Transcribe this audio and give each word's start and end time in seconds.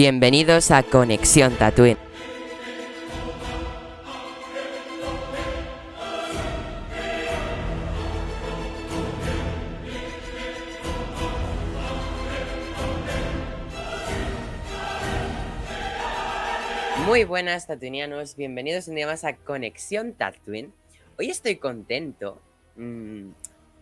Bienvenidos 0.00 0.70
a 0.70 0.84
Conexión 0.84 1.56
Tatooine. 1.56 1.98
Muy 17.04 17.24
buenas 17.24 17.66
tatuinianos, 17.66 18.36
bienvenidos 18.36 18.86
un 18.86 18.94
día 18.94 19.08
más 19.08 19.24
a 19.24 19.34
Conexión 19.34 20.12
Tatooine. 20.12 20.72
Hoy 21.18 21.28
estoy 21.30 21.56
contento 21.56 22.40
mmm, 22.76 23.30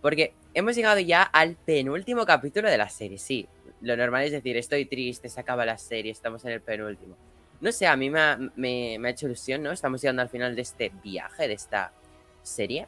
porque 0.00 0.32
hemos 0.54 0.76
llegado 0.76 0.98
ya 0.98 1.22
al 1.24 1.56
penúltimo 1.56 2.24
capítulo 2.24 2.70
de 2.70 2.78
la 2.78 2.88
serie. 2.88 3.18
Sí, 3.18 3.46
lo 3.80 3.96
normal 3.96 4.24
es 4.24 4.32
decir, 4.32 4.56
estoy 4.56 4.86
triste, 4.86 5.28
se 5.28 5.40
acaba 5.40 5.64
la 5.64 5.78
serie, 5.78 6.12
estamos 6.12 6.44
en 6.44 6.52
el 6.52 6.60
penúltimo. 6.60 7.16
No 7.60 7.72
sé, 7.72 7.86
a 7.86 7.96
mí 7.96 8.10
me 8.10 8.20
ha, 8.20 8.38
me, 8.56 8.96
hecho 9.08 9.26
ilusión, 9.26 9.62
¿no? 9.62 9.72
Estamos 9.72 10.02
llegando 10.02 10.22
al 10.22 10.28
final 10.28 10.54
de 10.54 10.62
este 10.62 10.92
viaje, 11.02 11.48
de 11.48 11.54
esta 11.54 11.92
serie. 12.42 12.86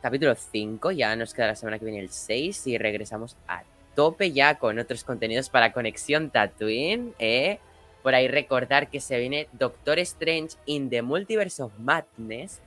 Capítulo 0.00 0.34
5, 0.34 0.92
ya 0.92 1.16
nos 1.16 1.34
queda 1.34 1.48
la 1.48 1.56
semana 1.56 1.78
que 1.78 1.84
viene 1.84 2.00
el 2.00 2.10
6 2.10 2.68
y 2.68 2.78
regresamos 2.78 3.36
a 3.48 3.64
tope 3.96 4.30
ya 4.30 4.56
con 4.56 4.78
otros 4.78 5.02
contenidos 5.02 5.50
para 5.50 5.72
Conexión 5.72 6.30
Tatooine, 6.30 7.14
¿eh? 7.18 7.58
Por 8.04 8.14
ahí 8.14 8.28
recordar 8.28 8.88
que 8.90 9.00
se 9.00 9.18
viene 9.18 9.48
Doctor 9.52 9.98
Strange 9.98 10.56
in 10.66 10.88
the 10.88 11.02
Multiverse 11.02 11.60
of 11.60 11.72
Madness. 11.78 12.60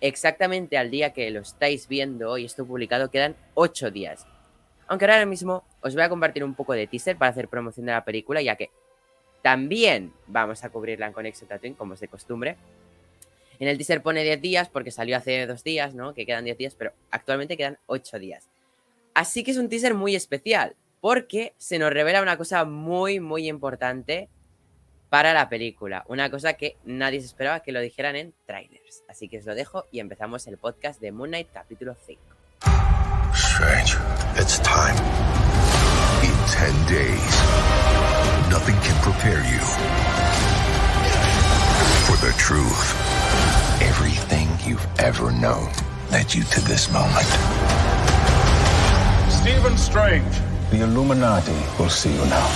Exactamente 0.00 0.76
al 0.76 0.90
día 0.90 1.12
que 1.12 1.30
lo 1.30 1.40
estáis 1.40 1.86
viendo 1.86 2.36
y 2.36 2.44
esto 2.44 2.66
publicado 2.66 3.08
quedan 3.08 3.36
8 3.54 3.92
días. 3.92 4.26
Aunque 4.92 5.06
ahora 5.06 5.24
mismo 5.24 5.64
os 5.80 5.94
voy 5.94 6.02
a 6.02 6.10
compartir 6.10 6.44
un 6.44 6.52
poco 6.52 6.74
de 6.74 6.86
teaser 6.86 7.16
para 7.16 7.30
hacer 7.30 7.48
promoción 7.48 7.86
de 7.86 7.92
la 7.92 8.04
película, 8.04 8.42
ya 8.42 8.56
que 8.56 8.68
también 9.40 10.12
vamos 10.26 10.64
a 10.64 10.68
cubrirla 10.68 11.06
en 11.06 11.14
Conexión 11.14 11.48
Tatooine, 11.48 11.74
como 11.74 11.94
es 11.94 12.00
de 12.00 12.08
costumbre. 12.08 12.58
En 13.58 13.68
el 13.68 13.78
teaser 13.78 14.02
pone 14.02 14.22
10 14.22 14.42
días 14.42 14.68
porque 14.68 14.90
salió 14.90 15.16
hace 15.16 15.46
dos 15.46 15.64
días, 15.64 15.94
¿no? 15.94 16.12
Que 16.12 16.26
quedan 16.26 16.44
10 16.44 16.58
días, 16.58 16.74
pero 16.74 16.92
actualmente 17.10 17.56
quedan 17.56 17.78
8 17.86 18.18
días. 18.18 18.50
Así 19.14 19.42
que 19.42 19.52
es 19.52 19.56
un 19.56 19.70
teaser 19.70 19.94
muy 19.94 20.14
especial 20.14 20.76
porque 21.00 21.54
se 21.56 21.78
nos 21.78 21.90
revela 21.90 22.20
una 22.20 22.36
cosa 22.36 22.66
muy, 22.66 23.18
muy 23.18 23.48
importante 23.48 24.28
para 25.08 25.32
la 25.32 25.48
película. 25.48 26.04
Una 26.06 26.30
cosa 26.30 26.52
que 26.52 26.76
nadie 26.84 27.20
se 27.20 27.28
esperaba 27.28 27.60
que 27.60 27.72
lo 27.72 27.80
dijeran 27.80 28.14
en 28.14 28.34
trailers. 28.44 29.04
Así 29.08 29.30
que 29.30 29.38
os 29.38 29.46
lo 29.46 29.54
dejo 29.54 29.86
y 29.90 30.00
empezamos 30.00 30.46
el 30.48 30.58
podcast 30.58 31.00
de 31.00 31.12
Moon 31.12 31.30
Knight 31.30 31.48
capítulo 31.50 31.94
5. 31.94 32.31
Strange, 33.62 33.94
it's 34.34 34.58
time. 34.58 34.96
In 36.24 36.34
10 36.48 36.88
days, 36.88 37.34
nothing 38.50 38.74
can 38.82 39.00
prepare 39.02 39.38
you 39.38 39.60
for 42.02 42.16
the 42.26 42.32
truth. 42.38 42.90
Everything 43.80 44.48
you've 44.68 44.84
ever 44.98 45.30
known 45.30 45.70
led 46.10 46.34
you 46.34 46.42
to 46.42 46.60
this 46.62 46.92
moment. 46.92 47.24
Stephen 49.30 49.78
Strange. 49.78 50.34
The 50.72 50.82
Illuminati 50.82 51.52
will 51.78 51.88
see 51.88 52.12
you 52.12 52.24
now. 52.24 52.48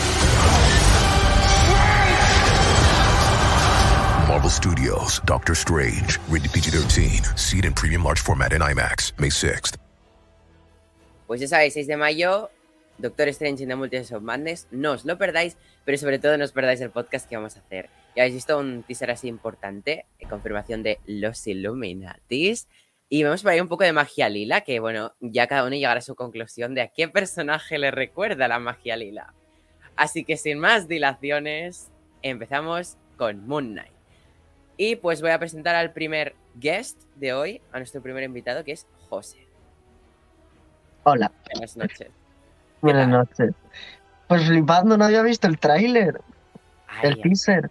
Marvel 4.26 4.50
Studios, 4.50 5.20
Doctor 5.24 5.54
Strange, 5.54 6.18
rated 6.28 6.52
PG-13, 6.52 7.38
seed 7.38 7.64
and 7.64 7.76
premium 7.76 8.02
large 8.02 8.18
format 8.18 8.52
in 8.52 8.60
IMAX, 8.60 9.12
May 9.20 9.28
6th. 9.28 9.76
Pues 11.27 11.41
ya 11.41 11.48
sabéis, 11.48 11.74
6 11.74 11.86
de 11.86 11.96
mayo, 11.96 12.50
Doctor 12.98 13.28
Strange 13.28 13.62
in 13.62 13.69
the 13.69 13.77
Multiverse 13.77 14.14
of 14.14 14.22
Madness. 14.22 14.69
No 14.70 14.92
os 14.92 15.05
lo 15.05 15.19
perdáis, 15.19 15.56
pero 15.84 15.98
sobre 15.98 16.19
todo 16.19 16.38
no 16.38 16.44
os 16.44 16.52
perdáis 16.52 16.80
el 16.80 16.91
podcast 16.91 17.28
que 17.28 17.36
vamos 17.36 17.56
a 17.56 17.60
hacer. 17.60 17.91
Ya 18.14 18.22
habéis 18.22 18.34
visto 18.34 18.58
un 18.58 18.82
teaser 18.82 19.10
así 19.10 19.28
importante, 19.28 20.06
eh, 20.19 20.27
confirmación 20.28 20.82
de 20.82 20.98
los 21.06 21.47
Illuminatis. 21.47 22.69
Y 23.08 23.22
vemos 23.22 23.42
por 23.42 23.52
ahí 23.52 23.60
un 23.60 23.69
poco 23.69 23.84
de 23.84 23.92
magia 23.92 24.28
lila, 24.28 24.62
que 24.62 24.81
bueno, 24.81 25.14
ya 25.20 25.47
cada 25.47 25.64
uno 25.64 25.76
llegará 25.76 25.98
a 25.98 26.03
su 26.03 26.16
conclusión 26.16 26.75
de 26.75 26.82
a 26.82 26.88
qué 26.88 27.09
personaje 27.09 27.78
le 27.78 27.91
recuerda 27.91 28.48
la 28.48 28.58
magia 28.58 28.97
lila. 28.97 29.34
Así 29.94 30.25
que 30.25 30.37
sin 30.37 30.58
más 30.58 30.88
dilaciones, 30.88 31.91
empezamos 32.22 32.97
con 33.16 33.47
Moon 33.47 33.72
Knight. 33.72 33.93
Y 34.76 34.97
pues 34.97 35.22
voy 35.22 35.31
a 35.31 35.38
presentar 35.38 35.75
al 35.75 35.93
primer 35.93 36.34
guest 36.54 37.03
de 37.14 37.32
hoy, 37.32 37.60
a 37.72 37.78
nuestro 37.78 38.03
primer 38.03 38.25
invitado, 38.25 38.64
que 38.64 38.72
es 38.72 38.87
José. 39.08 39.45
Hola, 41.09 41.31
Buenas 41.53 41.77
noches. 41.77 42.09
buenas 42.81 43.09
noches. 43.09 43.55
Pues 44.27 44.44
flipando, 44.44 44.99
no 44.99 45.05
había 45.05 45.22
visto 45.22 45.47
el 45.47 45.56
tráiler, 45.56 46.21
Ay, 46.89 47.11
el 47.11 47.21
teaser. 47.22 47.71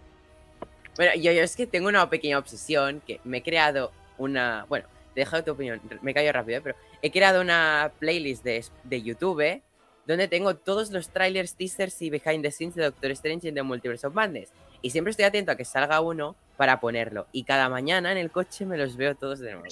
Bueno, 0.96 1.12
yo, 1.16 1.32
yo 1.32 1.42
es 1.42 1.54
que 1.54 1.66
tengo 1.66 1.88
una 1.88 2.08
pequeña 2.08 2.38
obsesión 2.38 3.02
que 3.06 3.20
me 3.24 3.38
he 3.38 3.42
creado 3.42 3.92
una. 4.16 4.64
Bueno, 4.70 4.86
te 5.12 5.20
he 5.20 5.24
dejado 5.24 5.44
tu 5.44 5.50
opinión, 5.52 5.82
me 6.00 6.14
callo 6.14 6.32
rápido, 6.32 6.58
¿eh? 6.58 6.60
pero 6.62 6.76
he 7.02 7.10
creado 7.10 7.42
una 7.42 7.92
playlist 7.98 8.42
de, 8.42 8.64
de 8.84 9.02
YouTube 9.02 9.60
donde 10.06 10.28
tengo 10.28 10.56
todos 10.56 10.90
los 10.90 11.10
trailers, 11.10 11.56
teasers 11.56 12.00
y 12.00 12.08
behind 12.08 12.42
the 12.42 12.50
scenes 12.50 12.74
de 12.74 12.84
Doctor 12.84 13.10
Strange 13.10 13.48
en 13.48 13.54
The 13.54 13.62
Multiverse 13.62 14.06
of 14.06 14.14
Madness. 14.14 14.50
Y 14.80 14.88
siempre 14.88 15.10
estoy 15.10 15.26
atento 15.26 15.52
a 15.52 15.56
que 15.56 15.66
salga 15.66 16.00
uno 16.00 16.36
para 16.56 16.80
ponerlo. 16.80 17.26
Y 17.32 17.44
cada 17.44 17.68
mañana 17.68 18.12
en 18.12 18.16
el 18.16 18.30
coche 18.30 18.64
me 18.64 18.78
los 18.78 18.96
veo 18.96 19.14
todos 19.14 19.40
de 19.40 19.52
nuevo. 19.52 19.68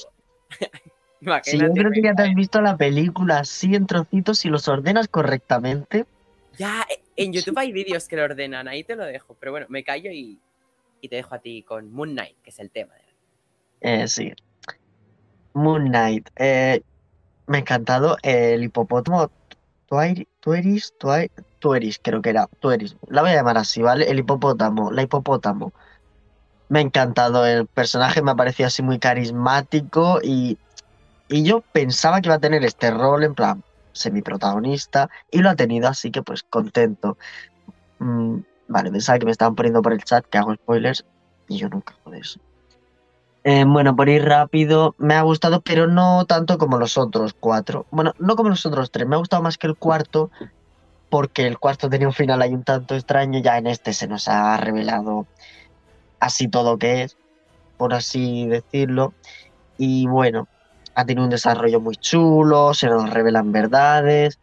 Sí, 1.42 1.58
yo 1.58 1.72
creo 1.72 1.90
que 1.90 2.02
ya 2.02 2.14
te 2.14 2.22
has 2.22 2.34
visto 2.34 2.60
la 2.60 2.76
película 2.76 3.40
así 3.40 3.74
en 3.74 3.86
trocitos 3.86 4.44
y 4.44 4.48
los 4.48 4.68
ordenas 4.68 5.08
correctamente. 5.08 6.06
Ya, 6.58 6.86
en 7.16 7.32
YouTube 7.32 7.58
hay 7.58 7.72
vídeos 7.72 8.08
que 8.08 8.16
lo 8.16 8.24
ordenan, 8.24 8.68
ahí 8.68 8.84
te 8.84 8.96
lo 8.96 9.04
dejo. 9.04 9.36
Pero 9.40 9.52
bueno, 9.52 9.66
me 9.68 9.84
callo 9.84 10.10
y, 10.10 10.40
y 11.00 11.08
te 11.08 11.16
dejo 11.16 11.34
a 11.34 11.38
ti 11.38 11.62
con 11.62 11.92
Moon 11.92 12.12
Knight, 12.12 12.36
que 12.42 12.50
es 12.50 12.58
el 12.58 12.70
tema. 12.70 12.94
Eh, 13.80 14.08
sí. 14.08 14.32
Moon 15.52 15.86
Knight. 15.86 16.30
eh, 16.36 16.82
me 17.46 17.58
ha 17.58 17.60
encantado 17.60 18.16
el 18.22 18.64
hipopótamo. 18.64 19.30
Tueris, 19.86 20.94
Tueris, 21.58 22.00
creo 22.02 22.22
que 22.22 22.30
era. 22.30 22.48
Tueris. 22.58 22.96
La 23.08 23.22
voy 23.22 23.30
a 23.30 23.34
llamar 23.34 23.58
así, 23.58 23.82
¿vale? 23.82 24.10
El 24.10 24.18
hipopótamo, 24.18 24.90
la 24.90 25.02
hipopótamo. 25.02 25.72
Me 26.68 26.78
ha 26.78 26.82
encantado 26.82 27.46
el 27.46 27.66
personaje, 27.66 28.22
me 28.22 28.30
ha 28.30 28.34
parecido 28.34 28.66
así 28.66 28.82
muy 28.82 28.98
carismático 28.98 30.20
y, 30.22 30.58
y 31.34 31.42
yo 31.42 31.62
pensaba 31.72 32.20
que 32.20 32.28
iba 32.28 32.36
a 32.36 32.38
tener 32.38 32.64
este 32.64 32.92
rol 32.92 33.24
en 33.24 33.34
plan 33.34 33.64
semiprotagonista 33.90 35.10
y 35.32 35.38
lo 35.38 35.50
ha 35.50 35.56
tenido, 35.56 35.88
así 35.88 36.12
que 36.12 36.22
pues 36.22 36.44
contento. 36.44 37.18
Mm, 37.98 38.38
vale, 38.68 38.92
pensaba 38.92 39.18
que 39.18 39.24
me 39.24 39.32
estaban 39.32 39.56
poniendo 39.56 39.82
por 39.82 39.92
el 39.92 40.04
chat 40.04 40.24
que 40.26 40.38
hago 40.38 40.54
spoilers 40.54 41.04
y 41.48 41.58
yo 41.58 41.68
nunca 41.68 41.92
hago 42.00 42.12
de 42.12 42.20
eso. 42.20 42.38
Eh, 43.42 43.64
bueno, 43.66 43.96
por 43.96 44.08
ir 44.08 44.24
rápido, 44.24 44.94
me 44.96 45.14
ha 45.14 45.22
gustado, 45.22 45.60
pero 45.60 45.88
no 45.88 46.24
tanto 46.24 46.56
como 46.56 46.78
los 46.78 46.96
otros 46.96 47.34
cuatro. 47.34 47.86
Bueno, 47.90 48.12
no 48.20 48.36
como 48.36 48.50
los 48.50 48.64
otros 48.64 48.92
tres, 48.92 49.08
me 49.08 49.16
ha 49.16 49.18
gustado 49.18 49.42
más 49.42 49.58
que 49.58 49.66
el 49.66 49.74
cuarto, 49.74 50.30
porque 51.10 51.48
el 51.48 51.58
cuarto 51.58 51.90
tenía 51.90 52.06
un 52.06 52.14
final 52.14 52.42
ahí 52.42 52.54
un 52.54 52.62
tanto 52.62 52.94
extraño, 52.94 53.40
ya 53.40 53.58
en 53.58 53.66
este 53.66 53.92
se 53.92 54.06
nos 54.06 54.28
ha 54.28 54.56
revelado 54.56 55.26
así 56.20 56.46
todo 56.46 56.78
que 56.78 57.02
es, 57.02 57.16
por 57.76 57.92
así 57.92 58.46
decirlo. 58.46 59.14
Y 59.76 60.06
bueno, 60.06 60.46
ha 60.94 61.04
tenido 61.04 61.24
un 61.24 61.30
desarrollo 61.30 61.80
muy 61.80 61.96
chulo, 61.96 62.74
se 62.74 62.88
nos 62.88 63.10
revelan 63.10 63.52
verdades. 63.52 64.38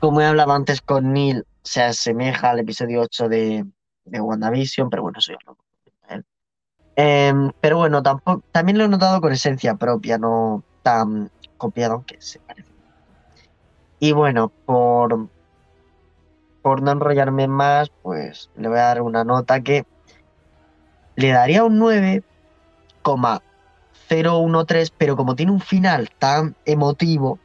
Como 0.00 0.20
he 0.20 0.26
hablado 0.26 0.52
antes 0.52 0.80
con 0.80 1.12
Neil, 1.12 1.44
se 1.62 1.82
asemeja 1.82 2.50
al 2.50 2.60
episodio 2.60 3.02
8 3.02 3.28
de, 3.28 3.66
de 4.04 4.20
WandaVision, 4.20 4.90
pero 4.90 5.02
bueno, 5.02 5.18
eso 5.18 5.32
ya 5.32 5.38
lo. 5.46 5.56
Em, 6.94 7.52
pero 7.60 7.78
bueno, 7.78 8.02
tampoco, 8.02 8.42
también 8.52 8.76
lo 8.76 8.84
he 8.84 8.88
notado 8.88 9.20
con 9.20 9.32
esencia 9.32 9.76
propia, 9.76 10.18
no 10.18 10.62
tan 10.82 11.30
copiado, 11.56 11.94
aunque 11.94 12.20
se 12.20 12.38
parece. 12.40 12.70
Y 13.98 14.12
bueno, 14.12 14.52
por, 14.66 15.28
por 16.60 16.82
no 16.82 16.90
enrollarme 16.90 17.48
más, 17.48 17.90
pues 18.02 18.50
le 18.56 18.68
voy 18.68 18.78
a 18.78 18.82
dar 18.82 19.02
una 19.02 19.24
nota 19.24 19.62
que 19.62 19.86
le 21.16 21.28
daría 21.30 21.64
un 21.64 21.78
9,013, 24.12 24.92
pero 24.98 25.16
como 25.16 25.34
tiene 25.34 25.52
un 25.52 25.60
final 25.60 26.10
tan 26.18 26.54
emotivo 26.64 27.38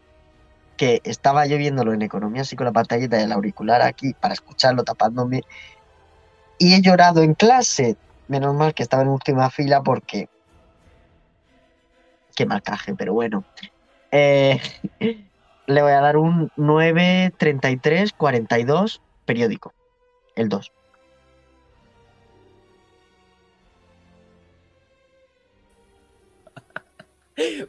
que 0.75 1.01
estaba 1.03 1.45
yo 1.45 1.57
viéndolo 1.57 1.93
en 1.93 2.01
economía 2.01 2.43
así 2.43 2.55
con 2.55 2.65
la 2.65 2.71
pantallita 2.71 3.17
del 3.17 3.31
auricular 3.31 3.81
aquí 3.81 4.13
para 4.13 4.33
escucharlo 4.33 4.83
tapándome 4.83 5.43
y 6.59 6.73
he 6.73 6.81
llorado 6.81 7.23
en 7.23 7.33
clase. 7.33 7.95
Menos 8.27 8.53
mal 8.55 8.73
que 8.73 8.83
estaba 8.83 9.03
en 9.03 9.09
última 9.09 9.49
fila 9.49 9.81
porque 9.81 10.29
qué 12.35 12.45
marcaje, 12.45 12.93
pero 12.95 13.13
bueno. 13.13 13.45
Eh, 14.11 14.59
le 15.67 15.81
voy 15.81 15.91
a 15.91 16.01
dar 16.01 16.17
un 16.17 16.51
93342 16.55 19.01
periódico, 19.25 19.73
el 20.35 20.49
2. 20.49 20.71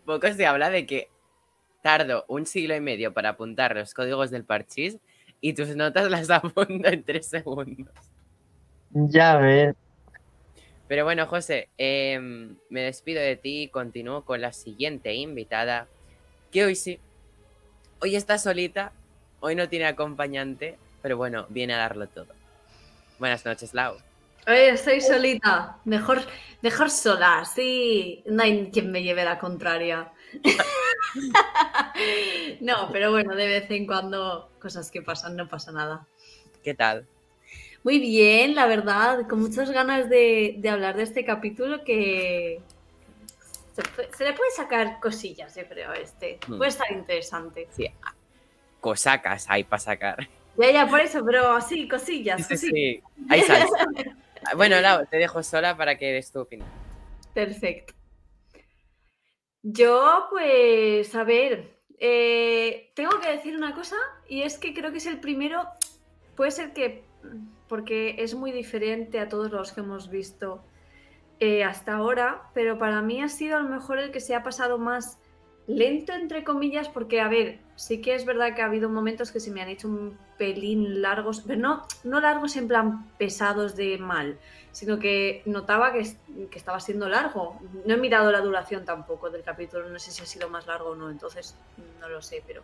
Poco 0.05 0.33
se 0.33 0.47
habla 0.47 0.71
de 0.71 0.87
que 0.87 1.09
tardo 1.83 2.25
un 2.29 2.47
siglo 2.47 2.75
y 2.75 2.81
medio 2.81 3.13
para 3.13 3.31
apuntar 3.31 3.75
los 3.75 3.95
códigos 3.95 4.31
del 4.31 4.45
parchís 4.45 4.99
y 5.41 5.53
tus 5.53 5.75
notas 5.77 6.11
las 6.11 6.31
apunto 6.31 6.89
en 6.89 7.03
tres 7.03 7.27
segundos. 7.27 7.95
Ya 8.91 9.37
ves. 9.37 9.77
Pero 10.89 11.05
bueno, 11.05 11.27
José, 11.27 11.69
em, 11.77 12.57
me 12.71 12.81
despido 12.83 13.21
de 13.21 13.37
ti 13.37 13.65
y 13.65 13.69
continúo 13.69 14.25
con 14.25 14.41
la 14.41 14.53
siguiente 14.53 15.13
invitada, 15.15 15.87
que 16.51 16.65
hoy 16.65 16.75
sí, 16.75 16.99
hoy 18.01 18.17
está 18.17 18.39
solita, 18.39 18.93
hoy 19.41 19.55
no 19.55 19.69
tiene 19.69 19.85
acompañante, 19.85 20.79
pero 21.03 21.19
bueno, 21.19 21.45
viene 21.51 21.75
a 21.75 21.79
darlo 21.79 22.09
todo. 22.09 22.29
Buenas 23.19 23.45
noches, 23.45 23.75
Lau. 23.75 23.99
Oye, 24.49 24.71
estoy 24.71 25.03
solita. 25.03 25.77
Mejor, 25.85 26.23
mejor 26.63 26.91
sola, 26.91 27.45
sí. 27.45 28.23
No 28.27 28.43
hay 28.43 28.71
quien 28.71 28.91
me 28.91 29.03
lleve 29.03 29.23
la 29.23 29.39
contraria. 29.39 30.11
no, 32.61 32.91
pero 32.91 33.11
bueno, 33.11 33.35
de 33.35 33.47
vez 33.47 33.71
en 33.71 33.87
cuando 33.87 34.51
cosas 34.59 34.91
que 34.91 35.03
pasan, 35.03 35.37
no 35.37 35.49
pasa 35.49 35.71
nada. 35.71 36.07
¿Qué 36.65 36.73
tal? 36.73 37.07
Muy 37.85 37.99
bien, 37.99 38.55
la 38.55 38.67
verdad, 38.67 39.29
con 39.29 39.41
muchas 39.41 39.71
ganas 39.71 40.09
de, 40.09 40.55
de 40.59 40.69
hablar 40.71 40.97
de 40.97 41.03
este 41.03 41.27
capítulo 41.27 41.85
que 41.85 42.63
se, 44.17 44.25
le 44.25 44.33
puede 44.33 44.51
sacar 44.51 44.99
cosillas, 44.99 45.55
yo 45.55 45.69
creo, 45.69 45.91
a 45.91 45.97
este. 45.97 46.39
Hmm. 46.47 46.57
Puede 46.57 46.71
estar 46.71 46.91
interesante. 46.91 47.69
Sí, 47.71 47.87
ah, 48.03 48.15
cosacas 48.81 49.45
hay 49.49 49.65
para 49.65 49.81
sacar. 49.81 50.29
Ya, 50.57 50.73
ya, 50.73 50.87
por 50.89 51.01
eso, 51.01 51.23
pero 51.25 51.61
sí, 51.61 51.87
cosillas, 51.87 52.47
Sí, 52.47 52.57
sí, 52.57 52.71
sí, 52.71 53.03
hay 53.29 53.43
salsa. 53.43 53.77
Ah, 54.49 54.55
Bueno, 54.57 54.81
Lau, 54.81 55.07
te 55.07 55.19
dejo 55.19 55.43
sola 55.43 55.77
para 55.77 55.99
que 55.99 56.13
des 56.13 56.33
tu 56.33 56.41
opinión. 56.41 56.69
Perfecto. 57.35 57.95
Yo, 59.63 60.27
pues, 60.31 61.15
a 61.15 61.25
ver, 61.25 61.79
eh, 61.99 62.93
tengo 62.95 63.21
que 63.21 63.31
decir 63.31 63.57
una 63.57 63.75
cosa 63.75 63.97
y 64.29 64.43
es 64.43 64.59
que 64.59 64.73
creo 64.73 64.91
que 64.93 64.99
es 64.99 65.07
el 65.07 65.21
primero, 65.21 65.67
puede 66.37 66.51
ser 66.51 66.73
que, 66.73 67.05
porque 67.69 68.17
es 68.19 68.35
muy 68.35 68.53
diferente 68.53 69.21
a 69.21 69.29
todos 69.29 69.51
los 69.51 69.73
que 69.73 69.81
hemos 69.81 70.09
visto 70.09 70.65
eh, 71.41 71.65
hasta 71.65 71.97
ahora, 71.97 72.51
pero 72.55 72.79
para 72.79 73.03
mí 73.03 73.21
ha 73.21 73.29
sido 73.29 73.57
a 73.57 73.61
lo 73.61 73.69
mejor 73.69 73.99
el 73.99 74.11
que 74.11 74.21
se 74.21 74.35
ha 74.35 74.43
pasado 74.43 74.79
más 74.79 75.19
lento, 75.69 76.13
entre 76.15 76.43
comillas, 76.43 76.89
porque, 76.89 77.21
a 77.21 77.29
ver, 77.29 77.59
sí 77.77 78.01
que 78.01 78.15
es 78.15 78.25
verdad 78.25 78.55
que 78.57 78.63
ha 78.63 78.65
habido 78.65 78.89
momentos 78.89 79.31
que 79.31 79.39
se 79.39 79.53
me 79.53 79.63
han 79.63 79.69
hecho 79.69 79.87
un 79.87 80.19
pelín 80.37 81.01
largos, 81.03 81.43
pero 81.47 81.61
no, 81.61 81.87
no 82.03 82.21
largos 82.21 82.57
en 82.57 82.67
plan 82.67 83.07
pesados 83.19 83.77
de 83.77 83.99
mal, 83.99 84.39
sino 84.73 84.99
que 84.99 85.43
notaba 85.45 85.93
que, 85.93 86.11
que 86.51 86.59
estaba 86.59 86.81
siendo 86.81 87.09
largo. 87.09 87.61
No 87.85 87.95
he 87.95 87.99
mirado 87.99 88.33
la 88.33 88.41
duración 88.41 88.85
tampoco 88.85 89.31
del 89.31 89.43
capítulo, 89.43 89.89
no 89.89 89.99
sé 89.99 90.11
si 90.11 90.23
ha 90.23 90.27
sido 90.27 90.49
más 90.49 90.67
largo 90.67 90.91
o 90.91 90.97
no, 90.97 91.11
entonces 91.11 91.55
no 92.01 92.09
lo 92.09 92.23
sé, 92.23 92.43
pero... 92.47 92.63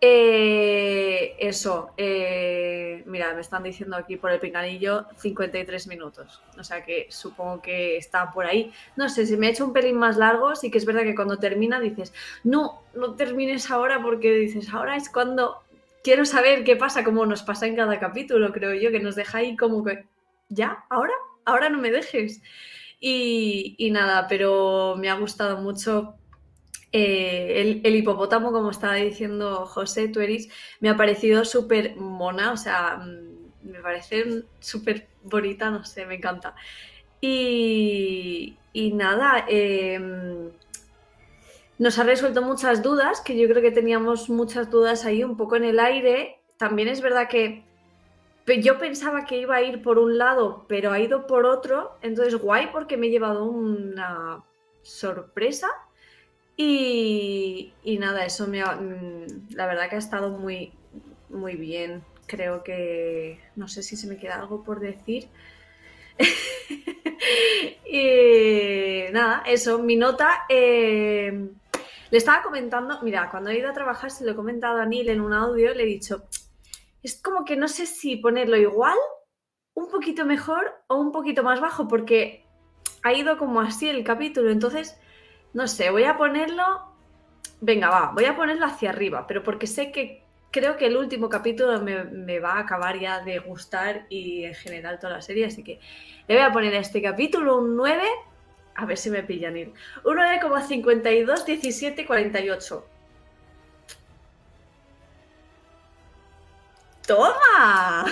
Eh, 0.00 1.34
eso, 1.40 1.90
eh, 1.96 3.02
mira, 3.06 3.34
me 3.34 3.40
están 3.40 3.64
diciendo 3.64 3.96
aquí 3.96 4.16
por 4.16 4.30
el 4.30 4.38
pinganillo 4.38 5.06
53 5.16 5.88
minutos, 5.88 6.40
o 6.56 6.62
sea 6.62 6.84
que 6.84 7.08
supongo 7.10 7.60
que 7.60 7.96
está 7.96 8.32
por 8.32 8.46
ahí. 8.46 8.72
No 8.94 9.08
sé, 9.08 9.26
si 9.26 9.36
me 9.36 9.48
ha 9.48 9.50
hecho 9.50 9.64
un 9.64 9.72
pelín 9.72 9.96
más 9.96 10.16
largo, 10.16 10.54
sí 10.54 10.70
que 10.70 10.78
es 10.78 10.84
verdad 10.84 11.02
que 11.02 11.16
cuando 11.16 11.38
termina 11.38 11.80
dices, 11.80 12.12
no, 12.44 12.82
no 12.94 13.16
termines 13.16 13.72
ahora 13.72 14.00
porque 14.00 14.32
dices, 14.32 14.72
ahora 14.72 14.94
es 14.94 15.10
cuando 15.10 15.62
quiero 16.04 16.24
saber 16.24 16.62
qué 16.62 16.76
pasa, 16.76 17.02
como 17.02 17.26
nos 17.26 17.42
pasa 17.42 17.66
en 17.66 17.74
cada 17.74 17.98
capítulo, 17.98 18.52
creo 18.52 18.74
yo, 18.74 18.92
que 18.92 19.00
nos 19.00 19.16
deja 19.16 19.38
ahí 19.38 19.56
como 19.56 19.84
que, 19.84 20.04
¿ya? 20.48 20.84
¿Ahora? 20.90 21.14
Ahora 21.44 21.70
no 21.70 21.78
me 21.78 21.90
dejes. 21.90 22.40
Y, 23.00 23.74
y 23.78 23.90
nada, 23.90 24.26
pero 24.28 24.96
me 24.98 25.08
ha 25.08 25.14
gustado 25.14 25.58
mucho 25.58 26.14
eh, 26.92 27.80
el, 27.82 27.96
hipopótamo, 27.96 28.52
como 28.52 28.70
estaba 28.70 28.94
diciendo 28.94 29.66
José 29.66 30.08
Tueris, 30.08 30.48
me 30.80 30.88
ha 30.88 30.96
parecido 30.96 31.44
súper 31.44 31.96
mona, 31.96 32.52
o 32.52 32.56
sea, 32.56 32.96
mm, 32.96 33.70
me 33.70 33.80
parece 33.80 34.44
súper 34.60 35.08
bonita, 35.22 35.70
no 35.70 35.84
sé, 35.84 36.06
me 36.06 36.16
encanta. 36.16 36.54
Y, 37.20 38.56
y 38.72 38.92
nada, 38.92 39.44
eh, 39.48 40.50
nos 41.78 41.98
ha 41.98 42.02
resuelto 42.02 42.42
muchas 42.42 42.82
dudas, 42.82 43.20
que 43.20 43.38
yo 43.38 43.48
creo 43.48 43.62
que 43.62 43.70
teníamos 43.70 44.28
muchas 44.28 44.68
dudas 44.70 45.04
ahí 45.04 45.22
un 45.22 45.36
poco 45.36 45.56
en 45.56 45.64
el 45.64 45.78
aire. 45.78 46.40
También 46.56 46.88
es 46.88 47.00
verdad 47.00 47.28
que 47.28 47.64
yo 48.46 48.78
pensaba 48.78 49.24
que 49.24 49.38
iba 49.38 49.56
a 49.56 49.62
ir 49.62 49.82
por 49.82 49.98
un 49.98 50.18
lado, 50.18 50.64
pero 50.68 50.90
ha 50.90 50.98
ido 50.98 51.26
por 51.26 51.46
otro. 51.46 51.96
Entonces, 52.02 52.34
guay, 52.34 52.70
porque 52.72 52.96
me 52.96 53.06
he 53.06 53.10
llevado 53.10 53.44
una 53.44 54.42
sorpresa. 54.82 55.68
Y, 56.60 57.72
nada, 58.00 58.24
eso 58.26 58.48
me 58.48 58.60
ha- 58.62 58.74
mm, 58.76 59.50
la 59.54 59.66
verdad 59.66 59.88
que 59.88 59.94
ha 59.94 59.98
estado 59.98 60.30
muy, 60.30 60.72
muy 61.30 61.54
bien. 61.54 62.02
Creo 62.26 62.64
que 62.64 63.40
no 63.56 63.68
sé 63.68 63.82
si 63.84 63.96
se 63.96 64.08
me 64.08 64.18
queda 64.18 64.36
algo 64.40 64.64
por 64.64 64.80
decir. 64.80 65.28
y 67.86 69.12
nada, 69.12 69.42
eso, 69.46 69.78
mi 69.78 69.96
nota. 69.96 70.44
eh, 70.48 71.50
le 72.10 72.18
estaba 72.18 72.42
comentando, 72.42 73.00
mira, 73.02 73.30
cuando 73.30 73.50
he 73.50 73.58
ido 73.58 73.68
a 73.70 73.74
trabajar 73.74 74.10
se 74.10 74.24
lo 74.24 74.32
he 74.32 74.36
comentado 74.36 74.80
a 74.80 74.86
Neil 74.86 75.10
en 75.10 75.20
un 75.20 75.34
audio, 75.34 75.74
le 75.74 75.82
he 75.82 75.86
dicho, 75.86 76.24
es 77.02 77.20
como 77.20 77.44
que 77.44 77.54
no 77.56 77.68
sé 77.68 77.86
si 77.86 78.16
ponerlo 78.16 78.56
igual, 78.56 78.96
un 79.74 79.90
poquito 79.90 80.24
mejor 80.24 80.74
o 80.88 80.96
un 80.96 81.12
poquito 81.12 81.42
más 81.42 81.60
bajo, 81.60 81.86
porque 81.86 82.44
ha 83.02 83.12
ido 83.12 83.36
como 83.38 83.60
así 83.60 83.88
el 83.88 84.04
capítulo, 84.04 84.50
entonces, 84.50 84.98
no 85.52 85.66
sé, 85.66 85.90
voy 85.90 86.04
a 86.04 86.16
ponerlo, 86.16 86.64
venga, 87.60 87.90
va, 87.90 88.10
voy 88.14 88.24
a 88.26 88.36
ponerlo 88.36 88.66
hacia 88.66 88.90
arriba, 88.90 89.26
pero 89.26 89.42
porque 89.42 89.66
sé 89.66 89.90
que 89.92 90.22
creo 90.50 90.76
que 90.76 90.86
el 90.86 90.96
último 90.96 91.28
capítulo 91.28 91.80
me, 91.80 92.04
me 92.04 92.40
va 92.40 92.54
a 92.54 92.60
acabar 92.60 92.98
ya 92.98 93.20
de 93.20 93.38
gustar 93.38 94.06
y 94.08 94.44
en 94.44 94.54
general 94.54 94.98
toda 94.98 95.14
la 95.14 95.22
serie, 95.22 95.46
así 95.46 95.62
que 95.62 95.80
le 96.26 96.34
voy 96.34 96.44
a 96.44 96.52
poner 96.52 96.74
a 96.74 96.78
este 96.78 97.02
capítulo 97.02 97.58
un 97.58 97.76
9, 97.76 98.04
a 98.74 98.84
ver 98.86 98.96
si 98.96 99.10
me 99.10 99.22
pillan 99.22 99.56
ir, 99.56 99.72
un 100.04 100.16
9,52, 100.16 101.44
17, 101.44 102.06
48. 102.06 102.86
¡Toma! 107.06 108.04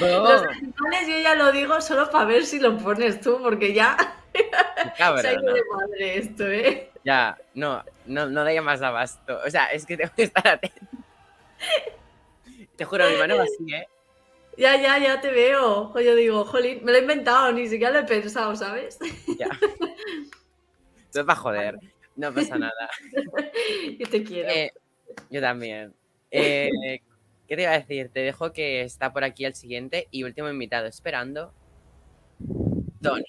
Los 0.00 0.42
¡Bum! 0.42 0.48
decimales 0.48 1.08
yo 1.08 1.18
ya 1.18 1.34
lo 1.34 1.52
digo 1.52 1.80
solo 1.80 2.10
para 2.10 2.26
ver 2.26 2.44
si 2.44 2.58
lo 2.58 2.76
pones 2.76 3.20
tú, 3.20 3.40
porque 3.42 3.72
ya 3.72 3.96
Ido 4.98 5.42
¿no? 5.42 5.52
de 5.52 5.62
madre 5.72 6.18
esto, 6.18 6.46
¿eh? 6.48 6.90
Ya, 7.04 7.38
no, 7.54 7.84
no, 8.06 8.26
no 8.26 8.44
da 8.44 8.62
más 8.62 8.82
abasto. 8.82 9.38
O 9.46 9.50
sea, 9.50 9.66
es 9.66 9.86
que 9.86 9.96
tengo 9.96 10.12
que 10.14 10.24
estar 10.24 10.46
atento. 10.46 10.86
Te 12.76 12.84
juro, 12.84 13.08
mi 13.08 13.16
mano 13.16 13.36
va 13.36 13.44
así, 13.44 13.72
¿eh? 13.72 13.86
Ya, 14.56 14.80
ya, 14.80 14.98
ya 14.98 15.20
te 15.20 15.30
veo. 15.30 15.92
O 15.92 16.00
yo 16.00 16.14
digo, 16.14 16.44
jolín, 16.44 16.84
me 16.84 16.92
lo 16.92 16.98
he 16.98 17.00
inventado, 17.02 17.52
ni 17.52 17.68
siquiera 17.68 17.92
lo 17.92 18.00
he 18.00 18.04
pensado, 18.04 18.54
¿sabes? 18.56 18.98
Ya. 19.38 19.48
Todo 21.10 21.22
es 21.22 21.26
para 21.26 21.36
joder. 21.36 21.78
No 22.16 22.32
pasa 22.32 22.56
nada. 22.56 22.90
y 23.88 24.04
te 24.04 24.22
quiero. 24.22 24.48
Eh, 24.48 24.72
yo 25.30 25.40
también. 25.40 25.92
Eh, 26.30 27.00
¿Qué 27.48 27.56
te 27.56 27.62
iba 27.62 27.72
a 27.72 27.78
decir? 27.78 28.10
Te 28.12 28.20
dejo 28.20 28.52
que 28.52 28.82
está 28.82 29.12
por 29.12 29.24
aquí 29.24 29.44
el 29.44 29.54
siguiente 29.54 30.08
y 30.10 30.22
último 30.22 30.48
invitado 30.48 30.86
esperando. 30.86 31.52
Tony. 33.02 33.24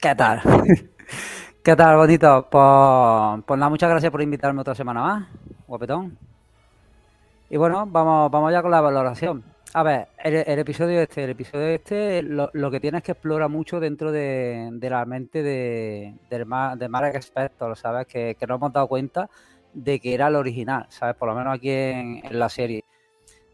¿Qué 0.00 0.14
tal? 0.14 0.40
¿Qué 1.62 1.76
tal, 1.76 1.96
bonito? 1.96 2.48
Pues, 2.50 3.44
pues 3.46 3.58
nada, 3.58 3.70
muchas 3.70 3.90
gracias 3.90 4.10
por 4.12 4.22
invitarme 4.22 4.60
otra 4.60 4.74
semana 4.74 5.02
más, 5.02 5.28
guapetón. 5.66 6.16
Y 7.50 7.56
bueno, 7.56 7.86
vamos, 7.86 8.30
vamos 8.30 8.52
ya 8.52 8.62
con 8.62 8.70
la 8.70 8.80
valoración. 8.80 9.44
A 9.74 9.82
ver, 9.82 10.08
el, 10.24 10.34
el 10.46 10.58
episodio 10.58 11.00
este, 11.00 11.24
el 11.24 11.30
episodio 11.30 11.66
este, 11.68 12.22
lo, 12.22 12.50
lo 12.54 12.70
que 12.70 12.80
tiene 12.80 12.98
es 12.98 13.04
que 13.04 13.12
explora 13.12 13.48
mucho 13.48 13.80
dentro 13.80 14.12
de, 14.12 14.70
de 14.72 14.90
la 14.90 15.04
mente 15.04 15.42
de, 15.42 16.14
del 16.30 16.46
Ma- 16.46 16.74
de 16.76 16.88
Marek 16.88 17.16
Spector, 17.16 17.76
¿sabes? 17.76 18.06
Que, 18.06 18.34
que 18.38 18.46
no 18.46 18.56
hemos 18.56 18.72
dado 18.72 18.88
cuenta 18.88 19.28
de 19.74 20.00
que 20.00 20.14
era 20.14 20.28
el 20.28 20.36
original, 20.36 20.86
¿sabes? 20.88 21.16
Por 21.16 21.28
lo 21.28 21.34
menos 21.34 21.54
aquí 21.54 21.70
en, 21.70 22.20
en 22.24 22.38
la 22.38 22.48
serie. 22.48 22.84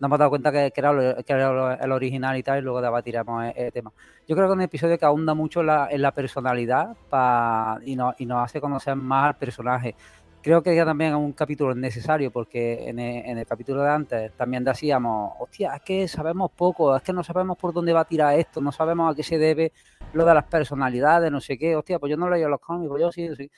Nos 0.04 0.08
hemos 0.10 0.18
dado 0.18 0.28
cuenta 0.28 0.52
que, 0.52 0.70
que 0.70 0.80
era, 0.82 0.92
lo- 0.92 1.16
que 1.24 1.32
era 1.32 1.50
lo- 1.50 1.70
el 1.72 1.90
original 1.92 2.36
y 2.36 2.42
tal, 2.42 2.58
y 2.58 2.60
luego 2.60 2.82
debatiremos 2.82 3.42
el, 3.46 3.52
el 3.56 3.72
tema. 3.72 3.90
Yo 4.28 4.36
creo 4.36 4.48
que 4.48 4.52
es 4.52 4.56
un 4.56 4.60
episodio 4.60 4.98
que 4.98 5.04
ahonda 5.06 5.32
mucho 5.32 5.62
la, 5.62 5.88
en 5.90 6.02
la 6.02 6.12
personalidad 6.12 6.94
pa- 7.08 7.78
y, 7.86 7.96
nos, 7.96 8.14
y 8.20 8.26
nos 8.26 8.44
hace 8.44 8.60
conocer 8.60 8.96
más 8.96 9.28
al 9.28 9.36
personaje. 9.38 9.94
Creo 10.42 10.62
que 10.62 10.76
ya 10.76 10.84
también 10.84 11.12
es 11.12 11.16
un 11.16 11.32
capítulo 11.32 11.74
necesario 11.74 12.30
porque 12.30 12.86
en 12.86 12.98
el, 12.98 13.24
en 13.24 13.38
el 13.38 13.46
capítulo 13.46 13.80
de 13.82 13.88
antes 13.88 14.32
también 14.36 14.62
decíamos, 14.62 15.32
hostia, 15.38 15.74
es 15.76 15.80
que 15.80 16.06
sabemos 16.06 16.50
poco, 16.54 16.94
es 16.94 17.02
que 17.02 17.14
no 17.14 17.24
sabemos 17.24 17.56
por 17.56 17.72
dónde 17.72 17.94
va 17.94 18.00
a 18.00 18.04
tirar 18.04 18.38
esto, 18.38 18.60
no 18.60 18.72
sabemos 18.72 19.10
a 19.10 19.16
qué 19.16 19.22
se 19.22 19.38
debe 19.38 19.72
lo 20.12 20.26
de 20.26 20.34
las 20.34 20.44
personalidades, 20.44 21.32
no 21.32 21.40
sé 21.40 21.56
qué, 21.56 21.74
hostia, 21.76 21.98
pues 21.98 22.10
yo 22.10 22.18
no 22.18 22.28
leo 22.28 22.46
los 22.50 22.60
cómics, 22.60 22.92
yo 23.00 23.10
sí, 23.10 23.34
sí. 23.36 23.50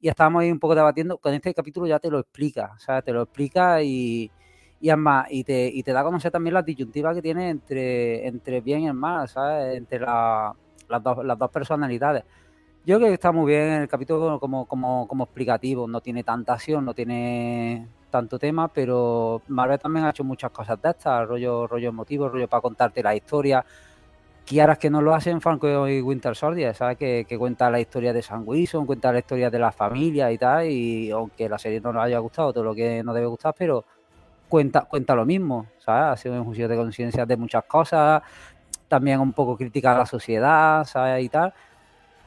Y 0.00 0.08
estábamos 0.08 0.42
ahí 0.42 0.52
un 0.52 0.60
poco 0.60 0.76
debatiendo, 0.76 1.18
con 1.18 1.34
este 1.34 1.52
capítulo 1.52 1.88
ya 1.88 1.98
te 1.98 2.08
lo 2.08 2.20
explica, 2.20 2.70
o 2.76 2.78
sea, 2.78 3.02
te 3.02 3.12
lo 3.12 3.22
explica 3.22 3.82
y, 3.82 4.30
y 4.80 4.90
es 4.90 4.96
más, 4.96 5.26
y 5.30 5.44
te, 5.44 5.66
y 5.68 5.82
te 5.82 5.92
da 5.92 6.00
a 6.00 6.04
conocer 6.04 6.30
también 6.30 6.54
la 6.54 6.62
disyuntiva 6.62 7.14
que 7.14 7.22
tiene 7.22 7.50
entre, 7.50 8.26
entre 8.26 8.60
bien 8.60 8.80
y 8.82 8.86
el 8.88 8.94
mal, 8.94 9.28
¿sabes? 9.28 9.76
Entre 9.76 9.98
la- 10.00 10.54
las, 10.88 11.02
dos, 11.02 11.24
las 11.24 11.38
dos 11.38 11.50
personalidades. 11.50 12.24
Yo 12.84 12.96
creo 12.98 13.08
que 13.08 13.14
está 13.14 13.32
muy 13.32 13.52
bien 13.52 13.82
el 13.82 13.88
capítulo 13.88 14.40
como, 14.40 14.66
como, 14.66 15.06
como 15.08 15.24
explicativo, 15.24 15.86
no 15.86 16.00
tiene 16.00 16.24
tanta 16.24 16.54
acción, 16.54 16.84
no 16.84 16.94
tiene 16.94 17.88
tanto 18.10 18.38
tema, 18.38 18.68
pero 18.68 19.42
Marvel 19.48 19.78
también 19.78 20.06
ha 20.06 20.10
hecho 20.10 20.24
muchas 20.24 20.50
cosas 20.50 20.80
de 20.80 20.90
estas, 20.90 21.28
rollo, 21.28 21.66
rollo 21.66 21.90
emotivo, 21.90 22.28
rollo 22.28 22.48
para 22.48 22.62
contarte 22.62 23.02
la 23.02 23.14
historia. 23.14 23.64
quieras 24.46 24.78
que 24.78 24.90
no 24.90 25.02
lo 25.02 25.14
hacen 25.14 25.40
Falcon 25.40 25.90
y 25.90 26.00
Winter 26.00 26.34
Soldier, 26.34 26.74
¿sabes? 26.74 26.96
Que, 26.96 27.26
que, 27.28 27.38
cuenta 27.38 27.70
la 27.70 27.80
historia 27.80 28.12
de 28.12 28.22
Sam 28.22 28.44
Wilson, 28.46 28.86
cuenta 28.86 29.12
la 29.12 29.18
historia 29.20 29.50
de 29.50 29.58
la 29.58 29.72
familia 29.72 30.32
y 30.32 30.38
tal, 30.38 30.66
y 30.70 31.10
aunque 31.10 31.48
la 31.48 31.58
serie 31.58 31.80
no 31.80 31.92
nos 31.92 32.02
haya 32.04 32.18
gustado, 32.18 32.52
todo 32.52 32.64
lo 32.64 32.74
que 32.74 33.02
nos 33.04 33.14
debe 33.14 33.26
gustar, 33.26 33.54
pero 33.58 33.84
cuenta, 34.48 34.82
cuenta 34.82 35.14
lo 35.14 35.24
mismo, 35.24 35.66
¿sabes? 35.78 36.12
Ha 36.12 36.16
sido 36.16 36.34
un 36.34 36.44
juicio 36.44 36.68
de 36.68 36.76
conciencia 36.76 37.26
de 37.26 37.36
muchas 37.36 37.64
cosas, 37.64 38.22
también 38.88 39.20
un 39.20 39.32
poco 39.32 39.56
crítica 39.56 39.94
a 39.94 39.98
la 39.98 40.06
sociedad, 40.06 40.84
¿sabes? 40.84 41.24
Y 41.24 41.28
tal. 41.28 41.52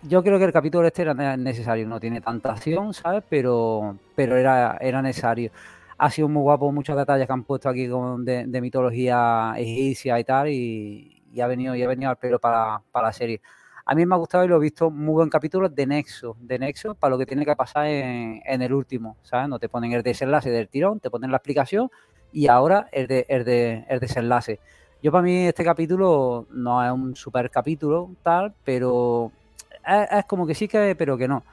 Yo 0.04 0.24
creo 0.24 0.40
que 0.40 0.46
el 0.46 0.52
capítulo 0.52 0.88
este 0.88 1.04
era 1.04 1.38
necesario, 1.38 1.88
no 1.88 2.00
tiene 2.00 2.22
tanta 2.22 2.52
acción, 2.52 2.94
¿sabes? 2.94 3.24
Pero, 3.30 3.98
pero 4.16 4.36
era, 4.38 4.78
era 4.82 5.02
necesario. 5.02 5.52
Ha 5.98 6.10
sido 6.10 6.28
muy 6.28 6.42
guapo 6.42 6.72
muchos 6.72 6.98
detalles 6.98 7.28
que 7.28 7.34
han 7.34 7.44
puesto 7.44 7.70
aquí 7.70 7.88
con, 7.88 8.26
de, 8.26 8.62
mitología 8.62 9.54
egipcia 9.58 10.20
y 10.20 10.24
tal, 10.24 10.50
y, 10.50 11.22
ha 11.40 11.46
venido, 11.46 11.76
y 11.76 11.84
ha 11.84 11.88
venido 11.88 12.10
al 12.10 12.18
pelo 12.18 12.40
para, 12.40 12.82
la 12.94 13.14
serie. 13.14 13.42
A 13.86 13.94
mí 13.94 14.06
me 14.06 14.16
ha 14.16 14.18
gustado 14.18 14.44
y 14.44 14.48
lo 14.48 14.58
he 14.58 14.60
visto 14.60 14.90
muy 14.90 15.14
buen 15.14 15.30
capítulo 15.30 15.70
de 15.70 15.86
Nexo, 15.86 16.36
de 16.40 16.58
Nexo 16.58 16.96
para 16.96 17.12
lo 17.12 17.18
que 17.20 17.26
tiene 17.28 17.46
que 17.46 17.56
pasar 17.56 17.86
en, 17.86 18.42
el 18.62 18.74
último, 18.74 19.18
¿sabes? 19.22 19.50
No 19.50 19.60
te 19.60 19.70
ponen 19.70 19.92
el 19.92 20.02
desenlace 20.02 20.50
del 20.50 20.70
tirón, 20.70 21.00
te 21.00 21.12
ponen 21.12 21.30
la 21.30 21.38
explicación 21.38 21.92
y 22.32 22.48
ahora 22.48 22.88
el, 22.92 23.08
de, 23.08 23.26
el, 23.30 23.44
de, 23.44 23.86
el 23.90 24.00
desenlace. 24.00 24.60
Yo 25.02 25.12
para 25.12 25.24
mí 25.24 25.48
este 25.48 25.64
capítulo 25.64 26.46
no 26.52 26.86
es 26.86 26.92
un 26.92 27.16
super 27.16 27.50
capítulo 27.50 28.12
tal, 28.22 28.54
pero 28.64 29.32
es, 29.86 30.26
como 30.26 30.46
que 30.46 30.54
sí 30.54 30.68
que, 30.68 30.96
pero 30.96 31.18
que 31.18 31.28
no. 31.28 31.44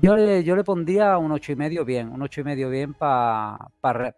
Yo 0.00 0.16
le, 0.16 0.42
yo 0.42 0.56
le 0.56 0.64
pondría 0.64 1.18
un 1.18 1.30
ocho 1.32 1.52
y 1.52 1.56
medio 1.56 1.84
bien, 1.84 2.08
un 2.08 2.22
ocho 2.22 2.40
y 2.40 2.44
medio 2.44 2.70
bien 2.70 2.94
para 2.94 3.58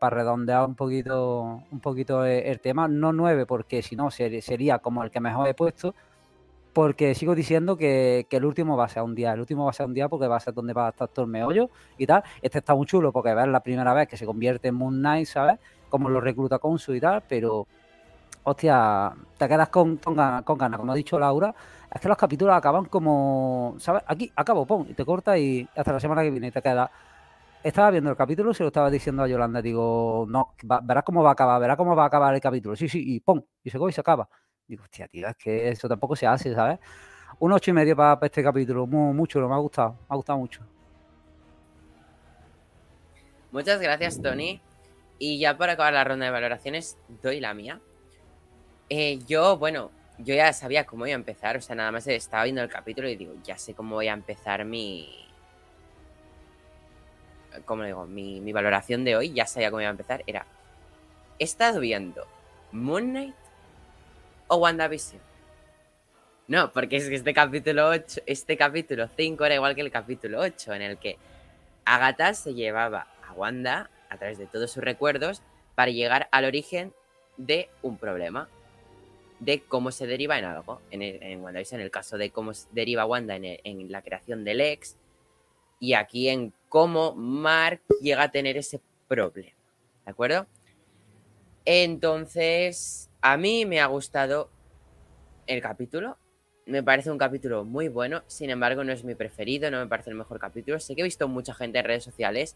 redondear 0.01 0.65
un 0.65 0.77
poquito, 0.77 1.63
un 1.71 1.81
poquito 1.81 2.25
el, 2.25 2.61
tema. 2.61 2.87
No 2.87 3.13
nueve, 3.13 3.45
porque 3.45 3.83
si 3.83 3.97
no 3.97 4.11
sería 4.11 4.79
como 4.79 5.03
el 5.03 5.11
que 5.11 5.21
mejor 5.21 5.49
he 5.49 5.55
puesto. 5.55 5.95
Porque 6.75 7.15
sigo 7.15 7.35
diciendo 7.35 7.77
que, 7.77 8.27
el 8.29 8.45
último 8.45 8.77
va 8.77 8.85
a 8.85 8.89
ser 8.89 9.03
un 9.03 9.15
día. 9.15 9.33
El 9.33 9.41
último 9.41 9.65
va 9.65 9.71
a 9.71 9.73
ser 9.73 9.87
un 9.87 9.95
día 9.95 10.09
porque 10.09 10.27
va 10.27 10.37
a 10.37 10.41
ser 10.41 10.53
donde 10.53 10.73
va 10.73 10.89
a 10.89 10.91
estar 10.91 11.09
todo 11.09 11.25
el 11.25 11.31
meollo 11.31 11.71
y 11.97 12.07
tal. 12.07 12.23
Este 12.43 12.59
está 12.59 12.75
muy 12.75 12.85
chulo 12.87 13.13
porque 13.13 13.31
es 13.31 13.47
la 13.47 13.61
primera 13.61 13.95
vez 13.95 14.09
que 14.09 14.17
se 14.17 14.27
convierte 14.27 14.69
en 14.69 14.75
Moon 14.75 14.99
Knight, 14.99 15.27
¿sabes? 15.27 15.59
Como 15.89 16.11
lo 16.11 16.21
recluta 16.21 16.59
con 16.59 16.79
su 16.79 16.95
y 16.95 17.01
tal, 17.01 17.23
pero 17.29 17.67
hostia, 18.45 19.13
te 19.39 19.49
quedas 19.49 19.69
con, 19.69 19.97
con 19.97 20.15
ganas, 20.15 20.79
como 20.79 20.93
ha 20.93 20.95
dicho 20.95 21.19
Laura, 21.19 21.55
es 21.93 22.01
que 22.01 22.09
los 22.09 22.17
capítulos 22.17 22.55
acaban 22.55 22.87
como, 22.87 23.77
¿sabes? 23.79 24.03
Aquí, 24.07 24.31
acabo, 24.37 24.67
pum, 24.67 24.87
y 24.89 24.95
te 24.95 25.05
corta 25.05 25.39
y 25.39 25.69
hasta 25.77 25.93
la 25.93 26.01
semana 26.01 26.23
que 26.23 26.31
viene 26.31 26.53
te 26.53 26.61
queda. 26.61 26.91
Estaba 27.63 27.91
viendo 27.91 28.11
el 28.11 28.17
capítulo 28.17 28.53
se 28.53 28.63
lo 28.63 28.67
estaba 28.69 28.91
diciendo 28.91 29.23
a 29.23 29.29
Yolanda, 29.29 29.63
digo, 29.63 30.27
no, 30.29 30.55
verás 30.83 31.05
cómo 31.05 31.23
va 31.23 31.31
a 31.31 31.33
acabar, 31.33 31.61
verás 31.61 31.77
cómo 31.77 31.97
va 31.97 32.05
a 32.05 32.07
acabar 32.07 32.35
el 32.35 32.41
capítulo. 32.41 32.77
Sí, 32.77 32.89
sí, 32.89 33.03
y 33.15 33.21
pum, 33.21 33.41
y 33.63 33.71
se 33.71 33.79
y 33.79 33.93
se 33.93 34.01
acaba. 34.01 34.29
Digo, 34.67 34.83
hostia, 34.83 35.09
tío, 35.09 35.29
es 35.29 35.37
que 35.37 35.69
eso 35.69 35.89
tampoco 35.89 36.17
se 36.17 36.27
hace, 36.27 36.55
¿sabes? 36.55 36.79
Un 37.39 37.53
ocho 37.53 37.71
y 37.71 37.75
medio 37.75 37.95
para, 37.95 38.19
este 38.23 38.43
capítulo, 38.43 38.87
muy, 38.87 39.13
mucho, 39.13 39.47
me 39.47 39.55
ha 39.55 39.59
gustado, 39.59 39.93
me 39.93 40.07
ha 40.09 40.17
gustado 40.17 40.39
mucho. 40.39 40.61
Muchas 43.53 43.81
gracias, 43.81 44.21
Tony. 44.21 44.61
Y 45.19 45.39
ya 45.39 45.57
para 45.57 45.73
acabar 45.75 45.93
la 45.93 46.05
ronda 46.05 46.25
de 46.25 46.33
valoraciones, 46.33 46.99
doy 47.23 47.41
la 47.41 47.55
mía. 47.55 47.81
Eh, 48.89 49.19
yo, 49.27 49.59
bueno, 49.59 49.91
yo 50.19 50.35
ya 50.35 50.53
sabía 50.53 50.85
cómo 50.85 51.07
iba 51.07 51.15
a 51.15 51.19
empezar, 51.19 51.57
o 51.57 51.61
sea, 51.61 51.77
nada 51.77 51.93
más 51.93 52.07
estaba 52.07 52.45
viendo 52.45 52.63
el 52.63 52.69
capítulo 52.69 53.09
y 53.09 53.17
digo, 53.17 53.35
ya 53.45 53.59
sé 53.59 53.75
cómo 53.75 53.97
voy 53.97 54.09
a 54.09 54.13
empezar 54.13 54.65
mi... 54.65 55.29
¿Cómo 57.65 57.85
digo? 57.85 58.07
Mi, 58.07 58.41
mi 58.41 58.53
valoración 58.53 59.05
de 59.05 59.15
hoy, 59.17 59.33
ya 59.33 59.47
sabía 59.47 59.71
cómo 59.71 59.81
iba 59.81 59.91
a 59.91 59.93
empezar. 59.93 60.25
Era, 60.27 60.47
¿he 61.39 61.45
estado 61.45 61.81
viendo 61.81 62.27
Moon 62.73 63.11
Knight 63.11 63.44
o 64.49 64.57
WandaVision? 64.57 65.21
No, 66.47 66.73
porque 66.73 66.97
es 66.97 67.09
que 67.09 67.15
este 67.15 67.33
capítulo 67.33 67.89
8, 67.89 68.23
este 68.27 68.57
capítulo 68.57 69.09
5 69.17 69.45
era 69.47 69.55
igual 69.55 69.75
que 69.75 69.81
el 69.81 69.91
capítulo 69.91 70.41
8, 70.41 70.75
en 70.75 70.83
el 70.83 70.99
que 70.99 71.17
Agatha 71.87 72.35
se 72.35 72.55
llevaba 72.55 73.07
a 73.27 73.33
Wanda 73.33 73.91
a 74.11 74.19
través 74.19 74.39
de 74.39 74.47
todos 74.47 74.71
sus 74.71 74.85
recuerdos 74.85 75.43
para 75.75 75.91
llegar 75.91 76.29
al 76.31 76.45
origen 76.45 76.93
de 77.37 77.69
un 77.83 77.97
problema 77.97 78.49
de 79.41 79.61
cómo 79.61 79.91
se 79.91 80.07
deriva 80.07 80.39
en 80.39 80.45
algo. 80.45 80.81
En, 80.91 81.03
el, 81.03 81.23
en 81.23 81.43
WandaVision, 81.43 81.81
en 81.81 81.85
el 81.85 81.91
caso 81.91 82.19
de 82.19 82.31
cómo 82.31 82.55
se 82.55 82.69
deriva 82.73 83.07
Wanda 83.07 83.37
en, 83.37 83.91
la 83.91 84.03
creación 84.03 84.45
del 84.45 84.61
ex. 84.61 84.97
Y 85.81 85.95
aquí 85.95 86.29
en 86.29 86.53
cómo 86.69 87.15
Mark 87.15 87.81
llega 88.01 88.23
a 88.23 88.31
tener 88.31 88.57
ese 88.57 88.81
problema. 89.09 89.53
¿De 90.05 90.11
acuerdo? 90.11 90.47
Entonces, 91.65 93.11
a 93.25 93.39
mí 93.39 93.65
me 93.65 93.81
ha 93.81 93.87
gustado 93.87 94.51
el 95.47 95.63
capítulo. 95.63 96.19
Me 96.67 96.83
parece 96.83 97.11
un 97.11 97.17
capítulo 97.17 97.65
muy 97.65 97.89
bueno. 97.89 98.23
Sin 98.27 98.51
embargo, 98.51 98.85
no 98.85 98.93
es 98.93 99.03
mi 99.03 99.15
preferido, 99.15 99.71
no 99.71 99.79
me 99.79 99.87
parece 99.87 100.11
el 100.11 100.17
mejor 100.17 100.39
capítulo. 100.39 100.79
Sé 100.79 100.95
que 100.95 101.01
he 101.01 101.05
visto 101.05 101.27
mucha 101.27 101.55
gente 101.55 101.79
en 101.79 101.87
redes 101.87 102.05
sociales 102.05 102.55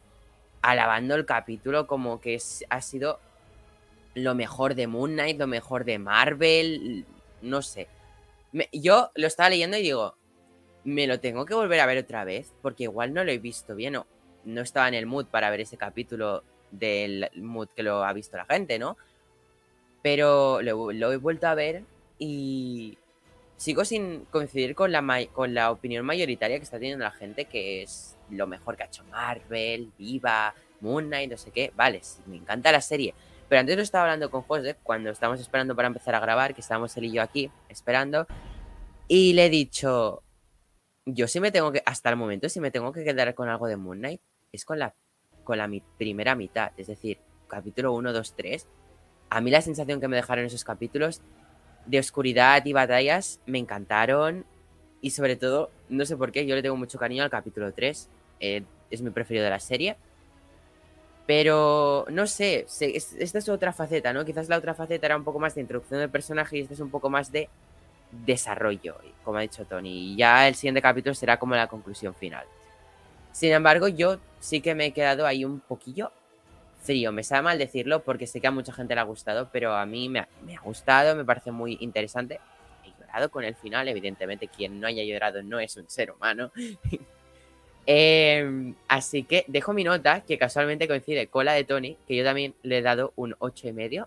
alabando 0.60 1.14
el 1.14 1.24
capítulo 1.24 1.86
como 1.86 2.20
que 2.20 2.38
ha 2.68 2.80
sido 2.82 3.18
lo 4.14 4.34
mejor 4.34 4.74
de 4.74 4.88
Moon 4.88 5.12
Knight, 5.12 5.38
lo 5.38 5.46
mejor 5.46 5.86
de 5.86 5.98
Marvel, 5.98 7.06
no 7.40 7.62
sé. 7.62 7.88
yo 8.70 9.10
lo 9.14 9.26
estaba 9.26 9.48
leyendo 9.48 9.78
y 9.78 9.82
digo, 9.82 10.16
me 10.84 11.06
lo 11.06 11.18
tengo 11.18 11.46
que 11.46 11.54
volver 11.54 11.80
a 11.80 11.86
ver 11.86 11.96
otra 11.96 12.24
vez, 12.24 12.52
porque 12.60 12.82
igual 12.82 13.14
no 13.14 13.24
lo 13.24 13.32
he 13.32 13.38
visto 13.38 13.74
bien 13.74 13.96
o 13.96 14.06
no 14.44 14.60
estaba 14.60 14.88
en 14.88 14.94
el 14.94 15.06
mood 15.06 15.26
para 15.26 15.48
ver 15.48 15.62
ese 15.62 15.78
capítulo 15.78 16.44
del 16.70 17.30
mood 17.36 17.68
que 17.74 17.82
lo 17.82 18.04
ha 18.04 18.12
visto 18.12 18.36
la 18.36 18.44
gente, 18.44 18.78
¿no? 18.78 18.98
Pero 20.02 20.62
lo, 20.62 21.12
he 21.12 21.16
vuelto 21.16 21.48
a 21.48 21.54
ver 21.54 21.82
y 22.18 22.98
sigo 23.56 23.84
sin 23.84 24.24
coincidir 24.26 24.74
con 24.74 24.92
la, 24.92 25.04
con 25.32 25.54
la 25.54 25.70
opinión 25.70 26.06
mayoritaria 26.06 26.56
que 26.56 26.64
está 26.64 26.78
teniendo 26.78 27.04
la 27.04 27.10
gente, 27.10 27.46
que 27.46 27.82
es 27.82 28.16
lo 28.30 28.46
mejor 28.46 28.76
que 28.76 28.84
ha 28.84 28.86
hecho 28.86 29.04
Marvel, 29.04 29.90
Viva, 29.98 30.54
Moon 30.80 31.06
Knight, 31.06 31.30
no 31.30 31.36
sé 31.36 31.50
qué. 31.50 31.72
Vale, 31.76 32.00
me 32.26 32.36
encanta 32.36 32.70
la 32.70 32.80
serie, 32.80 33.14
pero 33.48 33.60
antes 33.60 33.76
lo 33.76 33.82
estaba 33.82 34.04
hablando 34.04 34.30
con 34.30 34.42
José 34.42 34.76
cuando 34.82 35.10
estábamos 35.10 35.40
esperando 35.40 35.74
para 35.74 35.88
empezar 35.88 36.14
a 36.14 36.20
grabar, 36.20 36.54
que 36.54 36.60
estábamos 36.60 36.96
él 36.96 37.04
y 37.06 37.12
yo 37.12 37.22
aquí 37.22 37.50
esperando. 37.68 38.26
Y 39.08 39.32
le 39.32 39.46
he 39.46 39.50
dicho, 39.50 40.22
yo 41.06 41.26
sí 41.26 41.40
me 41.40 41.50
tengo 41.50 41.72
que, 41.72 41.82
hasta 41.86 42.10
el 42.10 42.16
momento, 42.16 42.48
si 42.48 42.60
me 42.60 42.70
tengo 42.70 42.92
que 42.92 43.04
quedar 43.04 43.34
con 43.34 43.48
algo 43.48 43.66
de 43.66 43.76
Moon 43.76 43.98
Knight, 43.98 44.20
es 44.52 44.64
con 44.64 44.78
la, 44.78 44.94
con 45.44 45.58
la 45.58 45.70
primera 45.96 46.34
mitad. 46.34 46.72
Es 46.76 46.88
decir, 46.88 47.18
capítulo 47.48 47.92
1, 47.94 48.12
2, 48.12 48.34
3. 48.36 48.68
A 49.30 49.40
mí 49.40 49.50
la 49.50 49.60
sensación 49.60 50.00
que 50.00 50.08
me 50.08 50.16
dejaron 50.16 50.44
esos 50.44 50.64
capítulos 50.64 51.20
de 51.86 51.98
oscuridad 51.98 52.64
y 52.64 52.72
batallas 52.72 53.40
me 53.46 53.58
encantaron. 53.58 54.44
Y 55.00 55.10
sobre 55.10 55.36
todo, 55.36 55.70
no 55.88 56.04
sé 56.04 56.16
por 56.16 56.32
qué, 56.32 56.46
yo 56.46 56.54
le 56.54 56.62
tengo 56.62 56.76
mucho 56.76 56.98
cariño 56.98 57.22
al 57.22 57.30
capítulo 57.30 57.72
3. 57.72 58.08
Eh, 58.40 58.62
es 58.90 59.02
mi 59.02 59.10
preferido 59.10 59.44
de 59.44 59.50
la 59.50 59.60
serie. 59.60 59.96
Pero 61.26 62.06
no 62.10 62.26
sé, 62.26 62.66
esta 62.80 63.38
es 63.38 63.48
otra 63.50 63.72
faceta, 63.72 64.14
¿no? 64.14 64.24
Quizás 64.24 64.48
la 64.48 64.56
otra 64.56 64.72
faceta 64.72 65.06
era 65.06 65.16
un 65.16 65.24
poco 65.24 65.38
más 65.38 65.54
de 65.54 65.60
introducción 65.60 66.00
del 66.00 66.08
personaje 66.08 66.56
y 66.56 66.60
esta 66.62 66.72
es 66.72 66.80
un 66.80 66.90
poco 66.90 67.10
más 67.10 67.30
de 67.30 67.50
desarrollo, 68.10 68.96
como 69.24 69.36
ha 69.36 69.42
dicho 69.42 69.66
Tony. 69.66 70.12
Y 70.12 70.16
ya 70.16 70.48
el 70.48 70.54
siguiente 70.54 70.80
capítulo 70.80 71.14
será 71.14 71.38
como 71.38 71.54
la 71.54 71.66
conclusión 71.66 72.14
final. 72.14 72.46
Sin 73.32 73.52
embargo, 73.52 73.88
yo 73.88 74.16
sí 74.40 74.62
que 74.62 74.74
me 74.74 74.86
he 74.86 74.92
quedado 74.92 75.26
ahí 75.26 75.44
un 75.44 75.60
poquillo 75.60 76.12
frío. 76.88 77.12
Me 77.12 77.22
sabe 77.22 77.42
mal 77.42 77.58
decirlo 77.58 78.02
porque 78.02 78.26
sé 78.26 78.40
que 78.40 78.46
a 78.46 78.50
mucha 78.50 78.72
gente 78.72 78.94
le 78.94 79.02
ha 79.02 79.04
gustado, 79.04 79.50
pero 79.52 79.74
a 79.74 79.84
mí 79.84 80.08
me 80.08 80.20
ha, 80.20 80.28
me 80.46 80.56
ha 80.56 80.60
gustado, 80.60 81.14
me 81.14 81.22
parece 81.22 81.52
muy 81.52 81.76
interesante. 81.80 82.40
He 82.82 82.98
llorado 82.98 83.30
con 83.30 83.44
el 83.44 83.54
final, 83.54 83.88
evidentemente 83.88 84.48
quien 84.48 84.80
no 84.80 84.86
haya 84.86 85.04
llorado 85.04 85.42
no 85.42 85.60
es 85.60 85.76
un 85.76 85.88
ser 85.88 86.10
humano. 86.10 86.50
Em, 87.90 88.74
así 88.86 89.22
que 89.22 89.46
dejo 89.48 89.72
mi 89.72 89.82
nota, 89.82 90.20
que 90.20 90.36
casualmente 90.36 90.86
coincide 90.86 91.28
con 91.28 91.46
la 91.46 91.54
de 91.54 91.64
Tony, 91.64 91.96
que 92.06 92.16
yo 92.16 92.22
también 92.22 92.54
le 92.62 92.78
he 92.78 92.82
dado 92.82 93.14
un 93.16 93.32
8,5 93.38 94.06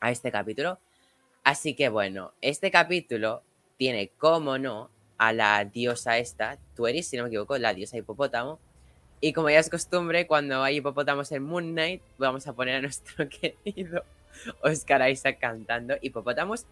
a 0.00 0.10
este 0.10 0.32
capítulo. 0.32 0.80
Así 1.44 1.74
que 1.74 1.90
bueno, 1.90 2.32
este 2.40 2.72
capítulo 2.72 3.42
tiene, 3.76 4.08
como 4.18 4.58
no, 4.58 4.90
a 5.16 5.32
la 5.32 5.64
diosa 5.64 6.18
esta, 6.18 6.58
Tueris, 6.74 7.06
si 7.06 7.16
no 7.16 7.22
me 7.22 7.28
equivoco, 7.28 7.56
la 7.56 7.72
diosa 7.72 7.96
hipopótamo. 7.96 8.58
Y 9.20 9.32
como 9.32 9.50
ya 9.50 9.58
es 9.58 9.68
costumbre, 9.68 10.28
cuando 10.28 10.62
hay 10.62 10.76
hipopótamos 10.76 11.32
en 11.32 11.42
Moon 11.42 11.72
Knight, 11.72 12.00
vamos 12.18 12.46
a 12.46 12.52
poner 12.52 12.76
a 12.76 12.80
nuestro 12.80 13.28
querido 13.64 14.04
Oscar 14.62 15.10
Isaac 15.10 15.38
cantando 15.40 15.96
hipopótamos. 16.00 16.66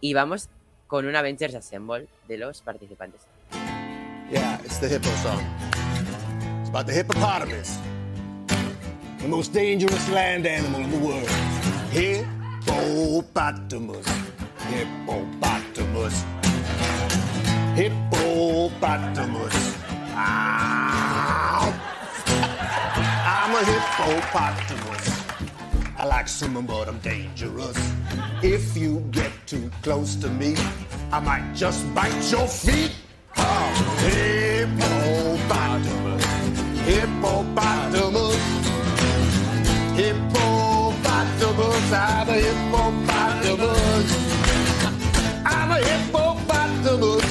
Y 0.00 0.14
vamos 0.14 0.48
con 0.86 1.06
un 1.06 1.16
Avengers 1.16 1.56
Assemble 1.56 2.06
de 2.28 2.38
los 2.38 2.62
participantes. 2.62 3.22
Yeah, 4.30 4.60
it's 4.64 4.78
the 4.78 4.88
hippo 4.88 5.10
song. 5.22 5.42
It's 6.60 6.68
about 6.68 6.86
the 6.86 6.92
hippopotamus, 6.92 7.80
the 9.20 9.28
most 9.28 9.52
dangerous 9.52 10.08
land 10.10 10.46
animal 10.46 10.82
in 10.82 10.90
the 10.90 10.98
world. 10.98 11.28
Hippopotamus, 11.90 14.06
hippopotamus, 14.68 16.24
hippopotamus. 17.74 19.74
Ow! 20.14 20.87
I'm 23.58 23.64
a 23.64 23.66
hippopotamus. 23.72 25.04
I 25.98 26.06
like 26.06 26.28
swimming, 26.28 26.66
but 26.66 26.86
I'm 26.86 27.00
dangerous. 27.00 27.76
If 28.40 28.76
you 28.76 29.00
get 29.10 29.32
too 29.46 29.68
close 29.82 30.14
to 30.22 30.28
me, 30.28 30.54
I 31.10 31.18
might 31.18 31.54
just 31.54 31.92
bite 31.92 32.30
your 32.30 32.46
feet. 32.46 32.94
Oh, 33.36 33.72
hippopotamus, 33.98 36.24
hippopotamus, 36.86 38.38
hippopotamus. 39.98 41.92
I'm 41.92 42.28
a 42.28 42.34
hippopotamus. 42.38 44.08
I'm 45.44 45.72
a 45.72 45.78
hippopotamus. 45.78 47.24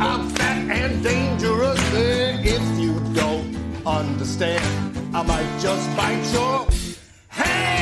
I'm 0.00 0.30
fat 0.30 0.70
and 0.70 1.04
dangerous. 1.04 1.78
If 1.92 2.62
you 2.80 2.98
don't 3.12 3.54
understand, 3.84 4.85
I 5.16 5.22
might 5.22 5.58
just 5.58 5.96
bite 5.96 6.30
your 6.30 6.66
head. 7.30 7.76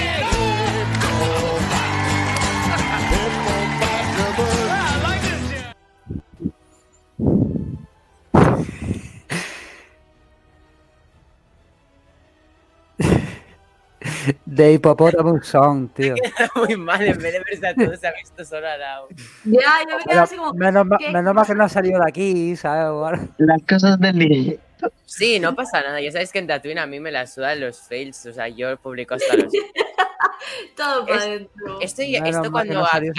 De 14.46 14.80
Song, 15.42 15.88
tío. 15.88 16.14
Muy 16.54 16.76
mal, 16.76 17.02
en 17.02 17.18
vez 17.18 17.32
de 17.32 17.40
verse 17.40 17.66
a 17.66 17.74
todos, 17.74 17.98
se 17.98 18.06
ha 18.06 18.12
visto 18.12 18.44
solo 18.44 18.68
a 18.68 18.76
Lau. 18.76 19.08
Ya, 19.42 19.80
yo 19.90 19.96
me 19.96 20.04
quedé 20.04 20.04
Pero 20.06 20.20
así 20.20 20.36
como. 20.36 20.52
menos, 20.54 20.86
mal 20.86 21.46
que 21.48 21.54
no 21.56 21.64
ha 21.64 21.68
salido 21.68 21.98
de 21.98 22.08
aquí, 22.08 22.54
¿sabes? 22.54 23.18
Las 23.38 23.60
cosas 23.68 23.98
del. 23.98 24.60
Sí, 25.06 25.38
no 25.40 25.54
pasa 25.54 25.80
nada. 25.82 26.00
Ya 26.00 26.10
sabéis 26.12 26.32
que 26.32 26.38
en 26.38 26.46
Tatooine 26.46 26.78
a 26.78 26.86
mí 26.86 27.00
me 27.00 27.12
la 27.12 27.26
sudan 27.26 27.60
los 27.60 27.80
fails. 27.80 28.26
O 28.26 28.32
sea, 28.32 28.48
yo 28.48 28.76
publico 28.76 29.14
hasta 29.14 29.36
los. 29.36 29.52
Todo 30.76 31.04
para 31.06 31.16
Es- 31.18 31.22
adentro. 31.24 31.80
Esto, 31.80 32.02
cuando, 32.50 32.74
no 32.74 32.84
hagamos, 32.86 33.10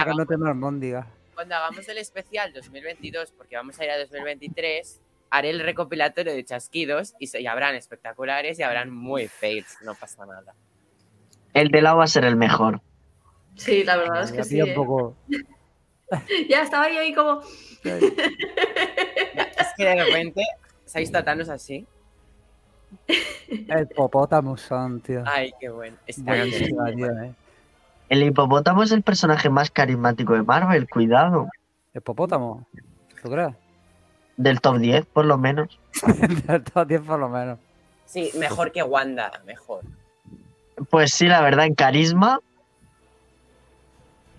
cuando 1.34 1.56
hagamos 1.56 1.88
el 1.90 1.98
especial 1.98 2.54
2022, 2.54 3.32
porque 3.32 3.56
vamos 3.56 3.80
a 3.80 3.86
ir 3.86 3.92
a 3.92 3.98
2023, 4.00 5.02
haré 5.30 5.50
el 5.50 5.60
recopilatorio 5.60 6.34
de 6.34 6.44
chasquidos 6.46 7.14
y, 7.20 7.28
se, 7.28 7.42
y 7.42 7.48
habrán 7.48 7.76
espectaculares 7.76 8.60
y 8.60 8.64
habrán 8.64 8.90
muy 8.90 9.28
fails. 9.28 9.78
No 9.84 9.96
pasa 9.96 10.26
nada. 10.26 10.54
El 11.54 11.70
de 11.70 11.82
la 11.82 11.94
va 11.94 12.04
a 12.04 12.08
ser 12.08 12.26
el 12.26 12.36
mejor. 12.36 12.82
Sí, 13.56 13.84
la 13.84 13.96
verdad 13.98 14.24
es 14.24 14.32
que 14.32 14.44
sí. 14.44 14.60
¿eh? 14.60 14.64
un 14.64 14.74
poco. 14.74 15.16
Ya 16.48 16.62
estaba 16.62 16.88
yo 16.92 17.00
ahí 17.00 17.16
como. 17.16 17.42
Es 17.84 19.68
que 19.76 19.86
de 19.86 20.04
repente 20.06 20.44
a 20.96 21.24
Thanos 21.24 21.50
así. 21.50 21.86
El 23.48 23.84
Hippopotamus 23.84 24.62
Song, 24.62 25.02
tío. 25.02 25.24
Ay, 25.26 25.52
qué 25.60 25.70
bueno. 25.70 25.98
Está 26.08 26.24
Buenísima, 26.24 26.86
bien. 26.86 26.98
tío, 26.98 27.24
eh. 27.24 27.34
El 28.08 28.24
hipopótamo 28.24 28.84
es 28.84 28.92
el 28.92 29.02
personaje 29.02 29.50
más 29.50 29.72
carismático 29.72 30.34
de 30.34 30.44
Marvel, 30.44 30.88
cuidado. 30.88 31.50
Hipopótamo. 31.94 32.66
¿Tú 33.22 33.30
crees? 33.32 33.56
Del 34.38 34.62
top 34.62 34.78
10, 34.78 35.06
por 35.08 35.26
lo 35.26 35.38
menos. 35.38 35.80
Del 36.48 36.64
top 36.64 36.88
10 36.88 37.02
por 37.02 37.20
lo 37.20 37.30
menos. 37.30 37.58
Sí, 38.06 38.30
mejor 38.38 38.72
que 38.72 38.84
Wanda, 38.84 39.42
mejor. 39.46 39.82
Pues 40.90 41.12
sí, 41.14 41.26
la 41.28 41.42
verdad, 41.42 41.66
en 41.66 41.74
carisma, 41.76 42.40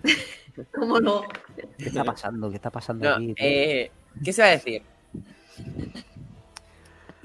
¿Cómo 0.73 0.99
no? 0.99 1.23
¿Qué 1.77 1.85
está 1.85 2.03
pasando? 2.03 2.49
¿Qué 2.49 2.55
está 2.55 2.69
pasando 2.69 3.07
No, 3.09 3.15
aquí? 3.15 3.35
eh, 3.37 3.91
¿Qué 4.23 4.33
se 4.33 4.41
va 4.41 4.47
a 4.47 4.51
decir? 4.51 4.81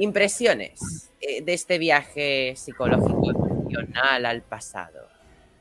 Impresiones 0.03 1.09
eh, 1.21 1.43
de 1.43 1.53
este 1.55 1.79
viaje 1.79 2.55
psicológico 2.57 3.31
emocional 3.31 4.27
al 4.27 4.43
pasado. 4.43 5.07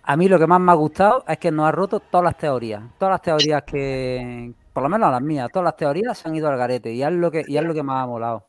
A 0.01 0.17
mí 0.17 0.27
lo 0.27 0.39
que 0.39 0.47
más 0.47 0.59
me 0.59 0.71
ha 0.71 0.75
gustado 0.75 1.23
es 1.27 1.37
que 1.37 1.51
nos 1.51 1.67
ha 1.67 1.71
roto 1.71 1.99
todas 1.99 2.23
las 2.25 2.37
teorías. 2.39 2.81
Todas 2.97 3.11
las 3.13 3.21
teorías 3.21 3.61
que, 3.61 4.51
por 4.73 4.81
lo 4.81 4.89
menos 4.89 5.11
las 5.11 5.21
mías, 5.21 5.47
todas 5.51 5.65
las 5.65 5.75
teorías 5.77 6.17
se 6.17 6.27
han 6.27 6.35
ido 6.35 6.47
al 6.47 6.57
garete 6.57 6.91
y 6.91 7.03
es 7.03 7.11
lo 7.11 7.29
que, 7.29 7.43
y 7.47 7.55
es 7.55 7.63
lo 7.63 7.71
que 7.71 7.83
más 7.83 8.03
ha 8.03 8.07
molado. 8.07 8.47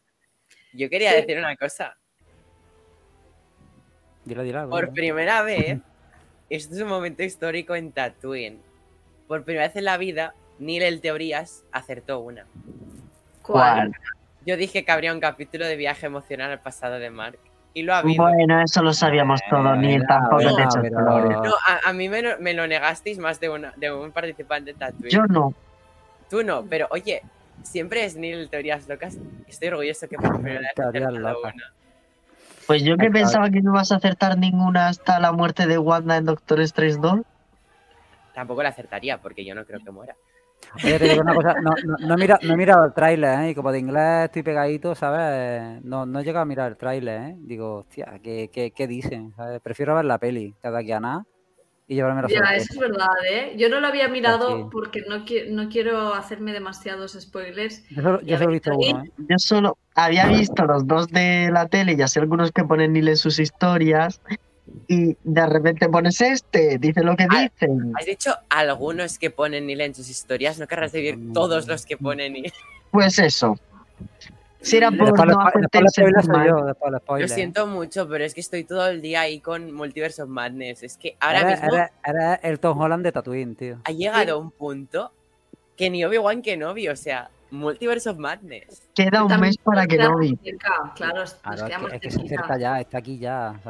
Yo 0.73 0.89
quería 0.89 1.11
Sí. 1.11 1.17
decir 1.17 1.37
una 1.39 1.55
cosa. 1.57 1.95
Dile, 4.25 4.45
dile 4.45 4.59
algo, 4.61 4.71
Por 4.71 4.93
primera 4.95 5.43
vez, 5.43 5.79
esto 6.49 6.75
es 6.75 6.81
un 6.81 6.89
momento 6.89 7.23
histórico 7.23 7.75
en 7.75 7.93
Tatooine. 7.93 8.63
Por 9.29 9.45
primera 9.45 9.67
vez 9.67 9.77
en 9.77 9.85
la 9.85 9.99
vida, 9.99 10.35
Neil 10.59 10.85
el 10.85 11.03
Teorías 11.03 11.65
acertó 11.71 12.21
una. 12.21 12.47
¿Cuál? 13.43 13.93
Yo 14.47 14.57
dije 14.57 14.85
que 14.85 14.93
habría 14.93 15.13
un 15.13 15.21
capítulo 15.21 15.67
de 15.67 15.77
viaje 15.77 16.07
emocional 16.07 16.51
al 16.51 16.61
pasado 16.61 16.99
de 16.99 17.11
Mark. 17.11 17.39
Y 17.75 17.83
lo 17.85 17.95
ha 17.95 17.99
habido. 17.99 18.23
Bueno, 18.23 18.61
eso 18.63 18.83
lo 18.83 18.93
sabíamos 18.93 19.41
todo, 19.49 19.75
ni 19.77 19.89
Bueno, 19.99 20.05
tampoco 20.07 20.57
te 20.57 20.91
flores. 20.91 21.39
No, 21.43 21.55
a, 21.67 21.89
a 21.89 21.93
mí 21.93 22.09
me, 22.09 22.21
lo- 22.21 22.39
me 22.39 22.53
lo 22.53 22.67
negasteis 22.67 23.19
más 23.19 23.41
de, 23.41 23.49
una, 23.49 23.73
de 23.77 23.91
un 23.93 24.13
participante 24.13 24.75
de. 24.75 25.09
Yo 25.11 25.25
no. 25.27 25.55
Tú 26.29 26.43
no, 26.43 26.65
pero 26.69 26.87
oye, 26.91 27.23
siempre 27.63 28.05
es 28.05 28.17
Neil 28.17 28.49
Teorías 28.51 28.89
Locas. 28.89 29.17
Estoy 29.49 29.69
orgulloso 29.69 30.07
que 30.09 30.17
por 30.17 30.35
primera 30.35 30.61
vez 30.61 31.07
una. 31.09 31.73
Pues 32.67 32.83
yo 32.85 32.97
que 32.97 33.11
pensaba 33.11 33.49
que 33.51 33.61
no 33.63 33.73
ibas 33.73 33.91
a 33.91 33.97
acertar 33.97 34.39
ninguna 34.39 34.89
hasta 34.89 35.19
la 35.19 35.33
muerte 35.33 35.67
de 35.67 35.79
Wanda 35.79 36.17
en 36.17 36.27
Doctor 36.27 36.61
Strange 36.61 36.99
2. 37.01 37.21
Tampoco 38.35 38.63
la 38.63 38.69
acertaría 38.71 39.19
porque 39.19 39.45
yo 39.45 39.55
no 39.55 39.65
creo 39.65 39.81
que 39.81 39.91
muera. 39.91 40.15
Oye, 40.83 40.99
te 40.99 41.09
digo 41.09 41.21
una 41.23 41.35
cosa, 41.35 41.57
no, 41.59 41.79
no, 41.83 41.97
no 42.01 42.15
he 42.15 42.19
mirado, 42.19 42.41
no 42.43 42.55
he 42.55 42.57
mirado 42.57 42.85
el 42.87 42.93
tráiler, 42.95 43.41
¿eh? 43.41 43.51
Y 43.51 43.55
como 43.55 43.73
de 43.73 43.79
inglés 43.79 44.25
estoy 44.27 44.43
pegadito, 44.43 44.95
¿sabes? 44.95 45.83
No, 45.85 46.07
no 46.07 46.21
he 46.21 46.25
llegado 46.25 46.43
a 46.43 46.47
mirar 46.47 46.73
el 46.73 46.77
tráiler, 46.79 47.23
¿eh? 47.31 47.37
Digo, 47.39 47.77
hostia, 47.81 48.19
¿qué, 48.23 48.51
qué, 48.53 48.73
qué 48.73 48.87
dicen? 48.87 49.33
¿sabes? 49.37 49.61
Prefiero 49.61 49.95
ver 49.95 50.05
la 50.07 50.19
peli 50.19 50.55
que 50.63 50.71
de 50.71 50.79
aquí 50.79 50.93
a 50.93 51.01
nada 51.01 51.25
y 51.89 51.95
llevarme 51.97 52.23
la 52.23 52.29
Ya, 52.29 52.39
sorpresa. 52.45 52.57
eso 52.57 52.73
es 52.75 52.79
verdad, 52.79 53.09
¿eh? 53.31 53.55
Yo 53.59 53.69
no 53.69 53.81
lo 53.81 53.89
había 53.89 54.09
mirado 54.09 54.47
sí. 54.47 54.71
porque 54.71 55.03
no, 55.09 55.25
qui- 55.25 55.49
no 55.51 55.69
quiero 55.69 56.15
hacerme 56.15 56.53
demasiados 56.53 57.13
spoilers. 57.21 57.83
Yo 57.89 58.03
solo, 58.03 58.21
yo 58.23 58.29
Ya 58.29 58.39
solo 58.39 58.51
he 58.51 58.53
visto 58.55 58.77
uno, 58.77 59.01
¿eh? 59.05 59.11
Yo 59.29 59.39
solo 59.39 59.79
había 59.95 60.27
visto 60.27 60.65
los 60.65 60.87
dos 60.87 61.09
de 61.09 61.51
la 61.53 61.69
tele 61.69 61.95
y 61.99 62.03
así 62.03 62.19
algunos 62.19 62.51
que 62.51 62.65
ponen 62.65 62.93
Neil 62.93 63.09
en 63.09 63.17
sus 63.17 63.39
historias. 63.39 64.21
Y 64.89 65.17
de 65.25 65.47
repente 65.47 65.89
pones 65.89 66.21
este, 66.21 66.79
dice 66.79 67.03
lo 67.03 67.17
que 67.17 67.27
Ah, 67.29 67.43
dicen. 67.43 67.93
Has 67.99 68.07
dicho 68.07 68.35
algunos 68.49 69.19
que 69.19 69.31
ponen 69.31 69.67
Neil 69.67 69.81
en 69.81 69.95
sus 69.95 70.09
historias, 70.09 70.59
no 70.59 70.67
querrás 70.67 70.93
decir 70.93 71.19
todos 71.35 71.67
los 71.67 71.85
que 71.85 71.97
ponen 71.97 72.33
Neil. 72.35 72.53
Pues 72.91 73.19
eso. 73.19 73.59
Si 74.61 74.77
era 74.77 74.91
por 74.93 75.07
Después, 75.09 75.29
no 75.29 76.33
mal. 76.33 76.47
yo, 76.47 77.19
Lo 77.19 77.29
siento 77.29 77.67
mucho, 77.67 78.09
pero 78.09 78.25
es 78.25 78.33
que 78.33 78.41
estoy 78.41 78.63
todo 78.63 78.87
el 78.89 79.03
día 79.03 79.23
ahí 79.23 79.41
con 79.41 79.73
Multiverse 79.73 80.23
of 80.23 80.29
Madness. 80.29 80.85
Es 80.85 80.97
que 80.97 81.17
ahora 81.19 81.45
mismo 81.45 81.69
eres 81.75 82.39
el 82.43 82.61
Tom 82.61 82.81
Holland 82.81 83.03
de 83.03 83.11
Tatooine, 83.13 83.57
tío. 83.57 83.79
ha 83.85 83.91
llegado 83.91 84.39
un 84.39 84.53
punto 84.53 85.11
que 85.77 85.91
ni 85.91 86.05
Obi-Wan 86.05 86.43
que 86.43 86.57
Novi, 86.57 86.89
o 86.89 86.95
sea, 86.97 87.29
Multiverse 87.53 88.09
of 88.09 88.17
Madness. 88.19 88.83
Queda 88.95 89.25
un 89.25 89.41
mes 89.41 89.57
para 89.59 89.87
que 89.87 89.97
no 89.99 90.03
quedamos 90.05 90.21
vi. 90.21 90.39
cerca, 90.43 90.93
Claro, 90.97 91.21
nos 91.21 91.35
Claro, 91.35 91.57
es 91.57 91.63
quedamos 91.65 91.91
que, 91.91 91.97
es 91.97 92.03
que 92.03 92.11
se 92.11 92.17
cerquita. 92.17 92.35
acerca 92.41 92.59
ya, 92.59 92.81
está 92.81 92.99
aquí 92.99 93.19
ya. 93.19 93.61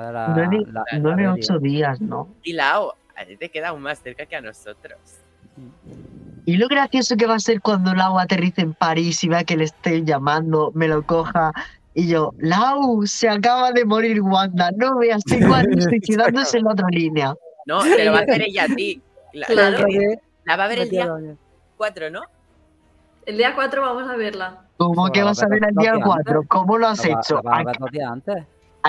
Nueve, 1.01 1.29
ocho 1.29 1.59
días, 1.59 2.01
¿no? 2.01 2.29
Y 2.45 2.53
Lao, 2.53 2.95
a 3.17 3.25
ti 3.25 3.37
te 3.37 3.49
queda 3.51 3.69
aún 3.71 3.83
más 3.83 3.99
cerca 4.01 4.25
que 4.27 4.37
a 4.37 4.41
nosotros. 4.41 4.99
Y 6.47 6.57
lo 6.57 6.69
gracioso 6.69 7.17
que 7.17 7.27
va 7.27 7.35
a 7.35 7.39
ser 7.41 7.61
cuando 7.61 7.93
Lau 7.95 8.19
aterrice 8.19 8.63
en 8.63 8.73
París 8.75 9.23
y 9.25 9.29
vea 9.29 9.45
que 9.45 9.57
le 9.57 9.65
estén 9.65 10.07
llamando, 10.07 10.71
me 10.75 10.87
lo 10.89 11.03
coja. 11.05 11.53
Y 11.95 12.09
yo, 12.09 12.33
Lau, 12.39 13.05
se 13.07 13.29
acaba 13.29 13.73
de 13.73 13.85
morir 13.85 14.21
Wanda, 14.23 14.71
no 14.77 14.97
veas 14.99 15.23
que 15.25 15.45
cuando 15.47 15.81
suicidándose 15.83 16.59
en 16.59 16.65
la 16.65 16.73
otra 16.73 16.87
línea. 16.89 17.35
No, 17.67 17.83
te 17.83 18.05
lo 18.05 18.13
va 18.13 18.19
a 18.19 18.23
hacer 18.23 18.43
ella 18.47 18.65
a 18.65 18.75
ti. 18.75 19.03
La, 19.33 19.47
la- 19.49 19.55
Claro. 19.77 19.87
la 20.45 20.57
va 20.57 20.65
a 20.65 20.69
ver 20.69 20.79
el 20.81 20.89
día 20.91 21.07
Metido- 21.07 21.37
4, 21.77 22.11
¿no? 22.11 22.23
El 23.27 23.37
día 23.39 23.55
4 23.55 23.83
vamos 23.83 24.11
a 24.11 24.17
verla. 24.17 24.63
¿Cómo 24.79 25.11
que 25.13 25.23
vas 25.23 25.43
a 25.43 25.47
va 25.47 25.47
a 25.47 25.51
ver 25.51 25.69
el 25.69 25.77
día 25.77 25.93
dos 25.93 25.99
días 25.99 26.07
4? 26.25 26.43
¿Cómo 26.49 26.79
lo 26.79 26.89
has 26.89 27.07
la 27.07 27.15
va- 27.15 27.21
hecho? 27.21 27.35
la 27.37 27.43
va 27.43 27.57
a 27.57 27.61
¿A, 27.61 27.61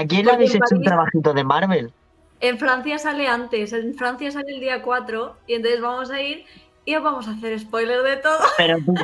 a 0.01 0.05
quién 0.05 0.21
le 0.21 0.23
Porque 0.23 0.35
habéis 0.35 0.55
hecho 0.55 0.75
un 0.75 0.83
trabajito 0.83 1.33
de 1.33 1.43
Marvel? 1.43 1.93
En 2.39 2.57
Francia 2.57 2.97
sale 2.97 3.27
antes, 3.27 3.71
en 3.73 3.93
Francia 3.95 4.31
sale 4.31 4.53
el 4.55 4.59
día 4.59 4.81
4 4.81 5.37
y 5.47 5.53
entonces 5.53 5.81
vamos 5.81 6.09
a 6.11 6.19
ir 6.21 6.45
y 6.83 6.95
os 6.95 7.03
vamos 7.03 7.27
a 7.27 7.31
hacer 7.31 7.57
spoiler 7.59 8.01
de 8.01 8.17
todo. 8.17 8.37
Pero 8.57 8.77
tú, 8.85 8.95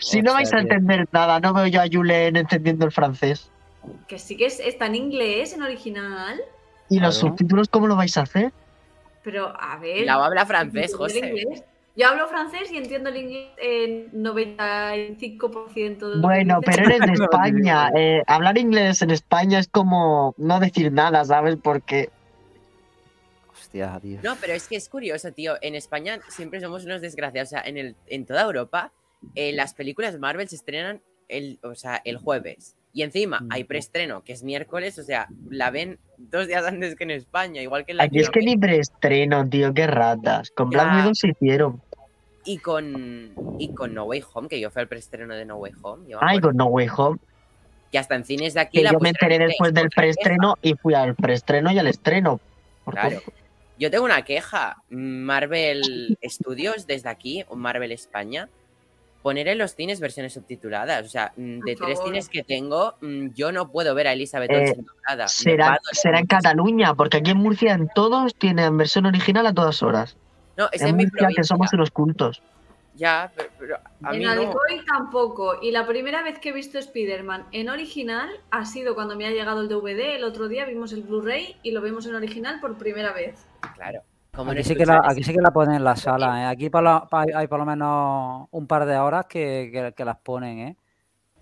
si 0.00 0.20
no 0.20 0.34
vais 0.34 0.52
a 0.52 0.58
entender 0.58 1.06
nada, 1.12 1.38
no 1.40 1.54
veo 1.54 1.66
yo 1.68 1.80
a 1.80 1.84
Julen 1.90 2.36
entendiendo 2.36 2.84
el 2.84 2.92
francés. 2.92 3.50
Que 4.08 4.18
sí 4.18 4.36
que 4.36 4.46
es, 4.46 4.58
está 4.58 4.86
en 4.86 4.96
inglés, 4.96 5.52
en 5.54 5.62
original, 5.62 6.40
¿Y 6.88 6.98
los 7.00 7.16
subtítulos 7.16 7.68
cómo 7.68 7.86
lo 7.86 7.96
vais 7.96 8.16
a 8.18 8.22
hacer? 8.22 8.52
pero 9.22 9.52
a 9.60 9.76
ver... 9.78 10.04
Lao 10.06 10.22
habla 10.22 10.46
francés, 10.46 10.92
¿entiendo 10.92 11.06
el 11.06 11.54
José. 11.54 11.64
Yo 11.96 12.08
hablo 12.08 12.28
francés 12.28 12.70
y 12.70 12.76
entiendo 12.76 13.08
el 13.08 13.16
inglés 13.16 13.48
en 13.56 14.12
95% 14.12 15.98
de 15.98 16.06
lo 16.08 16.14
que 16.14 16.18
Bueno, 16.20 16.60
pero 16.64 16.84
eres 16.84 17.00
de 17.00 17.12
España. 17.12 17.90
eh, 17.96 18.22
hablar 18.26 18.58
inglés 18.58 19.00
en 19.00 19.10
España 19.10 19.58
es 19.58 19.68
como 19.68 20.34
no 20.36 20.60
decir 20.60 20.92
nada, 20.92 21.24
¿sabes? 21.24 21.56
Porque 21.56 22.10
Hostia, 23.50 23.98
tío. 24.00 24.20
No, 24.22 24.36
pero 24.40 24.52
es 24.52 24.68
que 24.68 24.76
es 24.76 24.88
curioso, 24.88 25.32
tío. 25.32 25.54
En 25.62 25.74
España 25.74 26.20
siempre 26.28 26.60
somos 26.60 26.84
unos 26.84 27.00
desgraciados. 27.00 27.48
O 27.48 27.50
sea, 27.50 27.62
en, 27.62 27.78
el, 27.78 27.96
en 28.06 28.26
toda 28.26 28.42
Europa, 28.42 28.92
eh, 29.34 29.52
las 29.52 29.72
películas 29.74 30.18
Marvel 30.18 30.48
se 30.48 30.56
estrenan 30.56 31.00
el, 31.28 31.58
o 31.62 31.74
sea, 31.74 32.00
el 32.04 32.18
jueves. 32.18 32.76
Y 32.92 33.02
encima 33.02 33.44
hay 33.50 33.64
preestreno, 33.64 34.22
que 34.24 34.32
es 34.32 34.42
miércoles, 34.42 34.98
o 34.98 35.02
sea, 35.02 35.28
la 35.50 35.70
ven 35.70 35.98
dos 36.16 36.46
días 36.46 36.64
antes 36.64 36.96
que 36.96 37.04
en 37.04 37.10
España, 37.10 37.60
igual 37.60 37.84
que 37.84 37.92
en 37.92 38.00
Aquí 38.00 38.20
es 38.20 38.30
que 38.30 38.40
ni 38.40 38.56
preestreno, 38.56 39.46
tío, 39.46 39.74
qué 39.74 39.86
ratas. 39.86 40.50
Con 40.50 40.70
Black. 40.70 40.94
Widow 40.94 41.14
se 41.14 41.28
hicieron. 41.28 41.82
Y 42.46 42.58
con, 42.58 43.34
y 43.58 43.74
con 43.74 43.92
No 43.92 44.04
Way 44.04 44.22
Home, 44.32 44.48
que 44.48 44.60
yo 44.60 44.70
fui 44.70 44.80
al 44.80 44.88
preestreno 44.88 45.34
de 45.34 45.44
No 45.44 45.56
Way 45.56 45.72
Home. 45.82 46.08
yo 46.08 46.18
Ay, 46.20 46.38
con 46.40 46.56
No 46.56 46.66
Way 46.66 46.88
Home. 46.96 47.18
Que 47.92 47.98
hasta 47.98 48.14
en 48.14 48.24
cines 48.24 48.54
de 48.54 48.60
aquí 48.60 48.78
Que 48.78 48.84
la 48.84 48.92
yo 48.92 49.00
me 49.00 49.10
enteré 49.10 49.36
en 49.36 49.46
después 49.48 49.72
del 49.74 49.90
preestreno 49.90 50.56
y 50.62 50.74
fui 50.74 50.94
al 50.94 51.14
preestreno 51.14 51.70
y 51.72 51.78
al 51.78 51.86
estreno. 51.88 52.40
Claro. 52.88 53.20
Yo 53.78 53.90
tengo 53.90 54.04
una 54.04 54.22
queja. 54.22 54.76
Marvel 54.90 56.16
Studios, 56.24 56.86
desde 56.86 57.08
aquí, 57.08 57.44
o 57.48 57.56
Marvel 57.56 57.92
España, 57.92 58.48
poner 59.22 59.48
en 59.48 59.58
los 59.58 59.74
cines 59.74 60.00
versiones 60.00 60.32
subtituladas. 60.34 61.04
O 61.04 61.08
sea, 61.08 61.32
mm, 61.36 61.60
de 61.60 61.76
Por 61.76 61.86
tres 61.86 61.98
favor. 61.98 62.12
cines 62.12 62.28
que 62.28 62.42
tengo, 62.42 62.94
mm, 63.00 63.28
yo 63.34 63.52
no 63.52 63.70
puedo 63.70 63.94
ver 63.94 64.06
a 64.08 64.12
Elizabeth 64.12 64.50
Eh, 64.52 64.60
Olsen 64.70 64.84
doblada. 64.86 65.28
Será, 65.28 65.78
será 65.92 66.20
en. 66.20 66.26
Cataluña, 66.26 66.94
porque 66.94 67.18
aquí 67.18 67.32
en 67.32 67.38
Murcia 67.38 67.74
en 67.74 67.88
todos 67.94 68.34
tienen 68.34 68.76
versión 68.76 69.06
original 69.06 69.46
a 69.46 69.52
todas 69.52 69.82
horas. 69.82 70.16
No, 70.56 70.68
es 70.72 70.80
En 70.82 70.88
en 70.88 70.96
mi 70.96 71.02
Murcia 71.04 71.16
que 71.18 71.24
provincia. 71.24 71.44
somos 71.44 71.72
unos 71.72 71.90
cultos. 71.90 72.42
Ya, 72.94 73.30
pero, 73.36 73.50
pero 73.58 73.76
a 74.04 74.10
mí 74.12 74.16
en 74.16 74.22
no. 74.22 74.30
Alcoy 74.30 74.80
tampoco. 74.86 75.60
Y 75.60 75.70
la 75.70 75.86
primera 75.86 76.22
vez 76.22 76.38
que 76.38 76.48
he 76.48 76.52
visto 76.52 76.78
Spider-Man 76.78 77.44
en 77.52 77.68
original 77.68 78.30
ha 78.50 78.64
sido 78.64 78.94
cuando 78.94 79.16
me 79.16 79.26
ha 79.26 79.30
llegado 79.30 79.60
el 79.60 79.68
DVD. 79.68 80.16
El 80.16 80.24
otro 80.24 80.48
día 80.48 80.64
vimos 80.64 80.92
el 80.94 81.02
Blu-ray 81.02 81.56
y 81.62 81.72
lo 81.72 81.82
vimos 81.82 82.06
en 82.06 82.14
original 82.14 82.58
por 82.60 82.76
primera 82.78 83.12
vez. 83.12 83.46
Claro. 83.74 84.00
Como 84.34 84.50
Aquí 84.52 84.60
no 84.60 84.64
sí, 84.64 84.74
que 84.76 84.86
la, 84.86 84.94
escuchar 84.94 85.12
aquí 85.12 85.22
sí 85.24 85.32
que 85.34 85.40
la 85.42 85.50
ponen 85.50 85.74
en 85.76 85.84
la 85.84 85.96
sala, 85.96 86.42
¿eh? 86.42 86.46
Aquí 86.46 86.70
por 86.70 86.82
lo- 86.82 87.06
pa- 87.08 87.24
hay 87.34 87.46
por 87.48 87.58
lo 87.58 87.64
menos 87.66 88.48
un 88.50 88.66
par 88.66 88.84
de 88.86 88.96
horas 88.98 89.26
que, 89.26 89.68
que- 89.72 89.92
que 89.94 90.04
las 90.04 90.16
ponen, 90.18 90.58
¿eh? 90.58 90.76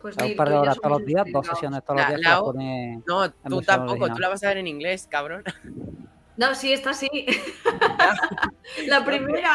Pues 0.01 0.17
Hay 0.19 0.33
un 0.33 0.37
par 0.37 0.49
de 0.49 0.55
horas 0.57 0.77
todos 0.81 0.99
los 0.99 1.07
días, 1.07 1.25
dos 1.33 1.47
sesiones 1.47 1.83
todos 1.85 2.01
los 2.01 2.09
La- 2.11 2.17
días 2.17 2.21
que 2.21 2.29
las 2.29 2.41
ponen. 2.41 3.03
No, 3.07 3.31
tú 3.31 3.63
tampoco, 3.63 3.93
original. 3.93 4.15
tú 4.17 4.21
la 4.21 4.29
vas 4.29 4.43
a 4.45 4.49
ver 4.49 4.59
en 4.59 4.67
inglés, 4.67 5.07
cabrón. 5.11 5.43
No, 6.37 6.55
sí, 6.55 6.73
esta 6.73 6.93
sí. 6.93 7.09
la 8.87 9.05
primera. 9.05 9.55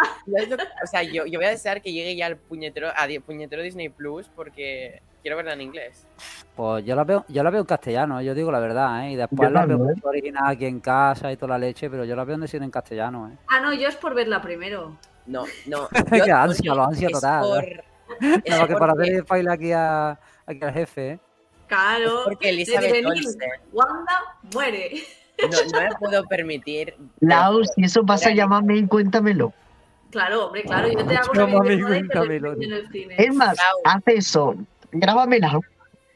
o 0.84 0.88
sea, 0.88 1.04
yo, 1.04 1.26
yo 1.26 1.40
voy 1.40 1.46
a 1.48 1.52
desear 1.52 1.82
que 1.82 1.92
llegue 1.92 2.16
ya 2.16 2.26
al 2.28 2.38
puñetero, 2.38 2.90
a 2.90 3.08
puñetero 3.26 3.62
Disney 3.62 3.90
Plus 3.90 4.30
porque 4.34 5.02
quiero 5.22 5.38
verla 5.38 5.54
en 5.54 5.62
inglés. 5.62 6.08
Pues 6.56 6.86
yo 6.86 6.96
la 6.96 7.04
veo, 7.04 7.26
yo 7.28 7.44
la 7.44 7.50
veo 7.50 7.62
en 7.62 7.66
castellano, 7.66 8.22
yo 8.22 8.34
digo 8.34 8.52
la 8.52 8.60
verdad, 8.60 9.06
¿eh? 9.06 9.12
Y 9.12 9.16
después 9.16 9.50
Yo 9.50 9.54
la 9.54 9.66
veo 9.66 9.78
también. 9.78 10.00
original 10.04 10.44
aquí 10.48 10.66
en 10.66 10.80
casa 10.80 11.32
y 11.32 11.38
toda 11.38 11.50
la 11.50 11.58
leche, 11.58 11.90
pero 11.90 12.06
yo 12.06 12.16
la 12.16 12.24
veo 12.24 12.36
en 12.36 12.42
decir 12.42 12.62
en 12.64 12.72
castellano, 12.72 13.30
¿eh? 13.30 13.38
Ah, 13.48 13.60
no, 13.60 13.74
yo 13.74 13.88
es 13.90 13.96
por 13.96 14.14
verla 14.14 14.42
primero. 14.42 14.98
No, 15.26 15.44
no. 15.68 15.88
Qué 16.12 16.32
ansia, 16.32 16.74
lo 16.74 16.84
ansia 16.86 17.08
es 17.08 17.14
total, 17.14 17.44
por- 17.44 17.64
¿eh? 17.64 17.84
es 18.22 18.50
Nada 18.50 18.62
más 18.62 18.68
que 18.68 18.76
para 18.76 18.94
porque- 18.94 19.12
hacer 19.12 19.24
baile 19.26 19.52
aquí, 19.52 19.72
a, 19.74 20.12
aquí 20.46 20.60
al 20.64 20.74
jefe, 20.74 21.10
¿eh? 21.12 21.20
Claro. 21.68 22.20
es 22.20 22.24
porque 22.26 22.50
Elizabeth 22.50 22.86
diré, 22.94 23.02
"Neil, 23.04 23.26
Olsen 23.28 23.50
Wanda 23.72 24.22
muere. 24.54 25.04
No, 25.48 25.58
no 25.80 25.82
me 25.90 25.96
puedo 26.00 26.24
permitir. 26.26 26.96
Lau, 27.20 27.64
si 27.64 27.84
eso 27.84 28.06
pasa, 28.06 28.32
llámame 28.32 28.78
y 28.78 28.88
cuéntamelo. 28.88 29.54
Claro, 30.12 30.48
hombre, 30.48 30.64
claro. 30.64 30.88
Yo 30.92 31.06
te 31.06 31.16
hago 31.18 31.32
te 31.32 31.40
lo 31.78 31.88
cuéntamelo. 31.88 32.54
en 32.54 32.74
el 32.74 32.90
cine. 32.92 33.16
Es 33.18 33.34
más, 33.34 33.56
Lau. 33.58 33.78
haz 33.86 34.04
eso. 34.08 34.56
Grábamela. 34.92 35.60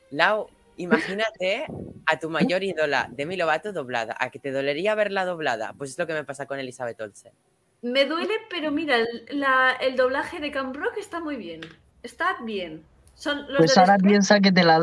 Lau, 0.09 0.47
imagínate 0.77 1.65
a 2.05 2.19
tu 2.19 2.29
mayor 2.29 2.63
ídola, 2.63 3.07
Demi 3.11 3.37
Lovato, 3.37 3.71
doblada. 3.73 4.15
¿A 4.19 4.29
que 4.29 4.39
te 4.39 4.51
dolería 4.51 4.95
verla 4.95 5.25
doblada? 5.25 5.73
Pues 5.77 5.91
es 5.91 5.99
lo 5.99 6.07
que 6.07 6.13
me 6.13 6.23
pasa 6.23 6.45
con 6.45 6.59
Elizabeth 6.59 6.99
Olsen. 7.01 7.31
Me 7.81 8.05
duele, 8.05 8.33
pero 8.49 8.71
mira, 8.71 8.95
el, 8.97 9.07
la- 9.31 9.73
el 9.79 9.95
doblaje 9.95 10.39
de 10.39 10.51
Camp 10.51 10.75
Rock 10.75 10.97
está 10.97 11.19
muy 11.19 11.35
bien. 11.35 11.61
Está 12.01 12.37
bien. 12.43 12.83
Son 13.15 13.45
los 13.47 13.57
Pues 13.57 13.77
ahora 13.77 13.93
después- 13.93 14.09
piensa 14.11 14.39
que 14.39 14.51
te 14.51 14.63
la, 14.63 14.79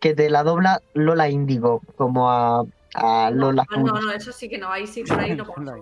que 0.00 0.14
te 0.14 0.30
la 0.30 0.42
dobla 0.44 0.80
Lola 0.94 1.28
Índigo, 1.28 1.80
como 1.96 2.30
a, 2.30 2.64
a 2.94 3.30
Lola 3.30 3.64
no, 3.70 3.76
Kun. 3.82 3.84
no, 4.00 4.10
eso 4.12 4.32
sí 4.32 4.48
que 4.48 4.58
no, 4.58 4.70
ahí 4.70 4.86
sí, 4.86 5.02
por 5.04 5.18
ahí 5.18 5.34
no 5.34 5.46
pasó. 5.54 5.72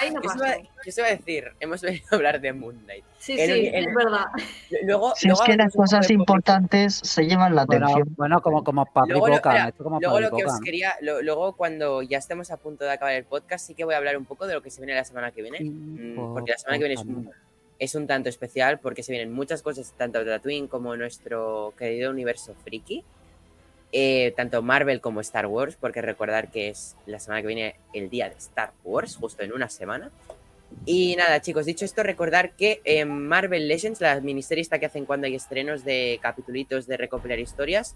Ahí 0.00 0.10
no 0.12 0.20
¿Qué 0.20 0.28
se 0.28 0.38
va, 0.38 0.54
qué 0.84 0.92
se 0.92 1.02
va 1.02 1.08
a 1.08 1.10
decir? 1.10 1.44
Hemos 1.60 1.80
venido 1.82 2.04
a 2.10 2.14
hablar 2.14 2.40
de 2.40 2.52
Moon 2.52 2.76
Knight. 2.84 3.04
Sí, 3.18 3.32
el- 3.40 3.50
sí, 3.52 3.66
el- 3.72 3.86
es 3.88 3.94
verdad. 3.94 4.26
Luego, 4.84 5.12
Si 5.16 5.28
es 5.28 5.40
que 5.40 5.56
las 5.56 5.74
cosas 5.74 6.10
importantes 6.10 7.00
se 7.02 7.24
llevan 7.26 7.54
la 7.54 7.64
Bueno, 7.64 7.86
atención. 7.86 8.14
bueno, 8.16 8.40
como, 8.40 8.62
como 8.64 8.84
Papi 8.86 9.10
Luego 9.10 9.28
lo- 9.28 9.34
esto 9.36 9.84
como 9.84 9.98
Luego 10.00 10.20
lo 10.20 10.30
que 10.36 10.44
os 10.44 10.60
quería, 10.60 10.94
lo- 11.00 11.22
luego 11.22 11.54
cuando 11.54 12.02
ya 12.02 12.18
estemos 12.18 12.50
a 12.50 12.56
punto 12.56 12.84
de 12.84 12.92
acabar 12.92 13.14
el 13.14 13.24
podcast, 13.24 13.66
sí 13.66 13.74
que 13.74 13.84
voy 13.84 13.94
a 13.94 13.98
hablar 13.98 14.16
un 14.16 14.24
poco 14.24 14.46
de 14.46 14.54
lo 14.54 14.62
que 14.62 14.70
se 14.70 14.80
viene 14.80 14.94
la 14.94 15.04
semana 15.04 15.30
que 15.32 15.42
viene. 15.42 15.58
Mm, 15.60 16.34
Porque 16.34 16.52
la 16.52 16.58
semana 16.58 16.78
que 16.78 16.84
viene 16.84 17.00
es 17.00 17.06
un, 17.06 17.30
es 17.78 17.94
un 17.96 18.06
tanto 18.06 18.28
especial 18.28 18.78
porque 18.78 19.02
se 19.02 19.10
vienen 19.12 19.32
muchas 19.32 19.60
cosas, 19.62 19.92
tanto 19.96 20.20
de 20.20 20.24
Tatooine 20.26 20.68
como 20.68 20.96
nuestro 20.96 21.74
querido 21.76 22.10
universo 22.12 22.54
friki. 22.64 23.02
Eh, 23.94 24.32
tanto 24.36 24.62
Marvel 24.62 25.02
como 25.02 25.20
Star 25.20 25.46
Wars, 25.46 25.76
porque 25.78 26.00
recordar 26.00 26.50
que 26.50 26.70
es 26.70 26.96
la 27.04 27.18
semana 27.18 27.42
que 27.42 27.48
viene 27.48 27.76
el 27.92 28.08
día 28.08 28.30
de 28.30 28.36
Star 28.36 28.72
Wars, 28.84 29.16
justo 29.16 29.42
en 29.42 29.52
una 29.52 29.68
semana. 29.68 30.10
Y 30.86 31.14
nada, 31.16 31.42
chicos, 31.42 31.66
dicho 31.66 31.84
esto, 31.84 32.02
recordar 32.02 32.52
que 32.52 32.80
en 32.84 33.28
Marvel 33.28 33.68
Legends, 33.68 34.00
la 34.00 34.18
miniserie 34.20 34.62
esta 34.62 34.78
que 34.78 34.86
hacen 34.86 35.04
cuando 35.04 35.26
hay 35.26 35.34
estrenos 35.34 35.84
de 35.84 36.18
capitulitos 36.22 36.86
de 36.86 36.96
recopilar 36.96 37.38
historias, 37.38 37.94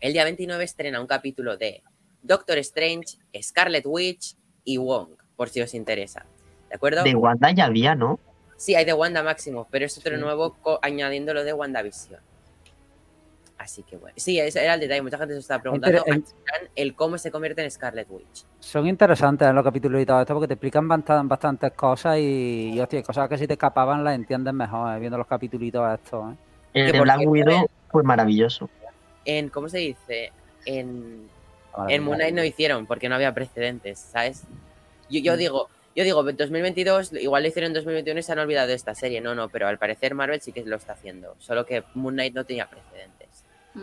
el 0.00 0.14
día 0.14 0.24
29 0.24 0.64
estrena 0.64 0.98
un 1.02 1.06
capítulo 1.06 1.58
de 1.58 1.82
Doctor 2.22 2.56
Strange, 2.58 3.18
Scarlet 3.42 3.84
Witch 3.86 4.36
y 4.64 4.78
Wong, 4.78 5.10
por 5.36 5.50
si 5.50 5.60
os 5.60 5.74
interesa. 5.74 6.24
¿De 6.70 6.76
acuerdo? 6.76 7.04
De 7.04 7.14
Wanda 7.14 7.50
ya 7.52 7.66
había, 7.66 7.94
¿no? 7.94 8.18
Sí, 8.56 8.74
hay 8.74 8.86
de 8.86 8.94
Wanda 8.94 9.22
Máximo, 9.22 9.68
pero 9.70 9.84
es 9.84 9.98
otro 9.98 10.14
Sí. 10.16 10.20
nuevo 10.22 10.56
añadiendo 10.80 11.34
lo 11.34 11.44
de 11.44 11.52
WandaVision. 11.52 12.20
Así 13.60 13.82
que 13.82 13.98
bueno. 13.98 14.14
Sí, 14.16 14.40
ese 14.40 14.64
era 14.64 14.72
el 14.72 14.80
detalle. 14.80 15.02
Mucha 15.02 15.18
gente 15.18 15.34
se 15.34 15.40
estaba 15.40 15.60
preguntando 15.60 15.98
Inter- 16.06 16.34
el 16.74 16.94
cómo 16.94 17.18
se 17.18 17.30
convierte 17.30 17.62
en 17.62 17.70
Scarlet 17.70 18.06
Witch. 18.08 18.46
Son 18.58 18.86
interesantes 18.86 19.46
en 19.46 19.54
los 19.54 19.62
capítulos 19.62 20.00
y 20.00 20.06
todo 20.06 20.18
esto 20.22 20.32
porque 20.32 20.48
te 20.48 20.54
explican 20.54 20.88
bastan- 20.88 21.28
bastantes 21.28 21.70
cosas 21.72 22.16
y, 22.16 22.70
y, 22.74 22.80
hostia, 22.80 23.02
cosas 23.02 23.28
que 23.28 23.36
si 23.36 23.46
te 23.46 23.52
escapaban 23.52 24.02
las 24.02 24.14
entiendes 24.14 24.54
mejor 24.54 24.96
eh, 24.96 24.98
viendo 24.98 25.18
los 25.18 25.26
capítulos 25.26 26.00
estos. 26.00 26.32
¿eh? 26.32 26.36
El 26.72 26.86
Que 26.86 26.92
de 26.92 27.00
Black 27.02 27.20
Widow 27.26 27.66
fue 27.90 28.02
maravilloso. 28.02 28.70
En, 29.26 29.50
¿cómo 29.50 29.68
se 29.68 29.76
dice? 29.78 30.32
En, 30.64 31.28
Moon 31.76 32.16
Knight 32.16 32.34
no 32.34 32.42
hicieron 32.42 32.86
porque 32.86 33.10
no 33.10 33.14
había 33.16 33.34
precedentes, 33.34 33.98
¿sabes? 33.98 34.44
Yo, 35.10 35.20
Mm. 35.20 35.24
yo 35.24 35.36
digo, 35.36 35.68
yo 35.94 36.04
digo, 36.04 36.22
2022, 36.22 37.12
igual 37.12 37.42
lo 37.42 37.48
hicieron 37.50 37.68
en 37.72 37.74
2021 37.74 38.20
y 38.20 38.22
se 38.22 38.32
han 38.32 38.38
olvidado 38.38 38.68
de 38.68 38.74
esta 38.74 38.94
serie. 38.94 39.20
No, 39.20 39.34
no, 39.34 39.50
pero 39.50 39.68
al 39.68 39.76
parecer 39.76 40.14
Marvel 40.14 40.40
sí 40.40 40.50
que 40.52 40.64
lo 40.64 40.76
está 40.76 40.94
haciendo. 40.94 41.34
Solo 41.40 41.66
que 41.66 41.82
Moon 41.94 42.14
Knight 42.14 42.34
no 42.34 42.44
tenía 42.44 42.66
precedentes. 42.70 43.19
Mm. 43.74 43.80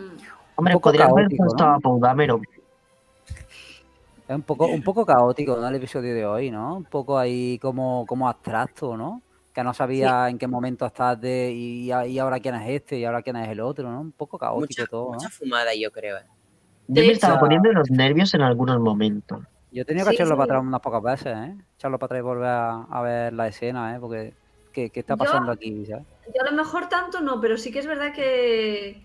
Hombre, 0.56 0.74
poco 0.74 0.88
podrían 0.90 1.10
haber 1.10 1.28
puesto 1.36 1.64
¿no? 1.66 1.74
a 1.74 1.78
Paul 1.80 2.00
Dameron. 2.00 2.42
Es 4.28 4.34
un 4.36 4.42
poco, 4.42 4.66
un 4.66 4.82
poco 4.82 5.06
caótico 5.06 5.56
¿no? 5.56 5.68
el 5.68 5.74
episodio 5.76 6.14
de 6.14 6.26
hoy, 6.26 6.50
¿no? 6.50 6.76
Un 6.76 6.84
poco 6.84 7.18
ahí 7.18 7.58
como, 7.60 8.04
como 8.06 8.28
abstracto, 8.28 8.96
¿no? 8.96 9.22
Que 9.54 9.62
no 9.64 9.72
sabía 9.74 10.28
en 10.28 10.38
qué 10.38 10.46
momento 10.46 10.86
estás 10.86 11.20
de 11.20 11.50
y, 11.52 11.90
y 11.92 12.18
ahora 12.18 12.38
quién 12.40 12.54
es 12.56 12.68
este 12.68 12.98
y 12.98 13.04
ahora 13.04 13.22
quién 13.22 13.36
es 13.36 13.48
el 13.48 13.60
otro, 13.60 13.90
¿no? 13.90 14.00
Un 14.00 14.12
poco 14.12 14.38
caótico 14.38 14.80
Mucha, 14.82 14.86
todo, 14.86 15.06
¿no? 15.06 15.12
mucha 15.14 15.30
fumada, 15.30 15.74
yo 15.74 15.90
creo. 15.90 16.18
¿eh? 16.18 16.22
Yo 16.88 17.00
De 17.02 17.06
me 17.08 17.12
estaba 17.12 17.40
poniendo 17.40 17.72
los 17.72 17.90
nervios 17.90 18.34
en 18.34 18.42
algunos 18.42 18.78
momentos. 18.80 19.40
Yo 19.72 19.82
he 19.82 19.84
tenido 19.84 20.06
que 20.06 20.10
Sí, 20.10 20.16
echarlo 20.16 20.34
sí. 20.34 20.38
para 20.38 20.44
atrás 20.58 20.62
unas 20.66 20.80
pocas 20.80 21.02
veces, 21.02 21.36
¿eh? 21.36 21.56
Echarlo 21.76 21.98
para 21.98 22.06
atrás 22.06 22.18
y 22.20 22.22
volver 22.22 22.46
a, 22.48 22.82
a 22.84 23.02
ver 23.02 23.32
la 23.32 23.48
escena, 23.48 23.94
¿eh? 23.94 23.98
Porque, 24.00 24.32
¿qué, 24.72 24.90
qué 24.90 25.00
está 25.00 25.14
Yo- 25.14 25.18
pasando 25.18 25.52
aquí? 25.52 25.84
¿sabes? 25.86 26.04
Yo 26.34 26.42
a 26.46 26.50
lo 26.50 26.56
mejor 26.56 26.88
tanto 26.88 27.20
no, 27.20 27.40
pero 27.40 27.56
sí 27.56 27.70
que 27.72 27.78
es 27.80 27.86
verdad 27.86 28.12
que, 28.14 29.02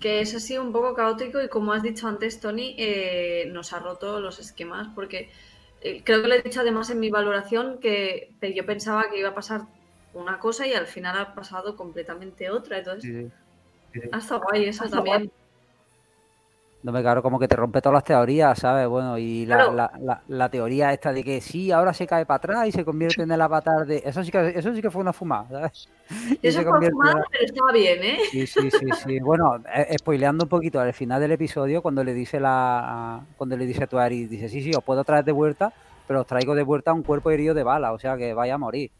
que 0.00 0.20
es 0.20 0.34
así 0.34 0.58
un 0.58 0.72
poco 0.72 0.94
caótico 0.94 1.42
y 1.42 1.48
como 1.48 1.72
has 1.72 1.82
dicho 1.82 2.08
antes, 2.08 2.40
Tony, 2.40 2.74
eh, 2.78 3.44
nos 3.52 3.72
ha 3.72 3.78
roto 3.78 4.20
los 4.20 4.38
esquemas 4.38 4.88
porque 4.94 5.30
eh, 5.80 6.02
creo 6.04 6.22
que 6.22 6.28
lo 6.28 6.34
he 6.34 6.42
dicho 6.42 6.60
además 6.60 6.90
en 6.90 7.00
mi 7.00 7.10
valoración 7.10 7.78
que 7.78 8.34
yo 8.54 8.64
pensaba 8.64 9.10
que 9.10 9.18
iba 9.18 9.30
a 9.30 9.34
pasar 9.34 9.62
una 10.14 10.38
cosa 10.38 10.66
y 10.66 10.74
al 10.74 10.86
final 10.86 11.18
ha 11.18 11.34
pasado 11.34 11.76
completamente 11.76 12.50
otra. 12.50 12.78
Entonces, 12.78 13.32
ha 14.10 14.18
estado 14.18 14.42
guay 14.42 14.66
eso 14.66 14.88
también. 14.88 15.30
No 16.82 16.90
me 16.90 17.00
claro, 17.00 17.22
como 17.22 17.38
que 17.38 17.46
te 17.46 17.54
rompe 17.54 17.80
todas 17.80 17.94
las 17.94 18.04
teorías, 18.04 18.58
¿sabes? 18.58 18.88
Bueno, 18.88 19.16
y 19.16 19.46
la, 19.46 19.56
Claro. 19.56 19.72
la, 19.74 19.92
la, 20.00 20.22
la 20.26 20.48
teoría 20.48 20.92
esta 20.92 21.12
de 21.12 21.22
que 21.22 21.40
sí, 21.40 21.70
ahora 21.70 21.92
se 21.94 22.06
cae 22.08 22.26
para 22.26 22.38
atrás 22.38 22.66
y 22.68 22.72
se 22.72 22.84
convierte 22.84 23.22
en 23.22 23.30
el 23.30 23.40
avatar 23.40 23.86
de. 23.86 24.02
Eso 24.04 24.24
sí 24.24 24.32
que, 24.32 24.48
eso 24.56 24.74
sí 24.74 24.82
que 24.82 24.90
fue 24.90 25.00
una 25.00 25.12
fumada, 25.12 25.46
¿sabes? 25.48 25.88
Y 26.42 26.48
Eso 26.48 26.58
se 26.58 26.64
fue 26.66 26.78
en 26.78 26.92
la- 27.04 27.24
pero 27.30 27.44
estaba 27.44 27.72
bien, 27.72 28.02
¿eh? 28.02 28.18
Sí, 28.32 28.46
sí, 28.46 28.70
sí, 28.70 28.86
sí. 29.04 29.20
Bueno, 29.20 29.62
eh, 29.72 29.96
spoileando 29.98 30.44
un 30.44 30.48
poquito, 30.48 30.80
al 30.80 30.92
final 30.92 31.20
del 31.20 31.32
episodio, 31.32 31.82
cuando 31.82 32.02
le 32.02 32.14
dice 32.14 32.40
la 32.40 33.20
cuando 33.36 33.56
le 33.56 33.64
dice 33.66 33.84
a 33.84 33.86
Tuari, 33.86 34.26
dice, 34.26 34.48
sí, 34.48 34.60
sí, 34.62 34.72
os 34.74 34.82
puedo 34.82 35.04
traer 35.04 35.24
de 35.24 35.32
vuelta, 35.32 35.72
pero 36.08 36.22
os 36.22 36.26
traigo 36.26 36.54
de 36.56 36.64
vuelta 36.64 36.92
un 36.92 37.02
cuerpo 37.04 37.30
herido 37.30 37.54
de 37.54 37.62
bala, 37.62 37.92
o 37.92 37.98
sea 38.00 38.16
que 38.16 38.34
vaya 38.34 38.54
a 38.54 38.58
morir, 38.58 38.90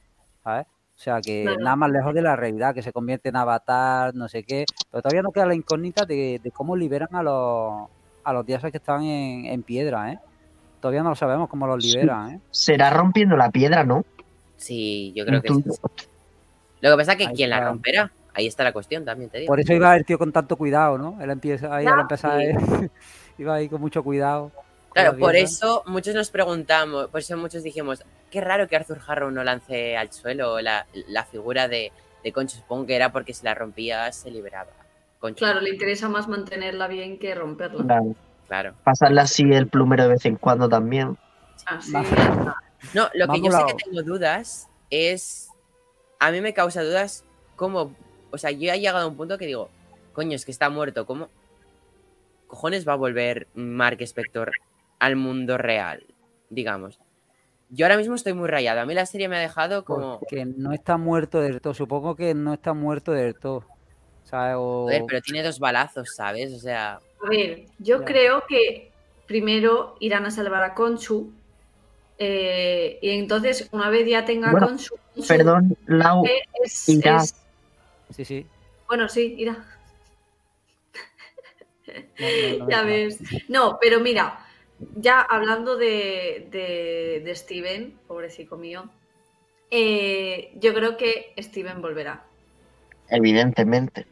¿sabes? 0.45 0.67
O 1.03 1.05
sea 1.05 1.21
que 1.21 1.43
Claro. 1.43 1.59
nada 1.59 1.75
más 1.75 1.91
lejos 1.91 2.15
de 2.15 2.23
la 2.23 2.37
realidad, 2.37 2.73
que 2.73 2.81
se 2.81 2.93
convierte 2.93 3.31
en 3.31 3.35
avatar, 3.35 4.15
no 4.15 4.29
sé 4.29 4.45
qué, 4.45 4.65
pero 4.89 5.03
todavía 5.03 5.21
no 5.23 5.33
queda 5.33 5.47
la 5.47 5.57
incógnita 5.57 6.05
de, 6.05 6.41
de 6.41 6.51
cómo 6.53 6.77
liberan 6.77 7.09
a 7.11 7.25
los, 7.25 7.89
a 8.23 8.33
los 8.33 8.47
dioses 8.47 8.71
que 8.71 8.77
están 8.77 9.03
en, 9.03 9.47
en 9.47 9.65
piedra, 9.65 10.13
¿eh? 10.13 10.21
Todavía 10.81 11.03
no 11.03 11.09
lo 11.09 11.17
sabemos 11.17 11.49
cómo 11.49 11.67
los 11.67 11.83
liberan, 11.83 12.35
¿eh? 12.35 12.41
Será 12.53 12.91
rompiendo 12.91 13.37
la 13.37 13.51
piedra, 13.51 13.83
¿no? 13.83 14.05
Sí, 14.57 15.13
yo 15.17 15.27
creo 15.27 15.43
que 15.43 15.49
sí. 15.49 15.65
Lo 16.83 16.91
que 16.93 16.97
pasa 16.99 17.13
es 17.13 17.19
que 17.19 17.27
Ahí 17.27 17.35
¿quién 17.35 17.51
la 17.51 17.69
romperá? 17.69 18.13
Ahí 18.35 18.47
está 18.47 18.63
la 18.63 18.73
cuestión 18.73 19.05
también, 19.05 19.29
te 19.29 19.39
digo. 19.39 19.49
Por 19.49 19.59
eso 19.59 19.73
iba 19.73 19.97
el 19.97 20.05
tío 20.05 20.19
con 20.19 20.31
tanto 20.31 20.57
cuidado, 20.57 20.99
¿no? 20.99 21.19
Él 21.21 21.31
empieza 21.31 21.75
ahí, 21.75 21.85
sí. 22.17 22.27
eh, 22.33 22.89
iba 23.39 23.55
ahí 23.55 23.69
con 23.69 23.81
mucho 23.81 24.05
cuidado. 24.05 24.53
Claro, 24.93 25.15
la 25.15 25.19
por 25.19 25.35
eso 25.35 25.83
muchos 25.87 26.15
nos 26.15 26.31
preguntamos, 26.31 27.09
por 27.09 27.19
eso 27.19 27.37
muchos 27.37 27.65
dijimos, 27.65 28.05
qué 28.33 28.41
raro 28.41 28.67
que 28.67 28.75
Arthur 28.75 28.99
Harrow 29.07 29.31
no 29.31 29.45
lance 29.45 29.97
al 29.97 30.11
suelo 30.11 30.61
la, 30.61 30.87
la 31.07 31.25
figura 31.25 31.69
de, 31.69 31.93
de 32.25 32.33
Concho. 32.33 32.57
Supongo 32.57 32.87
que 32.87 32.97
era 32.97 33.13
porque 33.13 33.35
si 33.35 33.45
la 33.45 33.55
rompía 33.55 34.11
se 34.11 34.31
liberaba. 34.31 34.71
Concho. 35.21 35.45
Claro, 35.45 35.61
le 35.61 35.71
interesa 35.71 36.09
más 36.09 36.27
mantenerla 36.29 36.89
bien 36.89 37.19
que 37.19 37.35
romperla. 37.35 37.85
Claro, 37.85 38.17
Claro. 38.49 38.75
pasarle 38.85 39.21
así 39.21 39.45
el 39.53 39.69
plumero 39.69 40.03
de 40.05 40.09
vez 40.11 40.25
en 40.27 40.37
cuando 40.37 40.69
también. 40.69 41.17
Así. 41.67 41.93
Va. 41.93 42.57
No, 42.95 43.09
lo 43.15 43.29
que 43.29 43.41
yo 43.41 43.51
sé 43.53 43.63
que 43.69 43.85
tengo 43.85 44.03
dudas 44.03 44.69
es. 44.91 45.49
A 46.19 46.31
mí 46.31 46.41
me 46.41 46.53
causa 46.55 46.83
dudas 46.83 47.25
cómo. 47.57 47.95
O 48.31 48.39
sea, 48.39 48.51
yo 48.51 48.73
he 48.73 48.81
llegado 48.81 48.99
a 48.99 49.07
un 49.07 49.17
punto 49.17 49.39
que 49.39 49.47
digo, 49.47 49.69
coño, 50.13 50.35
es 50.35 50.45
que 50.45 50.51
está 50.51 50.71
muerto. 50.71 51.07
¿Cómo 51.07 51.29
cojones 52.47 52.87
va 52.87 52.95
a 52.95 52.97
volver 52.97 53.47
Mark 53.55 53.99
Spector 54.03 54.53
al 54.99 55.17
mundo 55.17 55.57
real? 55.59 56.05
Digamos. 56.51 56.99
Yo 57.75 57.87
ahora 57.87 57.97
mismo 57.97 58.15
estoy 58.15 58.35
muy 58.35 58.49
rayado. 58.49 58.81
A 58.83 58.87
mí 58.87 58.93
la 58.93 59.07
serie 59.07 59.29
me 59.29 59.37
ha 59.37 59.41
dejado 59.41 59.85
como. 59.85 60.19
Porque 60.21 60.45
no 60.45 60.73
está 60.73 60.99
muerto 60.99 61.41
del 61.41 61.61
todo. 61.63 61.73
Supongo 61.73 62.15
que 62.15 62.35
no 62.35 62.53
está 62.53 62.75
muerto 62.75 63.13
del 63.13 63.35
todo. 63.35 63.65
O- 64.31 64.85
Joder, 64.85 65.05
pero 65.09 65.21
tiene 65.23 65.43
dos 65.43 65.59
balazos, 65.59 66.15
¿sabes? 66.15 66.53
O 66.53 66.59
sea. 66.59 67.01
A 67.25 67.29
ver, 67.31 67.65
yo 67.79 68.01
Ya. 68.01 68.05
creo 68.05 68.45
que 68.47 68.93
primero 69.27 69.97
irán 70.01 70.27
a 70.27 70.31
salvar 70.31 70.63
a 70.63 70.75
Conchu. 70.75 71.33
eh, 72.19 72.99
y 73.03 73.11
entonces, 73.11 73.69
una 73.73 73.89
vez 73.91 74.07
ya 74.09 74.25
tenga 74.25 74.49
a 74.49 74.53
Bueno, 74.53 74.67
Conchu, 74.69 74.95
Conchu, 75.15 75.29
Perdón, 75.29 75.77
Lau, 75.87 76.25
eh, 76.27 76.43
es- 76.63 76.89
irá. 76.89 77.17
es- 77.17 77.35
Sí, 78.11 78.25
sí. 78.25 78.47
bueno, 78.87 79.09
sí, 79.09 79.35
irá. 79.39 79.65
No, 82.19 82.31
no, 82.31 82.59
no 82.59 82.65
me 82.67 82.71
Ya 82.71 82.83
ves. 82.83 83.19
No, 83.49 83.79
pero 83.81 83.99
mira, 84.01 84.39
ya 84.97 85.21
hablando 85.21 85.77
de, 85.77 86.49
de, 86.51 87.23
de 87.25 87.35
Steven, 87.35 87.99
pobrecito 88.07 88.57
mío, 88.57 88.91
eh, 89.71 90.53
yo 90.57 90.75
creo 90.75 90.97
que 90.97 91.35
Steven 91.39 91.81
volverá. 91.81 92.25
evidentemente. 93.09 94.07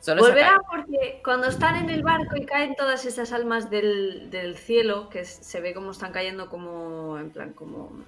Solo 0.00 0.22
Volverá 0.22 0.60
porque 0.70 1.20
cuando 1.24 1.48
están 1.48 1.74
en 1.74 1.90
el 1.90 2.04
barco 2.04 2.36
y 2.36 2.46
caen 2.46 2.76
todas 2.76 3.04
esas 3.04 3.32
almas 3.32 3.68
del, 3.68 4.30
del 4.30 4.56
cielo, 4.56 5.08
que 5.10 5.24
se 5.24 5.60
ve 5.60 5.74
como 5.74 5.90
están 5.90 6.12
cayendo 6.12 6.48
como, 6.48 7.18
en 7.18 7.30
plan, 7.30 7.52
como... 7.52 8.04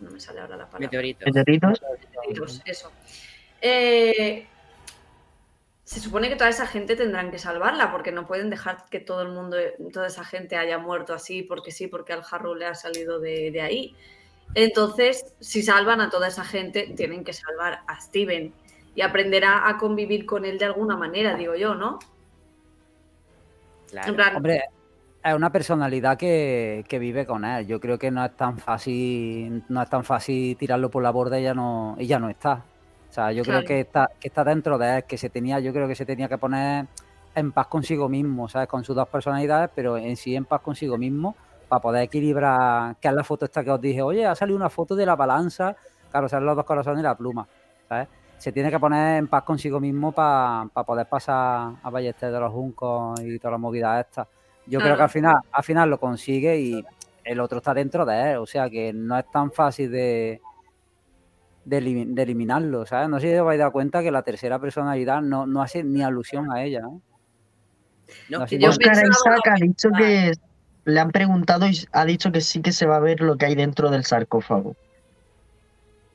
No 0.00 0.10
me 0.10 0.20
sale 0.20 0.40
ahora 0.40 0.56
la 0.56 0.66
palabra. 0.66 0.86
Meteoritos. 0.86 1.24
Meteoritos, 1.24 1.82
Meteoritos, 2.00 2.62
eso. 2.66 2.92
Eh, 3.62 4.46
se 5.84 6.00
supone 6.00 6.28
que 6.28 6.36
toda 6.36 6.50
esa 6.50 6.66
gente 6.66 6.94
tendrán 6.94 7.30
que 7.30 7.38
salvarla, 7.38 7.90
porque 7.90 8.12
no 8.12 8.26
pueden 8.26 8.50
dejar 8.50 8.84
que 8.88 9.00
todo 9.00 9.22
el 9.22 9.28
mundo, 9.28 9.56
toda 9.92 10.06
esa 10.06 10.24
gente 10.24 10.56
haya 10.56 10.78
muerto 10.78 11.12
así, 11.12 11.42
porque 11.42 11.72
sí, 11.72 11.88
porque 11.88 12.12
al 12.12 12.22
jarro 12.22 12.54
le 12.54 12.66
ha 12.66 12.74
salido 12.74 13.18
de, 13.18 13.50
de 13.50 13.60
ahí. 13.60 13.96
Entonces, 14.54 15.34
si 15.40 15.62
salvan 15.62 16.00
a 16.00 16.10
toda 16.10 16.28
esa 16.28 16.44
gente, 16.44 16.92
tienen 16.96 17.24
que 17.24 17.32
salvar 17.32 17.80
a 17.86 18.00
Steven 18.00 18.52
y 18.94 19.00
aprenderá 19.00 19.68
a 19.68 19.76
convivir 19.78 20.24
con 20.24 20.44
él 20.44 20.58
de 20.58 20.66
alguna 20.66 20.96
manera, 20.96 21.34
digo 21.34 21.56
yo, 21.56 21.74
¿no? 21.74 21.98
Claro. 23.90 24.14
Plan, 24.14 24.36
Hombre, 24.36 24.64
es 25.24 25.34
una 25.34 25.50
personalidad 25.50 26.16
que, 26.16 26.84
que 26.88 26.98
vive 26.98 27.26
con 27.26 27.44
él. 27.44 27.66
Yo 27.66 27.80
creo 27.80 27.98
que 27.98 28.10
no 28.10 28.24
es 28.24 28.36
tan 28.36 28.58
fácil, 28.58 29.64
no 29.68 29.82
es 29.82 29.90
tan 29.90 30.04
fácil 30.04 30.56
tirarlo 30.56 30.90
por 30.90 31.02
la 31.02 31.10
borda 31.10 31.40
y 31.40 31.44
ya 31.44 31.54
no, 31.54 31.96
y 31.98 32.06
ya 32.06 32.18
no 32.18 32.28
está. 32.28 32.64
O 33.12 33.14
sea, 33.14 33.30
yo 33.30 33.44
Claro. 33.44 33.58
creo 33.58 33.68
que 33.68 33.80
está, 33.80 34.10
que 34.18 34.28
está 34.28 34.42
dentro 34.42 34.78
de 34.78 34.96
él, 34.96 35.04
que 35.04 35.18
se 35.18 35.28
tenía, 35.28 35.60
yo 35.60 35.74
creo 35.74 35.86
que 35.86 35.94
se 35.94 36.06
tenía 36.06 36.30
que 36.30 36.38
poner 36.38 36.86
en 37.34 37.52
paz 37.52 37.66
consigo 37.66 38.08
mismo, 38.08 38.48
¿sabes? 38.48 38.68
Con 38.68 38.84
sus 38.84 38.96
dos 38.96 39.06
personalidades, 39.06 39.68
pero 39.74 39.98
en 39.98 40.16
sí 40.16 40.34
en 40.34 40.46
paz 40.46 40.62
consigo 40.62 40.96
mismo, 40.96 41.36
para 41.68 41.82
poder 41.82 42.04
equilibrar, 42.04 42.96
que 42.96 43.08
es 43.08 43.12
la 43.14 43.22
foto 43.22 43.44
esta 43.44 43.62
que 43.62 43.70
os 43.70 43.78
dije, 43.82 44.00
oye, 44.00 44.24
ha 44.24 44.34
salido 44.34 44.56
una 44.56 44.70
foto 44.70 44.96
de 44.96 45.04
la 45.04 45.14
balanza, 45.14 45.76
claro, 46.10 46.26
salen 46.26 46.46
los 46.46 46.56
dos 46.56 46.64
corazones 46.64 47.00
y 47.00 47.02
la 47.02 47.14
pluma, 47.14 47.46
¿sabes? 47.86 48.08
Se 48.38 48.50
tiene 48.50 48.70
que 48.70 48.80
poner 48.80 49.18
en 49.18 49.28
paz 49.28 49.42
consigo 49.42 49.78
mismo 49.78 50.12
para 50.12 50.64
poder 50.86 51.04
pasar 51.06 51.72
a 51.82 51.90
Ballester 51.90 52.32
de 52.32 52.40
los 52.40 52.50
Juncos 52.50 53.20
y 53.20 53.38
toda 53.38 53.52
la 53.52 53.58
movida 53.58 54.00
esta. 54.00 54.26
Yo 54.66 54.80
creo 54.80 54.96
que 54.96 55.02
al 55.02 55.10
final, 55.10 55.36
al 55.52 55.62
final 55.62 55.90
lo 55.90 56.00
consigue 56.00 56.58
y 56.58 56.82
el 57.24 57.40
otro 57.40 57.58
está 57.58 57.74
dentro 57.74 58.06
de 58.06 58.30
él, 58.32 58.36
o 58.38 58.46
sea 58.46 58.70
que 58.70 58.90
no 58.94 59.18
es 59.18 59.30
tan 59.30 59.52
fácil 59.52 59.92
de, 59.92 60.40
de, 61.64 61.78
elimi- 61.82 62.14
de 62.14 62.22
eliminarlo, 62.22 62.86
¿sabes? 62.86 63.08
No 63.08 63.20
sé 63.20 63.30
si 63.32 63.38
os 63.38 63.44
vais 63.46 63.60
a 63.60 63.64
dar 63.64 63.72
cuenta 63.72 64.02
que 64.02 64.10
la 64.10 64.22
tercera 64.22 64.58
personalidad 64.58 65.22
no, 65.22 65.46
no 65.46 65.62
hace 65.62 65.82
ni 65.84 66.02
alusión 66.02 66.50
a 66.52 66.64
ella, 66.64 66.80
¿no? 66.80 67.02
No, 68.28 68.38
No, 68.40 68.46
que 68.46 68.56
sí, 68.56 68.62
yo 68.62 68.70
Oscar 68.70 68.92
Isaac 68.92 69.40
ha 69.50 69.54
dicho 69.54 69.88
que 69.96 70.32
le 70.84 71.00
han 71.00 71.10
preguntado 71.10 71.66
y 71.68 71.78
ha 71.92 72.04
dicho 72.04 72.32
que 72.32 72.40
sí 72.40 72.60
que 72.62 72.72
se 72.72 72.86
va 72.86 72.96
a 72.96 73.00
ver 73.00 73.20
lo 73.20 73.36
que 73.36 73.46
hay 73.46 73.54
dentro 73.54 73.90
del 73.90 74.04
sarcófago. 74.04 74.74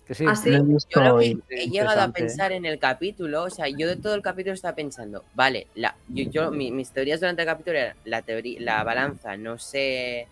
Que 0.06 0.14
sí. 0.16 0.26
Ah, 0.28 0.36
sí. 0.36 0.52
Lo 0.52 0.66
Yo 0.90 1.02
lo 1.02 1.18
que 1.20 1.36
he 1.50 1.68
llegado 1.70 2.02
a 2.02 2.12
pensar 2.12 2.52
en 2.54 2.66
el 2.66 2.80
capítulo, 2.80 3.44
o 3.44 3.50
sea, 3.50 3.68
yo 3.68 3.88
de 3.88 3.98
todo 3.98 4.16
el 4.16 4.22
capítulo 4.22 4.54
estaba 4.54 4.76
pensando, 4.76 5.24
vale, 5.36 5.68
la, 5.76 5.96
yo, 6.08 6.24
yo- 6.32 6.52
mi- 6.52 6.72
mis 6.72 6.90
teorías 6.92 7.20
durante 7.20 7.42
el 7.42 7.48
capítulo 7.48 7.78
eran 7.78 7.96
la 8.06 8.22
teoría, 8.22 8.60
la 8.62 8.84
balanza 8.84 9.36
no 9.38 9.58
se 9.58 10.28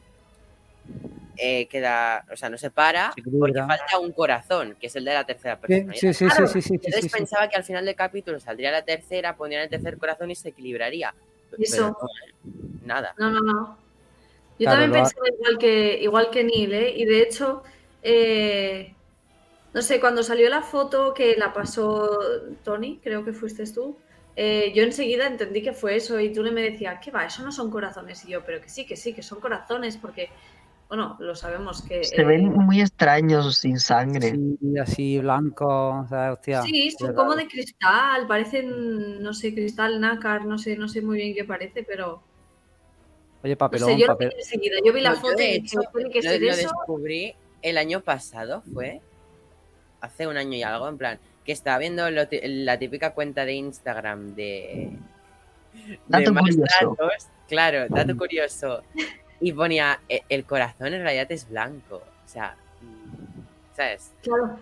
eh, 1.38 1.68
queda, 1.68 2.26
o 2.32 2.36
sea, 2.38 2.50
no 2.50 2.58
se 2.58 2.72
para 2.72 3.14
porque 3.16 3.54
falta 3.54 4.00
un 4.00 4.12
corazón, 4.12 4.76
que 4.80 4.88
es 4.88 4.96
el 4.96 5.06
de 5.06 5.14
la 5.14 5.26
tercera 5.26 5.60
persona. 5.60 5.94
sí, 5.96 6.14
sí, 6.14 6.26
Claro. 6.26 6.48
sí, 6.48 6.54
sí, 6.54 6.62
sí, 6.62 6.68
sí, 6.70 6.74
Entonces 6.76 7.02
sí, 7.04 7.10
sí. 7.10 7.18
pensaba 7.18 7.48
que 7.50 7.56
al 7.58 7.64
final 7.64 7.86
del 7.86 7.96
capítulo 7.96 8.40
saldría 8.40 8.72
la 8.72 8.84
tercera, 8.84 9.36
pondrían 9.36 9.64
el 9.64 9.70
tercer 9.70 9.98
corazón 9.98 10.32
y 10.32 10.36
se 10.36 10.50
equilibraría. 10.50 11.14
Pero 11.52 11.64
Eso. 11.64 11.90
¿eh? 11.90 12.50
nada. 12.84 13.14
No, 13.18 13.30
no, 13.32 13.40
no. 13.42 13.78
Yo 14.58 14.66
Claro, 14.66 14.82
también 14.82 15.04
pensaba 15.04 15.28
igual 15.28 15.58
que, 15.58 16.00
igual 16.02 16.30
que 16.30 16.44
Neil, 16.44 16.74
¿eh? 16.74 16.94
Y 16.96 17.06
de 17.06 17.22
hecho, 17.22 17.64
eh, 18.04 18.94
no 19.74 19.82
sé, 19.82 20.00
cuando 20.00 20.24
salió 20.24 20.50
la 20.50 20.62
foto 20.62 21.14
que 21.14 21.36
la 21.36 21.52
pasó 21.52 22.20
Tony, 22.64 23.00
creo 23.04 23.26
que 23.26 23.34
fuiste 23.34 23.66
tú, 23.72 23.98
eh, 24.38 24.72
yo 24.74 24.84
enseguida 24.84 25.28
entendí 25.28 25.62
que 25.62 25.74
fue 25.74 25.96
eso 25.96 26.20
y 26.20 26.32
tú 26.32 26.44
le 26.44 26.52
me 26.52 26.62
decías, 26.62 27.00
¿qué 27.04 27.12
va? 27.12 27.26
Eso 27.26 27.44
no 27.44 27.52
son 27.52 27.70
corazones. 27.72 28.24
Y 28.26 28.30
yo, 28.32 28.44
pero 28.46 28.62
que 28.62 28.70
sí, 28.70 28.86
que 28.86 28.96
sí, 28.96 29.14
que 29.14 29.24
son 29.24 29.40
corazones 29.42 29.98
porque, 29.98 30.30
bueno, 30.88 31.16
lo 31.20 31.36
sabemos 31.36 31.82
que... 31.82 32.04
Se 32.04 32.22
eh, 32.22 32.26
ven 32.26 32.52
muy 32.54 32.82
extraños 32.82 33.58
sin 33.58 33.80
sangre. 33.80 34.32
Sí, 34.32 34.78
así 34.80 35.20
blanco, 35.20 35.66
o 36.02 36.08
sea, 36.08 36.34
hostia. 36.34 36.62
Sí, 36.62 36.92
son 36.92 37.14
como 37.16 37.32
raro. 37.32 37.42
de 37.44 37.48
cristal, 37.48 38.28
parecen, 38.28 39.22
no 39.22 39.34
sé, 39.34 39.54
cristal 39.54 40.00
nácar, 40.00 40.46
no 40.46 40.58
sé, 40.58 40.78
no 40.78 40.88
sé 40.88 41.02
muy 41.02 41.18
bien 41.18 41.34
qué 41.34 41.44
parece, 41.44 41.84
pero 41.84 42.22
Oye, 43.44 43.54
no 43.54 43.58
papelón, 43.58 43.90
sé, 43.92 44.00
yo 44.00 44.08
lo 44.08 44.18
vi 44.18 44.26
enseguida, 44.26 44.76
yo 44.86 44.94
vi 44.94 45.02
la 45.02 45.12
No, 45.12 45.16
foto 45.18 45.36
de 45.38 45.50
y 45.50 45.56
hecho, 45.56 45.80
tiene 45.94 46.10
que 46.12 46.22
Lo, 46.22 46.30
ser 46.30 46.42
lo 46.42 46.48
eso. 46.50 46.62
descubrí 46.62 47.36
el 47.62 47.78
año 47.78 48.02
pasado, 48.02 48.62
fue 48.74 49.02
hace 50.02 50.28
un 50.28 50.38
año 50.38 50.54
y 50.58 50.64
algo, 50.64 50.88
en 50.88 50.98
plan, 50.98 51.20
que 51.44 51.52
estaba 51.52 51.78
viendo 51.80 52.10
lo 52.12 52.24
la 52.32 52.78
típica 52.80 53.14
cuenta 53.14 53.46
de 53.46 53.54
Instagram 53.54 54.36
de, 54.36 54.92
de 55.74 55.98
Dato 56.08 56.34
más 56.34 56.44
curioso. 56.44 56.98
datos, 56.98 57.28
claro, 57.48 57.88
dato 57.90 58.16
curioso, 58.18 58.84
y 59.40 59.52
ponía 59.54 60.00
"E- 60.10 60.24
el 60.30 60.46
corazón 60.46 60.94
en 60.94 61.02
realidad 61.02 61.32
es 61.32 61.50
blanco, 61.50 61.98
o 61.98 62.28
sea, 62.28 62.56
mm, 62.82 63.76
¿sabes? 63.76 64.12
Claro. 64.22 64.58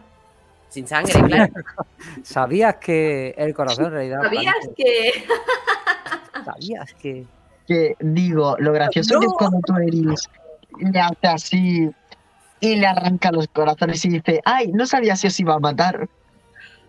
Sin 0.70 0.88
sangre, 0.88 1.14
claro. 1.14 1.54
¿Sabías 2.24 2.76
que 2.78 3.36
el 3.38 3.54
corazón 3.54 3.86
en 3.86 3.92
realidad 3.92 4.22
¿Sabías 4.24 4.56
blanco? 4.60 4.74
que 4.76 5.12
¿Sabías 6.46 6.94
que...? 6.96 7.26
Que 7.66 7.96
digo, 8.02 8.58
lo 8.60 8.74
gracioso 8.74 9.20
que 9.22 9.26
es 9.26 9.32
cuando 9.38 9.60
tú 9.66 9.74
eres 9.78 10.30
le 10.80 11.00
hace 11.00 11.28
así 11.28 11.90
y 12.60 12.76
le 12.76 12.88
arranca 12.88 13.32
los 13.32 13.48
corazones 13.48 14.04
y 14.04 14.10
dice, 14.10 14.42
ay, 14.44 14.70
no 14.74 14.86
sabía 14.86 15.16
si 15.16 15.28
os 15.28 15.40
iba 15.40 15.54
a 15.54 15.60
matar. 15.60 16.10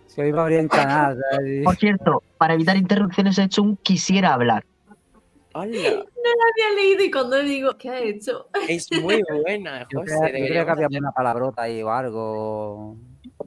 Se 0.09 0.33
va 0.33 0.41
a 0.41 0.43
abrir 0.45 0.59
en 0.61 0.69
canal. 0.69 1.23
Por 1.63 1.77
cierto, 1.77 2.23
para 2.39 2.55
evitar 2.55 2.77
interrupciones 2.77 3.39
he 3.39 3.45
hecho 3.45 3.63
un 3.63 3.77
quisiera 3.77 4.33
hablar. 4.35 4.65
Hola, 5.57 5.79
había 5.79 6.75
leído 6.83 7.05
y 7.05 7.11
cuando 7.13 7.41
digo, 7.43 7.77
¿qué 7.79 7.89
ha 7.91 8.01
hecho? 8.01 8.49
es 8.69 8.91
muy 9.01 9.23
buena, 9.43 9.87
Yo 9.91 10.01
José. 10.01 10.15
creo, 10.19 10.19
yo 10.19 10.31
creo 10.31 10.31
que 10.31 10.41
deberíamos 10.41 10.69
había 10.73 10.87
hacer- 10.87 10.99
una 11.01 11.13
palabrota 11.13 11.63
ahí 11.63 11.83
o 11.83 11.91
algo. 11.91 12.97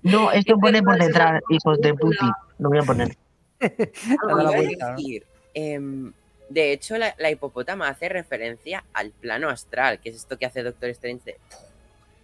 No, 0.04 0.32
esto 0.32 0.54
Este 0.54 0.56
pone 0.56 0.82
por 0.82 0.98
detrás, 0.98 1.42
hijos 1.50 1.80
de 1.82 1.94
puti. 1.94 2.26
Lo 2.60 2.70
voy 2.70 2.78
a 2.78 2.84
poner. 2.84 3.18
La 3.60 4.34
a 4.34 4.44
¿no? 4.44 4.52
decir, 4.52 5.26
em, 5.54 6.14
de 6.50 6.72
hecho, 6.72 6.98
la, 6.98 7.14
la 7.18 7.30
hipopótama 7.30 7.90
hace 7.90 8.08
referencia 8.08 8.86
al 8.94 9.12
plano 9.12 9.50
astral, 9.50 10.00
que 10.00 10.10
es 10.10 10.16
esto 10.16 10.38
que 10.38 10.46
hace 10.46 10.64
Doctor 10.64 10.90
Strange 10.92 11.24
de- 11.26 11.38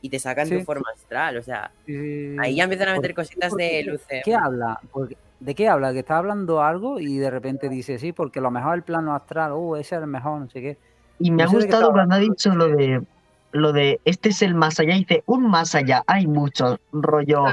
y 0.01 0.09
te 0.09 0.19
sacan 0.19 0.47
tu 0.47 0.59
Sí. 0.59 0.63
forma 0.63 0.85
astral. 0.95 1.37
O 1.37 1.43
sea, 1.43 1.71
Sí. 1.85 2.35
ahí 2.39 2.55
ya 2.55 2.63
empiezan 2.65 2.89
a 2.89 2.93
meter 2.93 3.13
¿Por- 3.13 3.25
cositas 3.25 3.53
de 3.53 3.83
luce. 3.83 4.21
¿Qué 4.23 4.33
habla? 4.33 4.79
Porque- 4.91 5.17
¿De 5.43 5.55
qué 5.55 5.67
habla? 5.67 5.91
Que 5.91 5.99
está 5.99 6.17
hablando 6.17 6.61
algo 6.61 6.99
y 6.99 7.17
de 7.17 7.29
repente 7.29 7.67
dice 7.67 7.99
sí, 7.99 8.13
porque 8.13 8.39
lo 8.39 8.49
mejor 8.49 8.75
el 8.75 8.83
plano 8.83 9.13
astral, 9.13 9.51
uh, 9.53 9.75
ese 9.75 9.95
es 9.95 10.01
el 10.01 10.07
mejor, 10.07 10.39
no 10.39 10.49
sé 10.49 10.61
qué. 10.61 10.77
Y 11.19 11.31
me 11.31 11.43
No 11.43 11.49
ha 11.49 11.53
gustado 11.53 11.91
cuando 11.91 12.15
ha 12.15 12.19
dicho 12.19 12.55
lo 12.55 12.67
de 12.69 13.01
lo 13.51 13.73
de 13.73 13.99
este 14.05 14.29
es 14.29 14.41
el 14.41 14.55
más 14.55 14.79
allá. 14.79 14.95
Dice 14.95 15.21
un 15.25 15.49
más 15.49 15.75
allá, 15.75 16.01
hay 16.07 16.27
muchos, 16.27 16.79
rollo. 16.91 17.45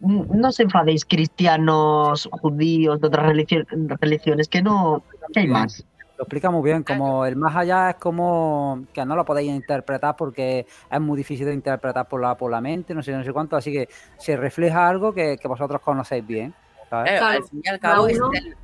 mm, 0.00 0.22
no 0.30 0.48
os 0.48 0.58
enfadéis, 0.60 1.04
cristianos, 1.04 2.28
judíos, 2.32 3.00
de 3.00 3.06
otras 3.06 3.26
religio- 3.26 3.64
religiones, 4.00 4.48
que 4.48 4.62
no, 4.62 5.02
que 5.32 5.40
hay 5.40 5.46
más. 5.48 5.84
Lo 6.18 6.24
explica 6.24 6.50
muy 6.50 6.62
bien, 6.62 6.82
como 6.82 7.26
el 7.26 7.36
más 7.36 7.54
allá 7.54 7.90
es 7.90 7.96
como 7.96 8.86
que 8.94 9.04
no 9.04 9.14
lo 9.14 9.26
podéis 9.26 9.52
interpretar 9.52 10.16
porque 10.16 10.66
es 10.90 11.00
muy 11.00 11.18
difícil 11.18 11.44
de 11.44 11.52
interpretar 11.52 12.08
por 12.08 12.22
la, 12.22 12.34
por 12.34 12.50
la 12.50 12.62
mente, 12.62 12.94
no 12.94 13.02
sé, 13.02 13.12
no 13.12 13.22
sé 13.22 13.34
cuánto, 13.34 13.54
así 13.54 13.70
que 13.70 13.88
se 14.16 14.34
refleja 14.38 14.88
algo 14.88 15.12
que, 15.12 15.36
que 15.36 15.46
vosotros 15.46 15.82
conocéis 15.82 16.26
bien. 16.26 16.54
¿Sabes? 16.90 17.10
Claro, 17.12 17.18
Claro, 17.18 17.42
al 17.42 17.48
fin 17.48 17.62
y 17.64 17.68
al 17.68 17.80
cabo, 17.80 18.06
este 18.08 18.22
es 18.38 18.44
el- 18.44 18.56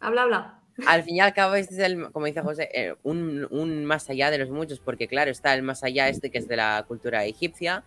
Habla, 0.00 0.22
habla. 0.22 0.60
al 0.86 1.02
fin 1.02 1.16
y 1.16 1.20
al 1.20 1.32
cabo, 1.32 1.54
este 1.54 1.74
es 1.74 1.80
el, 1.80 2.10
como 2.12 2.26
dice 2.26 2.42
José, 2.42 2.68
eh, 2.72 2.94
un, 3.02 3.46
un 3.50 3.84
más 3.86 4.08
allá 4.10 4.30
de 4.30 4.38
los 4.38 4.50
muchos, 4.50 4.78
porque 4.80 5.08
claro, 5.08 5.30
está 5.30 5.54
el 5.54 5.62
más 5.62 5.82
allá 5.82 6.08
este 6.08 6.30
que 6.30 6.38
es 6.38 6.48
de 6.48 6.56
la 6.56 6.84
cultura 6.86 7.24
egipcia, 7.24 7.82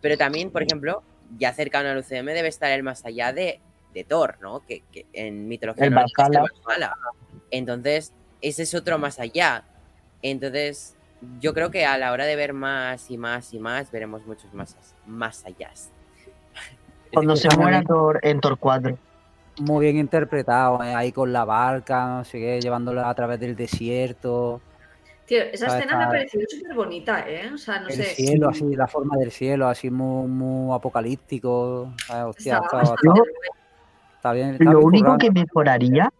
pero 0.00 0.16
también, 0.18 0.50
por 0.50 0.62
ejemplo, 0.62 1.02
ya 1.38 1.52
cercano 1.54 1.88
al 1.88 1.98
UCM 1.98 2.26
debe 2.34 2.48
estar 2.48 2.70
el 2.70 2.82
más 2.82 3.04
allá 3.06 3.32
de, 3.32 3.60
de 3.94 4.04
Thor, 4.04 4.36
¿no? 4.40 4.60
Que, 4.66 4.82
que 4.92 5.06
en 5.14 5.48
mitología 5.48 5.86
El. 5.86 5.94
Valhalla. 5.94 6.94
Entonces, 7.50 8.12
ese 8.42 8.62
es 8.64 8.74
otro 8.74 8.98
más 8.98 9.18
allá. 9.18 9.64
Entonces, 10.20 10.96
yo 11.40 11.54
creo 11.54 11.70
que 11.70 11.86
a 11.86 11.96
la 11.96 12.12
hora 12.12 12.26
de 12.26 12.36
ver 12.36 12.52
más 12.52 13.10
y 13.10 13.16
más 13.16 13.54
y 13.54 13.58
más, 13.58 13.90
veremos 13.90 14.26
muchos 14.26 14.52
más, 14.52 14.76
más 15.06 15.44
allá. 15.46 15.70
Cuando 17.14 17.36
se 17.36 17.48
muera 17.56 17.78
bien- 17.78 17.86
Thor 17.86 18.20
en 18.22 18.40
Thor 18.40 18.58
4. 18.58 18.98
Muy 19.60 19.84
bien 19.84 19.96
interpretado, 19.98 20.82
eh, 20.82 20.94
ahí 20.94 21.12
con 21.12 21.32
la 21.32 21.44
barca, 21.44 22.06
no 22.18 22.24
sé 22.24 22.38
qué, 22.38 22.60
llevándola 22.60 23.08
a 23.08 23.14
través 23.14 23.38
del 23.40 23.54
desierto, 23.56 24.60
Tío, 25.26 25.38
esa 25.42 25.78
escena 25.78 25.96
me 25.96 26.04
ha 26.04 26.08
parecido 26.08 26.44
súper 26.50 26.74
bonita, 26.74 27.24
¿eh? 27.26 27.50
O 27.54 27.56
sea, 27.56 27.80
no 27.80 27.88
el 27.88 27.94
sé. 27.94 28.02
cielo, 28.04 28.50
así, 28.50 28.76
la 28.76 28.86
forma 28.86 29.16
del 29.16 29.30
cielo, 29.30 29.66
así 29.68 29.88
muy, 29.88 30.28
muy 30.28 30.74
apocalíptico. 30.76 31.94
¿sabes? 32.06 32.36
Hostia, 32.36 32.54
Está 32.56 32.64
está, 32.66 32.76
bastante 32.76 33.02
Yo- 33.06 33.12
guay. 33.14 33.32
está 34.16 34.32
bien. 34.34 34.48
está 34.50 34.64
Lo 34.64 34.70
bien 34.72 34.84
único 34.86 35.04
currado. 35.12 35.18
que 35.18 35.30
mejoraría, 35.30 36.12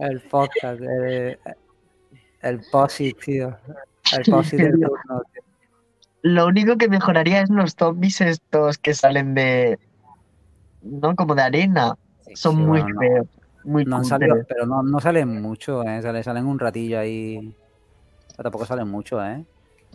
El 0.00 0.20
podcast, 0.22 0.80
el, 0.80 1.38
el 2.42 2.60
posit, 2.70 3.18
tío. 3.22 3.56
El 4.16 4.24
posit 4.32 4.58
del 4.60 4.72
turno, 4.72 5.22
tío. 5.32 5.42
Lo 6.22 6.46
único 6.46 6.76
que 6.76 6.88
mejoraría 6.88 7.42
es 7.42 7.50
los 7.50 7.74
zombies 7.74 8.20
estos 8.20 8.78
que 8.78 8.94
salen 8.94 9.34
de, 9.34 9.78
no, 10.82 11.14
como 11.16 11.34
de 11.34 11.42
arena. 11.42 11.96
Sí, 12.26 12.36
Son 12.36 12.56
sí, 12.56 12.62
muy 12.62 12.80
bueno, 12.80 12.88
no. 12.94 13.00
feos, 13.00 13.26
muy 13.64 13.84
No 13.84 14.04
salido, 14.04 14.36
pero 14.48 14.66
no, 14.66 14.82
no 14.82 15.00
salen 15.00 15.40
mucho, 15.42 15.82
¿eh? 15.84 16.00
Salen, 16.02 16.24
salen 16.24 16.46
un 16.46 16.58
ratillo 16.58 16.98
ahí. 16.98 17.52
Pero 18.36 18.44
tampoco 18.44 18.64
salen 18.66 18.88
mucho, 18.88 19.24
¿eh? 19.24 19.44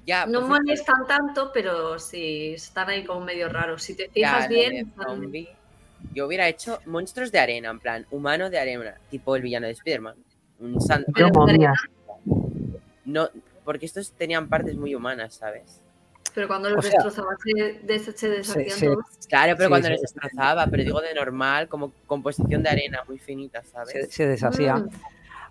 Ya, 0.05 0.25
No 0.25 0.39
por 0.41 0.47
cierto, 0.49 0.63
molestan 0.63 1.07
tanto, 1.07 1.51
pero 1.53 1.97
sí 1.99 2.53
están 2.53 2.89
ahí 2.89 3.03
como 3.03 3.21
medio 3.25 3.49
raros. 3.49 3.83
Si 3.83 3.95
te 3.95 4.09
fijas 4.09 4.47
bien, 4.47 4.93
zombie, 4.95 5.49
Yo 6.13 6.27
hubiera 6.27 6.47
hecho 6.47 6.79
monstruos 6.85 7.31
de 7.31 7.39
arena, 7.39 7.69
en 7.71 7.79
plan, 7.79 8.05
humano 8.11 8.49
de 8.49 8.59
arena, 8.59 8.95
tipo 9.09 9.35
el 9.35 9.41
villano 9.41 9.65
de 9.65 9.73
Spider-Man. 9.73 10.15
Un 10.59 10.79
san- 10.79 11.01
Yo 11.07 11.13
Pero- 11.13 11.29
momias. 11.33 11.75
No, 13.05 13.29
porque 13.65 13.85
estos 13.85 14.11
tenían 14.11 14.47
partes 14.47 14.77
muy 14.77 14.93
humanas, 14.95 15.33
¿sabes? 15.35 15.81
Pero 16.33 16.47
cuando 16.47 16.69
los 16.69 16.79
O 16.79 16.81
sea, 16.81 16.91
destrozaba 16.91 17.29
se, 17.43 17.79
des- 17.83 18.15
se 18.15 18.29
deshacían 18.29 18.79
todos. 18.93 19.05
Claro, 19.27 19.53
pero 19.57 19.67
Sí, 19.67 19.69
cuando 19.69 19.87
sí. 19.87 19.91
les 19.93 20.01
destrozaba, 20.01 20.67
pero 20.67 20.83
digo 20.83 21.01
de 21.01 21.13
normal, 21.13 21.67
como 21.67 21.91
composición 22.05 22.63
de 22.63 22.69
arena 22.69 22.99
muy 23.07 23.17
finita, 23.19 23.63
¿sabes? 23.63 23.91
Se, 23.91 24.05
se 24.07 24.27
deshacían. 24.27 24.85
Mm, 24.85 24.89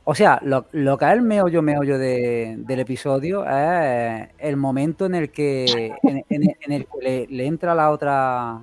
O 0.05 0.15
sea, 0.15 0.39
lo, 0.43 0.67
lo 0.73 0.97
que 0.99 1.05
es 1.07 1.13
el 1.13 1.23
meollo 1.23 1.63
meollo 1.63 1.99
de- 1.99 2.55
del 2.59 2.81
episodio 2.81 3.45
es 3.45 4.29
el 4.39 4.57
momento 4.57 5.07
en 5.07 5.15
el 5.17 5.31
que 5.31 5.97
en, 6.03 6.25
en- 6.29 6.57
en 6.61 6.73
el 6.73 6.87
que 6.87 6.99
le, 7.03 7.27
le 7.27 7.47
entra 7.47 7.75
la 7.75 7.91
otra 7.91 8.61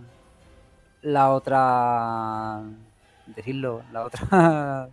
la 1.01 1.31
otra 1.31 2.61
decirlo, 3.27 3.81
la 3.91 4.03
otra 4.05 4.89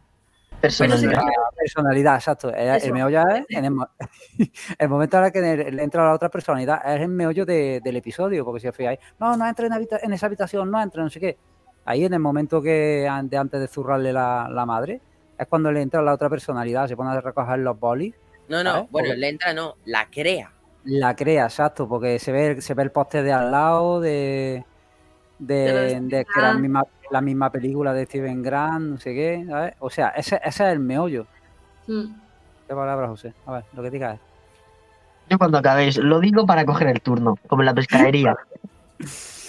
Personalidad. 0.61 1.13
la 1.23 1.51
personalidad, 1.57 2.15
exacto. 2.17 2.53
El, 2.55 2.93
meollo 2.93 3.23
es 3.29 3.45
en 3.49 3.65
el, 3.65 3.71
mo- 3.71 3.89
el 4.79 4.89
momento 4.89 5.19
en 5.19 5.25
el 5.25 5.33
que 5.33 5.41
le- 5.41 5.83
entra 5.83 6.05
la 6.05 6.13
otra 6.15 6.29
personalidad 6.29 6.81
es 6.95 7.01
el 7.01 7.09
meollo 7.09 7.47
de- 7.47 7.81
del 7.83 7.97
episodio, 7.97 8.45
porque 8.45 8.61
si 8.61 8.69
os 8.69 8.77
fijáis, 8.77 8.99
no, 9.19 9.37
no 9.37 9.47
entra 9.47 9.67
en, 9.67 9.73
habita- 9.73 10.01
en 10.03 10.13
esa 10.13 10.27
habitación, 10.27 10.71
no 10.71 10.81
entra, 10.83 11.03
no 11.03 11.11
sé 11.11 11.21
qué. 11.21 11.39
Ahí 11.85 12.05
en 12.05 12.13
el 12.15 12.21
momento 12.21 12.61
que 12.61 13.09
de 13.25 13.37
antes 13.37 13.61
de 13.61 13.67
zurrarle 13.69 14.13
la, 14.13 14.49
la 14.51 14.67
madre, 14.67 15.01
es 15.39 15.47
cuando 15.47 15.73
le 15.73 15.81
entra 15.81 16.03
la 16.03 16.13
otra 16.13 16.29
personalidad, 16.29 16.87
se 16.87 16.97
pone 16.97 17.11
a 17.11 17.21
recoger 17.21 17.59
los 17.61 17.79
bolis, 17.81 18.15
No, 18.49 18.63
no, 18.63 18.73
¿Sabes? 18.73 18.91
bueno, 18.91 19.09
Porque- 19.09 19.21
le 19.21 19.29
entra, 19.31 19.53
no, 19.55 19.77
la 19.87 20.09
crea. 20.11 20.53
la 20.85 21.17
crea, 21.17 21.45
exacto, 21.45 21.89
porque 21.89 22.19
se 22.19 22.33
ve, 22.33 22.61
se 22.61 22.75
ve 22.75 22.83
el 22.83 22.91
poste 22.91 23.23
de 23.23 23.33
al 23.33 23.51
lado 23.51 24.01
de, 24.01 24.65
de, 25.41 26.09
que 26.11 26.17
era 26.39 26.49
la 26.49 26.49
Grant. 26.49 26.61
misma, 26.61 26.85
la 27.11 27.21
misma 27.21 27.51
película 27.51 27.93
de 27.93 28.05
Steven 28.05 28.43
Grant, 28.43 28.81
no 28.85 28.99
sé 28.99 29.15
qué, 29.15 29.45
¿sabes? 29.49 29.75
O 29.81 29.91
sea, 29.91 30.09
ese, 30.11 30.37
ese 30.37 30.65
es 30.65 30.73
el 30.73 30.79
meollo. 30.81 31.27
mm. 31.87 32.05
¿Qué 32.69 32.75
palabra, 32.75 33.09
José? 33.09 33.33
A 33.47 33.53
ver, 33.53 33.65
lo 33.75 33.83
que 33.83 33.91
digas. 33.91 34.19
Yo 35.29 35.39
cuando 35.39 35.59
acabéis, 35.59 35.97
lo 35.97 36.21
digo 36.21 36.47
para 36.47 36.65
coger 36.65 36.89
el 36.89 37.01
turno, 37.01 37.37
como 37.49 37.63
en 37.63 37.67
la 37.67 37.75
pescadería. 37.75 38.35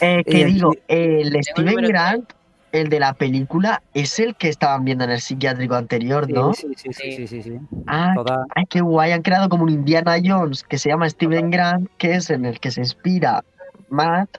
Eh, 0.04 0.24
que 0.24 0.42
el- 0.42 0.54
digo, 0.54 0.74
el 0.88 1.44
Steven 1.44 1.76
número 1.76 1.88
Grant, 1.90 2.34
el 2.72 2.90
de 2.90 3.00
la 3.00 3.14
película, 3.14 3.84
es 3.94 4.18
el 4.18 4.36
que 4.36 4.50
estaban 4.50 4.84
viendo 4.84 5.04
en 5.04 5.12
el 5.12 5.22
psiquiátrico 5.22 5.76
anterior, 5.76 6.28
¿no? 6.32 6.54
Sí, 6.54 6.68
sí, 6.76 6.92
sí, 6.92 7.12
sí, 7.12 7.28
sí, 7.28 7.44
sí. 7.44 7.60
Ah, 7.86 8.14
Total. 8.16 8.46
ay, 8.56 8.66
qué 8.68 8.82
guay, 8.82 9.12
han 9.12 9.22
creado 9.22 9.48
como 9.48 9.64
un 9.64 9.70
Indiana 9.70 10.16
Jones 10.24 10.64
que 10.64 10.80
se 10.80 10.90
llama 10.90 11.08
Steven 11.08 11.52
Grant, 11.52 11.88
que 12.00 12.16
es 12.16 12.32
en 12.32 12.46
el 12.46 12.60
que 12.60 12.72
se 12.72 12.82
inspira 12.82 13.44
Matt. 13.90 14.30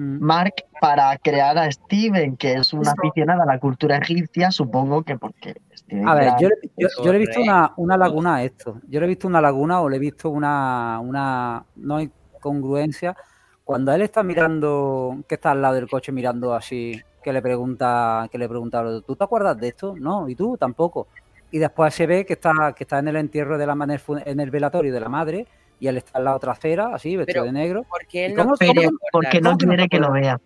Mark, 0.00 0.54
para 0.80 1.16
crear 1.18 1.58
a 1.58 1.70
Steven, 1.70 2.36
que 2.36 2.54
es 2.54 2.72
una 2.72 2.92
aficionada 2.92 3.42
a 3.42 3.46
la 3.46 3.58
cultura 3.58 3.98
egipcia, 3.98 4.50
supongo 4.50 5.02
que 5.02 5.18
porque 5.18 5.54
Steven 5.74 6.08
A 6.08 6.14
ver, 6.14 6.32
yo, 6.40 6.48
le- 6.48 6.56
yo, 6.78 6.88
yo 7.04 7.12
le 7.12 7.16
he 7.16 7.20
visto 7.20 7.42
una, 7.42 7.72
una 7.76 7.96
laguna 7.98 8.36
a 8.36 8.42
esto. 8.44 8.80
Yo 8.88 8.98
le 9.00 9.06
he 9.06 9.08
visto 9.08 9.28
una 9.28 9.40
laguna 9.40 9.80
o 9.80 9.88
le 9.88 9.96
he 9.96 10.00
visto 10.00 10.30
una, 10.30 10.98
una 11.00 11.64
no 11.76 12.00
incongruencia. 12.00 13.14
Cuando 13.64 13.92
él 13.92 14.02
está 14.02 14.22
mirando, 14.22 15.18
que 15.28 15.34
está 15.34 15.50
al 15.50 15.60
lado 15.62 15.74
del 15.74 15.88
coche 15.88 16.12
mirando 16.12 16.54
así, 16.54 17.00
que 17.22 17.32
le 17.32 17.42
pregunta, 17.42 18.26
que 18.32 18.38
le 18.38 18.48
pregunta, 18.48 18.82
¿tú 19.06 19.14
te 19.14 19.24
acuerdas 19.24 19.58
de 19.60 19.68
esto? 19.68 19.94
No, 19.98 20.28
y 20.28 20.34
tú 20.34 20.56
tampoco. 20.56 21.08
Y 21.50 21.58
después 21.58 21.94
se 21.94 22.06
ve 22.06 22.24
que 22.24 22.32
está, 22.34 22.52
que 22.74 22.84
está 22.84 22.98
en 23.00 23.08
el 23.08 23.16
entierro 23.16 23.58
de 23.58 23.66
la 23.66 23.74
madre, 23.74 24.00
en 24.24 24.40
el 24.40 24.50
velatorio 24.50 24.92
de 24.92 25.00
la 25.00 25.08
madre, 25.08 25.46
y 25.80 25.88
él 25.88 25.96
está 25.96 26.18
en 26.18 26.24
la 26.26 26.36
otra 26.36 26.52
acera, 26.52 26.94
así, 26.94 27.16
vestido 27.16 27.42
Pero- 27.42 27.44
de 27.46 27.52
negro. 27.52 27.86
Porque 27.88 28.26
él 28.26 28.32
¿Y 28.32 28.34
no 28.36 28.42
cómo- 28.44 28.56
quiere 28.56 28.88
porque 29.12 29.40
no 29.40 29.50
¿Cómo 29.50 29.58
que 29.58 29.66
no 29.66 29.72
quiere 29.74 29.88
que 29.88 29.98
lo 29.98 30.12
vea. 30.12 30.40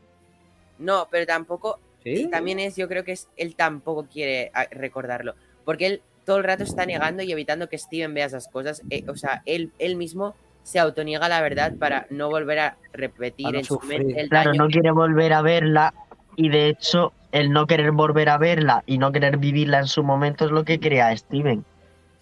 No, 0.79 1.09
pero 1.11 1.27
tampoco. 1.27 1.79
¿Sí? 2.03 2.25
Y 2.25 2.31
también 2.31 2.59
es, 2.61 2.77
yo 2.77 2.87
creo 2.89 3.03
que 3.05 3.13
es, 3.13 3.29
él 3.37 3.55
tampoco 3.57 4.07
quiere 4.07 4.51
recordarlo. 4.71 5.35
Porque 5.65 5.87
él 5.87 6.03
todo 6.27 6.37
el 6.39 6.45
rato 6.45 6.63
está 6.63 6.87
negando 6.87 7.23
y 7.23 7.33
evitando 7.33 7.69
que 7.69 7.79
Steven 7.79 8.13
vea 8.15 8.27
esas 8.27 8.49
cosas. 8.49 8.83
eh, 8.91 9.05
o 9.09 9.17
sea, 9.17 9.43
él, 9.47 9.73
él 9.79 9.97
mismo 9.97 10.35
se 10.63 10.79
autoniega 10.79 11.29
la 11.29 11.43
verdad 11.43 11.75
para 11.79 12.07
no 12.11 12.29
volver 12.31 12.59
a 12.59 12.77
repetir 12.93 13.51
no 13.53 13.59
en 13.59 13.65
su 13.65 13.79
mente 13.81 14.19
el 14.21 14.29
Claro, 14.31 14.51
daño 14.51 14.63
no 14.63 14.69
que- 14.69 14.73
quiere 14.75 14.91
volver 14.93 15.33
a 15.35 15.43
verla 15.43 15.93
y 16.37 16.49
de 16.49 16.69
hecho 16.69 17.13
el 17.33 17.51
no 17.53 17.67
querer 17.67 17.91
volver 17.93 18.29
a 18.31 18.39
verla 18.39 18.83
y 18.87 18.97
no 18.99 19.13
querer 19.13 19.37
vivirla 19.37 19.79
en 19.81 19.87
su 19.87 20.03
momento 20.03 20.47
es 20.47 20.51
lo 20.53 20.65
que 20.65 20.81
crea 20.81 21.09
a 21.09 21.17
Steven. 21.17 21.65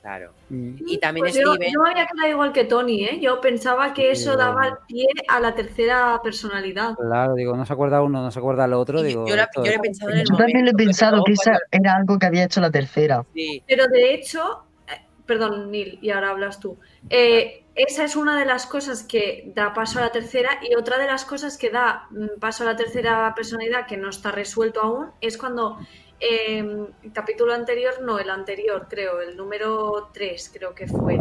Claro. 0.03 0.33
Mm. 0.51 0.75
Y 0.85 0.99
también 0.99 1.23
Pues 1.25 1.35
yo, 1.35 1.55
Steven. 1.55 1.73
yo 1.73 1.81
me 1.81 1.91
había 1.93 2.07
quedado 2.07 2.29
igual 2.29 2.53
que 2.53 2.65
Tony, 2.65 3.05
¿eh? 3.05 3.21
Yo 3.21 3.41
pensaba 3.41 3.95
que 3.95 4.11
eso 4.11 4.37
daba 4.37 4.67
el 4.67 4.75
pie 4.89 5.07
a 5.29 5.39
la 5.39 5.55
tercera 5.55 6.21
personalidad. 6.25 6.95
Claro, 6.97 7.35
digo, 7.35 7.57
no 7.57 7.65
se 7.65 7.73
acuerda 7.73 8.03
uno, 8.03 8.21
no 8.21 8.31
se 8.33 8.39
acuerda 8.41 8.65
el 8.65 8.73
otro. 8.73 9.01
Digo, 9.01 9.27
yo, 9.29 9.37
la- 9.37 9.49
yo 9.55 9.63
he 9.65 9.79
pensado 9.79 10.11
en 10.11 10.19
el 10.19 10.25
Yo 10.29 10.37
también 10.37 10.65
lo 10.65 10.73
he 10.73 10.75
pensado 10.75 11.23
que 11.25 11.33
esa 11.35 11.57
era 11.71 11.95
algo 11.95 12.19
que 12.19 12.27
había 12.27 12.45
hecho 12.45 12.61
la 12.61 12.71
tercera. 12.73 13.25
sí, 13.33 13.63
Pero 13.69 13.87
de 13.87 14.13
hecho, 14.15 14.65
eh, 14.89 15.07
perdón, 15.25 15.71
Neil, 15.71 16.01
y 16.03 16.11
ahora 16.11 16.31
hablas 16.31 16.59
tú. 16.59 16.77
Eh, 17.09 17.65
esa 17.77 18.03
es 18.05 18.17
una 18.17 18.37
de 18.39 18.45
las 18.45 18.67
cosas 18.67 19.05
que 19.05 19.53
da 19.55 19.73
paso 19.73 20.01
a 20.01 20.03
la 20.03 20.11
tercera 20.11 20.59
y 20.69 20.75
otra 20.75 20.99
de 20.99 21.07
las 21.07 21.25
cosas 21.25 21.57
que 21.57 21.71
da 21.71 22.07
mm, 22.11 22.41
paso 22.41 22.65
a 22.65 22.67
la 22.67 22.77
tercera 22.77 23.33
personalidad 23.37 23.87
que 23.87 23.97
no 23.97 24.11
está 24.11 24.33
resuelto 24.33 24.81
aún 24.83 25.11
es 25.21 25.39
cuando 25.39 25.79
eh, 26.23 26.59
el 27.03 27.13
capítulo 27.13 27.53
anterior, 27.53 28.01
no, 28.01 28.19
el 28.19 28.31
anterior 28.31 28.87
creo, 28.89 29.21
el 29.21 29.37
número 29.37 30.11
3 30.15 30.51
creo 30.55 30.75
que 30.75 30.87
fue, 30.87 31.21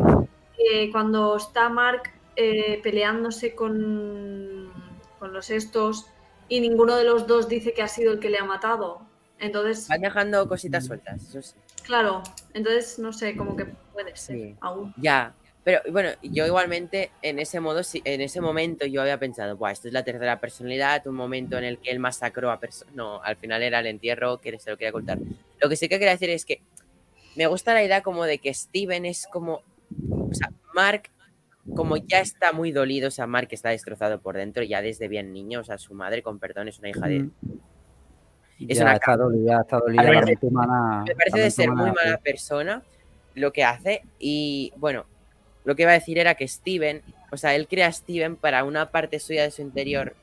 eh, 0.58 0.92
cuando 0.92 1.36
está 1.36 1.70
Mark 1.70 2.04
eh, 2.36 2.80
peleándose 2.84 3.56
con, 3.56 4.72
con 5.20 5.34
los 5.34 5.50
estos 5.50 6.06
y 6.48 6.60
ninguno 6.62 6.96
de 6.96 7.04
los 7.04 7.26
dos 7.26 7.50
dice 7.50 7.74
que 7.74 7.82
ha 7.82 7.88
sido 7.88 8.14
el 8.14 8.20
que 8.20 8.30
le 8.30 8.38
ha 8.38 8.46
matado. 8.46 9.02
Entonces, 9.40 9.88
van 9.88 10.02
dejando 10.02 10.48
cositas 10.48 10.86
sueltas, 10.86 11.24
eso 11.30 11.42
sí. 11.42 11.56
Claro, 11.84 12.22
entonces 12.54 13.00
no 13.00 13.12
sé, 13.12 13.36
como 13.36 13.56
que 13.56 13.66
puede 13.94 14.16
ser 14.16 14.36
Sí. 14.38 14.56
aún. 14.62 14.94
Ya. 14.98 15.34
Pero 15.64 15.80
bueno, 15.92 16.10
yo 16.24 16.46
igualmente 16.46 17.12
en 17.22 17.38
ese 17.38 17.60
modo, 17.60 17.82
en 18.04 18.22
ese 18.22 18.42
momento 18.42 18.86
yo 18.88 19.02
había 19.02 19.20
pensado, 19.20 19.58
Buah, 19.58 19.72
esto 19.72 19.88
es 19.88 19.94
la 19.94 20.04
tercera 20.04 20.40
personalidad, 20.40 21.06
un 21.06 21.16
momento 21.16 21.58
en 21.58 21.64
el 21.66 21.78
que 21.78 21.92
él 21.92 22.00
masacró 22.00 22.50
a 22.52 22.60
personas. 22.60 22.96
No, 22.96 23.22
al 23.22 23.36
final 23.36 23.62
era 23.62 23.80
el 23.80 23.86
entierro 23.88 24.40
que 24.40 24.58
se 24.58 24.72
lo 24.72 24.78
quería 24.78 24.90
ocultar. 24.90 25.20
Lo 25.60 25.70
que 25.70 25.76
sí 25.76 25.88
que 25.88 26.00
quería 26.00 26.14
decir 26.14 26.32
es 26.32 26.46
que 26.46 26.62
me 27.36 27.46
gusta 27.46 27.74
la 27.76 27.84
idea 27.84 28.02
como 28.02 28.26
de 28.26 28.40
que 28.40 28.54
Steven 28.54 29.06
es 29.06 29.28
como. 29.28 29.62
O 30.10 30.34
sea, 30.34 30.50
Mark 30.74 31.04
como 31.76 31.96
ya 31.98 32.20
está 32.20 32.54
muy 32.54 32.72
dolido, 32.72 33.10
o 33.10 33.12
sea, 33.12 33.28
Mark 33.28 33.48
está 33.52 33.70
destrozado 33.70 34.20
por 34.20 34.36
dentro, 34.36 34.64
ya 34.64 34.82
desde 34.82 35.08
bien 35.08 35.32
niño, 35.32 35.60
o 35.60 35.64
sea, 35.64 35.78
su 35.78 35.94
madre, 35.94 36.24
con 36.24 36.40
perdón, 36.40 36.68
es 36.68 36.80
una 36.80 36.90
hija 36.90 37.08
de... 37.08 37.20
Mm. 37.20 37.32
Es 38.68 38.78
ya 38.78 38.84
una 38.84 38.94
está 38.94 39.16
dolida, 39.18 39.62
está 39.62 39.78
dolida. 39.80 40.04
Ver, 40.04 40.16
la 40.16 40.22
mente 40.22 40.46
humana- 40.48 41.04
Me 41.08 41.16
parece 41.16 41.40
de 41.40 41.52
ser 41.52 41.72
muy 41.72 41.92
mala 41.92 42.18
persona 42.18 42.82
lo 43.36 43.54
que 43.54 43.64
hace 43.64 44.04
y 44.20 44.74
bueno, 44.78 45.06
lo 45.64 45.76
que 45.76 45.84
iba 45.84 45.92
a 45.92 45.96
decir 45.96 46.18
era 46.20 46.36
que 46.36 46.48
Steven, 46.48 47.02
o 47.32 47.38
sea, 47.38 47.56
él 47.56 47.68
crea 47.68 47.88
a 47.88 47.92
Steven 47.92 48.36
para 48.36 48.64
una 48.64 48.90
parte 48.92 49.20
suya 49.20 49.44
de 49.44 49.52
su 49.52 49.62
interior 49.62 50.16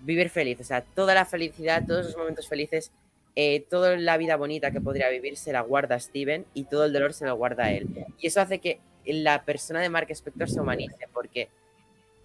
vivir 0.00 0.30
feliz, 0.30 0.60
o 0.60 0.64
sea, 0.64 0.82
toda 0.82 1.14
la 1.14 1.24
felicidad, 1.24 1.82
todos 1.86 2.06
los 2.06 2.16
momentos 2.16 2.48
felices, 2.48 2.92
eh, 3.34 3.64
toda 3.68 3.96
la 3.96 4.16
vida 4.16 4.36
bonita 4.36 4.70
que 4.70 4.80
podría 4.80 5.08
vivir 5.10 5.36
se 5.36 5.52
la 5.52 5.60
guarda 5.62 5.98
Steven 5.98 6.44
y 6.54 6.64
todo 6.64 6.84
el 6.84 6.92
dolor 6.92 7.12
se 7.12 7.26
lo 7.26 7.34
guarda 7.36 7.70
él. 7.72 7.88
Y 8.18 8.26
eso 8.28 8.40
hace 8.40 8.58
que 8.60 8.78
la 9.04 9.42
persona 9.44 9.80
de 9.80 9.88
Mark 9.88 10.06
Spector 10.10 10.48
se 10.48 10.60
humanice 10.60 11.08
porque 11.12 11.48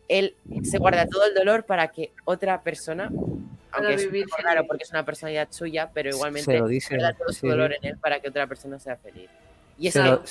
él 0.07 0.35
se 0.63 0.77
guarda 0.77 1.05
todo 1.07 1.25
el 1.25 1.33
dolor 1.33 1.63
para 1.65 1.87
que 1.89 2.11
otra 2.25 2.61
persona, 2.61 3.09
aunque 3.71 3.93
es 3.93 4.05
vivir 4.11 4.25
raro 4.43 4.67
porque 4.67 4.83
es 4.83 4.91
una 4.91 5.05
personalidad 5.05 5.47
suya, 5.51 5.89
pero 5.93 6.09
igualmente 6.09 6.51
Se 6.51 6.59
lo 6.59 6.67
dice. 6.67 6.95
guarda 6.97 7.17
todo 7.17 7.29
su 7.29 7.33
sí. 7.41 7.47
dolor 7.47 7.73
en 7.73 7.85
él 7.85 7.97
para 7.97 8.19
que 8.19 8.27
otra 8.29 8.45
persona 8.47 8.77
sea 8.79 8.97
feliz. 8.97 9.29
Y 9.77 9.87
es 9.87 9.93
Se 9.93 10.01
que, 10.01 10.09
lo- 10.09 10.23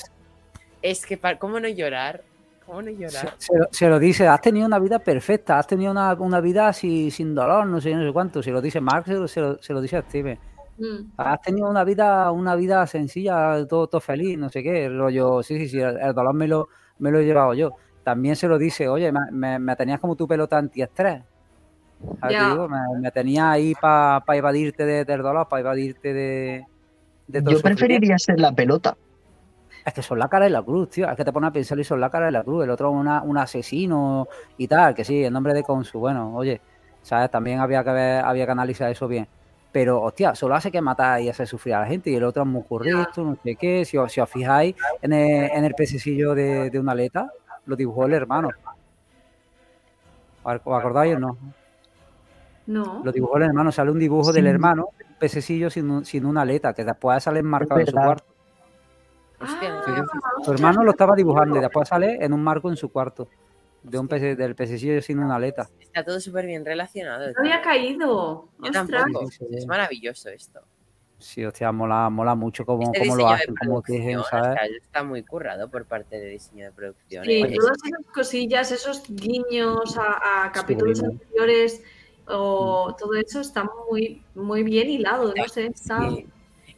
es 0.81 1.05
que, 1.05 1.19
¿cómo 1.39 1.59
no 1.59 1.67
llorar? 1.67 2.21
¿Cómo 2.65 2.81
no 2.81 2.87
Se, 2.89 2.95
llorar? 2.97 3.33
se 3.37 3.57
lo, 3.57 3.65
se 3.71 3.89
lo 3.89 3.99
dice, 3.99 4.27
has 4.27 4.41
tenido 4.41 4.65
una 4.67 4.79
vida 4.79 4.99
perfecta, 4.99 5.57
has 5.59 5.67
tenido 5.67 5.91
una, 5.91 6.13
una 6.13 6.39
vida 6.41 6.67
así, 6.67 7.11
sin 7.11 7.33
dolor, 7.35 7.65
no 7.67 7.81
sé, 7.81 7.93
no 7.95 8.05
sé 8.05 8.13
cuánto. 8.13 8.41
Se 8.43 8.51
lo 8.51 8.61
dice 8.61 8.79
Mark, 8.81 9.05
se 9.05 9.13
lo, 9.13 9.27
se 9.27 9.41
lo- 9.41 9.61
se 9.61 9.73
lo 9.73 9.81
dice 9.81 9.97
a 9.97 10.01
Steven. 10.03 10.39
Mm. 10.77 11.11
Has 11.17 11.41
tenido 11.41 11.69
una 11.69 11.83
vida, 11.83 12.31
una 12.31 12.55
vida 12.55 12.85
sencilla, 12.87 13.65
todo, 13.67 13.87
todo 13.87 14.01
feliz, 14.01 14.37
no 14.37 14.49
sé 14.49 14.63
qué, 14.63 14.87
rollo, 14.89 15.43
sí, 15.43 15.57
sí, 15.59 15.67
sí, 15.69 15.79
el, 15.79 15.97
el 15.99 16.13
dolor 16.13 16.33
me 16.33 16.47
lo, 16.47 16.69
me 16.99 17.11
lo 17.11 17.19
he 17.19 17.25
llevado 17.25 17.53
yo. 17.53 17.71
También 18.03 18.35
se 18.35 18.47
lo 18.47 18.57
dice, 18.57 18.87
oye, 18.87 19.11
me, 19.11 19.19
me- 19.31 19.59
me 19.59 19.75
tenías 19.75 19.99
como 19.99 20.15
tu 20.15 20.27
pelota 20.27 20.57
antiestrés. 20.57 21.21
¿Sabes 22.19 22.35
qué 22.37 22.43
Ya. 22.43 22.49
digo? 22.51 22.67
Me, 22.67 22.77
me 22.99 23.11
tenías 23.11 23.45
ahí 23.45 23.73
para 23.79 24.23
evadirte 24.29 24.85
de- 24.85 25.05
del 25.05 25.21
dolor, 25.21 25.47
para 25.47 25.59
evadirte 25.59 26.13
de, 26.13 26.65
de 27.27 27.41
todo 27.41 27.51
Yo 27.51 27.57
el 27.57 27.63
preferiría 27.63 28.17
ser 28.17 28.39
la 28.39 28.51
pelota. 28.51 28.97
Es 29.83 29.93
que 29.93 30.01
son 30.01 30.19
la 30.19 30.27
cara 30.27 30.45
de 30.45 30.51
la 30.51 30.61
cruz, 30.61 30.89
tío. 30.89 31.09
Es 31.09 31.15
que 31.15 31.25
te 31.25 31.33
pones 31.33 31.49
a 31.49 31.51
pensar 31.53 31.79
y 31.79 31.83
son 31.83 31.99
la 31.99 32.09
cara 32.09 32.27
de 32.27 32.31
la 32.31 32.43
cruz. 32.43 32.63
El 32.63 32.69
otro 32.69 32.91
una, 32.91 33.23
un 33.23 33.37
asesino 33.37 34.27
y 34.57 34.67
tal, 34.67 34.93
que 34.93 35.03
sí, 35.03 35.25
en 35.25 35.33
nombre 35.33 35.53
de 35.53 35.63
Consu. 35.63 35.99
Bueno, 35.99 36.35
oye, 36.35 36.61
¿sabes? 37.01 37.31
También 37.31 37.59
había 37.59 37.83
que 37.83 37.91
ver, 37.91 38.23
había 38.23 38.45
que 38.45 38.51
analizar 38.51 38.91
eso 38.91 39.07
bien. 39.07 39.27
Pero, 39.71 40.01
hostia, 40.01 40.35
solo 40.35 40.55
hace 40.55 40.69
que 40.69 40.81
matar 40.81 41.21
y 41.21 41.29
hacer 41.29 41.47
sufrir 41.47 41.75
a 41.75 41.79
la 41.81 41.87
gente. 41.87 42.09
Y 42.11 42.15
el 42.15 42.23
otro 42.23 42.43
es 42.43 42.47
muy 42.47 42.63
correcto, 42.63 43.23
no 43.23 43.37
sé 43.43 43.55
qué. 43.55 43.85
Si 43.85 43.97
os, 43.97 44.11
si 44.11 44.19
os 44.19 44.29
fijáis 44.29 44.75
en 45.01 45.13
el, 45.13 45.49
en 45.49 45.63
el 45.63 45.73
pececillo 45.73 46.35
de, 46.35 46.69
de 46.69 46.79
una 46.79 46.91
aleta, 46.91 47.31
lo 47.65 47.75
dibujó 47.75 48.05
el 48.05 48.13
hermano. 48.13 48.49
¿Os 50.43 50.53
acordáis 50.53 51.15
o 51.15 51.19
no? 51.19 51.37
No. 52.67 53.01
Lo 53.03 53.11
dibujó 53.11 53.37
el 53.37 53.43
hermano. 53.43 53.71
Sale 53.71 53.91
un 53.91 53.99
dibujo 53.99 54.31
del 54.31 54.47
hermano, 54.47 54.89
un 55.09 55.15
pececillo 55.15 55.69
sin, 55.69 56.05
sin 56.05 56.25
una 56.25 56.41
aleta, 56.41 56.73
que 56.73 56.83
después 56.83 57.23
sale 57.23 57.39
enmarcado 57.39 57.79
en 57.79 57.87
su 57.87 57.93
cuarto. 57.93 58.30
Su 60.43 60.51
hermano 60.51 60.83
lo 60.83 60.91
estaba 60.91 61.15
dibujando 61.15 61.57
y 61.57 61.61
después 61.61 61.87
sale 61.87 62.23
en 62.23 62.33
un 62.33 62.43
marco 62.43 62.69
en 62.69 62.77
su 62.77 62.91
cuarto. 62.91 63.27
De 63.83 63.97
un 63.97 64.07
pece, 64.07 64.35
del 64.35 64.53
pececillo 64.55 65.01
sin 65.01 65.19
una 65.19 65.35
aleta. 65.37 65.67
Está 65.79 66.03
todo 66.03 66.19
súper 66.19 66.45
bien 66.45 66.63
relacionado. 66.63 67.31
no 67.31 67.39
había 67.39 67.61
caído. 67.61 68.49
Sí, 68.61 68.69
sí. 69.31 69.45
Es 69.51 69.65
maravilloso 69.65 70.29
esto. 70.29 70.61
Sí, 71.17 71.45
hostia, 71.45 71.71
mola, 71.71 72.09
mola 72.09 72.33
mucho 72.33 72.65
cómo, 72.65 72.91
Este 72.91 72.99
cómo 73.01 73.15
lo 73.15 73.29
hacen, 73.29 73.53
cómo 73.55 73.81
tejen, 73.83 74.23
¿sabes? 74.23 74.57
está 74.81 75.03
muy 75.03 75.23
currado 75.23 75.69
por 75.69 75.85
parte 75.85 76.19
de 76.19 76.27
diseño 76.29 76.65
de 76.65 76.71
producción. 76.71 77.25
Sí, 77.25 77.43
eh, 77.43 77.55
todas 77.59 77.77
esas 77.85 78.05
cosillas, 78.11 78.71
esos 78.71 79.03
guiños 79.07 79.97
a, 79.97 80.45
a 80.45 80.51
capítulos 80.51 81.03
anteriores 81.03 81.83
o 82.27 82.95
todo 82.97 83.13
eso 83.15 83.41
está 83.41 83.69
muy, 83.87 84.23
muy 84.33 84.63
bien 84.63 84.89
hilado, 84.89 85.33
no 85.35 85.47
sé, 85.47 85.67
está... 85.67 86.09
Sí. 86.09 86.27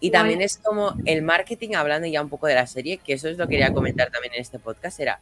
Y 0.04 0.12
también 0.12 0.42
es 0.42 0.58
como 0.58 0.98
el 1.06 1.22
marketing, 1.22 1.76
hablando 1.76 2.10
ya 2.10 2.22
un 2.22 2.28
poco 2.28 2.48
de 2.48 2.56
la 2.56 2.68
serie, 2.68 2.98
que 2.98 3.14
eso 3.14 3.30
es 3.30 3.38
lo 3.38 3.48
que 3.48 3.52
quería 3.52 3.72
comentar 3.72 4.12
también 4.12 4.34
en 4.34 4.42
este 4.42 4.60
podcast, 4.60 5.00
era, 5.00 5.22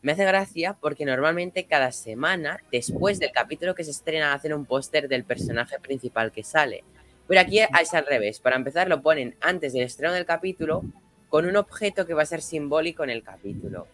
me 0.00 0.12
hace 0.12 0.24
gracia 0.24 0.78
porque 0.80 1.04
normalmente 1.04 1.64
cada 1.64 1.92
semana, 1.92 2.58
después 2.72 3.18
del 3.18 3.32
capítulo 3.32 3.74
que 3.74 3.84
se 3.84 3.90
estrena, 3.90 4.32
hacen 4.32 4.54
un 4.54 4.64
póster 4.64 5.08
del 5.08 5.24
personaje 5.24 5.78
principal 5.78 6.32
que 6.32 6.42
sale. 6.42 6.84
Pero 7.28 7.38
aquí 7.38 7.58
es 7.58 7.92
al 7.92 8.06
revés, 8.06 8.40
para 8.40 8.56
empezar 8.56 8.88
lo 8.88 9.02
ponen 9.02 9.36
antes 9.42 9.74
del 9.74 9.82
estreno 9.82 10.14
del 10.14 10.24
capítulo 10.24 10.82
con 11.28 11.44
un 11.44 11.56
objeto 11.56 12.06
que 12.06 12.14
va 12.14 12.22
a 12.22 12.26
ser 12.26 12.40
simbólico 12.40 13.04
en 13.04 13.10
el 13.10 13.22
capítulo. 13.22 13.86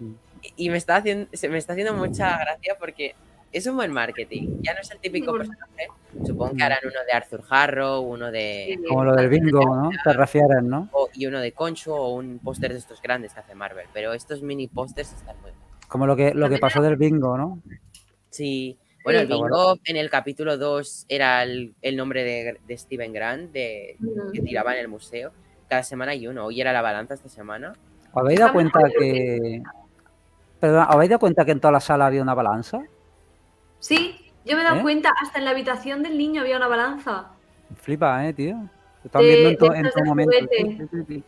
Mm. 0.00 0.14
Y 0.56 0.66
y 0.66 0.70
me 0.70 0.78
está 0.78 0.96
haciendo, 0.96 1.28
se 1.32 1.48
me 1.48 1.58
está 1.58 1.74
haciendo 1.74 1.94
mucha 1.94 2.36
gracia 2.38 2.74
porque 2.76 3.14
es 3.52 3.66
un 3.66 3.76
buen 3.76 3.92
marketing. 3.92 4.58
Ya 4.62 4.74
no 4.74 4.80
es 4.80 4.90
el 4.90 4.98
típico 4.98 5.32
Sí, 5.32 5.38
personaje. 5.38 5.88
Supongo 6.26 6.54
que 6.56 6.62
harán 6.62 6.78
uno 6.84 7.00
de 7.06 7.12
Arthur 7.12 7.42
Harrow, 7.48 8.00
uno 8.02 8.30
de... 8.30 8.78
Como 8.88 9.04
lo 9.04 9.14
del 9.14 9.28
bingo, 9.28 9.60
¿no? 9.76 9.90
Te 10.04 10.12
refieres, 10.12 10.62
¿no? 10.62 10.88
o- 10.92 11.08
y 11.14 11.26
uno 11.26 11.40
de 11.40 11.52
Concho 11.52 11.94
o 11.94 12.14
un 12.14 12.38
póster 12.38 12.72
de 12.72 12.78
estos 12.78 13.00
grandes 13.02 13.32
que 13.34 13.40
hace 13.40 13.54
Marvel. 13.54 13.86
Pero 13.92 14.12
estos 14.12 14.42
mini 14.42 14.66
pósters 14.68 15.12
están 15.12 15.36
muy 15.42 15.50
bien. 15.50 15.62
Como 15.88 16.06
lo 16.06 16.16
que, 16.16 16.34
lo 16.34 16.48
que 16.48 16.58
pasó 16.58 16.82
del 16.82 16.96
bingo, 16.96 17.36
¿no? 17.38 17.60
Sí. 18.30 18.76
Bueno, 19.04 19.20
el 19.20 19.26
bingo 19.28 19.76
en 19.84 19.96
el 19.96 20.10
capítulo 20.10 20.58
2 20.58 21.06
era 21.08 21.42
el, 21.44 21.74
el 21.80 21.96
nombre 21.96 22.24
de, 22.24 22.58
de 22.66 22.76
Steven 22.78 23.12
Grant, 23.12 23.52
de, 23.52 23.96
que 24.32 24.40
tiraba 24.42 24.74
en 24.74 24.80
el 24.80 24.88
museo. 24.88 25.30
Cada 25.68 25.82
semana 25.84 26.12
hay 26.12 26.26
uno. 26.26 26.46
Hoy 26.46 26.60
era 26.60 26.72
la 26.72 26.82
balanza 26.82 27.14
esta 27.14 27.28
semana. 27.28 27.72
¿Os 28.12 28.16
habéis 28.22 28.40
dado 28.40 28.52
cuenta 28.52 28.80
que. 28.98 29.62
Perdón, 30.58 30.86
¿os 30.88 30.94
habéis 30.94 31.10
dado 31.10 31.20
cuenta 31.20 31.44
que 31.44 31.52
en 31.52 31.60
toda 31.60 31.72
la 31.72 31.80
sala 31.80 32.06
había 32.06 32.22
una 32.22 32.34
balanza? 32.34 32.82
Sí, 33.78 34.32
yo 34.44 34.56
me 34.56 34.62
he 34.62 34.64
dado 34.64 34.76
¿Eh? 34.78 34.82
cuenta, 34.82 35.12
hasta 35.22 35.38
en 35.38 35.44
la 35.44 35.50
habitación 35.52 36.02
del 36.02 36.16
niño 36.18 36.40
había 36.42 36.56
una 36.56 36.68
balanza. 36.68 37.30
Flipa, 37.80 38.26
¿eh, 38.26 38.32
tío? 38.32 38.54
Lo 38.54 38.68
están 39.04 39.22
viendo 39.22 39.48
en, 39.50 39.56
to- 39.58 39.74
en 39.74 39.90
todo 39.90 40.04
momento. 40.04 40.32
juguete. 40.36 40.56
Sí, 40.64 40.76
sí, 40.78 40.88
sí, 40.90 41.04
sí. 41.08 41.24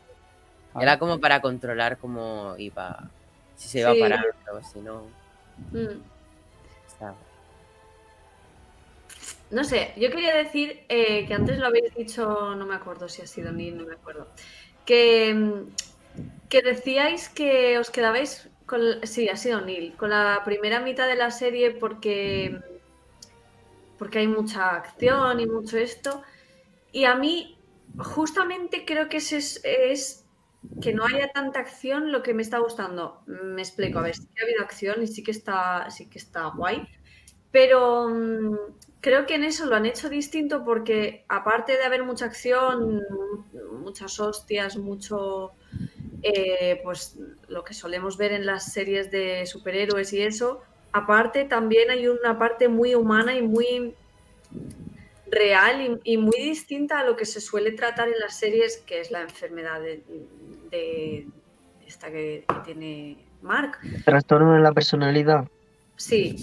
Era 0.81 0.99
como 0.99 1.19
para 1.19 1.41
controlar 1.41 1.99
cómo 1.99 2.55
iba. 2.59 3.11
Si 3.57 3.69
se 3.69 3.81
iba 3.81 3.93
Sí. 3.93 4.01
parando, 4.01 4.29
si 4.73 4.81
no. 4.81 5.03
Mm. 5.73 6.01
está- 6.87 7.15
No 9.51 9.65
sé, 9.65 9.93
yo 9.97 10.11
quería 10.11 10.37
decir 10.37 10.85
eh, 10.89 11.27
que 11.27 11.35
antes 11.35 11.59
lo 11.59 11.67
habéis 11.67 11.95
dicho, 11.95 12.55
no 12.55 12.67
me 12.67 12.75
acuerdo 12.75 13.09
si 13.09 13.23
ha 13.23 13.27
sido 13.27 13.51
Neil, 13.51 13.79
no 13.79 13.85
me 13.87 13.95
acuerdo, 13.95 14.29
que, 14.85 15.33
mm, 15.35 16.49
que 16.49 16.63
decíais 16.63 17.29
que 17.31 17.79
os 17.79 17.91
quedabais 17.91 18.49
sí, 19.03 19.29
ha 19.29 19.37
sido 19.37 19.61
Neil, 19.61 19.95
con 19.97 20.11
la 20.11 20.43
primera 20.45 20.81
mitad 20.81 21.09
de 21.09 21.17
la 21.17 21.31
serie 21.31 21.71
porque, 21.73 22.61
porque 23.99 24.21
hay 24.21 24.29
mucha 24.29 24.71
acción 24.77 25.41
y 25.41 25.47
mucho 25.47 25.79
esto, 25.79 26.23
y 26.93 27.05
a 27.05 27.15
mí 27.15 27.59
justamente 27.99 28.85
creo 28.85 29.09
que 29.09 29.19
es, 29.19 29.61
es 29.65 30.25
que 30.81 30.93
no 30.93 31.05
haya 31.05 31.31
tanta 31.33 31.61
acción 31.61 32.13
lo 32.13 32.23
que 32.23 32.35
me 32.35 32.43
está 32.43 32.59
gustando. 32.59 33.23
Me 33.27 33.63
explico, 33.63 33.99
a 33.99 34.03
ver, 34.03 34.17
sí 34.17 34.27
que 34.35 34.43
ha 34.43 34.45
habido 34.45 34.63
acción 34.63 35.03
y 35.03 35.07
sí 35.07 35.23
que 35.23 35.31
está, 35.31 35.91
sí 35.91 36.07
que 36.07 36.19
está 36.19 36.47
guay, 36.49 36.87
pero 37.51 38.09
mm, 38.09 38.57
creo 39.01 39.27
que 39.27 39.35
en 39.35 39.45
eso 39.45 39.67
lo 39.67 39.77
han 39.77 39.87
hecho 39.87 40.09
distinto 40.09 40.65
porque 40.65 41.25
aparte 41.29 41.77
de 41.77 41.85
haber 41.85 42.05
mucha 42.05 42.27
acción, 42.27 43.03
muchas 43.81 44.19
hostias, 44.21 44.77
mucho, 44.77 45.53
eh, 46.23 46.81
pues 46.83 47.17
lo 47.49 47.65
que 47.65 47.75
solemos 47.75 48.17
ver 48.17 48.33
en 48.33 48.47
las 48.47 48.73
series 48.73 49.11
de 49.11 49.47
superhéroes 49.47 50.13
y 50.13 50.23
eso, 50.23 50.63
aparte 50.93 51.45
también 51.45 51.91
hay 51.91 52.09
una 52.09 52.39
parte 52.39 52.69
muy 52.69 52.95
humana 52.95 53.35
y 53.35 53.43
muy 53.43 53.95
real 55.31 56.01
y, 56.05 56.13
y 56.13 56.17
muy 56.17 56.39
distinta 56.39 57.01
a 57.01 57.05
lo 57.05 57.17
que 57.17 57.27
se 57.27 57.41
suele 57.41 57.73
tratar 57.73 58.09
en 58.09 58.19
las 58.19 58.39
series, 58.39 58.79
que 58.79 59.01
es 59.01 59.11
la 59.11 59.21
enfermedad 59.23 59.81
de, 59.81 60.03
de 60.71 61.27
esta 61.87 62.11
que, 62.11 62.45
que 62.49 62.61
tiene 62.65 63.19
Mark. 63.43 63.79
Trastorno 64.05 64.55
de 64.55 64.61
la 64.61 64.73
personalidad. 64.73 65.47
Sí. 65.97 66.37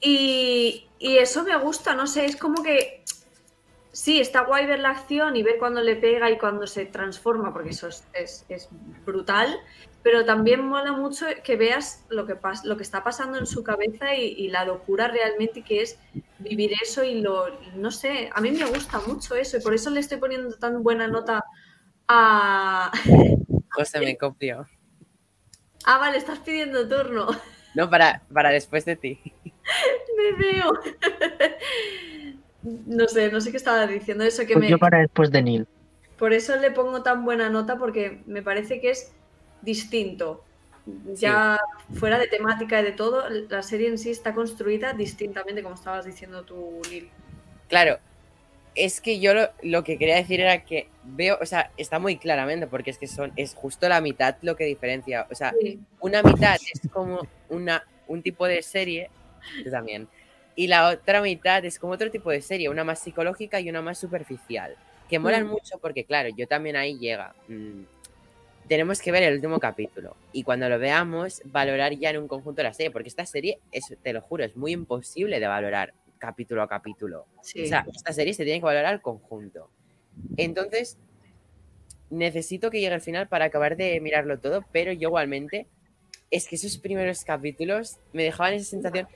Y, 0.00 0.86
y 0.98 1.16
eso 1.16 1.44
me 1.44 1.56
gusta, 1.58 1.94
no 1.94 2.06
sé, 2.06 2.26
es 2.26 2.36
como 2.36 2.62
que 2.62 3.02
sí, 3.94 4.20
está 4.20 4.42
guay 4.42 4.66
ver 4.66 4.80
la 4.80 4.90
acción 4.90 5.36
y 5.36 5.42
ver 5.42 5.56
cuando 5.58 5.80
le 5.80 5.96
pega 5.96 6.30
y 6.30 6.36
cuando 6.36 6.66
se 6.66 6.84
transforma, 6.86 7.52
porque 7.52 7.70
eso 7.70 7.88
es, 7.88 8.06
es- 8.12 8.44
es 8.48 8.68
brutal, 8.70 9.56
pero 10.02 10.24
también 10.26 10.66
mola 10.66 10.92
mucho 10.92 11.24
que 11.42 11.56
veas 11.56 12.04
lo 12.10 12.26
que, 12.26 12.34
pas- 12.34 12.64
lo 12.64 12.76
que 12.76 12.82
está 12.82 13.02
pasando 13.02 13.38
en 13.38 13.46
su 13.46 13.62
cabeza 13.62 14.14
y, 14.14 14.24
y 14.36 14.48
la 14.48 14.64
locura 14.64 15.08
realmente 15.08 15.62
que 15.62 15.80
es 15.82 15.98
vivir 16.38 16.72
eso 16.82 17.04
y 17.04 17.20
lo, 17.22 17.46
no 17.76 17.90
sé, 17.90 18.28
a 18.34 18.40
mí 18.40 18.50
me 18.50 18.66
gusta 18.66 19.00
mucho 19.06 19.34
eso 19.36 19.56
y 19.56 19.60
por 19.60 19.72
eso 19.72 19.88
le 19.90 20.00
estoy 20.00 20.18
poniendo 20.18 20.58
tan 20.58 20.82
buena 20.82 21.06
nota 21.08 21.42
a... 22.08 22.90
José 23.70 24.00
me 24.00 24.16
copió. 24.18 24.66
Ah, 25.86 25.98
vale, 25.98 26.18
estás 26.18 26.38
pidiendo 26.40 26.88
turno. 26.88 27.28
No, 27.74 27.88
para, 27.90 28.22
para 28.32 28.50
después 28.50 28.84
de 28.84 28.96
ti. 28.96 29.20
Me 30.16 30.32
veo. 30.38 30.72
No 32.64 33.06
sé, 33.08 33.30
no 33.30 33.40
sé 33.40 33.50
qué 33.50 33.56
estaba 33.58 33.86
diciendo 33.86 34.24
eso, 34.24 34.42
que 34.46 34.54
Pues 34.54 34.64
me, 34.64 34.70
yo 34.70 34.78
para 34.78 34.98
después 34.98 35.30
de 35.30 35.42
Neil. 35.42 35.66
por 36.18 36.32
eso 36.32 36.56
le 36.56 36.70
pongo 36.70 37.02
tan 37.02 37.24
buena 37.24 37.50
nota 37.50 37.76
porque 37.76 38.22
me 38.26 38.42
parece 38.42 38.80
que 38.80 38.90
es 38.90 39.12
distinto. 39.62 40.42
ya 41.14 41.58
fuera 41.98 42.18
de 42.18 42.26
temática 42.26 42.78
y 42.80 42.84
de 42.84 42.92
todo, 42.92 43.24
la 43.30 43.62
serie 43.62 43.88
en 43.88 43.96
sí 43.98 44.10
está 44.10 44.34
construida 44.34 44.92
distintamente, 44.92 45.62
como 45.62 45.74
estabas 45.76 46.04
diciendo 46.04 46.42
tú, 46.44 46.80
Lil. 46.90 47.08
Claro, 47.68 47.98
es 48.74 49.00
que 49.00 49.18
yo 49.18 49.32
lo, 49.32 49.48
lo 49.62 49.82
que 49.82 49.96
quería 49.96 50.16
decir 50.16 50.40
era 50.42 50.62
que 50.64 50.88
veo, 51.04 51.38
o 51.40 51.46
sea, 51.46 51.70
está 51.78 51.98
muy 51.98 52.18
claramente, 52.18 52.66
porque 52.66 52.90
es 52.90 52.98
que 52.98 53.06
son, 53.06 53.32
es 53.36 53.54
justo 53.54 53.88
la 53.88 54.02
mitad 54.02 54.36
lo 54.42 54.56
que 54.56 54.64
diferencia. 54.64 55.26
O 55.30 55.34
sea, 55.34 55.54
Sí. 55.58 55.80
una 56.00 56.22
mitad 56.22 56.56
es 56.56 56.90
como 56.92 57.26
una, 57.48 57.82
un 58.06 58.22
tipo 58.22 58.46
de 58.46 58.60
serie, 58.62 59.08
yo 59.64 59.70
también, 59.70 60.06
y 60.56 60.66
la 60.68 60.88
otra 60.88 61.20
mitad 61.20 61.64
es 61.64 61.78
como 61.78 61.92
otro 61.94 62.10
tipo 62.10 62.30
de 62.30 62.40
serie, 62.40 62.68
una 62.68 62.84
más 62.84 63.00
psicológica 63.00 63.60
y 63.60 63.68
una 63.68 63.82
más 63.82 63.98
superficial, 63.98 64.76
que 65.08 65.18
molan 65.18 65.46
Mm. 65.46 65.50
mucho 65.50 65.78
porque, 65.78 66.04
claro, 66.04 66.28
yo 66.36 66.46
también 66.46 66.76
ahí 66.76 66.98
llega. 66.98 67.34
mm, 67.48 67.82
tenemos 68.68 69.02
que 69.02 69.12
ver 69.12 69.22
el 69.24 69.34
último 69.34 69.60
capítulo 69.60 70.16
y 70.32 70.42
cuando 70.42 70.68
lo 70.70 70.78
veamos, 70.78 71.42
valorar 71.44 71.92
ya 71.92 72.08
en 72.10 72.16
un 72.18 72.28
conjunto 72.28 72.62
la 72.62 72.72
serie, 72.72 72.90
porque 72.90 73.08
esta 73.10 73.26
serie, 73.26 73.58
es, 73.70 73.94
te 74.02 74.12
lo 74.14 74.22
juro, 74.22 74.42
es 74.44 74.56
muy 74.56 74.72
imposible 74.72 75.38
de 75.38 75.46
valorar 75.46 75.92
capítulo 76.18 76.62
a 76.62 76.68
capítulo. 76.68 77.26
Sí. 77.42 77.64
O 77.64 77.66
sea, 77.66 77.84
esta 77.94 78.14
serie 78.14 78.32
se 78.32 78.44
tiene 78.44 78.60
que 78.60 78.64
valorar 78.64 78.86
al 78.94 79.02
conjunto. 79.02 79.68
Entonces, 80.38 80.96
necesito 82.10 82.70
que 82.70 82.80
llegue 82.80 82.94
al 82.94 83.00
final 83.00 83.28
para 83.28 83.46
acabar 83.46 83.76
de 83.76 84.00
mirarlo 84.00 84.38
todo, 84.38 84.64
pero 84.72 84.92
yo 84.92 85.08
igualmente, 85.08 85.66
es 86.30 86.48
que 86.48 86.56
esos 86.56 86.78
primeros 86.78 87.24
capítulos 87.24 87.98
me 88.12 88.22
dejaban 88.24 88.54
esa 88.54 88.64
sensación 88.70 89.06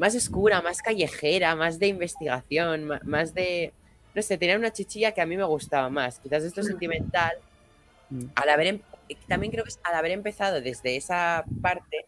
más 0.00 0.14
oscura, 0.16 0.62
más 0.62 0.80
callejera, 0.82 1.54
más 1.54 1.78
de 1.78 1.88
investigación, 1.88 2.88
más 3.04 3.34
de... 3.34 3.72
No 4.14 4.22
sé, 4.22 4.38
tenía 4.38 4.56
una 4.56 4.72
chichilla 4.72 5.12
que 5.12 5.20
a 5.20 5.26
mí 5.26 5.36
me 5.36 5.44
gustaba 5.44 5.88
más. 5.90 6.18
Quizás 6.18 6.42
esto 6.42 6.62
sentimental, 6.62 7.32
Mm. 8.08 8.24
al 8.34 8.48
haber... 8.48 8.66
em- 8.66 8.80
También 9.28 9.52
creo 9.52 9.64
que 9.64 9.70
al 9.84 9.94
haber 9.94 10.12
empezado 10.12 10.60
desde 10.60 10.96
esa 10.96 11.44
parte, 11.62 12.06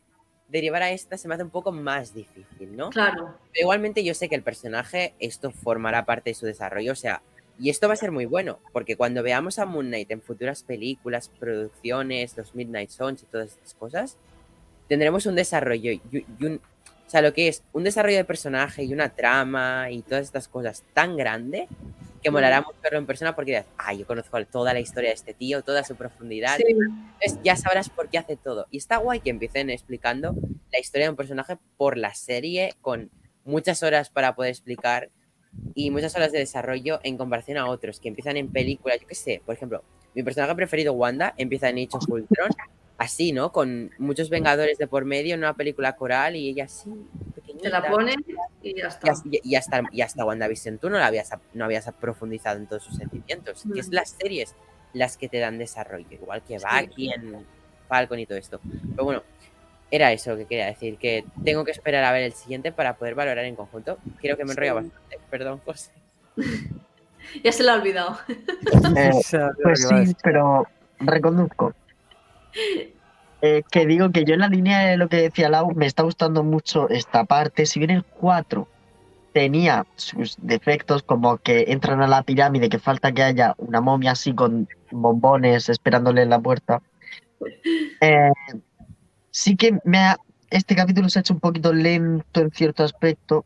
derivar 0.48 0.82
a 0.82 0.90
esta 0.90 1.16
se 1.18 1.28
me 1.28 1.34
hace 1.34 1.44
un 1.44 1.50
poco 1.50 1.70
más 1.72 2.12
difícil, 2.14 2.76
¿no? 2.76 2.90
Claro. 2.90 3.36
Pero 3.52 3.62
igualmente 3.62 4.02
yo 4.04 4.14
sé 4.14 4.28
que 4.28 4.34
el 4.34 4.42
personaje, 4.42 5.14
esto 5.18 5.50
formará 5.50 6.04
parte 6.04 6.30
de 6.30 6.34
su 6.34 6.46
desarrollo, 6.46 6.92
o 6.92 6.96
sea, 6.96 7.22
y 7.58 7.70
esto 7.70 7.86
va 7.88 7.94
a 7.94 7.96
ser 7.96 8.10
muy 8.12 8.24
bueno, 8.26 8.58
porque 8.72 8.96
cuando 8.96 9.22
veamos 9.22 9.58
a 9.58 9.66
Moon 9.66 9.86
Knight 9.86 10.10
en 10.10 10.22
futuras 10.22 10.62
películas, 10.62 11.28
producciones, 11.28 12.36
los 12.36 12.54
Midnight 12.54 12.90
Suns 12.90 13.22
y 13.22 13.26
todas 13.26 13.50
estas 13.50 13.74
cosas, 13.74 14.16
tendremos 14.88 15.26
un 15.26 15.34
desarrollo 15.36 15.92
y, 15.92 16.00
un, 16.40 16.60
sea, 17.12 17.22
lo 17.22 17.32
que 17.32 17.48
es 17.48 17.62
un 17.72 17.84
desarrollo 17.84 18.16
de 18.16 18.24
personaje 18.24 18.84
y 18.84 18.92
una 18.92 19.10
trama 19.10 19.90
y 19.90 20.02
todas 20.02 20.24
estas 20.24 20.48
cosas 20.48 20.82
tan 20.94 21.16
grande 21.16 21.68
que 22.22 22.30
molará 22.30 22.60
mucho 22.62 22.78
verlo 22.82 22.98
en 22.98 23.06
persona 23.06 23.34
porque 23.34 23.50
dirás, 23.52 23.66
ah, 23.78 23.92
yo 23.94 24.06
conozco 24.06 24.42
toda 24.46 24.72
la 24.72 24.80
historia 24.80 25.10
de 25.10 25.14
este 25.16 25.34
tío, 25.34 25.62
toda 25.62 25.82
su 25.84 25.96
profundidad, 25.96 26.56
Sí. 26.56 26.64
entonces 26.68 27.38
ya 27.42 27.56
sabrás 27.56 27.88
por 27.90 28.08
qué 28.08 28.18
hace 28.18 28.36
todo. 28.36 28.66
Y 28.70 28.78
está 28.78 28.98
guay 28.98 29.20
que 29.20 29.30
empiecen 29.30 29.70
explicando 29.70 30.34
la 30.72 30.78
historia 30.78 31.06
de 31.06 31.10
un 31.10 31.16
personaje 31.16 31.58
por 31.76 31.98
la 31.98 32.14
serie, 32.14 32.74
con 32.80 33.10
muchas 33.44 33.82
horas 33.82 34.08
para 34.08 34.34
poder 34.36 34.50
explicar 34.50 35.10
y 35.74 35.90
muchas 35.90 36.14
horas 36.14 36.30
de 36.32 36.38
desarrollo 36.38 37.00
en 37.02 37.16
comparación 37.18 37.58
a 37.58 37.66
otros 37.66 37.98
que 38.00 38.08
empiezan 38.08 38.36
en 38.36 38.52
películas. 38.52 39.00
Yo 39.00 39.06
qué 39.08 39.16
sé, 39.16 39.42
por 39.44 39.54
ejemplo, 39.56 39.82
mi 40.14 40.22
personaje 40.22 40.54
preferido, 40.54 40.92
Wanda, 40.92 41.34
empieza 41.36 41.68
en 41.70 41.78
Age 41.78 41.88
of 41.92 42.08
Ultron, 42.08 42.48
así, 42.98 43.32
¿no? 43.32 43.52
Con 43.52 43.90
muchos 43.98 44.30
Vengadores 44.30 44.78
de 44.78 44.86
por 44.86 45.04
medio 45.04 45.34
en 45.34 45.40
una 45.40 45.54
película 45.54 45.96
coral 45.96 46.36
y 46.36 46.48
ella 46.48 46.64
así, 46.64 46.90
pequeñita. 47.34 47.62
Te 47.64 47.68
la 47.70 47.90
ponen 47.90 48.24
y 48.62 48.76
ya 48.76 48.88
está. 48.88 49.12
y- 49.30 49.40
y 49.42 49.54
hasta, 49.56 49.82
y 49.90 50.00
hasta 50.02 50.24
WandaVision 50.24 50.78
tú 50.78 50.88
no, 50.90 50.98
la 50.98 51.06
habías, 51.06 51.30
no 51.54 51.64
habías 51.64 51.90
profundizado 52.00 52.58
en 52.58 52.66
todos 52.66 52.84
sus 52.84 52.96
sentimientos. 52.96 53.64
Que 53.72 53.80
es 53.80 53.88
Mm. 53.88 53.94
las 53.94 54.10
series 54.10 54.54
las 54.92 55.16
que 55.16 55.28
te 55.28 55.38
dan 55.38 55.58
desarrollo, 55.58 56.06
igual 56.10 56.42
que 56.42 56.58
Sí. 56.58 56.64
Bucky 56.80 57.12
en 57.12 57.46
Falcon 57.88 58.18
y 58.18 58.26
todo 58.26 58.38
esto. 58.38 58.60
Pero 58.90 59.04
bueno, 59.04 59.22
era 59.90 60.12
eso 60.12 60.30
lo 60.30 60.36
que 60.36 60.46
quería 60.46 60.66
decir, 60.66 60.96
que 60.98 61.24
tengo 61.44 61.64
que 61.64 61.70
esperar 61.72 62.04
a 62.04 62.12
ver 62.12 62.22
el 62.22 62.32
siguiente 62.32 62.72
para 62.72 62.94
poder 62.96 63.14
valorar 63.14 63.44
en 63.46 63.56
conjunto. 63.56 63.98
Creo 64.20 64.36
que 64.36 64.44
me 64.44 64.50
he 64.50 64.52
enrollado 64.52 64.80
Sí. 64.82 64.88
bastante. 64.88 65.18
Perdón, 65.30 65.60
José. 65.64 65.90
Ya 67.44 67.52
se 67.52 67.62
la 67.62 67.74
ha 67.74 67.76
olvidado. 67.76 68.18
Eh, 68.96 69.10
O 69.14 69.22
sea, 69.22 69.46
lo 69.46 69.54
Pues 69.62 69.88
sí, 69.88 70.16
pero 70.22 70.66
reconduzco. 70.98 71.72
Eh, 73.44 73.62
que 73.70 73.86
digo 73.86 74.10
que 74.12 74.24
yo 74.24 74.34
en 74.34 74.40
la 74.40 74.48
línea 74.48 74.86
de 74.86 74.96
lo 74.96 75.08
que 75.08 75.16
decía 75.16 75.48
Lau, 75.48 75.74
me 75.74 75.86
está 75.86 76.04
gustando 76.04 76.44
mucho 76.44 76.88
esta 76.88 77.24
parte. 77.24 77.66
Si 77.66 77.80
bien 77.80 77.90
el 77.90 78.04
4 78.04 78.68
tenía 79.32 79.84
sus 79.96 80.36
defectos, 80.40 81.02
como 81.02 81.38
que 81.38 81.64
entran 81.68 82.02
a 82.02 82.06
la 82.06 82.22
pirámide, 82.22 82.68
que 82.68 82.78
falta 82.78 83.12
que 83.12 83.22
haya 83.22 83.54
una 83.58 83.80
momia 83.80 84.12
así 84.12 84.32
con 84.34 84.68
bombones 84.90 85.68
esperándole 85.68 86.22
en 86.22 86.30
la 86.30 86.38
puerta. 86.38 86.82
eh, 88.00 88.30
sí 89.30 89.56
que 89.56 89.78
me 89.84 89.98
ha- 89.98 90.16
este 90.50 90.76
capítulo 90.76 91.08
se 91.08 91.18
ha 91.18 91.20
hecho 91.20 91.34
un 91.34 91.40
poquito 91.40 91.72
lento 91.72 92.40
en 92.40 92.50
cierto 92.50 92.84
aspecto. 92.84 93.44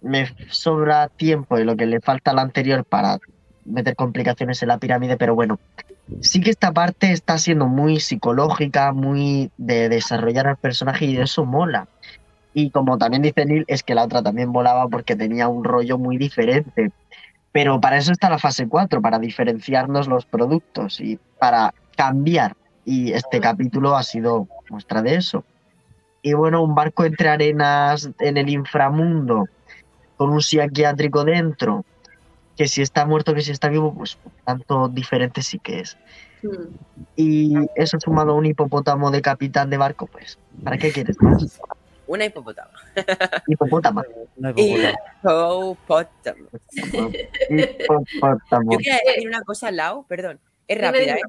Me 0.00 0.26
sobra 0.50 1.08
tiempo 1.08 1.56
de 1.56 1.64
lo 1.64 1.76
que 1.76 1.86
le 1.86 2.00
falta 2.00 2.30
al 2.30 2.38
anterior 2.38 2.84
para 2.84 3.18
meter 3.64 3.94
complicaciones 3.94 4.62
en 4.62 4.68
la 4.68 4.78
pirámide, 4.78 5.16
pero 5.16 5.34
bueno, 5.34 5.60
sí 6.20 6.40
que 6.40 6.50
esta 6.50 6.72
parte 6.72 7.12
está 7.12 7.38
siendo 7.38 7.66
muy 7.66 8.00
psicológica, 8.00 8.92
muy 8.92 9.50
de 9.56 9.88
desarrollar 9.88 10.46
al 10.46 10.56
personaje 10.56 11.06
y 11.06 11.16
eso 11.16 11.44
mola. 11.44 11.88
Y 12.54 12.70
como 12.70 12.98
también 12.98 13.22
dice 13.22 13.44
Neil, 13.44 13.64
es 13.68 13.82
que 13.82 13.94
la 13.94 14.04
otra 14.04 14.22
también 14.22 14.52
volaba 14.52 14.88
porque 14.88 15.16
tenía 15.16 15.48
un 15.48 15.64
rollo 15.64 15.98
muy 15.98 16.16
diferente. 16.16 16.90
Pero 17.52 17.80
para 17.80 17.96
eso 17.98 18.12
está 18.12 18.28
la 18.28 18.38
fase 18.38 18.68
4, 18.68 19.00
para 19.00 19.18
diferenciarnos 19.18 20.08
los 20.08 20.26
productos 20.26 21.00
y 21.00 21.18
para 21.38 21.72
cambiar. 21.96 22.56
Y 22.84 23.12
este 23.12 23.40
capítulo 23.40 23.96
ha 23.96 24.02
sido 24.02 24.48
muestra 24.70 25.02
de 25.02 25.16
eso. 25.16 25.44
Y 26.22 26.32
bueno, 26.32 26.62
un 26.62 26.74
barco 26.74 27.04
entre 27.04 27.28
arenas 27.28 28.10
en 28.18 28.36
el 28.36 28.48
inframundo, 28.48 29.44
con 30.16 30.30
un 30.30 30.42
psiquiátrico 30.42 31.24
dentro, 31.24 31.84
que 32.58 32.66
si 32.66 32.82
está 32.82 33.06
muerto, 33.06 33.34
que 33.34 33.40
si 33.40 33.52
está 33.52 33.68
vivo, 33.68 33.94
pues 33.94 34.18
tanto 34.44 34.88
diferente 34.88 35.42
sí 35.42 35.60
que 35.60 35.78
es. 35.80 35.96
Y 37.14 37.54
eso 37.76 37.98
sumado 38.00 38.32
a 38.32 38.34
un 38.34 38.46
hipopótamo 38.46 39.12
de 39.12 39.22
capitán 39.22 39.70
de 39.70 39.76
barco, 39.76 40.06
pues, 40.06 40.38
¿para 40.64 40.76
qué 40.76 40.90
quieres 40.90 41.16
más? 41.22 41.60
Una 42.08 42.24
hipopótama. 42.24 42.70
Hay 42.96 43.54
poco. 43.54 43.66
Hipopótamo. 45.22 46.48
Hipopótamo. 47.50 48.72
Yo 48.72 48.78
quería 48.78 48.98
decir 49.06 49.28
una 49.28 49.42
cosa, 49.42 49.70
Lau, 49.70 50.04
perdón. 50.06 50.40
Es 50.66 50.80
rápida. 50.80 51.16
¿eh? 51.16 51.22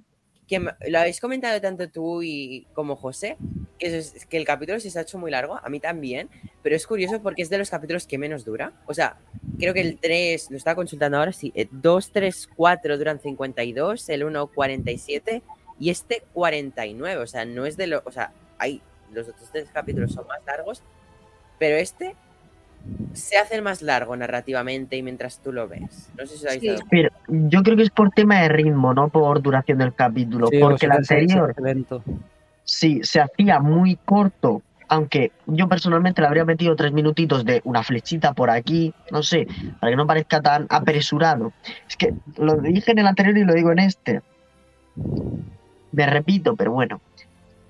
Que 0.49 0.59
lo 0.59 0.99
habéis 0.99 1.21
comentado 1.21 1.61
tanto 1.61 1.87
tú 1.89 2.23
y 2.23 2.65
como 2.73 2.95
José, 2.95 3.37
que, 3.77 3.97
es, 3.97 4.25
que 4.25 4.37
el 4.37 4.45
capítulo 4.45 4.79
se 4.79 4.97
ha 4.97 5.03
hecho 5.03 5.19
muy 5.19 5.29
largo, 5.29 5.59
a 5.63 5.69
mí 5.69 5.79
también, 5.79 6.27
pero 6.63 6.75
es 6.75 6.87
curioso 6.87 7.21
porque 7.21 7.43
es 7.43 7.49
de 7.49 7.59
los 7.59 7.69
capítulos 7.69 8.07
que 8.07 8.17
menos 8.17 8.43
dura. 8.43 8.73
O 8.87 8.93
sea, 8.93 9.17
creo 9.59 9.73
que 9.73 9.81
el 9.81 9.99
3, 9.99 10.49
lo 10.49 10.57
estaba 10.57 10.75
consultando 10.75 11.17
ahora, 11.17 11.31
sí, 11.31 11.53
2, 11.71 12.11
3, 12.11 12.49
4 12.55 12.97
duran 12.97 13.19
52, 13.19 14.09
el 14.09 14.23
1 14.23 14.47
47 14.47 15.43
y 15.79 15.89
este 15.89 16.23
49. 16.33 17.21
O 17.21 17.27
sea, 17.27 17.45
no 17.45 17.65
es 17.65 17.77
de 17.77 17.87
lo. 17.87 18.01
O 18.05 18.11
sea, 18.11 18.33
hay. 18.57 18.81
Los 19.11 19.27
otros 19.27 19.49
tres 19.51 19.67
capítulos 19.73 20.11
son 20.11 20.27
más 20.27 20.45
largos, 20.45 20.83
pero 21.57 21.77
este 21.77 22.15
se 23.13 23.37
hace 23.37 23.55
el 23.55 23.61
más 23.61 23.81
largo 23.81 24.15
narrativamente 24.15 24.97
y 24.97 25.03
mientras 25.03 25.39
tú 25.39 25.51
lo 25.51 25.67
ves. 25.67 26.09
No 26.17 26.25
sé 26.25 26.37
si 26.37 26.45
os 26.45 26.45
habéis 26.45 26.61
Sí. 26.61 26.67
dado 26.69 26.81
Pero 26.89 27.09
yo 27.27 27.63
creo 27.63 27.75
que 27.77 27.83
es 27.83 27.89
por 27.89 28.09
tema 28.11 28.41
de 28.41 28.49
ritmo, 28.49 28.93
no 28.93 29.09
por 29.09 29.41
duración 29.41 29.77
del 29.79 29.93
capítulo. 29.93 30.47
Sí, 30.47 30.59
porque 30.59 30.85
el 30.85 30.91
anterior, 30.93 31.55
sí, 32.63 32.99
se 33.03 33.21
hacía 33.21 33.59
muy 33.59 33.97
corto. 34.05 34.61
Aunque 34.91 35.31
yo 35.45 35.67
personalmente 35.67 36.19
le 36.21 36.27
habría 36.27 36.45
metido 36.45 36.75
tres 36.75 36.91
minutitos 36.91 37.45
de 37.45 37.61
una 37.63 37.83
flechita 37.83 38.33
por 38.33 38.49
aquí, 38.49 38.91
no 39.11 39.21
sé, 39.21 39.47
para 39.79 39.91
que 39.91 39.95
no 39.95 40.07
parezca 40.07 40.41
tan 40.41 40.65
apresurado. 40.69 41.53
Es 41.87 41.95
que 41.95 42.15
lo 42.37 42.55
dije 42.55 42.91
en 42.93 42.97
el 42.99 43.05
anterior 43.05 43.37
y 43.37 43.43
lo 43.43 43.53
digo 43.53 43.71
en 43.71 43.79
este. 43.79 44.21
Me 45.91 46.07
repito, 46.07 46.55
pero 46.55 46.71
bueno. 46.71 47.01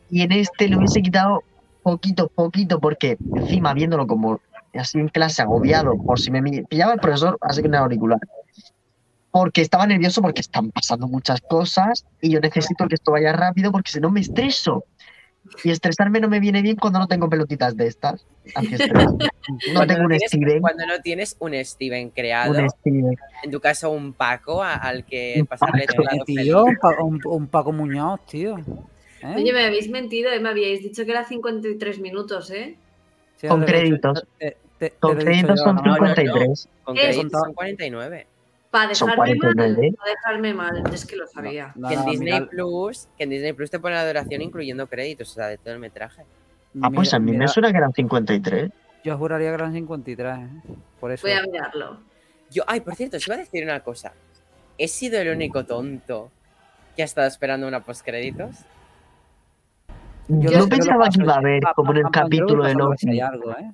Y 0.10 0.22
en 0.22 0.32
este 0.32 0.70
le 0.70 0.78
hubiese 0.78 1.02
quitado 1.02 1.44
poquito, 1.84 2.30
poquito, 2.30 2.80
porque 2.80 3.18
encima 3.36 3.74
viéndolo 3.74 4.08
como 4.08 4.40
así 4.78 5.00
en 5.00 5.08
clase, 5.10 5.42
agobiado, 5.42 5.94
por 6.06 6.20
si 6.20 6.32
me 6.32 6.42
pillaba 6.64 6.94
el 6.94 7.00
profesor, 7.00 7.38
así 7.42 7.62
que 7.62 7.68
el 7.68 7.76
auricular. 7.76 8.20
Porque 9.32 9.62
estaba 9.62 9.86
nervioso 9.86 10.22
porque 10.22 10.42
están 10.42 10.72
pasando 10.72 11.08
muchas 11.08 11.40
cosas 11.42 12.06
y 12.22 12.32
yo 12.32 12.40
necesito 12.40 12.88
que 12.88 12.96
esto 12.96 13.12
vaya 13.12 13.32
rápido 13.32 13.72
porque 13.72 13.92
si 13.92 14.00
no 14.00 14.10
me 14.12 14.22
estreso. 14.22 14.84
Y 15.64 15.72
estresarme 15.72 16.20
no 16.20 16.28
me 16.30 16.40
viene 16.40 16.62
bien 16.62 16.76
cuando 16.76 17.00
no 17.00 17.08
tengo 17.08 17.30
pelotitas 17.30 17.76
de 17.78 17.88
estas. 17.88 18.26
No 19.50 19.74
Cuando 19.74 19.88
tengo 19.96 20.04
un 20.04 20.10
tienes, 20.10 20.30
Steven. 20.30 20.62
Cuando 20.62 20.86
no 20.86 21.00
tienes 21.02 21.36
un 21.40 21.54
Steven 21.66 22.10
creado, 22.12 22.52
Un 22.60 22.70
Steven. 22.70 23.18
en 23.44 23.52
tu 23.52 23.60
caso 23.60 23.90
un 23.90 24.14
Paco 24.14 24.62
a- 24.62 24.76
al 24.76 25.06
que 25.06 25.38
Un 25.40 25.48
pasarle 25.48 25.86
Paco, 25.88 26.24
Tío, 26.26 26.66
un, 26.66 26.76
Pa- 26.76 27.02
un- 27.04 27.20
un 27.26 27.48
Paco 27.48 27.72
Muñoz, 27.72 28.20
tío. 28.28 28.58
¿Eh? 28.60 29.34
Oye, 29.38 29.52
me 29.52 29.66
habéis 29.66 29.90
mentido, 29.90 30.32
¿eh? 30.32 30.40
me 30.40 30.50
habíais 30.50 30.82
dicho 30.84 31.04
que 31.04 31.12
era 31.12 31.24
53 31.24 32.00
minutos, 32.00 32.52
¿eh? 32.52 32.76
Sí, 33.40 33.48
con 33.48 33.64
créditos. 33.64 34.26
te- 34.38 34.58
te- 34.78 34.90
te 34.90 34.98
Con 34.98 35.18
créditos 35.18 35.60
yo, 35.60 35.64
son 35.64 35.76
no, 35.78 35.82
no, 35.82 35.88
no. 35.88 35.94
53. 35.96 36.70
Con 36.84 36.96
créditos 36.96 37.32
Son 37.32 37.42
son 37.46 37.54
49. 37.54 38.28
Para 38.72 38.88
dejarme 38.90 39.16
mal, 39.16 39.16
49. 39.40 39.94
para 39.98 40.12
dejarme 40.12 40.54
mal, 40.54 40.84
es 40.94 41.06
que 41.06 41.16
lo 41.16 41.26
sabía. 41.28 41.72
No, 41.76 41.88
que 41.88 41.96
en 41.96 42.06
Disney 42.06 42.34
mira- 42.34 42.50
Plus, 42.50 43.08
que 43.18 43.24
en 43.24 43.30
Disney 43.32 43.54
Plus 43.54 43.72
te 43.72 43.80
pone 43.80 43.96
la 43.96 44.06
duración 44.06 44.42
incluyendo 44.42 44.86
créditos, 44.88 45.32
o 45.32 45.34
sea, 45.34 45.48
de 45.48 45.58
todo 45.58 45.74
el 45.74 45.80
metraje. 45.80 46.22
Ah, 46.82 46.90
pues 46.94 47.08
mira- 47.10 47.16
a 47.18 47.20
mí 47.20 47.32
me 47.38 47.48
suena 47.48 47.72
que 47.72 47.78
eran 47.78 47.94
53. 47.94 48.70
Yo 49.04 49.18
juraría 49.18 49.48
que 49.50 49.54
eran 49.56 49.74
53, 49.74 50.38
¿eh? 50.38 50.48
Por 51.00 51.12
eso. 51.12 51.26
Voy 51.26 51.32
a 51.36 51.42
mirarlo. 51.42 51.98
Yo, 52.52 52.64
ay, 52.68 52.82
por 52.82 52.96
cierto, 52.96 53.18
os 53.18 53.26
iba 53.26 53.36
a 53.36 53.40
decir 53.40 53.64
una 53.64 53.80
cosa. 53.80 54.12
¿He 54.78 54.88
sido 54.88 55.20
el 55.20 55.30
único 55.30 55.66
tonto 55.66 56.30
que 56.96 57.02
ha 57.02 57.06
estado 57.06 57.28
esperando 57.28 57.68
una 57.68 57.80
postcréditos? 57.80 58.56
Yo, 60.30 60.52
no 60.60 60.68
pensaba 60.70 61.10
que 61.10 61.22
iba 61.24 61.34
a 61.34 61.38
haber 61.38 61.62
pa- 61.62 61.74
como 61.74 61.92
en 61.92 61.98
el 61.98 62.04
capítulo 62.12 62.64
de 62.64 62.74
Loki. 62.76 63.10
hay 63.10 63.20
algo, 63.20 63.52
¿eh? 63.52 63.72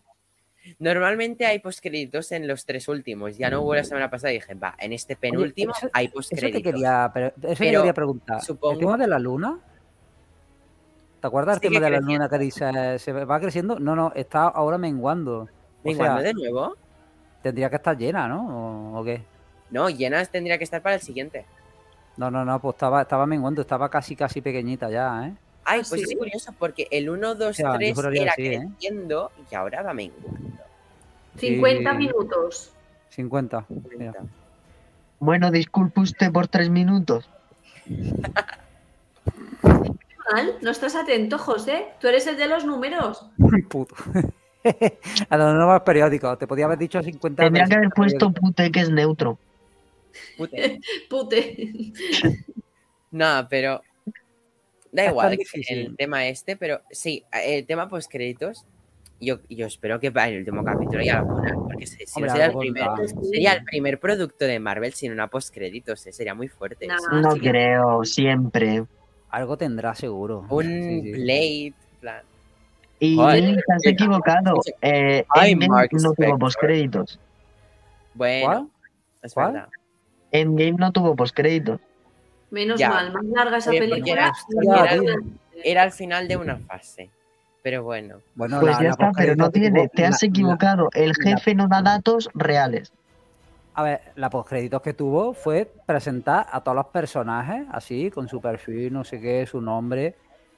Normalmente 0.79 1.45
hay 1.45 1.59
postcréditos 1.59 2.31
en 2.31 2.47
los 2.47 2.65
tres 2.65 2.87
últimos. 2.87 3.37
Ya 3.37 3.49
no 3.49 3.61
hubo 3.61 3.75
la 3.75 3.83
semana 3.83 4.09
pasada 4.09 4.31
y 4.31 4.35
dije, 4.35 4.55
va, 4.55 4.73
en 4.79 4.93
este 4.93 5.15
penúltimo 5.15 5.73
eso- 5.75 5.89
hay 5.93 6.05
Eso 6.05 6.11
te 6.11 6.15
postcréditos. 6.15 6.63
quería, 6.63 7.11
pero, 7.13 7.27
eso 7.27 7.35
te 7.39 7.55
Pero, 7.55 7.79
quería 7.81 7.93
preguntar. 7.93 8.41
supongo- 8.41 8.73
¿El 8.73 8.79
tema 8.79 8.97
de 8.97 9.07
la 9.07 9.19
luna? 9.19 9.59
¿Te 11.21 11.27
acuerdas 11.27 11.57
el 11.57 11.61
Sigue 11.61 11.75
tema 11.75 11.85
de 11.85 11.91
la 11.91 11.99
luna 12.01 12.29
que 12.29 12.37
dice 12.37 12.99
se 12.99 13.11
va 13.11 13.39
creciendo? 13.39 13.77
No, 13.79 13.95
no, 13.95 14.11
está 14.15 14.43
ahora 14.47 14.77
menguando. 14.77 15.41
O 15.41 15.47
Menguando 15.83 16.21
sea, 16.21 16.27
de 16.27 16.33
nuevo? 16.33 16.75
tendría 17.43 17.69
que 17.69 17.75
estar 17.75 17.95
llena, 17.97 18.27
¿no? 18.27 18.93
¿O, 18.95 18.99
o 18.99 19.03
qué? 19.03 19.21
No, 19.69 19.89
llenas 19.89 20.29
tendría 20.31 20.57
que 20.57 20.63
estar 20.63 20.81
para 20.81 20.95
el 20.95 21.01
siguiente. 21.01 21.45
No, 22.17 22.31
no, 22.31 22.45
no, 22.45 22.59
pues 22.59 22.75
estaba, 22.75 23.01
estaba 23.01 23.25
menguando, 23.27 23.61
estaba 23.61 23.89
casi, 23.89 24.15
casi 24.15 24.41
pequeñita 24.41 24.89
ya, 24.89 25.27
¿eh? 25.27 25.33
Ay, 25.65 25.81
¿Ah, 25.83 25.85
pues 25.89 26.01
sí? 26.01 26.07
es 26.13 26.17
curioso 26.17 26.53
porque 26.57 26.87
el 26.91 27.09
1, 27.09 27.35
2, 27.35 27.55
sea, 27.55 27.71
yo 27.73 27.77
3 27.77 27.95
juraría 27.95 28.21
era 28.21 28.33
¿eh? 28.37 28.67
creciendo 28.77 29.31
y 29.51 29.55
ahora 29.55 29.81
va 29.81 29.93
menguando. 29.93 30.31
50 31.37 31.91
Sí. 31.91 31.97
minutos. 31.97 32.71
50. 33.09 33.65
mira. 33.97 34.13
Bueno, 35.19 35.49
disculpe 35.49 36.01
usted 36.01 36.31
por 36.31 36.47
tres 36.47 36.69
minutos. 36.69 37.29
Mal, 40.31 40.57
no 40.61 40.71
estás 40.71 40.95
atento, 40.95 41.37
José. 41.37 41.87
Tú 41.99 42.07
eres 42.07 42.27
el 42.27 42.37
de 42.37 42.47
los 42.47 42.65
números. 42.65 43.25
Puto. 43.69 43.95
A 45.29 45.37
los 45.37 45.53
nuevos 45.53 45.81
periódicos, 45.83 46.39
te 46.39 46.47
podía 46.47 46.65
haber 46.65 46.79
dicho 46.79 47.01
50 47.01 47.43
Tendría 47.43 47.65
que 47.65 47.75
haber 47.75 47.89
puesto 47.91 48.31
pute 48.31 48.71
que 48.71 48.79
es 48.79 48.89
neutro. 48.89 49.37
Pute. 50.37 50.79
Pute. 51.09 51.93
No, 53.11 53.47
pero 53.49 53.81
da 54.95 55.03
Es 55.05 55.11
igual 55.11 55.37
el 55.69 55.95
tema 55.95 56.27
este, 56.27 56.55
pero 56.57 56.81
sí, 56.89 57.23
el 57.31 57.65
tema 57.65 57.87
post 57.89 58.09
créditos. 58.11 58.65
Yo, 59.21 59.39
yo 59.49 59.65
espero 59.65 59.99
que 59.99 60.11
para 60.11 60.27
el 60.27 60.39
último 60.39 60.63
capítulo 60.63 61.01
ya 61.01 61.21
lo 61.21 61.27
pongan, 61.27 61.55
porque 61.63 61.87
si 61.87 61.97
no 61.99 62.05
Hombre, 62.15 62.31
sería 62.31 62.45
el, 62.47 62.57
primer, 62.57 62.87
sería 63.23 63.53
el 63.53 63.63
primer 63.63 63.99
producto 63.99 64.45
de 64.45 64.59
Marvel 64.59 64.93
sin 64.93 65.11
una 65.13 65.27
post 65.27 65.53
créditos, 65.53 66.01
sería 66.01 66.33
muy 66.33 66.49
fuerte. 66.49 66.87
No 66.87 67.31
sí 67.31 67.39
creo, 67.39 68.03
siempre. 68.03 68.83
Algo 69.29 69.57
tendrá 69.57 69.95
seguro. 69.95 70.45
Un 70.49 70.63
Sí, 70.63 71.01
sí. 71.01 71.11
Blade, 71.13 71.73
plan. 72.01 72.23
Y 72.99 73.15
Joder. 73.15 73.63
Has 73.73 73.85
equivocado. 73.85 74.59
Eh, 74.81 75.25
Ay, 75.29 75.51
Endgame 75.51 75.69
Mark 75.73 75.89
no 75.93 76.13
tuvo 76.13 76.37
postcréditos. 76.39 77.19
Bueno, 78.13 78.45
¿Cuál? 78.45 78.67
es 79.23 79.33
¿Cuál? 79.33 79.53
verdad. 79.53 79.69
Endgame 80.31 80.71
no 80.77 80.91
tuvo 80.91 81.15
postcréditos. 81.15 81.79
Menos 82.55 82.79
Ya. 82.79 82.89
mal, 82.89 83.11
más 83.11 83.25
larga 83.25 83.57
esa 83.57 83.69
porque 83.71 83.79
película. 83.89 84.13
era- 84.13 84.33
era- 84.63 84.95
larga. 84.95 85.13
Era 85.61 85.81
al 85.83 85.91
final 85.91 86.27
de 86.29 86.37
una 86.37 86.57
fase. 86.57 87.09
Pero 87.61 87.83
bueno. 87.83 88.21
Bueno, 88.35 88.61
Pues 88.61 88.71
la- 88.73 88.77
ya 88.79 88.83
la 88.85 88.89
está, 88.91 89.11
pero 89.13 89.35
no 89.35 89.49
tiene. 89.51 89.89
Te 89.89 90.05
has 90.05 90.21
la- 90.21 90.27
la- 90.27 90.29
equivocado. 90.29 90.89
El 90.93 91.13
jefe 91.15 91.53
no 91.53 91.67
da 91.67 91.81
datos 91.81 92.29
reales. 92.33 92.93
A 93.73 93.83
ver, 93.83 93.99
la 94.15 94.29
postcréditos 94.29 94.81
que 94.81 94.93
tuvo 94.93 95.33
fue 95.33 95.69
presentar 95.85 96.47
a 96.49 96.61
todos 96.61 96.75
los 96.77 96.85
personajes, 96.87 97.67
así, 97.73 98.09
con 98.09 98.29
su 98.29 98.39
perfil, 98.39 98.93
no 98.93 99.03
sé 99.03 99.19
qué, 99.19 99.45
su 99.45 99.59
nombre, 99.59 100.15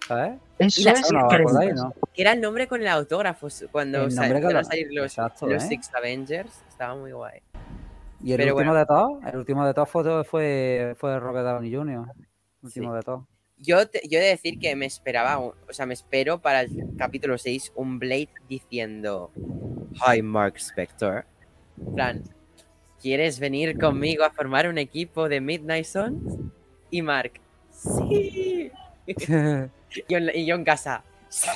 ¿sabes? 0.07 0.33
Eso 0.59 0.89
es 0.91 1.11
No, 1.11 1.25
¿os 1.25 1.33
acordáis, 1.33 1.57
créditos. 1.57 1.83
no? 1.83 1.93
Que 2.13 2.21
era 2.21 2.33
el 2.33 2.41
nombre 2.41 2.67
con 2.67 2.79
el 2.81 2.87
autógrafo 2.89 3.47
cuando 3.71 4.03
El 4.03 4.11
sa- 4.11 4.21
nombre 4.21 4.41
con 4.41 4.51
iban 4.51 4.57
a 4.57 4.59
la- 4.61 4.63
salir 4.65 4.87
los, 4.91 5.05
exacto, 5.05 5.47
los 5.47 5.63
¿eh? 5.63 5.67
Six 5.67 5.89
Avengers. 5.95 6.61
Estaba 6.69 6.93
muy 6.95 7.11
guay. 7.11 7.39
Y 8.23 8.31
el 8.31 8.37
Pero 8.37 8.55
último 8.55 8.71
bueno. 8.73 8.79
de 8.79 8.85
todos, 8.85 9.23
el 9.31 9.37
último 9.37 9.65
de 9.65 9.73
todos 9.73 9.89
fue, 9.89 10.23
fue, 10.23 10.95
fue 10.97 11.19
Robert 11.19 11.45
Downey 11.45 11.73
Jr. 11.73 12.05
El 12.17 12.25
último 12.63 12.91
Sí. 12.91 12.95
de 12.97 13.01
todos. 13.03 13.23
Yo, 13.59 13.87
te- 13.87 14.01
yo 14.07 14.19
he 14.19 14.21
de 14.21 14.27
decir 14.29 14.59
que 14.59 14.75
me 14.75 14.85
esperaba, 14.85 15.39
o 15.39 15.55
sea, 15.71 15.85
me 15.85 15.93
espero 15.95 16.39
para 16.39 16.61
el 16.61 16.69
capítulo 16.97 17.37
6 17.37 17.71
un 17.75 17.97
Blade 17.99 18.29
diciendo 18.47 19.31
Hi 20.07 20.21
Mark 20.21 20.55
Spector. 20.57 21.25
Plan, 21.95 22.23
¿quieres 23.01 23.39
venir 23.39 23.77
conmigo 23.79 24.23
a 24.23 24.29
formar 24.31 24.67
un 24.67 24.77
equipo 24.77 25.27
de 25.29 25.41
Midnight 25.41 25.85
Suns? 25.85 26.37
Y 26.91 27.01
Mark, 27.01 27.33
sí. 27.71 28.71
Y 29.89 30.03
yo, 30.09 30.17
en- 30.17 30.31
y 30.35 30.45
yo 30.45 30.55
en 30.55 30.63
casa, 30.65 31.01
"Sí". 31.29 31.47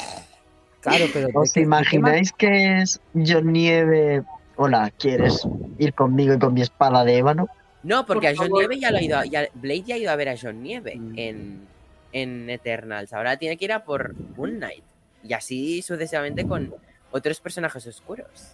claro, 0.79 1.05
pero 1.13 1.27
¿Os 1.33 1.51
¿de 1.53 1.53
qué- 1.53 1.59
de 1.59 1.63
qué 1.65 1.67
más- 1.67 1.93
imagináis 1.93 2.31
que 2.33 2.81
es 2.81 3.01
John 3.13 3.51
Nieve? 3.51 4.23
Hola, 4.63 4.91
¿quieres 4.95 5.41
ir 5.79 5.91
conmigo 5.95 6.35
y 6.35 6.37
con 6.39 6.53
mi 6.53 6.61
espada 6.61 7.03
de 7.03 7.17
ébano? 7.17 7.47
No, 7.81 8.05
porque 8.05 8.27
Por 8.27 8.35
a 8.35 8.37
John 8.37 8.47
favor. 8.49 8.59
Nieve 8.59 8.79
ya 8.79 8.91
lo 8.91 8.97
ha 8.97 9.01
ido 9.01 9.17
a, 9.17 9.25
ya- 9.25 9.47
Blade 9.55 9.81
ya 9.81 9.95
ha 9.95 9.97
ido 9.97 10.11
a 10.11 10.15
ver 10.15 10.29
a 10.29 10.35
John 10.39 10.61
Nieve 10.61 10.97
Mm. 10.97 11.13
en, 11.17 11.67
en 12.11 12.47
Eternals. 12.51 13.11
Ahora 13.11 13.37
tiene 13.37 13.57
que 13.57 13.65
ir 13.65 13.73
a 13.73 13.83
por 13.83 14.13
Moon 14.37 14.57
Knight. 14.57 14.83
Y 15.23 15.33
así 15.33 15.81
sucesivamente 15.81 16.45
con 16.45 16.71
otros 17.09 17.39
personajes 17.39 17.87
oscuros. 17.87 18.53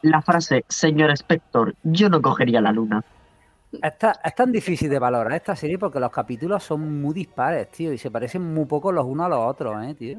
La 0.00 0.22
frase, 0.22 0.64
señor 0.66 1.10
Spector, 1.10 1.74
yo 1.82 2.08
no 2.08 2.22
cogería 2.22 2.62
la 2.62 2.72
luna. 2.72 3.04
Esta- 3.82 4.18
es 4.24 4.34
tan 4.34 4.50
difícil 4.50 4.88
de 4.88 4.98
valorar 4.98 5.34
esta 5.34 5.54
serie 5.54 5.78
porque 5.78 6.00
los 6.00 6.10
capítulos 6.10 6.64
son 6.64 7.02
muy 7.02 7.12
dispares, 7.12 7.68
tío, 7.70 7.92
y 7.92 7.98
se 7.98 8.10
parecen 8.10 8.40
muy 8.54 8.64
poco 8.64 8.90
los 8.92 9.04
unos 9.04 9.26
a 9.26 9.28
los 9.28 9.40
otros, 9.40 9.84
¿eh, 9.84 9.94
tío? 9.94 10.18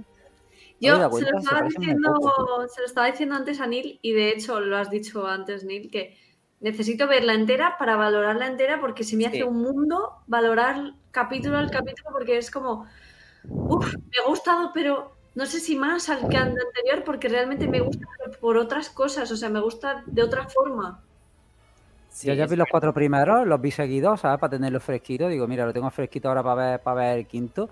¿Te 0.80 0.90
has 0.90 1.00
Yo 1.00 1.12
se 1.12 1.26
lo? 1.32 1.32
Se 1.32 1.38
estaba 1.38 1.62
diciendo, 1.68 2.68
se 2.68 2.82
lo 2.82 2.86
estaba 2.88 3.08
diciendo 3.08 3.36
antes 3.36 3.62
a 3.62 3.68
Neil 3.68 4.00
y 4.02 4.14
de 4.14 4.30
hecho 4.30 4.60
lo 4.60 4.78
has 4.78 4.90
dicho 4.90 5.26
antes, 5.28 5.64
Neil, 5.64 5.90
que 5.90 6.18
necesito 6.60 7.08
verla 7.08 7.34
entera 7.34 7.78
para 7.78 7.96
valorarla 7.96 8.48
entera 8.48 8.80
porque 8.80 9.04
se 9.04 9.16
me 9.18 9.24
Sí. 9.24 9.30
hace 9.30 9.44
un 9.44 9.58
mundo 9.62 10.14
valorar 10.28 10.94
capítulo 11.12 11.58
al 11.58 11.70
capítulo 11.72 12.10
porque 12.12 12.38
es 12.38 12.52
como, 12.52 12.86
uff, 13.68 13.94
me 13.96 14.24
ha 14.24 14.28
gustado, 14.28 14.72
pero 14.74 15.18
no 15.36 15.46
sé 15.46 15.60
si 15.60 15.76
más 15.76 16.10
al 16.10 16.28
que 16.30 16.38
al 16.38 16.50
anterior 16.50 17.04
porque 17.06 17.30
realmente 17.30 17.68
me 17.68 17.82
gusta 17.82 18.06
pero 18.24 18.40
por 18.40 18.58
otras 18.58 18.90
cosas, 18.90 19.32
o 19.32 19.38
sea, 19.38 19.50
me 19.50 19.60
gusta 19.62 20.04
de 20.06 20.24
otra 20.24 20.48
forma. 20.50 21.02
Sí, 22.10 22.28
Yo 22.28 22.34
ya 22.34 22.48
vi 22.48 22.56
los 22.56 22.68
cuatro 22.72 22.94
primeros, 22.94 23.46
los 23.46 23.60
vi 23.60 23.72
seguidos, 23.72 24.22
¿sabes? 24.22 24.40
Para 24.40 24.52
tenerlos 24.52 24.84
fresquitos. 24.84 25.30
Digo, 25.30 25.48
mira, 25.48 25.66
lo 25.66 25.74
tengo 25.74 25.90
fresquito 25.92 26.30
ahora 26.30 26.44
para 26.44 26.70
ver, 26.72 26.82
para 26.82 26.96
ver 27.02 27.18
el 27.20 27.28
quinto. 27.28 27.70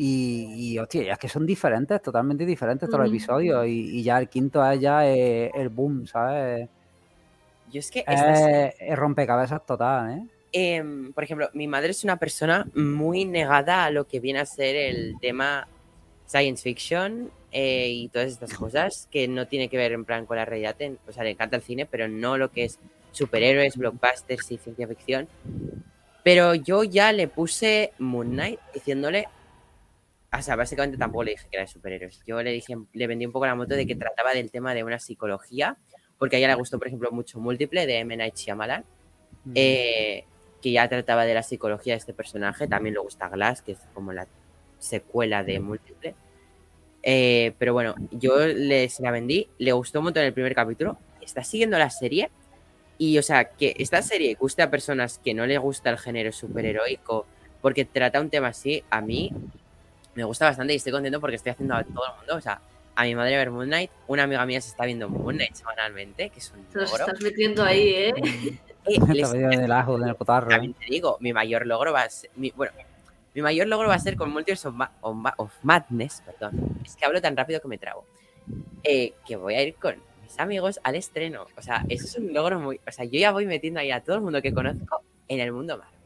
Y, 0.00 0.74
y, 0.74 0.78
hostia, 0.78 1.02
ya 1.02 1.12
es 1.14 1.18
que 1.18 1.28
son 1.28 1.44
diferentes, 1.44 2.00
totalmente 2.00 2.46
diferentes 2.46 2.88
todos 2.88 3.00
los 3.00 3.08
episodios. 3.08 3.66
Y, 3.66 3.98
y 3.98 4.02
ya 4.04 4.18
el 4.18 4.28
quinto 4.28 4.64
es 4.70 4.78
ya 4.80 5.04
eh, 5.08 5.50
el 5.52 5.70
boom, 5.70 6.06
¿sabes? 6.06 6.68
Yo 7.72 7.80
es 7.80 7.90
que 7.90 8.04
serie- 8.06 8.74
Es, 8.78 8.96
rompecabezas 8.96 9.66
total, 9.66 10.18
¿eh? 10.18 10.22
Em, 10.52 11.12
por 11.12 11.24
ejemplo, 11.24 11.50
mi 11.52 11.66
madre 11.66 11.90
es 11.90 12.04
una 12.04 12.16
persona 12.16 12.66
muy 12.74 13.24
negada 13.24 13.86
a 13.86 13.90
lo 13.90 14.06
que 14.06 14.20
viene 14.20 14.38
a 14.38 14.46
ser 14.46 14.76
el 14.76 15.16
tema 15.20 15.66
science 16.28 16.62
fiction 16.62 17.30
eh, 17.50 17.88
y 17.90 18.08
todas 18.08 18.28
estas 18.28 18.54
cosas 18.54 19.08
que 19.10 19.26
no 19.26 19.48
tiene 19.48 19.68
que 19.68 19.78
ver 19.78 19.90
en 19.90 20.04
plan 20.04 20.26
con 20.26 20.36
la 20.36 20.44
realidad. 20.44 20.76
o 21.08 21.12
sea, 21.12 21.24
le 21.24 21.30
encanta 21.30 21.56
el 21.56 21.62
cine, 21.62 21.86
pero 21.86 22.06
no 22.06 22.38
lo 22.38 22.52
que 22.52 22.64
es 22.66 22.78
superhéroes, 23.10 23.76
blockbusters 23.76 24.52
y 24.52 24.58
ciencia 24.58 24.86
ficción. 24.86 25.26
Pero 26.22 26.54
yo 26.54 26.84
ya 26.84 27.10
le 27.12 27.26
puse 27.26 27.90
Moon 27.98 28.30
Knight 28.30 28.60
diciéndole. 28.72 29.26
O 30.30 30.42
sea, 30.42 30.56
básicamente 30.56 30.98
tampoco 30.98 31.24
le 31.24 31.30
dije 31.32 31.46
que 31.50 31.56
era 31.56 31.64
de 31.64 31.72
superhéroes. 31.72 32.22
Yo 32.26 32.42
le 32.42 32.52
dije, 32.52 32.76
le 32.92 33.06
vendí 33.06 33.24
un 33.24 33.32
poco 33.32 33.46
la 33.46 33.54
moto 33.54 33.74
de 33.74 33.86
que 33.86 33.96
trataba 33.96 34.34
del 34.34 34.50
tema 34.50 34.74
de 34.74 34.84
una 34.84 34.98
psicología, 34.98 35.76
porque 36.18 36.36
a 36.36 36.38
ella 36.38 36.48
le 36.48 36.54
gustó, 36.54 36.78
por 36.78 36.88
ejemplo, 36.88 37.10
mucho 37.12 37.38
Múltiple 37.40 37.86
de 37.86 37.98
M. 37.98 38.16
Night 38.16 38.36
Shyamalan 38.36 38.84
eh, 39.54 40.24
que 40.60 40.72
ya 40.72 40.88
trataba 40.88 41.24
de 41.24 41.34
la 41.34 41.42
psicología 41.42 41.94
de 41.94 41.98
este 41.98 42.12
personaje. 42.12 42.66
También 42.66 42.94
le 42.94 43.00
gusta 43.00 43.28
Glass, 43.28 43.62
que 43.62 43.72
es 43.72 43.78
como 43.94 44.12
la 44.12 44.26
secuela 44.78 45.42
de 45.44 45.60
Múltiple. 45.60 46.14
Eh, 47.02 47.54
pero 47.58 47.72
bueno, 47.72 47.94
yo 48.10 48.38
le, 48.46 48.88
se 48.88 49.02
la 49.02 49.10
vendí, 49.10 49.48
le 49.58 49.72
gustó 49.72 50.00
un 50.00 50.06
montón 50.06 50.24
el 50.24 50.32
primer 50.32 50.54
capítulo, 50.54 50.98
está 51.22 51.44
siguiendo 51.44 51.78
la 51.78 51.90
serie 51.90 52.28
y, 52.98 53.16
o 53.18 53.22
sea, 53.22 53.50
que 53.50 53.74
esta 53.78 54.02
serie 54.02 54.34
guste 54.34 54.62
a 54.62 54.70
personas 54.70 55.18
que 55.18 55.32
no 55.32 55.46
les 55.46 55.60
gusta 55.60 55.90
el 55.90 55.98
género 55.98 56.32
superheroico 56.32 57.24
porque 57.62 57.84
trata 57.84 58.20
un 58.20 58.30
tema 58.30 58.48
así, 58.48 58.82
a 58.90 59.00
mí 59.00 59.32
me 60.18 60.24
gusta 60.24 60.46
bastante 60.46 60.72
y 60.72 60.76
estoy 60.76 60.90
contento 60.92 61.20
porque 61.20 61.36
estoy 61.36 61.50
haciendo 61.52 61.74
a 61.76 61.84
todo 61.84 62.04
el 62.06 62.16
mundo, 62.18 62.34
o 62.36 62.40
sea, 62.40 62.60
a 62.96 63.04
mi 63.04 63.14
madre 63.14 63.36
ver 63.36 63.50
Moon 63.52 63.66
Knight, 63.68 63.90
una 64.08 64.24
amiga 64.24 64.44
mía 64.46 64.60
se 64.60 64.70
está 64.70 64.84
viendo 64.84 65.08
Moon 65.08 65.36
Knight 65.36 65.54
semanalmente, 65.54 66.30
que 66.30 66.40
es 66.40 66.50
un 66.50 66.64
Te 66.64 66.82
estás 66.82 67.20
metiendo 67.20 67.62
ahí, 67.64 67.88
¿eh? 67.88 68.12
Eh, 68.90 68.98
les- 69.12 69.32
el 69.34 69.70
ajo, 69.72 69.96
en 69.98 70.08
el 70.08 70.16
cotarro. 70.16 70.46
¿eh? 70.50 70.54
también 70.54 70.72
te 70.74 70.86
digo, 70.86 71.18
mi 71.20 71.32
mayor 71.34 71.66
logro 71.66 71.92
va 71.92 72.02
a 72.02 72.08
ser. 72.10 72.30
Mi, 72.36 72.50
bueno, 72.56 72.72
mi 73.34 73.42
mayor 73.42 73.66
logro 73.68 73.86
va 73.88 73.94
a 73.94 73.98
ser 73.98 74.16
con 74.16 74.30
Multiverse 74.32 74.66
of, 74.66 74.74
Ma- 74.74 74.90
of 75.02 75.14
Ma- 75.14 75.34
of 75.36 75.52
Madness, 75.62 76.22
perdón. 76.24 76.80
Es 76.86 76.96
que 76.96 77.04
hablo 77.04 77.20
tan 77.20 77.36
rápido 77.36 77.60
que 77.60 77.68
me 77.68 77.76
trago. 77.76 78.04
Eh, 78.82 79.12
que 79.26 79.36
voy 79.36 79.54
a 79.54 79.62
ir 79.62 79.74
con 79.74 79.96
mis 80.22 80.38
amigos 80.40 80.80
al 80.84 80.94
estreno. 80.94 81.46
O 81.56 81.60
sea, 81.62 81.84
eso 81.90 82.06
es 82.06 82.16
un 82.16 82.32
logro 82.32 82.58
muy. 82.58 82.80
O 82.88 82.90
sea, 82.90 83.04
yo 83.04 83.18
ya 83.20 83.30
voy 83.30 83.44
metiendo 83.46 83.78
ahí 83.78 83.90
a 83.90 84.00
todo 84.00 84.16
el 84.16 84.22
mundo 84.22 84.40
que 84.40 84.54
conozco 84.54 85.02
en 85.28 85.40
el 85.40 85.52
mundo 85.52 85.76
Marvel. 85.76 85.97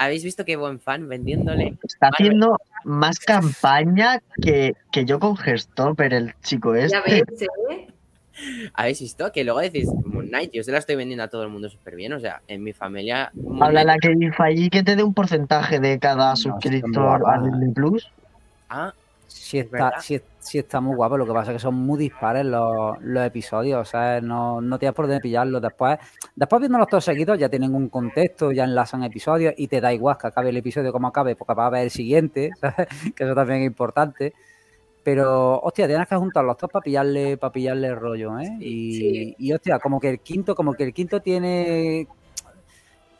¿Habéis 0.00 0.24
visto 0.24 0.46
qué 0.46 0.56
buen 0.56 0.80
fan 0.80 1.06
vendiéndole? 1.08 1.74
Está 1.82 2.08
haciendo 2.08 2.56
más 2.84 3.18
campaña 3.18 4.18
que, 4.40 4.74
que 4.90 5.04
yo 5.04 5.20
con 5.20 5.36
Gestopper, 5.36 6.14
el 6.14 6.34
chico 6.42 6.74
Ya 6.74 7.00
este. 7.00 7.10
veis, 7.10 7.42
¿eh? 7.70 7.86
¿Habéis 8.72 8.98
visto? 9.00 9.30
Que 9.30 9.44
luego 9.44 9.60
decís, 9.60 9.90
Moon 10.06 10.28
Knight, 10.28 10.52
yo 10.54 10.62
se 10.62 10.72
la 10.72 10.78
estoy 10.78 10.96
vendiendo 10.96 11.24
a 11.24 11.28
todo 11.28 11.42
el 11.42 11.50
mundo 11.50 11.68
súper 11.68 11.96
bien. 11.96 12.14
O 12.14 12.20
sea, 12.20 12.40
en 12.48 12.62
mi 12.62 12.72
familia. 12.72 13.30
Moon 13.34 13.62
Habla 13.62 13.84
la 13.84 13.98
que 13.98 14.08
dice 14.14 14.34
allí 14.38 14.70
que 14.70 14.82
te 14.82 14.96
dé 14.96 15.02
un 15.02 15.12
porcentaje 15.12 15.78
de 15.80 15.98
cada 15.98 16.30
No, 16.30 16.36
suscriptor 16.36 16.90
está 16.90 17.34
a 17.34 17.38
muy 17.38 17.50
guapa. 17.50 17.58
Disney 17.58 17.72
Plus. 17.74 18.10
Ah, 18.70 18.94
Sí 19.28 19.58
Es 19.58 19.66
está, 19.66 19.84
verdad. 19.84 20.00
Sí, 20.40 20.58
está 20.58 20.80
muy 20.80 20.96
guapo, 20.96 21.16
lo 21.16 21.26
que 21.26 21.32
pasa 21.32 21.50
es 21.52 21.56
que 21.56 21.60
son 21.60 21.74
muy 21.74 21.98
dispares 21.98 22.44
los, 22.44 22.96
los 23.00 23.24
episodios, 23.24 23.80
o 23.80 23.84
sea, 23.84 24.20
no, 24.20 24.60
no 24.60 24.78
tienes 24.78 24.94
por 24.94 25.06
dónde 25.06 25.20
pillarlos. 25.20 25.62
Después, 25.62 25.98
después 26.34 26.60
viéndolos 26.60 26.88
todos 26.88 27.04
seguidos 27.04 27.38
ya 27.38 27.48
tienen 27.48 27.74
un 27.74 27.88
contexto, 27.88 28.50
ya 28.52 28.64
enlazan 28.64 29.04
episodios 29.04 29.54
y 29.56 29.68
te 29.68 29.80
da 29.80 29.92
igual 29.92 30.16
que 30.18 30.26
acabe 30.28 30.50
el 30.50 30.56
episodio 30.56 30.92
como 30.92 31.08
acabe, 31.08 31.36
porque 31.36 31.54
va 31.54 31.64
a 31.64 31.66
haber 31.68 31.84
el 31.84 31.90
siguiente, 31.90 32.50
¿sabes? 32.60 32.88
que 33.14 33.24
eso 33.24 33.34
también 33.34 33.60
es 33.60 33.66
importante. 33.66 34.32
Pero, 35.02 35.58
hostia, 35.60 35.86
tienes 35.86 36.06
que 36.08 36.16
juntarlos 36.16 36.56
todos 36.58 36.70
para 36.72 36.82
pillarle, 36.82 37.38
para 37.38 37.52
pillarle 37.52 37.88
el 37.88 37.96
rollo, 37.96 38.38
¿eh? 38.38 38.56
Y, 38.60 38.94
Sí. 38.94 39.34
y, 39.38 39.52
hostia, 39.52 39.78
como 39.78 39.98
que 39.98 40.10
el 40.10 40.20
quinto, 40.20 40.54
como 40.54 40.74
que 40.74 40.84
el 40.84 40.92
quinto 40.92 41.20
tiene 41.20 42.06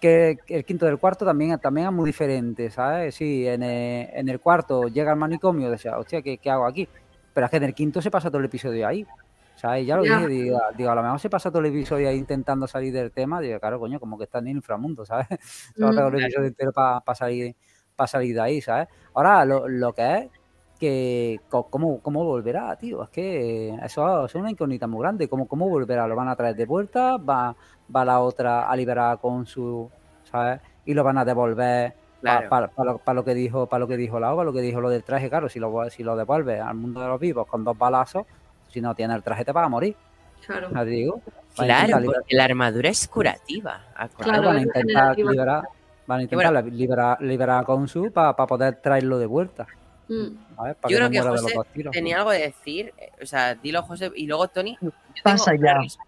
que 0.01 0.39
el 0.49 0.65
quinto 0.65 0.87
del 0.87 0.99
cuarto 0.99 1.25
también, 1.27 1.59
también 1.59 1.89
es 1.89 1.93
muy 1.93 2.07
diferente, 2.07 2.71
¿sabes? 2.71 3.15
Sí, 3.15 3.47
en 3.47 3.63
el, 3.63 4.09
en 4.13 4.29
el 4.29 4.41
cuarto 4.41 4.89
llega 4.89 5.13
al 5.13 5.19
manicomio 5.19 5.69
y 5.69 5.71
decía, 5.71 5.99
hostia, 5.99 6.23
¿qué, 6.23 6.39
qué 6.39 6.51
hago 6.51 6.67
aquí? 6.67 6.89
Pero 7.33 7.47
es 7.47 7.51
que 7.51 7.57
en 7.59 7.65
el 7.65 7.75
quinto 7.75 8.03
se 8.03 8.11
pasa 8.11 8.29
todo 8.31 8.39
el 8.41 8.47
episodio 8.47 8.87
ahí. 8.87 9.07
¿Sabes? 9.55 9.87
Ya 9.87 9.97
lo 9.97 10.05
Ya. 10.05 10.15
dije, 10.17 10.29
digo, 10.29 10.59
digo, 10.75 10.91
a 10.91 10.95
lo 10.95 11.03
mejor 11.03 11.21
se 11.21 11.29
pasa 11.31 11.51
todo 11.51 11.61
el 11.61 11.67
episodio 11.67 12.09
ahí 12.09 12.17
intentando 12.17 12.67
salir 12.67 12.93
del 12.93 13.13
tema. 13.13 13.41
Digo, 13.41 13.61
claro, 13.61 13.79
coño, 13.79 14.01
como 14.01 14.17
que 14.17 14.25
está 14.25 14.39
en 14.39 14.49
el 14.49 14.57
inframundo, 14.57 15.05
¿sabes? 15.05 15.27
Se 15.77 15.85
va 15.85 15.91
a 15.91 15.93
Mm. 15.93 15.97
pegar 15.97 16.15
el 16.15 16.21
episodio 16.21 16.49
entero 16.49 16.73
para 16.73 17.03
salir, 17.15 17.57
para 17.95 18.07
salir 18.09 18.35
de 18.35 18.41
ahí, 18.41 18.61
¿sabes? 18.63 18.89
Ahora, 19.15 19.45
lo, 19.45 19.69
lo 19.69 19.93
que 19.95 20.15
es 20.19 20.31
que 20.79 21.43
cómo, 21.49 22.01
cómo 22.01 22.25
volverá, 22.25 22.75
tío. 22.77 23.03
Es 23.05 23.11
que 23.11 23.69
eso, 23.85 24.25
eso 24.25 24.27
es 24.27 24.35
una 24.37 24.51
incógnita 24.51 24.87
muy 24.87 25.01
grande. 25.03 25.29
¿Cómo, 25.29 25.47
¿Cómo 25.47 25.69
volverá? 25.69 26.07
¿Lo 26.09 26.17
van 26.17 26.29
a 26.29 26.37
traer 26.37 26.57
de 26.57 26.65
vuelta? 26.67 27.19
¿Va, 27.19 27.55
va 27.95 28.05
la 28.07 28.21
otra 28.21 28.69
a 28.71 28.77
liberar 28.77 29.19
con 29.21 29.45
su, 29.47 29.93
¿sabes? 30.23 30.61
Y 30.85 30.95
lo 30.95 31.05
van 31.05 31.19
a 31.19 31.25
devolver 31.27 31.95
para 32.23 32.49
claro. 32.69 32.71
lo, 32.93 32.99
pa 32.99 33.15
lo 33.15 33.25
que 33.25 33.35
dijo 33.35 33.67
para 33.67 33.81
lo 33.81 33.89
que 33.89 33.97
dijo 33.97 34.21
la 34.21 34.33
OVA, 34.35 34.45
lo 34.45 34.53
que 34.53 34.61
dijo 34.61 34.81
lo 34.81 34.91
del 34.91 35.03
traje, 35.05 35.29
claro, 35.29 35.49
si 35.49 35.59
lo, 35.59 35.89
si 35.91 36.03
lo 36.03 36.17
devuelves 36.17 36.61
al 36.61 36.75
mundo 36.75 37.01
de 37.01 37.09
los 37.09 37.21
vivos 37.21 37.47
con 37.47 37.65
dos 37.65 37.77
balazos, 37.79 38.27
si 38.69 38.81
no 38.81 38.95
tienes 38.95 39.17
el 39.17 39.23
traje 39.23 39.45
te 39.45 39.53
vas 39.53 39.67
a 39.67 39.69
morir. 39.69 39.97
Claro. 40.47 40.69
Te 40.71 40.85
digo. 40.87 41.21
Claro, 41.55 41.99
porque 42.05 42.35
la 42.37 42.45
armadura 42.45 42.89
es 42.89 43.07
curativa. 43.09 43.85
Claro, 44.19 44.43
van 44.45 44.57
a 44.57 44.63
intentar 44.63 45.17
liberar, 45.17 45.63
van 46.07 46.21
a 46.23 46.27
bueno. 46.27 46.51
intentar 46.51 46.65
liberar, 46.73 47.23
liberar 47.23 47.61
a 47.63 47.65
Konsu 47.65 48.11
para 48.11 48.35
poder 48.35 48.77
traerlo 48.77 49.19
de 49.19 49.27
vuelta. 49.27 49.67
Mm. 50.09 50.57
Para 50.57 50.73
Yo 50.89 50.97
creo 50.97 51.11
que 51.11 51.19
muera 51.19 51.25
de 51.25 51.31
los 51.31 51.43
José 51.43 51.55
dos 51.57 51.67
tiros. 51.69 51.93
Tenía 51.93 52.19
algo 52.19 52.31
de 52.31 52.39
decir, 52.41 52.93
eh, 52.99 53.11
o 53.23 53.27
sea, 53.27 53.55
dilo 53.55 53.83
José 53.83 54.11
y 54.17 54.27
luego 54.27 54.49
Tony. 54.49 54.77
Pasa 55.23 55.53
ya. 55.55 55.75
res- 55.79 55.99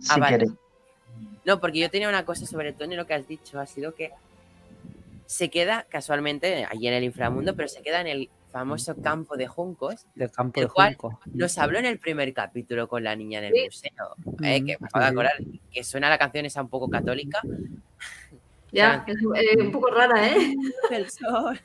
Si 0.00 0.12
Ah, 0.12 0.16
vale. 0.18 0.28
quieres. 0.38 0.52
No, 1.44 1.60
porque 1.60 1.78
yo 1.80 1.90
tenía 1.90 2.08
una 2.08 2.24
cosa 2.24 2.46
sobre 2.46 2.72
Tony, 2.72 2.96
lo 2.96 3.06
que 3.06 3.14
has 3.14 3.26
dicho 3.28 3.60
ha 3.60 3.66
sido 3.66 3.94
que 3.94 4.10
se 5.32 5.48
queda 5.48 5.86
casualmente 5.88 6.66
allí 6.68 6.88
en 6.88 6.92
el 6.94 7.04
inframundo, 7.04 7.56
pero 7.56 7.66
se 7.66 7.80
queda 7.80 8.02
en 8.02 8.06
el 8.06 8.30
famoso 8.50 8.94
campo 9.00 9.34
de 9.38 9.46
juncos. 9.46 10.04
Del 10.14 10.30
campo 10.30 10.60
el 10.60 10.66
de 10.66 10.72
cual- 10.72 10.94
Junco. 10.96 11.20
Nos 11.32 11.56
habló 11.56 11.78
en 11.78 11.86
el 11.86 11.98
primer 11.98 12.34
capítulo 12.34 12.86
con 12.86 13.02
la 13.02 13.16
niña 13.16 13.38
en 13.38 13.46
el 13.46 13.52
Sí. 13.54 13.64
museo, 13.64 13.90
eh, 14.44 14.60
Mm, 14.60 14.66
que 14.66 14.76
me 14.78 14.86
acabo 14.86 15.04
de 15.04 15.08
sí. 15.10 15.12
acordar, 15.14 15.32
que 15.72 15.84
suena 15.84 16.10
la 16.10 16.18
canción 16.18 16.44
esa 16.44 16.60
un 16.60 16.68
poco 16.68 16.88
católica. 16.90 17.40
Ya, 18.72 19.04
es 19.06 19.16
eh, 19.16 19.62
un 19.62 19.70
poco 19.72 19.90
rara, 19.90 20.28
¿eh? 20.28 20.34
El 20.90 21.10
sol. 21.10 21.58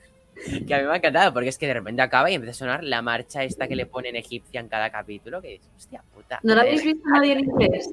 Que 0.68 0.74
a 0.76 0.80
mí 0.80 0.86
me 0.86 0.92
ha 0.94 0.96
encantado, 0.98 1.34
porque 1.34 1.50
es 1.50 1.58
que 1.58 1.66
de 1.68 1.74
repente 1.74 2.02
acaba 2.02 2.30
y 2.30 2.36
empieza 2.36 2.52
a 2.52 2.60
sonar 2.60 2.84
la 2.84 3.02
marcha 3.02 3.44
esta 3.46 3.68
que 3.68 3.76
le 3.78 3.86
ponen 3.86 4.16
egipcia 4.18 4.60
en 4.60 4.68
cada 4.70 4.90
capítulo, 4.92 5.42
que 5.42 5.50
dices, 5.50 5.70
hostia 5.78 6.04
puta. 6.14 6.40
¿No 6.44 6.54
la 6.56 6.64
eh, 6.64 6.68
habéis 6.68 6.84
visto 6.84 7.10
nadie 7.10 7.32
en 7.34 7.40
inglés? 7.42 7.90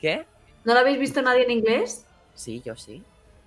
¿Qué? 0.00 0.24
¿No 0.64 0.72
la 0.74 0.80
habéis 0.80 0.98
visto 0.98 1.20
nadie 1.22 1.44
en 1.44 1.50
inglés? 1.50 2.04
Sí, 2.34 2.62
yo 2.64 2.74
sí. 2.76 3.02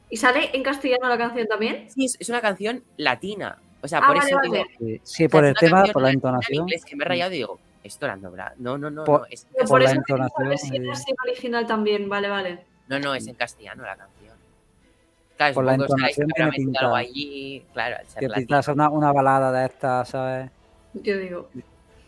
¿Y 0.10 0.18
sale 0.18 0.50
en 0.54 0.64
castellano 0.64 1.08
la 1.10 1.18
canción 1.18 1.48
también? 1.48 1.90
Sí, 1.90 2.06
es, 2.20 2.30
una 2.30 2.42
canción 2.42 2.84
latina. 2.98 3.58
O 3.82 3.88
sea, 3.88 4.00
Ah, 4.00 4.08
por 4.08 4.18
vale, 4.18 4.28
eso 4.30 4.36
vale. 4.38 4.50
digo, 4.50 4.64
Sí, 4.78 5.02
sí, 5.04 5.26
o 5.26 5.28
sea, 5.28 5.30
por 5.30 5.46
el 5.46 5.56
tema, 5.56 5.84
por 5.94 6.02
la 6.02 6.08
latina 6.08 6.10
en 6.10 6.14
entonación. 6.16 6.62
inglés 6.64 6.86
que 6.86 6.96
me 6.96 7.04
he 7.04 7.08
rayado 7.08 7.32
y 7.34 7.38
digo, 7.38 7.60
esto 7.84 8.08
la 8.08 8.16
doblado. 8.18 8.56
No, 8.58 8.78
no, 8.78 8.90
no, 8.90 9.04
Por- 9.04 9.22
no, 9.22 9.26
es, 9.30 9.48
Pero 9.54 9.68
Por 9.68 9.82
la 9.84 9.92
entonación, 9.92 10.46
a 10.46 10.50
ver 10.50 10.58
si 10.58 10.76
es 10.76 10.84
versión 10.84 11.18
original 11.28 11.68
también, 11.68 12.10
vale, 12.10 12.30
vale. 12.30 12.66
no, 12.88 13.00
no, 13.00 13.14
es 13.14 13.28
en 13.28 13.36
castellano 13.36 13.84
la 13.84 13.96
canción. 13.96 14.36
Claro, 15.38 15.54
Por 15.54 15.66
la 15.66 15.74
entonación 15.76 16.28
tiene 16.30 16.50
algo 16.50 16.56
pinta. 16.56 16.96
allí, 16.96 17.66
claro, 17.74 17.98
al 18.00 18.06
ser 18.08 18.20
Que 18.32 18.42
quizás 18.42 18.68
una, 18.70 18.90
una 18.90 19.12
balada 19.12 19.52
de 19.52 19.66
estas, 19.66 20.10
¿sabes? 20.10 20.50
Yo 20.94 21.18
digo, 21.18 21.50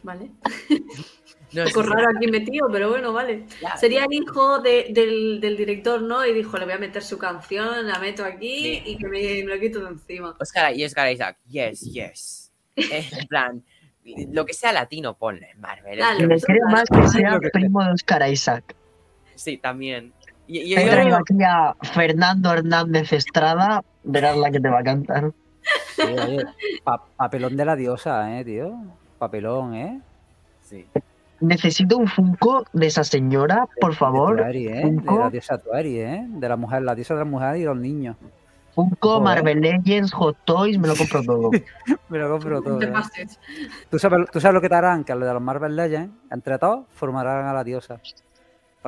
vale. 0.04 0.32
No, 1.54 1.62
Un 1.62 1.68
sí, 1.70 1.74
poco 1.74 1.86
sí, 1.88 1.94
raro 1.94 2.08
aquí 2.16 2.28
metido, 2.30 2.68
pero 2.72 2.90
bueno, 2.90 3.14
vale. 3.14 3.46
Sería 3.78 4.04
el 4.04 4.12
hijo 4.14 4.60
de- 4.60 4.88
del, 4.92 5.40
del 5.40 5.56
director, 5.56 6.02
¿no? 6.02 6.26
Y 6.26 6.34
dijo, 6.34 6.58
le 6.58 6.66
voy 6.66 6.74
a 6.74 6.78
meter 6.78 7.02
su 7.02 7.18
canción, 7.18 7.88
la 7.88 8.00
meto 8.00 8.26
aquí 8.26 8.82
Sí. 8.84 8.84
y 8.86 8.98
que 8.98 9.08
me, 9.08 9.20
me 9.46 9.56
lo 9.56 9.60
quito 9.60 9.80
de 9.80 9.90
encima. 9.92 10.36
Oscar 10.40 10.76
y 10.76 10.84
Oscar 10.84 11.10
Isaac, 11.12 11.38
yes, 11.48 11.82
yes. 11.82 12.52
En 12.76 13.28
plan, 13.28 13.64
lo 14.32 14.46
que 14.46 14.54
sea 14.54 14.74
latino, 14.74 15.16
ponle 15.16 15.54
Marvel. 15.58 15.98
Dale. 16.00 16.28
Me 16.28 16.40
creo 16.40 16.68
más 16.70 16.84
que 16.90 17.08
sea 17.08 17.40
primo 17.54 17.82
de 17.84 17.92
Oscar 17.92 18.30
Isaac. 18.30 18.76
Sí, 19.36 19.58
también. 19.58 20.12
Y, 20.48 20.60
y- 20.60 20.76
He 20.76 20.86
yo- 20.86 20.92
traído 20.92 21.16
aquí 21.16 21.34
a 21.46 21.76
Fernando 21.94 22.52
Hernández 22.54 23.14
Estrada, 23.14 23.84
verás 24.04 24.36
la 24.38 24.52
que 24.52 24.60
te 24.60 24.70
va 24.70 24.80
a 24.80 24.84
cantar. 24.84 25.32
Sí, 25.96 26.02
oye, 26.02 26.44
pa- 26.84 27.04
papelón 27.16 27.56
de 27.58 27.66
la 27.66 27.76
diosa, 27.76 28.38
¿eh, 28.40 28.44
tío? 28.46 28.74
Papelón, 29.18 29.76
¿eh? 29.76 30.02
sí. 30.62 30.86
Necesito 31.40 31.98
un 31.98 32.08
Funko 32.08 32.66
de 32.74 32.88
esa 32.88 33.04
señora, 33.04 33.68
por 33.80 33.94
favor. 33.94 34.38
Tuari, 34.38 34.68
¿eh? 34.68 34.84
De 34.86 35.16
la 35.18 35.30
diosa 35.30 35.58
Tuari, 35.58 36.00
¿eh? 36.00 36.26
De 36.28 36.50
la 36.50 36.56
mujer, 36.56 36.82
la 36.82 36.96
diosa 36.96 37.14
de 37.14 37.20
la 37.20 37.26
mujer 37.26 37.58
y 37.58 37.64
los 37.64 37.78
niños. 37.78 38.18
Funko, 38.74 39.20
Joder. 39.20 39.24
Marvel 39.24 39.62
Legends, 39.62 40.12
Hot 40.14 40.38
Toys, 40.46 40.78
me 40.78 40.88
lo 40.88 40.96
compro 40.96 41.24
todo. 41.26 41.52
Me 42.10 42.18
lo 42.18 42.30
compro 42.30 42.62
todo. 42.62 42.80
Te 42.80 42.86
¿eh? 42.86 43.28
¿Tú, 43.90 44.00
sabes, 44.00 44.30
tú 44.32 44.40
sabes 44.40 44.54
lo 44.54 44.62
que 44.62 44.70
te 44.70 44.76
harán, 44.76 45.04
que 45.04 45.12
a 45.12 45.16
los 45.16 45.28
de 45.28 45.34
los 45.34 45.42
Marvel 45.42 45.76
Legends, 45.76 46.14
entre 46.32 46.58
todos, 46.60 46.86
formarán 46.92 47.46
a 47.46 47.54
la 47.54 47.64
diosa. 47.64 48.00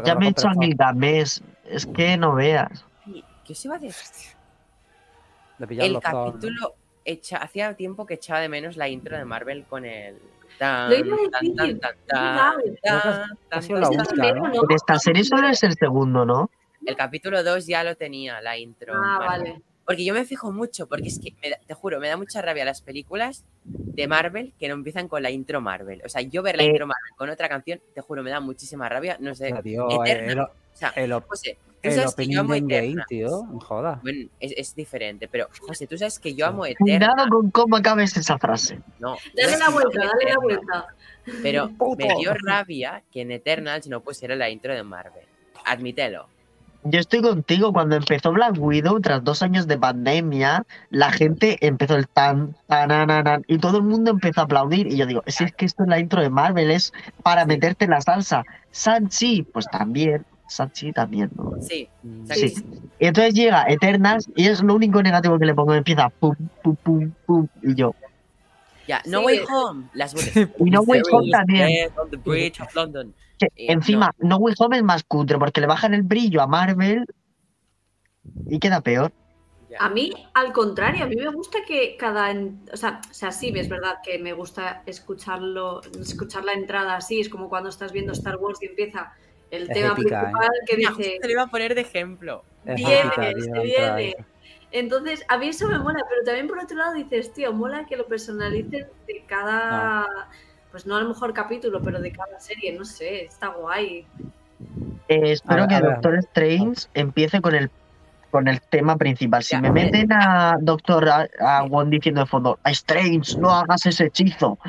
Ya 0.06 0.16
me 0.16 0.28
he 0.28 0.30
hecho 0.30 0.48
a 0.48 0.54
compres 0.54 0.78
todos. 0.78 0.92
Gilgamesh, 0.94 1.42
es 1.66 1.86
que 1.86 2.18
no 2.18 2.36
veas. 2.36 2.86
¿Qué 3.44 3.54
os 3.54 3.66
iba 3.66 3.76
a 3.76 3.80
decir? 3.80 4.38
De 5.58 5.66
El 5.66 5.68
pillarlos 5.68 6.04
todos, 6.04 6.14
¿no? 6.14 6.32
capítulo, 6.34 6.76
echa, 7.06 7.38
hacía 7.38 7.76
tiempo 7.76 8.06
que 8.06 8.16
echaba 8.16 8.40
de 8.40 8.50
menos 8.50 8.78
la 8.78 8.88
intro 8.88 9.18
de 9.18 9.26
Marvel 9.26 9.66
con 9.66 9.86
el... 9.86 10.18
Tan, 10.58 10.92
esta 14.70 15.00
serie 15.00 15.24
solo 15.24 15.48
es 15.48 15.64
el 15.64 15.74
segundo, 15.76 16.26
¿no? 16.26 16.50
El 16.86 16.96
capítulo 16.98 17.44
2 17.44 17.66
ya 17.66 17.84
lo 17.84 17.96
tenía, 17.96 18.42
la 18.42 18.58
intro. 18.58 18.94
Ah, 18.96 19.20
vale. 19.20 19.62
Porque 19.90 20.06
yo 20.06 20.14
me 20.14 20.24
fijo 20.24 20.52
mucho, 20.52 20.86
porque 20.88 21.08
es 21.08 21.18
que, 21.20 21.34
me 21.42 21.50
da- 21.50 21.58
te 21.66 21.74
juro, 21.74 22.00
me 22.00 22.08
da 22.08 22.16
mucha 22.16 22.44
rabia 22.44 22.64
las 22.64 22.80
películas 22.84 23.44
de 23.64 24.08
Marvel 24.08 24.54
que 24.60 24.68
no 24.68 24.76
empiezan 24.76 25.08
con 25.08 25.24
la 25.24 25.32
intro 25.32 25.62
Marvel. 25.62 26.04
O 26.06 26.10
sea, 26.10 26.22
yo 26.22 26.44
ver 26.44 26.58
la 26.58 26.62
Eh. 26.64 26.68
intro 26.68 26.86
Marvel 26.86 27.12
con 27.18 27.28
otra 27.32 27.50
canción, 27.50 27.82
te 27.96 28.02
juro, 28.02 28.22
me 28.22 28.30
da 28.30 28.40
muchísima 28.40 28.88
rabia. 28.88 29.18
No 29.20 29.34
sé. 29.34 29.48
Eterna. 29.48 30.32
el, 30.32 30.40
O 30.42 30.50
sea, 30.74 30.90
el, 30.96 31.12
op- 31.12 31.26
José, 31.28 31.58
tú 31.82 31.90
el 31.90 31.92
sabes 31.94 32.14
que 32.14 32.28
yo 32.28 32.30
opening 32.30 32.38
amo 32.38 32.52
de 32.54 32.58
Endgame, 32.60 32.86
Eterna. 32.86 33.06
tío. 33.10 33.30
No 33.52 33.60
jodas. 33.62 34.02
Bueno, 34.04 34.30
es, 34.40 34.54
es 34.56 34.76
diferente, 34.76 35.28
pero 35.28 35.48
José, 35.60 35.88
tú 35.88 35.98
sabes 35.98 36.20
que 36.20 36.36
yo 36.36 36.46
amo 36.46 36.68
Eterna. 36.68 36.86
Cuidado 37.16 37.30
con 37.32 37.50
cómo 37.50 37.76
acabes 37.78 38.16
esa 38.16 38.38
frase. 38.38 38.80
No, 39.00 39.18
Dale 39.36 39.58
la 39.58 39.70
vuelta, 39.72 40.00
dale 40.06 40.30
la 40.32 40.38
vuelta. 40.40 40.88
Pero 41.42 41.68
Puto. 41.70 42.06
me 42.06 42.16
dio 42.20 42.32
rabia 42.46 43.02
que 43.12 43.22
en 43.22 43.32
Eternals 43.32 43.88
no 43.88 44.02
pusiera 44.02 44.36
la 44.36 44.52
intro 44.52 44.72
de 44.72 44.84
Marvel. 44.84 45.26
Admítelo. 45.66 46.28
Yo 46.84 47.00
estoy 47.00 47.22
contigo. 47.22 47.74
Cuando 47.74 47.96
empezó 47.96 48.32
Black 48.32 48.56
Widow, 48.58 49.00
tras 49.02 49.24
dos 49.24 49.42
años 49.42 49.68
de 49.68 49.78
pandemia, 49.78 50.66
la 50.90 51.12
gente 51.12 51.58
empezó 51.66 51.96
el 51.96 52.08
tan, 52.08 52.56
tan, 52.68 53.44
y 53.48 53.58
todo 53.58 53.78
el 53.78 53.84
mundo 53.84 54.12
empezó 54.12 54.42
a 54.42 54.44
aplaudir. 54.46 54.88
Y 54.88 54.98
yo 54.98 55.06
digo, 55.06 55.22
si 55.28 55.44
es 55.44 55.54
que 55.54 55.66
esto 55.66 55.84
es 55.84 55.90
la 55.90 56.00
intro 56.00 56.22
de 56.22 56.30
Marvel, 56.30 56.72
es 56.72 56.94
para 57.24 57.46
meterte 57.46 57.86
en 57.86 57.92
la 57.92 58.02
salsa. 58.02 58.44
Sanchi, 58.72 59.44
pues 59.44 59.66
también. 59.72 60.26
Sanchi 60.48 60.92
también, 60.92 61.30
¿no? 61.36 61.54
Sí, 61.62 61.88
Mm, 62.02 62.26
Sí. 62.32 62.50
Sí. 62.50 62.66
Y 63.00 63.06
entonces 63.08 63.34
llega 63.34 63.66
Eternals 63.68 64.30
y 64.36 64.48
es 64.48 64.62
lo 64.64 64.74
único 64.76 65.02
negativo 65.04 65.38
que 65.38 65.46
le 65.46 65.54
pongo. 65.54 65.74
Empieza 65.74 66.10
pum, 66.10 66.36
pum, 66.64 66.76
pum, 66.82 67.12
pum. 67.26 67.48
Y 67.62 67.76
yo, 67.76 67.94
ya. 68.90 69.02
No 69.06 69.20
Sí. 69.20 69.26
Way 69.26 69.40
Home. 69.50 69.90
Las 69.94 70.14
voces. 70.14 70.50
Y 70.60 70.70
No 70.72 70.82
Way 70.82 71.02
Home 71.12 71.32
también. 71.32 71.68
Dead 71.68 71.92
on 71.98 72.10
the 72.10 72.18
bridge 72.18 72.60
of 72.60 72.74
London. 72.76 73.14
que 73.38 73.46
Eh, 73.56 73.72
encima, 73.72 74.12
no. 74.18 74.38
Way 74.38 74.56
Home 74.60 74.78
es 74.78 74.84
más 74.84 75.04
cutre 75.04 75.38
porque 75.38 75.62
le 75.62 75.68
bajan 75.68 75.94
el 75.94 76.02
brillo 76.02 76.42
a 76.42 76.48
Marvel 76.48 77.06
y 78.48 78.60
queda 78.60 78.82
peor. 78.82 79.12
Ya. 79.70 79.78
A 79.80 79.90
mí, 79.90 80.12
al 80.34 80.52
contrario, 80.52 81.04
a 81.04 81.08
mí 81.08 81.16
me 81.16 81.30
gusta 81.30 81.60
que 81.68 81.96
cada. 81.98 82.34
O 82.74 82.78
sea, 82.78 83.00
o 83.10 83.14
sea, 83.14 83.32
sí, 83.32 83.54
es 83.56 83.70
verdad 83.70 83.98
que 84.04 84.18
me 84.18 84.34
gusta 84.34 84.82
escucharlo, 84.88 85.82
escuchar 86.02 86.44
la 86.44 86.54
entrada 86.54 86.96
así. 86.96 87.20
Es 87.20 87.30
como 87.30 87.50
cuando 87.50 87.70
estás 87.70 87.92
viendo 87.92 88.12
Star 88.14 88.38
Wars 88.38 88.58
y 88.64 88.66
empieza 88.66 89.14
el 89.52 89.64
Es 89.64 89.70
tema 89.70 89.94
épica, 89.94 90.22
¿eh? 90.22 90.24
principal 90.24 90.50
que 90.66 90.78
Mira, 90.78 90.92
dice. 90.98 91.18
te 91.22 91.28
lo 91.28 91.34
iba 91.34 91.44
a 91.44 91.48
poner 91.48 91.76
de 91.76 91.82
ejemplo. 91.82 92.44
Es 92.66 92.76
viene, 92.76 93.00
épica, 93.00 93.24
se 93.24 94.12
Entonces, 94.72 95.26
a 95.28 95.38
mí 95.38 95.48
eso 95.48 95.68
me 95.68 95.80
mola, 95.80 96.04
pero 96.08 96.24
también 96.24 96.48
por 96.48 96.60
otro 96.60 96.78
lado 96.78 96.94
dices, 96.94 97.34
tío, 97.34 97.52
mola 97.54 97.86
que 97.86 97.98
lo 97.98 98.06
personalicen 98.06 98.88
de 99.08 99.24
cada, 99.28 100.06
pues 100.72 100.86
no 100.86 100.96
a 100.96 101.02
lo 101.02 101.10
mejor 101.10 101.34
capítulo, 101.34 101.82
pero 101.82 102.00
de 102.00 102.12
cada 102.12 102.40
serie, 102.40 102.78
no 102.78 102.86
sé, 102.86 103.24
está 103.26 103.48
guay. 103.48 104.06
Eh, 105.08 105.32
espero 105.32 105.64
A 105.64 105.68
ver, 105.68 105.82
que. 105.82 105.88
Doctor 105.88 106.16
Strange 106.20 106.88
empiece 106.94 107.42
con 107.42 107.56
el 107.56 107.70
con 108.30 108.48
el 108.48 108.62
tema 108.62 108.96
principal. 108.96 109.42
Si 109.44 109.56
Ya, 109.56 109.62
me 109.62 109.70
eh. 109.70 109.72
meten 109.72 110.14
a 110.14 110.56
Doctor 110.62 111.10
a, 111.10 111.28
a 111.40 111.64
Wong 111.64 111.90
diciendo 111.90 112.22
de 112.22 112.28
fondo, 112.28 112.60
Strange, 112.66 113.40
no 113.40 113.50
hagas 113.50 113.88
ese 113.88 114.06
hechizo. 114.06 114.60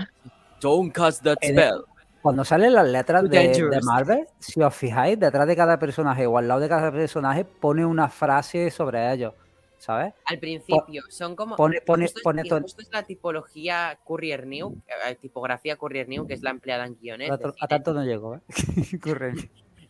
Don't 0.62 0.94
cast 0.94 1.22
that 1.24 1.36
En 1.42 1.58
el- 1.58 1.82
Cuando 2.22 2.42
salen 2.44 2.72
las 2.72 2.88
letras 2.88 3.28
de, 3.28 3.48
de. 3.48 3.80
Marvel, 3.82 4.26
si 4.38 4.62
os 4.62 4.74
fijáis, 4.74 5.18
detrás 5.20 5.46
de 5.46 5.56
cada 5.56 5.78
personaje 5.78 6.26
o 6.26 6.38
al 6.38 6.48
lado 6.48 6.60
de 6.60 6.68
cada 6.70 6.90
personaje 6.90 7.44
pone 7.44 7.84
una 7.84 8.08
frase 8.08 8.70
sobre 8.70 9.12
ellos, 9.12 9.34
¿sabes? 9.80 10.14
Al 10.26 10.38
principio, 10.38 11.02
son 11.08 11.34
como. 11.34 11.56
pone- 11.56 11.80
pone- 11.80 12.04
justo, 12.04 12.18
es- 12.20 12.22
pone 12.22 12.42
justo 12.64 12.82
es 12.82 12.90
la 12.92 13.02
tipología 13.02 13.98
Courier 14.04 14.46
New, 14.46 14.80
eh, 15.08 15.14
tipografía 15.16 15.76
Courier 15.76 16.08
New, 16.08 16.26
que 16.26 16.34
es 16.34 16.42
la 16.42 16.50
empleada 16.50 16.86
en 16.86 16.96
guiones. 16.96 17.30
A, 17.60 17.66
tanto 17.66 17.92
no 17.94 18.04
llego, 18.04 18.36
¿eh? 18.36 18.40
Corre. 19.02 19.32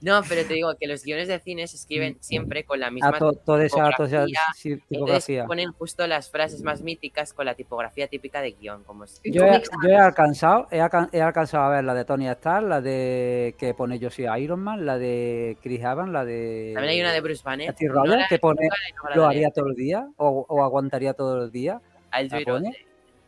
No, 0.02 0.22
pero 0.28 0.46
te 0.46 0.54
digo 0.54 0.74
que 0.80 0.86
los 0.86 1.02
guiones 1.04 1.28
de 1.28 1.38
cine 1.40 1.66
se 1.66 1.76
escriben 1.76 2.16
siempre 2.20 2.64
con 2.64 2.80
la 2.80 2.90
misma 2.90 3.08
A 3.10 3.18
to- 3.18 3.32
toda 3.34 3.64
esa, 3.64 3.76
toda 3.76 4.08
esa 4.08 4.24
tipografía, 4.24 4.40
sí, 4.56 4.70
Entonces 4.72 4.88
tipografía. 4.88 5.46
ponen 5.46 5.72
justo 5.72 6.06
las 6.06 6.30
frases 6.30 6.62
más 6.62 6.80
míticas 6.82 7.34
con 7.34 7.44
la 7.44 7.54
tipografía 7.54 8.08
típica 8.08 8.40
de 8.40 8.52
guion, 8.52 8.82
como 8.84 9.04
es- 9.04 9.20
Yo 9.24 9.44
he, 9.44 9.60
yo 9.82 9.88
he 9.90 9.96
alcanzado, 9.96 10.68
he, 10.70 10.78
he 11.12 11.20
alcanzado 11.22 11.64
a 11.64 11.68
ver 11.68 11.84
la 11.84 11.92
de 11.94 12.04
Tony 12.06 12.28
Stark, 12.28 12.66
la 12.66 12.80
de 12.80 13.54
que 13.58 13.74
pone 13.74 13.98
Yo 13.98 14.08
soy 14.10 14.26
Iron 14.42 14.60
Man, 14.60 14.86
la 14.86 14.96
de 14.96 15.58
Chris 15.62 15.80
Evans, 15.80 16.10
la 16.10 16.24
de 16.24 16.72
También 16.74 16.92
hay 16.94 17.00
una 17.02 17.12
de 17.12 17.20
Bruce 17.20 17.42
Banner. 17.44 17.72
Steve 17.74 17.92
no 17.94 18.04
la- 18.06 18.26
que 18.26 18.38
pone 18.38 18.68
logrado 18.96 19.20
lo 19.20 19.26
haría 19.28 19.50
todos 19.50 19.68
los 19.68 19.76
días 19.76 20.04
o, 20.16 20.46
o 20.48 20.64
aguantaría 20.64 21.12
todos 21.12 21.36
los 21.38 21.52
días. 21.52 21.80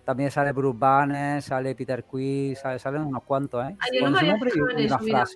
También 0.04 0.30
sale 0.30 0.52
Bruce 0.52 0.78
Banner, 0.78 1.42
sale 1.42 1.74
Peter 1.74 2.02
Quill, 2.04 2.56
sale, 2.56 2.78
salen 2.78 3.02
unos 3.02 3.22
cuantos, 3.24 3.62
¿eh? 3.64 3.76
Ay, 3.78 3.90
no 4.00 4.04
Con 4.06 4.12
me 4.14 4.18
su 4.20 4.26
nombre 4.26 4.50
y 4.54 4.58
una 4.60 4.72
eso, 4.84 4.98
mira. 5.00 5.26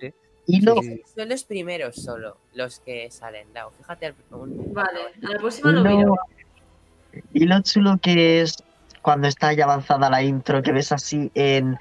Y. 0.47 0.61
Son 0.61 1.29
los 1.29 1.43
primeros 1.43 1.95
solo 1.95 2.37
los 2.53 2.79
que 2.79 3.11
salen, 3.11 3.47
Lau. 3.53 3.69
Fíjate 3.77 4.07
al 4.07 4.15
Vale, 4.29 4.99
a 5.23 5.33
la 5.33 5.39
próxima 5.39 5.71
lo 5.71 5.83
miro. 5.83 6.15
y 7.33 7.45
lo 7.45 7.61
chulo 7.61 7.97
que 8.01 8.41
es 8.41 8.57
cuando 9.01 9.27
está 9.27 9.53
ya 9.53 9.65
avanzada 9.65 10.09
la 10.09 10.23
intro, 10.23 10.63
que 10.63 10.71
ves 10.71 10.91
así 10.91 11.31
en, 11.35 11.77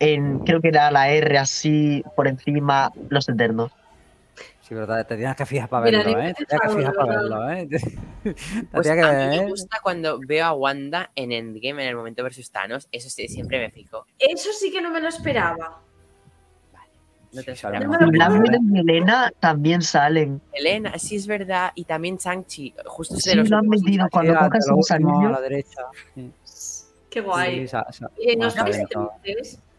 en 0.00 0.40
creo 0.40 0.60
que 0.60 0.68
era 0.68 0.90
la 0.90 1.10
R 1.10 1.38
así 1.38 2.04
por 2.16 2.26
encima, 2.26 2.92
los 3.08 3.28
eternos. 3.28 3.70
Sí, 4.60 4.74
verdad, 4.74 5.06
te 5.06 5.16
tienes 5.16 5.36
que 5.36 5.46
fijar 5.46 5.68
para 5.68 5.86
Mira, 5.86 6.02
verlo, 6.02 6.20
¿eh? 6.22 6.34
Te 6.36 6.44
tienes 6.44 6.60
que 6.60 6.68
fijado, 6.68 6.78
fijar 6.78 6.94
para 6.94 7.16
verlo, 7.16 7.50
¿eh? 7.50 7.68
Pues 8.72 8.86
que 8.88 9.00
a 9.00 9.12
mí 9.12 9.26
me 9.28 9.36
¿eh? 9.36 9.46
gusta 9.46 9.78
cuando 9.80 10.18
veo 10.18 10.44
a 10.44 10.52
Wanda 10.54 11.12
en 11.14 11.30
Endgame 11.30 11.84
en 11.84 11.88
el 11.88 11.94
momento 11.94 12.24
versus 12.24 12.50
Thanos. 12.50 12.88
Eso 12.90 13.08
sí, 13.08 13.28
siempre 13.28 13.60
me 13.60 13.70
fijo. 13.70 14.06
Eso 14.18 14.50
sí 14.52 14.72
que 14.72 14.80
no 14.80 14.90
me 14.90 15.00
lo 15.00 15.06
esperaba. 15.06 15.82
No 17.32 17.42
te 17.42 17.54
Sí, 17.56 17.66
Y 17.66 18.10
Black 18.10 18.60
y 18.72 18.78
Elena 18.78 19.32
también 19.40 19.82
salen. 19.82 20.40
Elena, 20.52 20.98
sí 20.98 21.16
es 21.16 21.26
verdad. 21.26 21.72
Y 21.74 21.84
también 21.84 22.16
Shang-Chi. 22.16 22.74
Justo 22.86 23.16
es 23.16 23.24
de 23.24 23.30
Sí, 23.32 23.36
los 23.36 23.50
lo 23.50 23.58
han 23.58 23.64
Shang-Chi. 23.64 23.98
cuando 24.10 24.32
Sí, 24.32 24.38
coges 24.38 24.66
los 24.68 24.90
a 24.90 24.98
la 25.30 25.40
derecha. 25.40 25.82
Sí, 26.14 26.32
Qué 27.10 27.20
guay. 27.20 27.60
sí, 27.60 27.68
sa- 27.68 27.86
sa- 27.92 28.10
Oye, 28.18 28.36
¿no? 28.36 29.10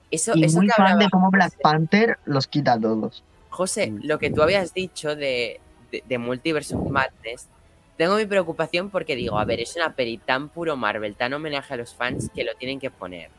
Eso, 0.09 0.31
Y 0.35 0.45
eso 0.45 0.57
muy 0.57 0.67
que 0.67 0.73
fan 0.73 0.85
hablaba 0.85 1.03
de 1.03 1.09
cómo 1.09 1.29
Black 1.31 1.49
José. 1.49 1.59
Panther 1.61 2.17
los 2.25 2.47
quita 2.47 2.73
a 2.73 2.79
todos. 2.79 3.23
José, 3.49 3.93
lo 4.03 4.19
que 4.19 4.29
tú 4.29 4.41
habías 4.41 4.73
dicho 4.73 5.15
de, 5.15 5.59
de, 5.91 6.03
de 6.07 6.17
Multiverse 6.17 6.75
of 6.75 6.89
Madness, 6.89 7.47
tengo 7.97 8.15
mi 8.15 8.25
preocupación 8.25 8.89
porque 8.89 9.15
digo, 9.15 9.37
a 9.39 9.45
ver, 9.45 9.59
es 9.59 9.75
una 9.75 9.93
peli 9.95 10.17
tan 10.17 10.49
puro 10.49 10.77
Marvel, 10.77 11.15
tan 11.15 11.33
homenaje 11.33 11.73
a 11.73 11.77
los 11.77 11.93
fans 11.95 12.29
que 12.33 12.43
lo 12.43 12.53
tienen 12.55 12.79
que 12.79 12.89
poner. 12.91 13.29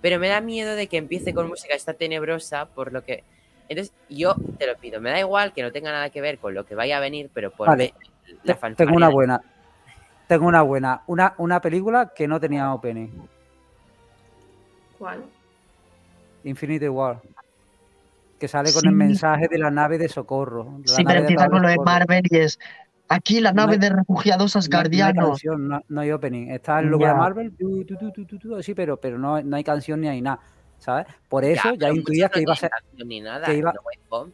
Pero 0.00 0.18
me 0.18 0.28
da 0.28 0.40
miedo 0.40 0.76
de 0.76 0.86
que 0.86 0.96
empiece 0.98 1.34
con 1.34 1.48
música 1.48 1.74
esta 1.74 1.94
tenebrosa, 1.94 2.66
por 2.66 2.92
lo 2.92 3.04
que... 3.04 3.24
Entonces, 3.68 3.94
yo 4.08 4.34
te 4.58 4.66
lo 4.66 4.76
pido, 4.76 5.00
me 5.00 5.10
da 5.10 5.18
igual 5.20 5.52
que 5.52 5.62
no 5.62 5.72
tenga 5.72 5.90
nada 5.90 6.10
que 6.10 6.20
ver 6.20 6.38
con 6.38 6.52
lo 6.54 6.64
que 6.66 6.74
vaya 6.74 6.98
a 6.98 7.00
venir, 7.00 7.30
pero 7.32 7.50
ponme 7.50 7.70
Vale, 7.70 7.94
la 8.42 8.54
Te- 8.54 8.60
fanfarria. 8.60 8.76
Tengo 8.76 8.96
una 8.96 9.08
buena. 9.08 9.40
Tengo 10.26 10.46
una 10.46 10.62
buena. 10.62 11.02
Una, 11.06 11.34
una 11.38 11.60
película 11.60 12.12
que 12.14 12.26
no 12.28 12.38
tenía 12.40 12.72
opening. 12.72 13.08
¿Cuál? 14.98 15.24
Infinity 16.44 16.88
War. 16.88 17.20
Que 18.38 18.48
sale 18.48 18.72
con 18.72 18.82
Sí. 18.82 18.88
el 18.88 18.94
mensaje 18.94 19.48
de 19.48 19.58
la 19.58 19.70
nave 19.70 19.98
de 19.98 20.08
socorro. 20.08 20.64
de 20.64 20.88
la 20.90 20.94
Sí, 20.96 21.04
nave 21.04 21.04
pero 21.04 21.14
de 21.14 21.18
empieza 21.20 21.48
con 21.50 21.62
lo 21.62 21.68
de. 21.68 21.76
Marvel 21.78 22.22
y 22.30 22.36
es 22.38 22.58
aquí 23.08 23.40
la 23.40 23.52
nave 23.52 23.78
de 23.78 23.90
refugiados 23.90 24.54
No, 24.54 24.58
no 24.58 24.62
hay 24.62 24.64
asgardianos. 24.66 25.28
canción, 25.28 25.68
no, 25.68 25.80
no 25.88 26.00
hay 26.00 26.10
opening. 26.12 26.48
Está 26.50 26.80
el 26.80 26.86
logo 26.86 27.04
de 27.04 27.10
Ya. 27.12 27.16
Marvel, 27.16 27.56
tu, 27.56 27.84
tu, 27.84 27.96
tu, 28.38 28.62
sí, 28.62 28.74
pero, 28.74 28.98
pero 28.98 29.18
no, 29.18 29.40
no 29.42 29.56
hay 29.56 29.64
canción 29.64 30.00
ni 30.00 30.08
hay 30.08 30.20
nada. 30.20 30.40
¿Sabes? 30.84 31.06
Por 31.28 31.44
eso 31.44 31.70
ya, 31.72 31.78
pero 31.78 31.94
intuías 31.94 32.30
que 32.30 32.40
no 32.40 32.42
iba 32.42 32.52
a 32.52 32.56
ser. 32.56 32.70
Ni 33.04 33.20
nada, 33.20 33.46
que 33.46 33.56
iba- 33.56 33.72
No. 34.10 34.28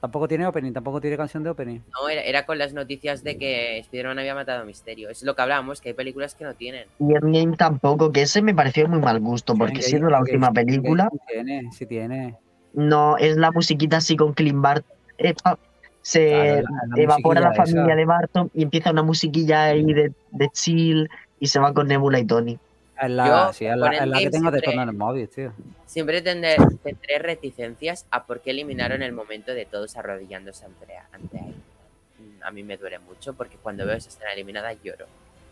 Tampoco 0.00 0.26
tiene 0.26 0.44
opening, 0.46 0.72
tampoco 0.72 1.00
tiene 1.00 1.16
canción 1.16 1.44
de 1.44 1.50
opening. 1.50 1.78
No, 1.92 2.08
era, 2.08 2.22
era 2.22 2.44
con 2.44 2.58
las 2.58 2.72
noticias 2.74 3.22
de 3.22 3.38
que 3.38 3.78
Spider-Man 3.78 4.18
había 4.18 4.34
matado 4.34 4.62
a 4.62 4.64
Misterio. 4.64 5.08
Es 5.08 5.22
lo 5.22 5.36
que 5.36 5.42
hablábamos, 5.42 5.80
que 5.80 5.90
hay 5.90 5.94
películas 5.94 6.34
que 6.34 6.42
no 6.44 6.54
tienen. 6.54 6.86
Y 6.98 7.14
Endgame 7.14 7.56
tampoco, 7.56 8.10
que 8.10 8.22
ese 8.22 8.42
me 8.42 8.52
pareció 8.52 8.88
muy 8.88 8.98
mal 8.98 9.20
gusto, 9.20 9.54
porque 9.54 9.74
Endgame- 9.74 9.82
siendo 9.82 10.10
la 10.10 10.18
última 10.20 10.48
sí- 10.48 10.54
película, 10.54 11.08
Sí 11.12 11.18
tiene, 11.32 11.62
sí 11.72 11.86
tiene. 11.86 12.34
no 12.74 13.16
es 13.16 13.36
la 13.36 13.52
musiquita 13.52 13.98
así 13.98 14.16
con 14.16 14.32
Clint 14.34 14.60
Bart. 14.60 14.84
epa, 15.18 15.56
se 16.00 16.30
Claro, 16.30 16.62
la- 16.62 16.96
la 16.96 17.02
evapora 17.02 17.40
la 17.40 17.48
musiquilla 17.50 17.64
familia 17.66 17.86
esa. 17.86 17.94
de 17.96 18.04
Barton 18.04 18.50
y 18.54 18.62
empieza 18.64 18.90
una 18.90 19.04
musiquilla 19.04 19.64
ahí 19.66 19.84
de, 19.84 20.12
de 20.32 20.48
chill 20.52 21.08
y 21.38 21.46
se 21.46 21.60
va 21.60 21.72
con 21.72 21.86
Nebula 21.86 22.18
y 22.18 22.24
Tony. 22.24 22.58
Es 23.02 23.10
la, 23.10 23.26
Yo, 23.26 23.52
sí, 23.52 23.66
es 23.66 23.76
la, 23.76 23.86
con 23.86 23.94
es 23.94 24.06
la 24.06 24.18
que 24.18 24.30
tengo 24.30 24.50
de 24.50 24.58
siempre- 24.58 24.70
tono 24.72 24.82
en 24.82 24.88
el 24.88 24.94
móvil, 24.96 25.28
tío. 25.28 25.52
Siempre 25.86 26.22
tendré, 26.22 26.56
tendré 26.82 27.18
reticencias 27.18 28.06
a 28.10 28.24
por 28.24 28.40
qué 28.40 28.50
eliminaron 28.52 29.02
el 29.02 29.12
momento 29.12 29.52
de 29.52 29.66
todos 29.66 29.96
arrodillándose 29.96 30.64
ante, 30.64 30.86
ante. 31.12 31.38
Mm, 31.38 32.42
A 32.44 32.50
mí 32.50 32.62
me 32.62 32.76
duele 32.76 32.98
mucho 32.98 33.34
porque 33.34 33.56
cuando 33.56 33.84
veo 33.84 33.96
esa 33.96 34.08
escena 34.08 34.32
eliminada 34.32 34.72
lloro. 34.72 35.06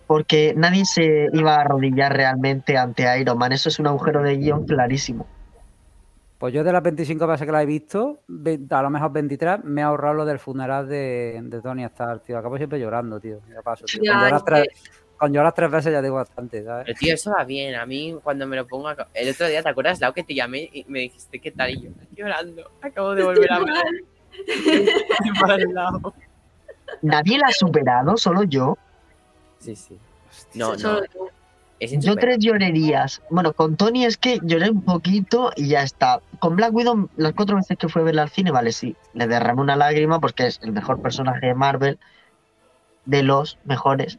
Porque 0.07 0.55
nadie 0.57 0.84
se 0.86 1.28
iba 1.32 1.55
a 1.57 1.61
arrodillar 1.61 2.12
realmente 2.16 2.76
ante 2.76 3.05
Iron 3.20 3.38
Man. 3.38 3.53
Eso 3.53 3.68
es 3.68 3.78
un 3.78 3.86
agujero 3.86 4.22
de 4.22 4.36
guion 4.38 4.66
clarísimo. 4.66 5.26
Pues 6.38 6.55
yo 6.55 6.64
de 6.64 6.72
las 6.72 6.82
25 6.82 7.26
veces 7.26 7.44
que 7.46 7.53
la 7.53 7.62
he 7.62 7.66
visto, 7.66 8.18
a 8.70 8.82
lo 8.82 8.88
mejor 8.90 9.12
23, 9.12 9.62
me 9.62 9.82
he 9.82 9.84
ahorrado 9.84 10.14
lo 10.14 10.24
del 10.24 10.38
funeral 10.38 10.88
de, 10.88 11.38
de 11.42 11.61
Tony 11.61 11.84
Stark, 11.84 12.22
tío. 12.22 12.38
Acabo 12.38 12.57
siempre 12.57 12.80
llorando, 12.80 13.20
tío. 13.20 13.40
Ya 13.55 13.61
paso, 13.61 13.84
tío. 13.84 14.01
Tres, 14.46 14.68
con 15.21 15.33
llorar 15.35 15.53
tres 15.53 15.71
veces 15.71 15.93
ya 15.93 16.01
digo 16.03 16.16
bastante, 16.16 16.64
¿sabes? 16.64 16.87
Pero 16.87 16.99
tío, 16.99 17.14
eso 17.14 17.31
va 17.31 17.45
bien. 17.45 17.75
A 17.77 17.85
mí 17.87 18.16
cuando 18.25 18.47
me 18.47 18.57
lo 18.57 18.66
pongo... 18.66 18.89
a- 18.89 19.07
El 19.14 19.29
otro 19.31 19.47
día, 19.47 19.62
¿te 19.62 19.68
acuerdas, 19.68 20.01
Lau, 20.01 20.12
que 20.14 20.25
te 20.25 20.35
llamé 20.35 20.68
y 20.73 20.85
me 20.89 21.01
dijiste 21.01 21.39
qué 21.39 21.51
tal? 21.51 21.71
Y 21.71 21.83
yo, 21.83 21.91
llorando. 22.16 22.71
Acabo 22.81 23.14
de 23.14 23.23
volver 23.23 23.53
a 23.53 23.59
ver. 23.59 23.66
Estoy 24.49 25.31
mal, 25.43 25.61
Lau. 25.75 26.12
Nadie 27.03 27.39
la 27.39 27.49
ha 27.49 27.53
superado, 27.53 28.16
solo 28.16 28.43
yo. 28.45 28.79
Sí, 29.59 29.77
sí. 29.77 29.99
No, 30.55 30.75
no. 30.77 31.01
Yo 31.81 32.14
tres 32.16 32.39
llorerías. 32.41 33.23
Bueno, 33.31 33.53
con 33.53 33.77
Tony 33.77 34.05
es 34.05 34.16
que 34.18 34.39
lloré 34.43 34.71
un 34.71 34.83
poquito 34.83 35.51
y 35.57 35.68
ya 35.68 35.83
está. 35.83 36.21
Con 36.39 36.57
Black 36.57 36.73
Widow, 36.75 37.09
las 37.16 37.33
cuatro 37.35 37.57
veces 37.57 37.77
que 37.79 37.89
fue 37.89 38.03
a 38.03 38.05
verla 38.07 38.23
al 38.23 38.31
cine, 38.31 38.51
vale, 38.51 38.73
sí, 38.73 38.97
le 39.14 39.27
derramé 39.27 39.61
una 39.62 39.77
lágrima 39.77 40.18
porque 40.21 40.47
es 40.47 40.61
el 40.62 40.73
mejor 40.73 41.01
personaje 41.01 41.47
de 41.47 41.55
Marvel, 41.55 41.99
de 43.07 43.23
los 43.23 43.59
mejores. 43.64 44.18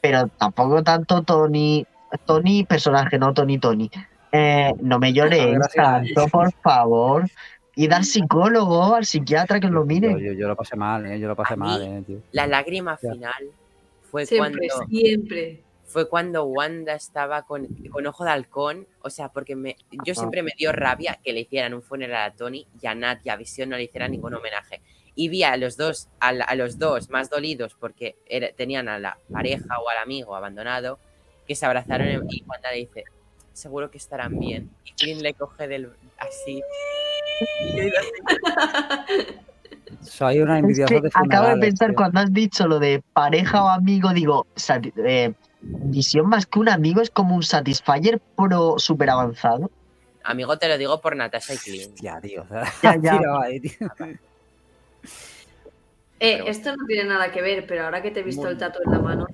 Pero 0.00 0.28
tampoco 0.28 0.82
tanto 0.82 1.22
Tony. 1.22 1.86
Tony, 2.24 2.64
personaje, 2.64 3.18
no 3.18 3.34
Tony, 3.34 3.58
Tony. 3.58 3.90
Eh, 4.32 4.72
no 4.80 4.98
me 4.98 5.12
lloré 5.12 5.52
Gracias. 5.52 5.74
tanto, 5.74 6.28
por 6.28 6.52
favor. 6.52 7.24
Y 7.74 7.88
dar 7.88 8.04
psicólogo, 8.04 8.94
al 8.94 9.04
psiquiatra 9.04 9.60
que 9.60 9.68
lo 9.68 9.84
mire. 9.84 10.12
yo, 10.22 10.32
yo 10.32 10.48
lo 10.48 10.56
pasé 10.56 10.76
mal, 10.76 11.04
¿eh? 11.06 11.18
Yo 11.20 11.28
lo 11.28 11.36
pasé 11.36 11.54
A 11.54 11.56
mí- 11.56 11.62
mal, 11.62 11.82
¿eh, 11.82 12.02
tío? 12.06 12.18
La 12.32 12.46
lágrima 12.46 12.98
Ya. 13.02 13.12
final 13.12 13.34
fue 14.10 14.24
Siempre, 14.24 14.68
cuando... 14.68 14.86
siempre. 14.88 15.62
fue 15.84 16.08
cuando 16.08 16.44
Wanda 16.44 16.94
estaba 16.94 17.42
con, 17.42 17.66
con 17.90 18.06
ojo 18.06 18.24
de 18.24 18.30
halcón, 18.30 18.86
o 19.02 19.10
sea, 19.10 19.28
porque 19.28 19.56
me, 19.56 19.76
yo 20.04 20.14
siempre 20.14 20.42
me 20.42 20.52
dio 20.56 20.72
rabia 20.72 21.18
que 21.22 21.32
le 21.32 21.40
hicieran 21.40 21.74
un 21.74 21.82
funeral 21.82 22.30
a 22.30 22.34
Tony 22.34 22.66
y 22.80 22.86
a 22.86 22.94
Nat 22.94 23.18
y 23.24 23.28
a 23.30 23.36
Visión 23.36 23.68
no 23.68 23.76
le 23.76 23.82
hicieran 23.84 24.10
ningún 24.12 24.32
homenaje. 24.34 24.80
Y 25.16 25.28
vi 25.30 25.42
a 25.42 25.56
los 25.56 25.76
dos, 25.76 26.08
a, 26.20 26.30
la- 26.32 26.44
a 26.44 26.54
los 26.54 26.78
dos 26.78 27.10
más 27.10 27.28
dolidos 27.30 27.74
porque 27.80 28.16
era- 28.26 28.52
tenían 28.52 28.88
a 28.88 28.98
la 29.00 29.18
pareja 29.32 29.78
o 29.80 29.88
al 29.88 29.98
amigo 29.98 30.36
abandonado, 30.36 30.98
que 31.48 31.54
se 31.56 31.64
abrazaron 31.66 32.26
y 32.28 32.42
Wanda 32.46 32.70
le 32.70 32.76
dice, 32.78 33.04
seguro 33.54 33.90
que 33.90 33.98
estarán 33.98 34.38
bien. 34.38 34.70
Y 34.84 34.92
Clint 34.92 35.22
le 35.22 35.32
coge 35.34 35.66
del 35.68 35.90
así. 36.18 36.62
Soy 40.02 40.40
una 40.40 40.58
Es 40.58 40.78
que 40.86 41.00
de 41.00 41.10
acabo 41.12 41.48
de 41.48 41.56
pensar 41.58 41.88
tío. 41.88 41.96
cuando 41.96 42.20
has 42.20 42.32
dicho 42.32 42.66
lo 42.68 42.78
de 42.78 43.02
pareja 43.12 43.64
o 43.64 43.68
amigo, 43.68 44.10
digo, 44.12 44.46
eh, 45.04 45.32
visión 45.62 46.28
más 46.28 46.46
que 46.46 46.58
un 46.58 46.68
amigo 46.68 47.00
es 47.00 47.10
como 47.10 47.34
un 47.34 47.42
Satisfyer 47.42 48.20
pro 48.36 48.78
super 48.78 49.10
avanzado. 49.10 49.70
Amigo, 50.24 50.58
te 50.58 50.68
lo 50.68 50.76
digo 50.76 51.00
por 51.00 51.14
Natasha 51.16 51.54
y 51.54 51.58
Clint. 51.58 51.92
Hostia, 51.94 52.20
tío. 52.20 52.44
Ya, 52.82 52.96
ya. 52.96 53.12
Tira, 53.18 53.40
ahí, 53.42 53.60
tío. 53.60 53.88
Eh, 56.18 56.38
Pero- 56.38 56.46
esto 56.50 56.74
no 56.74 56.86
tiene 56.86 57.04
nada 57.10 57.30
que 57.30 57.42
ver, 57.42 57.66
pero 57.66 57.84
ahora 57.84 58.00
que 58.00 58.10
te 58.10 58.20
he 58.20 58.22
visto 58.22 58.40
Muy- 58.44 58.52
el 58.52 58.56
tatu 58.58 58.78
en 58.86 58.90
la 58.90 58.98
mano, 59.00 59.26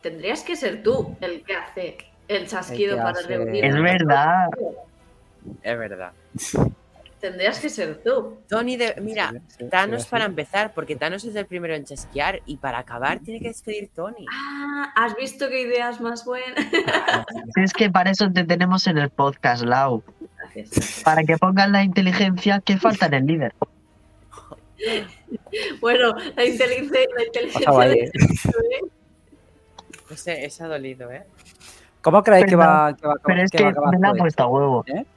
tendrías 0.00 0.42
que 0.42 0.56
ser 0.56 0.82
tú 0.82 1.16
el 1.20 1.44
que 1.44 1.54
hace 1.54 1.96
el 2.26 2.48
chasquido 2.48 2.96
El 2.96 3.02
para 3.02 3.20
hace- 3.20 3.28
reunir. 3.28 3.64
Es 3.64 3.74
verdad. 3.80 4.48
Es 5.62 5.78
verdad. 5.78 6.10
Tendrías 7.20 7.60
que 7.60 7.68
ser 7.68 8.02
tú. 8.02 8.38
Tony, 8.48 8.76
de... 8.76 8.96
mira, 9.00 9.30
Sí, 9.30 9.38
sí, 9.58 9.64
Thanos 9.70 10.02
sí, 10.02 10.08
para 10.10 10.24
empezar, 10.24 10.74
porque 10.74 10.96
Thanos 10.96 11.22
es 11.24 11.36
el 11.36 11.46
primero 11.46 11.72
en 11.76 11.84
chasquear 11.84 12.40
y 12.46 12.56
para 12.56 12.78
acabar 12.78 13.20
tiene 13.20 13.38
que 13.38 13.46
despedir 13.48 13.90
Tony. 13.94 14.26
Ah, 14.28 14.92
¿has 14.96 15.14
visto 15.14 15.48
qué 15.48 15.60
ideas 15.62 16.00
más 16.00 16.24
buenas? 16.24 16.66
Si 17.54 17.62
es 17.62 17.72
que 17.72 17.90
para 17.90 18.10
eso 18.10 18.28
te 18.32 18.42
tenemos 18.42 18.88
en 18.88 18.98
el 18.98 19.10
podcast, 19.10 19.62
Lau. 19.62 20.02
Gracias. 20.36 21.02
Para 21.04 21.22
que 21.22 21.36
pongan 21.38 21.70
la 21.70 21.84
inteligencia 21.84 22.58
que 22.58 22.76
falta 22.76 23.06
en 23.06 23.14
el 23.14 23.26
líder. 23.26 23.54
Bueno, 25.80 26.12
la 26.36 26.44
inteligencia, 26.44 27.00
la 27.16 27.24
inteligencia 27.24 27.72
de- 27.88 28.04
¿eh? 28.04 28.10
Ese, 30.10 30.44
ese 30.44 30.64
ha 30.64 30.68
dolido, 30.68 31.10
¿eh? 31.10 31.24
¿Cómo 32.02 32.22
creéis 32.22 32.46
que 32.46 32.56
va, 32.56 32.94
que 32.96 33.06
va, 33.06 33.14
Pero 33.24 33.42
es 33.42 33.50
que 33.50 33.58
que 33.58 33.64
va 33.64 33.68
a 33.68 33.72
acabar 33.72 33.98
me 33.98 34.08
la 34.08 34.14
puesto 34.14 34.42
a 34.42 34.46
huevo. 34.48 34.84
esto? 34.86 35.08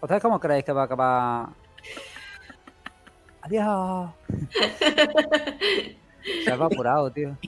¿Ustedes 0.00 0.22
cómo 0.22 0.40
creéis 0.40 0.64
que 0.64 0.72
va 0.72 0.82
a 0.82 0.84
acabar? 0.86 1.48
Adiós. 3.42 4.10
Se 6.44 6.50
ha 6.50 6.54
apurado, 6.54 7.10
tío. 7.10 7.36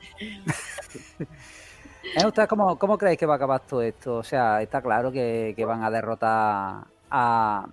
¿Eh? 2.15 2.27
¿Ustedes 2.27 2.49
cómo, 2.49 2.79
cómo 2.79 2.99
creéis 2.99 3.19
que 3.19 3.27
va 3.27 3.35
a 3.35 3.37
acabar 3.37 3.61
todo 3.61 3.81
esto? 3.83 4.17
O 4.17 4.23
sea, 4.25 4.61
está 4.61 4.83
claro 4.83 5.11
que, 5.13 5.55
que 5.57 5.65
van 5.65 5.83
a 5.83 5.91
derrotar 5.91 6.85
a, 7.11 7.67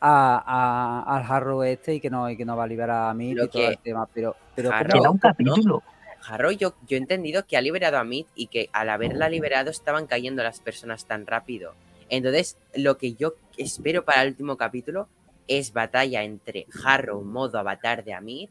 a, 0.00 1.02
a- 1.06 1.16
al 1.16 1.24
Harrow 1.30 1.62
este 1.62 1.94
y 1.94 2.00
que 2.00 2.10
no, 2.10 2.28
y 2.30 2.36
que 2.36 2.44
no 2.44 2.56
va 2.56 2.64
a 2.64 2.66
liberar 2.66 3.10
a 3.10 3.14
mí 3.14 3.32
y 3.32 3.34
todo 3.48 3.68
el 3.68 3.78
tema. 3.78 4.06
Pero, 4.12 4.36
pero 4.54 4.70
Harrow- 4.70 4.90
¿cómo- 4.92 5.02
Queda 5.02 5.10
un 5.10 5.18
capítulo. 5.18 5.82
Harrow, 6.28 6.50
yo, 6.50 6.74
yo 6.88 6.96
he 6.96 7.00
entendido 7.00 7.46
que 7.46 7.56
ha 7.56 7.60
liberado 7.60 7.98
a 7.98 8.04
Mid 8.04 8.26
y 8.34 8.48
que 8.48 8.68
al 8.72 8.88
haberla 8.90 9.28
liberado 9.28 9.70
estaban 9.70 10.06
cayendo 10.06 10.42
las 10.42 10.60
personas 10.60 11.04
tan 11.06 11.24
rápido. 11.26 11.74
Entonces, 12.08 12.56
lo 12.74 12.98
que 12.98 13.14
yo 13.14 13.34
espero 13.56 14.04
para 14.04 14.22
el 14.22 14.28
último 14.30 14.56
capítulo 14.56 15.08
es 15.46 15.72
batalla 15.72 16.24
entre 16.24 16.66
Harrow, 16.84 17.22
modo 17.22 17.58
avatar 17.58 18.02
de 18.04 18.12
Amit, 18.14 18.50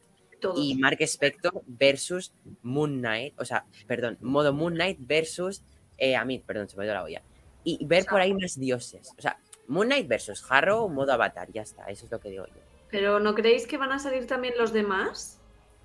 y 0.55 0.75
Mark 0.75 0.97
Spector 1.01 1.63
versus 1.65 2.31
Moon 2.61 2.99
Knight, 2.99 3.33
o 3.39 3.45
sea, 3.45 3.65
perdón, 3.87 4.17
modo 4.21 4.53
Moon 4.53 4.73
Knight 4.75 4.97
versus 5.01 5.63
eh, 5.97 6.15
Amit, 6.15 6.43
perdón, 6.45 6.69
se 6.69 6.77
me 6.77 6.83
ha 6.83 6.85
ido 6.85 6.93
la 6.93 7.03
olla. 7.03 7.21
Y 7.63 7.83
ver 7.85 8.05
por 8.05 8.21
ahí 8.21 8.31
más 8.33 8.59
dioses. 8.59 9.11
O 9.17 9.21
sea, 9.21 9.37
Moon 9.67 9.87
Knight 9.87 10.07
versus 10.07 10.45
Harrow, 10.49 10.87
modo 10.89 11.13
avatar, 11.13 11.47
ya 11.51 11.61
está, 11.63 11.85
eso 11.85 12.05
es 12.05 12.11
lo 12.11 12.19
que 12.19 12.29
digo 12.29 12.45
yo. 12.47 12.61
Pero 12.91 13.19
¿no 13.19 13.33
creéis 13.35 13.65
que 13.67 13.77
van 13.77 13.91
a 13.91 13.99
salir 13.99 14.27
también 14.27 14.53
los 14.57 14.71
demás? 14.73 15.39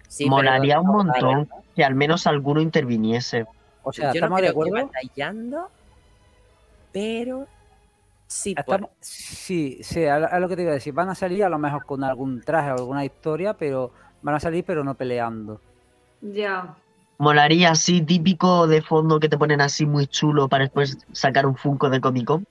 Sí, 0.08 0.24
pero 0.24 0.36
Molaría 0.36 0.80
un 0.80 0.86
no- 0.86 0.92
montón 0.92 1.48
que 1.74 1.84
al 1.84 1.94
menos 1.94 2.26
alguno 2.26 2.60
interviniese. 2.60 3.46
o 3.82 3.92
sea, 3.92 4.12
yo 4.12 4.20
no 4.20 4.26
¿estamos 4.26 4.38
de 4.40 4.42
que 4.46 4.50
acuerdo? 4.50 4.72
batallando, 4.86 5.68
pero 6.92 7.46
sí 8.26 8.54
por- 8.66 8.90
sí, 9.00 9.78
sí, 9.82 10.04
a, 10.04 10.16
a 10.16 10.38
lo 10.40 10.48
que 10.48 10.56
te 10.56 10.62
iba 10.62 10.70
a 10.72 10.74
decir. 10.74 10.92
Van 10.92 11.08
a 11.08 11.14
salir 11.14 11.44
a 11.44 11.48
lo 11.48 11.58
mejor 11.58 11.84
con 11.86 12.04
algún 12.04 12.40
traje 12.42 12.70
o 12.72 12.74
alguna 12.74 13.04
historia, 13.04 13.54
pero 13.54 13.92
van 14.22 14.34
a 14.34 14.40
salir 14.40 14.64
pero 14.64 14.84
no 14.84 14.94
peleando. 14.94 15.60
Ya. 16.20 16.74
Molaría 17.18 17.70
así, 17.70 18.00
típico 18.02 18.66
de 18.66 18.82
fondo 18.82 19.20
que 19.20 19.28
te 19.28 19.38
ponen 19.38 19.60
así 19.60 19.84
muy 19.86 20.06
chulo 20.06 20.48
para 20.48 20.64
después 20.64 20.98
sacar 21.12 21.46
un 21.46 21.56
Funko 21.56 21.88
de 21.90 22.00
Comic 22.00 22.26
Con. 22.26 22.46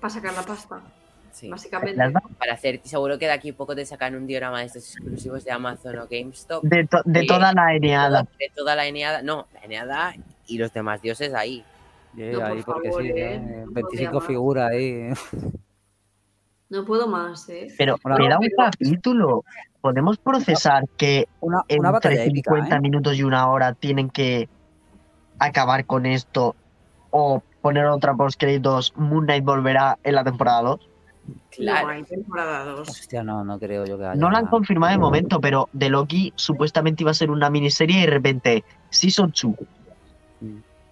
Para 0.00 0.10
sacar 0.14 0.32
la 0.34 0.42
pasta, 0.42 0.80
sí. 1.32 1.48
básicamente. 1.48 2.02
para 2.38 2.54
hacer, 2.54 2.80
seguro 2.84 3.18
que 3.18 3.26
de 3.26 3.32
aquí 3.32 3.50
a 3.50 3.54
poco 3.54 3.74
te 3.74 3.84
sacan 3.84 4.14
un 4.14 4.26
diorama 4.26 4.60
de 4.60 4.66
estos 4.66 4.96
exclusivos 4.96 5.44
de 5.44 5.50
Amazon 5.52 5.98
o 5.98 6.06
GameStop. 6.10 6.62
De, 6.64 6.86
to- 6.86 7.02
de 7.04 7.20
Sí. 7.20 7.26
toda 7.26 7.52
la 7.52 7.74
eneada. 7.74 8.22
De 8.38 8.50
toda 8.54 8.74
la 8.74 8.86
Eneada, 8.86 9.22
no, 9.22 9.46
la 9.52 9.60
Eneada 9.60 10.14
y 10.46 10.58
los 10.58 10.72
demás 10.72 11.02
dioses 11.02 11.34
ahí. 11.34 11.64
No, 12.14 12.38
por 12.40 12.44
ahí 12.50 12.62
porque 12.64 12.88
favor, 12.88 13.02
sí, 13.02 13.08
eh, 13.10 13.34
¿eh? 13.34 13.38
no 13.66 13.72
25 13.72 13.80
podría 13.82 14.10
más. 14.12 14.26
figuras 14.26 14.70
ahí. 14.70 15.10
No 16.68 16.84
puedo 16.84 17.06
más, 17.08 17.48
¿eh? 17.48 17.68
Pero 17.76 17.96
Hola. 18.04 18.16
queda 18.16 18.38
un 18.38 18.46
pero- 18.56 18.70
capítulo. 18.70 19.44
¿Podemos 19.80 20.18
procesar 20.18 20.84
que 20.96 21.26
Una, 21.40 21.62
una 21.78 21.88
entre 21.90 22.24
épica, 22.24 22.50
50 22.52 22.76
¿eh? 22.76 22.80
minutos 22.80 23.16
y 23.16 23.22
una 23.22 23.48
hora 23.50 23.72
tienen 23.74 24.10
que 24.10 24.48
acabar 25.38 25.86
con 25.86 26.04
esto 26.04 26.54
o 27.10 27.42
poner 27.60 27.86
otra 27.86 28.14
post 28.14 28.38
créditos 28.38 28.92
Moon 28.96 29.24
Knight 29.24 29.44
volverá 29.44 29.98
en 30.02 30.14
la 30.14 30.24
temporada 30.24 30.62
2? 30.62 30.88
Claro. 31.50 31.86
No 31.86 31.92
hay 31.92 32.02
temporada 32.02 32.64
2. 32.64 32.88
Hostia, 32.88 33.22
no, 33.22 33.44
no 33.44 33.58
creo 33.58 33.84
yo 33.84 33.98
que 33.98 34.04
haya. 34.04 34.14
No 34.14 34.30
la 34.30 34.38
han 34.38 34.46
confirmado 34.46 34.92
de 34.92 34.98
momento, 34.98 35.40
pero 35.40 35.68
de 35.72 35.88
Loki 35.90 36.32
supuestamente 36.36 37.02
iba 37.02 37.10
a 37.10 37.14
ser 37.14 37.30
una 37.30 37.50
miniserie 37.50 37.98
y 37.98 38.00
de 38.00 38.06
repente 38.06 38.64
Season 38.88 39.32
2. 39.42 39.54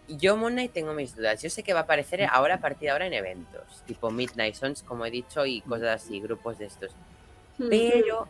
Yo, 0.08 0.36
Moon 0.38 0.52
Knight, 0.54 0.72
tengo 0.72 0.94
mis 0.94 1.14
dudas. 1.14 1.42
Yo 1.42 1.50
sé 1.50 1.62
que 1.62 1.74
va 1.74 1.80
a 1.80 1.82
aparecer 1.82 2.24
ahora, 2.30 2.54
a 2.54 2.60
partir 2.60 2.86
de 2.86 2.90
ahora, 2.90 3.06
en 3.06 3.12
eventos, 3.12 3.62
tipo 3.86 4.10
Midnight 4.10 4.54
Suns, 4.54 4.82
como 4.82 5.04
he 5.04 5.10
dicho, 5.10 5.44
y 5.44 5.60
cosas 5.60 6.02
así, 6.02 6.18
grupos 6.20 6.58
de 6.58 6.66
estos. 6.66 6.92
Pero 7.58 8.26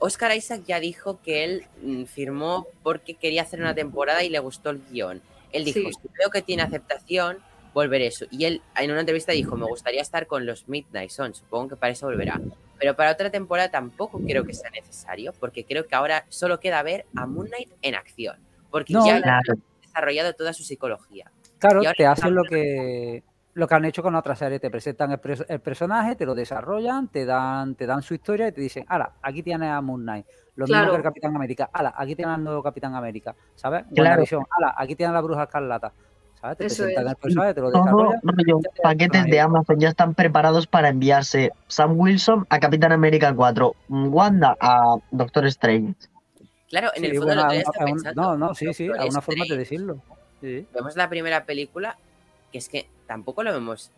Oscar 0.00 0.34
Isaac 0.34 0.62
ya 0.66 0.80
dijo 0.80 1.20
que 1.22 1.44
él 1.44 1.66
mm, 1.82 2.04
firmó 2.04 2.66
porque 2.82 3.14
quería 3.14 3.42
hacer 3.42 3.60
una 3.60 3.74
temporada 3.74 4.24
y 4.24 4.28
le 4.28 4.40
gustó 4.40 4.70
el 4.70 4.80
guion. 4.90 5.20
Él 5.52 5.64
dijo, 5.64 5.80
Sí. 5.88 5.92
si 6.02 6.08
veo 6.18 6.30
que 6.30 6.42
tiene 6.42 6.62
aceptación, 6.62 7.38
volveré 7.74 8.06
eso. 8.06 8.26
Y 8.30 8.44
él 8.44 8.62
en 8.76 8.90
una 8.90 9.00
entrevista 9.00 9.32
dijo, 9.32 9.56
me 9.56 9.66
gustaría 9.66 10.00
estar 10.02 10.26
con 10.26 10.46
los 10.46 10.68
Midnight 10.68 11.10
Suns, 11.10 11.38
supongo 11.38 11.70
que 11.70 11.76
para 11.76 11.92
eso 11.92 12.06
volverá. 12.06 12.40
Pero 12.78 12.96
para 12.96 13.12
otra 13.12 13.30
temporada 13.30 13.70
tampoco 13.70 14.20
creo 14.26 14.44
que 14.44 14.54
sea 14.54 14.70
necesario, 14.70 15.32
porque 15.38 15.64
creo 15.64 15.86
que 15.86 15.94
ahora 15.94 16.24
solo 16.28 16.58
queda 16.60 16.82
ver 16.82 17.04
a 17.14 17.26
Moon 17.26 17.46
Knight 17.48 17.70
en 17.82 17.94
acción. 17.94 18.36
Porque 18.70 18.92
No, 18.92 19.06
ya 19.06 19.20
Claro. 19.20 19.52
han 19.52 19.62
desarrollado 19.82 20.32
toda 20.34 20.52
su 20.52 20.62
psicología. 20.62 21.30
Claro, 21.58 21.82
te 21.96 22.06
hacen 22.06 22.34
lo 22.34 22.42
que 22.44 23.22
lo 23.52 23.66
que 23.66 23.74
han 23.74 23.84
hecho 23.84 24.00
con 24.02 24.14
otras 24.14 24.38
series, 24.38 24.60
te 24.60 24.70
presentan 24.70 25.10
el, 25.10 25.20
pres- 25.20 25.44
el 25.48 25.60
personaje, 25.60 26.14
te 26.14 26.24
lo 26.24 26.36
desarrollan, 26.36 27.08
te 27.08 27.26
dan, 27.26 27.74
te 27.74 27.84
dan 27.84 28.00
su 28.00 28.14
historia 28.14 28.46
y 28.46 28.52
te 28.52 28.60
dicen, 28.60 28.86
ala, 28.88 29.14
aquí 29.20 29.42
tienes 29.42 29.68
a 29.68 29.80
Moon 29.80 30.02
Knight, 30.02 30.24
lo 30.54 30.66
mismo 30.66 30.88
que 30.90 30.96
el 30.96 31.02
Capitán 31.02 31.34
América, 31.34 31.68
ala, 31.72 31.92
aquí 31.96 32.14
tienes 32.14 32.36
al 32.36 32.44
nuevo 32.44 32.62
Capitán 32.62 32.94
América, 32.94 33.34
¿sabes? 33.56 33.82
Claro. 33.92 34.08
WandaVision, 34.10 34.44
ala, 34.56 34.74
aquí 34.78 34.94
tienes 34.94 35.10
a 35.10 35.14
la 35.14 35.20
Bruja 35.20 35.42
Escarlata, 35.42 35.92
¿sabes? 36.40 36.58
Te 36.58 36.66
Eso 36.66 36.82
presentan 36.84 37.04
es. 37.06 37.10
el 37.10 37.16
personaje, 37.16 37.54
te 37.54 37.60
lo 37.60 37.70
Todo 37.72 37.82
desarrollan. 37.84 38.20
rollo, 38.22 38.60
ya 38.64 38.70
te 38.70 38.82
paquetes 38.82 39.24
de 39.26 39.40
Amazon 39.40 39.80
ya 39.80 39.88
están 39.88 40.14
preparados 40.14 40.66
para 40.66 40.88
enviarse 40.88 41.50
Sam 41.68 41.98
Wilson 41.98 42.46
a 42.48 42.58
Capitán 42.60 42.92
América 42.92 43.34
4, 43.34 43.74
Wanda 43.88 44.56
a 44.60 44.96
Doctor 45.10 45.46
Strange. 45.46 45.94
Claro, 46.68 46.90
en 46.94 47.00
Sí, 47.02 47.06
el 47.10 47.16
fondo 47.16 47.26
bueno, 47.26 47.42
lo 47.42 47.48
que 47.48 47.54
una- 47.56 47.62
está 47.62 47.84
pensando. 47.84 48.22
no, 48.22 48.36
no, 48.36 48.54
sí, 48.54 48.72
sí, 48.74 48.88
a 48.88 49.04
una 49.04 49.20
forma 49.20 49.44
de 49.48 49.56
decirlo. 49.56 49.98
Sí. 50.40 50.66
Vemos 50.72 50.96
la 50.96 51.08
primera 51.08 51.44
película, 51.44 51.96
que 52.52 52.58
es 52.58 52.68
que 52.68 52.86
tampoco 53.06 53.42
lo 53.42 53.52
vemos 53.52 53.90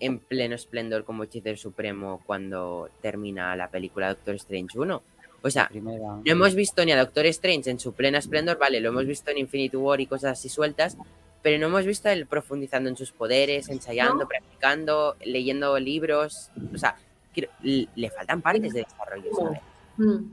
en 0.00 0.18
pleno 0.18 0.54
esplendor 0.54 1.04
como 1.04 1.24
hechicero 1.24 1.56
supremo 1.58 2.22
cuando 2.26 2.88
termina 3.02 3.54
la 3.54 3.68
película 3.68 4.08
Doctor 4.08 4.34
Strange 4.36 4.78
1. 4.78 5.02
O 5.42 5.50
sea, 5.50 5.68
Primera. 5.68 5.98
no 6.02 6.22
hemos 6.24 6.54
visto 6.54 6.82
ni 6.86 6.92
a 6.92 6.96
Doctor 6.98 7.26
Strange 7.26 7.70
en 7.70 7.78
su 7.78 7.92
pleno 7.92 8.16
esplendor, 8.16 8.58
vale, 8.58 8.80
lo 8.80 8.88
hemos 8.88 9.04
visto 9.06 9.30
en 9.30 9.36
Infinity 9.38 9.76
War 9.76 10.00
y 10.00 10.06
cosas 10.06 10.38
así 10.38 10.48
sueltas, 10.48 10.96
pero 11.44 11.58
no 11.60 11.66
hemos 11.66 11.84
visto 11.84 12.08
él 12.08 12.24
profundizando 12.26 12.88
en 12.88 12.96
sus 12.96 13.12
poderes, 13.12 13.68
ensayando, 13.68 14.22
No. 14.24 14.26
practicando, 14.26 15.14
leyendo 15.26 15.78
libros. 15.78 16.50
O 16.74 16.78
sea, 16.78 16.96
quiero- 17.34 17.50
le 17.62 18.10
faltan 18.10 18.40
partes 18.40 18.72
de 18.72 18.84
desarrollo, 18.88 19.30
¿sabes? 19.36 19.60
Mm. 19.98 20.24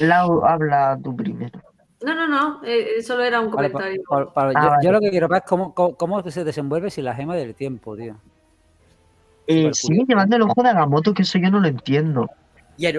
Lau, 0.00 0.44
habla 0.44 0.98
tú 1.02 1.16
primero. 1.16 1.58
No, 2.04 2.14
no, 2.14 2.28
no, 2.28 2.60
eh, 2.64 3.02
solo 3.02 3.24
era 3.24 3.40
un 3.40 3.50
Vale, 3.50 3.70
pa- 3.70 3.78
comentario. 3.80 4.02
pa- 4.06 4.32
pa- 4.32 4.48
Ah, 4.50 4.52
yo, 4.62 4.68
vale. 4.70 4.84
yo 4.84 4.92
lo 4.92 5.00
que 5.00 5.10
quiero 5.10 5.26
ver 5.26 5.38
es 5.42 5.48
cómo, 5.48 5.72
cómo, 5.74 5.96
cómo 5.96 6.30
se 6.30 6.44
desenvuelve 6.44 6.90
sin 6.90 7.04
la 7.04 7.14
gema 7.14 7.34
del 7.34 7.54
tiempo, 7.54 7.96
tío. 7.96 8.14
Eh, 9.46 9.70
sigue 9.72 10.04
llevando 10.06 10.36
el 10.36 10.42
ojo 10.42 10.62
de 10.62 10.68
Agamotto, 10.68 11.14
que 11.14 11.22
eso 11.22 11.38
yo 11.38 11.50
no 11.50 11.60
lo 11.60 11.68
entiendo. 11.68 12.28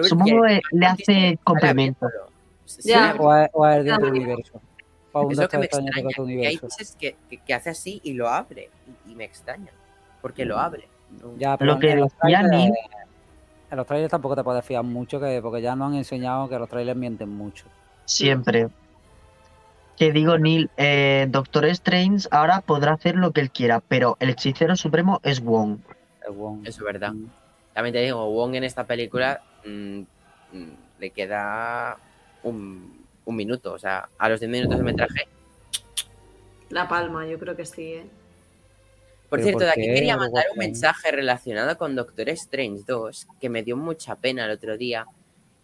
Supongo 0.02 0.42
que 0.42 0.60
le 0.72 0.86
hace 0.86 1.38
complemento. 1.44 2.08
O 3.20 3.30
a, 3.30 3.48
o 3.52 3.64
a 3.64 3.76
el 3.76 3.84
de 3.84 3.92
otro 3.92 4.08
universo. 4.08 4.60
O 5.12 5.18
a 5.18 5.22
un 5.22 5.32
Es 5.32 5.38
lo 5.38 5.48
que 5.48 5.56
Doctor 5.56 5.60
me 5.60 5.64
Extraño 5.66 5.84
de 5.84 5.90
extraña, 5.90 6.08
otro 6.08 6.24
que 6.26 6.30
hay 6.30 6.36
universo. 6.36 6.66
veces 6.66 6.96
que, 6.98 7.16
que- 7.28 7.38
que 7.38 7.54
hace 7.54 7.70
así 7.70 8.00
y 8.04 8.12
lo 8.14 8.28
abre, 8.28 8.70
y, 9.06 9.12
y 9.12 9.14
me 9.14 9.24
extraña, 9.24 9.70
porque 10.22 10.44
lo 10.44 10.58
abre. 10.58 10.88
No- 11.20 11.36
Ya, 11.36 11.56
pero 11.56 11.72
Lo 11.74 11.78
que 11.80 11.90
en 11.92 12.00
los 12.00 12.12
decía 12.22 12.40
trailers- 12.42 12.50
Neil- 12.50 12.72
En 13.70 13.76
los 13.76 13.86
trailers 13.86 14.10
tampoco 14.10 14.34
te 14.36 14.42
puedes 14.44 14.64
fiar 14.64 14.82
mucho, 14.82 15.20
que, 15.20 15.40
porque 15.42 15.62
ya 15.62 15.76
nos 15.76 15.88
han 15.90 15.94
enseñado 15.94 16.48
que 16.48 16.58
los 16.58 16.68
trailers 16.68 16.98
mienten 16.98 17.28
mucho. 17.28 17.66
Siempre. 18.04 18.68
Que 19.96 20.12
digo, 20.12 20.38
Neil, 20.38 20.70
eh, 20.76 21.26
Doctor 21.28 21.66
Strange 21.66 22.26
ahora 22.30 22.62
podrá 22.62 22.94
hacer 22.94 23.14
lo 23.16 23.32
que 23.32 23.40
él 23.42 23.50
quiera, 23.50 23.80
pero 23.86 24.16
el 24.18 24.30
hechicero 24.30 24.74
supremo 24.74 25.20
es 25.22 25.40
Wong. 25.40 25.78
El 26.26 26.32
Wong. 26.34 26.60
Eso 26.66 26.80
es 26.80 26.84
verdad. 26.84 27.12
Mm. 27.12 27.26
También 27.74 27.92
te 27.92 28.00
digo, 28.00 28.28
Wong 28.30 28.54
en 28.56 28.64
esta 28.64 28.84
película 28.84 29.40
mm, 29.64 30.00
mm, 30.52 30.72
le 30.98 31.10
queda 31.10 31.96
un, 32.42 32.99
un 33.30 33.36
minuto, 33.36 33.72
o 33.72 33.78
sea, 33.78 34.08
a 34.18 34.28
los 34.28 34.40
10 34.40 34.50
minutos 34.50 34.78
de 34.78 34.84
metraje. 34.84 35.28
La 36.68 36.88
palma, 36.88 37.26
yo 37.26 37.38
creo 37.38 37.56
que 37.56 37.66
sí, 37.66 37.94
¿eh? 37.94 38.06
Por 39.28 39.38
¿Pero 39.38 39.42
cierto, 39.42 39.58
por 39.58 39.66
de 39.66 39.70
aquí 39.72 39.94
quería 39.94 40.16
mandar 40.16 40.44
un 40.52 40.58
mensaje 40.58 41.10
relacionado 41.12 41.78
con 41.78 41.94
Doctor 41.94 42.28
Strange 42.30 42.82
2, 42.86 43.28
que 43.40 43.48
me 43.48 43.62
dio 43.62 43.76
mucha 43.76 44.16
pena 44.16 44.44
el 44.44 44.50
otro 44.50 44.76
día. 44.76 45.06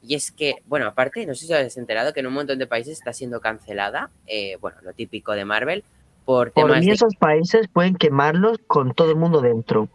Y 0.03 0.15
es 0.15 0.31
que, 0.31 0.57
bueno, 0.67 0.87
aparte, 0.87 1.27
no 1.27 1.35
sé 1.35 1.47
si 1.47 1.53
os 1.53 1.59
habéis 1.59 1.77
enterado 1.77 2.13
que 2.13 2.21
en 2.21 2.29
un 2.29 2.35
montón 2.35 2.61
de 2.61 2.69
países 2.69 2.97
está 2.97 3.13
siendo 3.13 3.41
cancelada, 3.41 4.11
eh, 4.27 4.57
bueno, 4.61 4.79
lo 4.83 4.93
típico 4.93 5.33
de 5.33 5.45
Marvel, 5.45 5.83
por 6.25 6.53
Por 6.53 6.65
temas 6.65 6.81
mí 6.81 6.87
de... 6.87 6.93
esos 6.93 7.17
países 7.17 7.67
pueden 7.69 7.97
quemarlos 7.97 8.59
con 8.67 8.95
todo 8.95 9.11
el 9.11 9.17
mundo 9.17 9.41
dentro. 9.41 9.89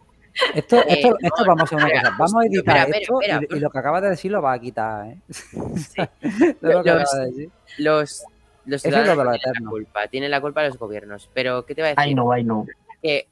Esto, 0.54 0.76
Eh, 0.78 0.84
esto, 0.88 1.10
no, 1.10 1.16
esto 1.20 1.44
vamos 1.46 1.60
a 1.60 1.64
hacer 1.64 1.78
una 1.78 1.90
cosa. 1.90 2.16
Vamos 2.18 2.34
a 2.34 2.46
editar 2.46 2.58
espera, 2.58 2.82
espera, 2.82 2.98
esto 2.98 3.20
espera. 3.20 3.56
y, 3.56 3.60
lo 3.60 3.70
que 3.70 3.78
acabas 3.78 4.02
de 4.02 4.08
decir 4.10 4.30
lo 4.32 4.42
vas 4.42 4.58
a 4.58 4.60
quitar, 4.60 5.06
¿eh? 5.08 5.18
Sí. 5.30 6.02
Es 6.20 6.56
lo 6.60 6.60
que 6.60 6.66
Los- 6.72 6.80
acabas 6.86 7.12
de 7.16 7.24
decir. 7.26 7.50
Los, 7.78 8.24
los 8.64 8.84
Eso 8.84 8.88
es 8.88 8.94
lo 8.94 8.98
de 8.98 9.04
ciudadanos 9.04 9.24
lo 9.34 9.38
tienen 9.38 9.64
la 9.64 9.70
culpa, 9.70 10.06
tienen 10.08 10.30
la 10.30 10.40
culpa 10.40 10.66
los 10.66 10.78
gobiernos. 10.78 11.30
Pero, 11.34 11.66
¿qué 11.66 11.74
te 11.74 11.82
va 11.82 11.88
a 11.88 11.90
decir? 11.90 12.02
Ay, 12.02 12.14
no, 12.14 12.32
ay, 12.32 12.44
no. 12.44 12.66
que 13.02 13.26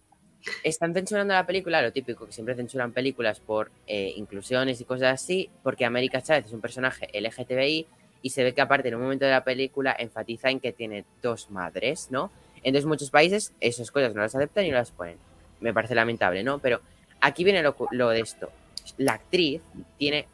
están 0.64 0.94
censurando 0.94 1.34
la 1.34 1.46
película, 1.46 1.82
lo 1.82 1.92
típico, 1.92 2.26
que 2.26 2.32
siempre 2.32 2.54
censuran 2.54 2.92
películas 2.92 3.40
por 3.40 3.70
eh, 3.86 4.12
inclusiones 4.16 4.80
y 4.80 4.84
cosas 4.84 5.14
así, 5.14 5.50
porque 5.62 5.84
América 5.84 6.22
Chávez 6.22 6.46
es 6.46 6.52
un 6.52 6.60
personaje 6.60 7.08
LGTBI 7.18 7.86
y 8.22 8.30
se 8.30 8.44
ve 8.44 8.54
que 8.54 8.60
aparte 8.60 8.88
en 8.88 8.94
un 8.96 9.02
momento 9.02 9.24
de 9.24 9.30
la 9.32 9.44
película 9.44 9.94
enfatiza 9.98 10.50
en 10.50 10.60
que 10.60 10.72
tiene 10.72 11.04
dos 11.22 11.50
madres, 11.50 12.08
¿no? 12.10 12.30
Entonces 12.62 12.86
muchos 12.86 13.10
países 13.10 13.52
esas 13.60 13.90
cosas 13.90 14.14
no 14.14 14.20
las 14.22 14.34
aceptan 14.34 14.64
y 14.66 14.70
no 14.70 14.76
las 14.76 14.90
ponen. 14.90 15.16
Me 15.60 15.72
parece 15.74 15.94
lamentable, 15.94 16.42
¿no? 16.42 16.58
Pero 16.58 16.80
aquí 17.20 17.44
viene 17.44 17.62
lo, 17.62 17.74
cu- 17.76 17.88
lo 17.92 18.08
de 18.10 18.20
esto. 18.20 18.50
La 18.98 19.12
actriz 19.14 19.62
tiene 19.98 20.26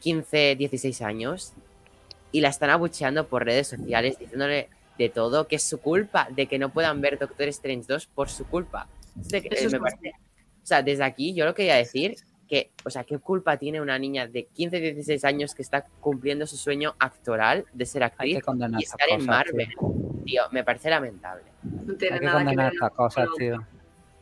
15, 0.00 0.56
16 0.56 1.02
años 1.02 1.52
y 2.32 2.40
la 2.40 2.48
están 2.48 2.70
abucheando 2.70 3.26
por 3.28 3.44
redes 3.44 3.68
sociales 3.68 4.18
diciéndole 4.18 4.68
de 4.98 5.08
todo, 5.08 5.46
que 5.46 5.56
es 5.56 5.62
su 5.62 5.78
culpa, 5.80 6.28
de 6.30 6.46
que 6.46 6.58
no 6.58 6.70
puedan 6.70 7.00
ver 7.00 7.18
Doctor 7.18 7.48
Strange 7.48 7.84
2 7.88 8.06
por 8.06 8.28
su 8.30 8.46
culpa. 8.46 8.88
Este 9.20 9.42
que- 9.42 9.48
Eso 9.54 9.64
eh, 9.64 9.66
es 9.66 9.72
me 9.72 9.80
parece- 9.80 10.12
o 10.62 10.66
sea, 10.66 10.82
desde 10.82 11.04
aquí 11.04 11.34
yo 11.34 11.44
lo 11.44 11.54
quería 11.54 11.76
decir 11.76 12.16
que, 12.48 12.70
o 12.84 12.90
sea, 12.90 13.04
¿qué 13.04 13.18
culpa 13.18 13.56
tiene 13.56 13.80
una 13.80 13.98
niña 13.98 14.26
de 14.26 14.44
15, 14.44 14.78
16 14.80 15.24
años 15.24 15.54
que 15.54 15.62
está 15.62 15.84
cumpliendo 16.00 16.46
su 16.46 16.56
sueño 16.56 16.94
actoral 16.98 17.64
de 17.72 17.86
ser 17.86 18.02
Hay 18.04 18.06
actriz 18.08 18.36
que 18.36 18.42
condenar 18.42 18.80
y 18.80 18.84
estar 18.84 19.08
en 19.08 19.16
cosas, 19.26 19.44
tío. 19.44 19.54
Marvel? 19.56 19.68
Tío, 20.24 20.42
me 20.52 20.64
parece 20.64 20.90
lamentable. 20.90 21.42
No 21.62 21.92
Hay 21.92 21.98
tiene 21.98 22.18
que 22.20 22.24
nada 22.24 22.38
que 22.38 22.44
condenar 22.44 22.64
ver. 22.66 22.74
estas 22.74 22.92
cosas, 22.92 23.28
tío. 23.36 23.66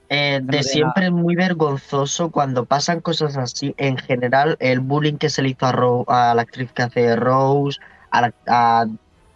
Eh, 0.09 0.41
de 0.43 0.63
siempre 0.63 1.07
es 1.07 1.13
muy 1.13 1.35
vergonzoso 1.35 2.31
cuando 2.31 2.65
pasan 2.65 3.01
cosas 3.01 3.37
así. 3.37 3.75
En 3.79 3.97
general, 3.97 4.57
el 4.61 4.81
bullying 4.81 5.17
que 5.17 5.31
se 5.31 5.43
le 5.43 5.51
hizo 5.51 5.67
a, 5.67 5.73
Ro- 5.73 6.05
a 6.09 6.35
la 6.35 6.43
actriz 6.43 6.71
que 6.73 6.83
hace 6.83 7.01
de 7.01 7.17
Rose, 7.17 7.79
a 8.11 8.21
la, 8.21 8.35
a, 8.47 8.87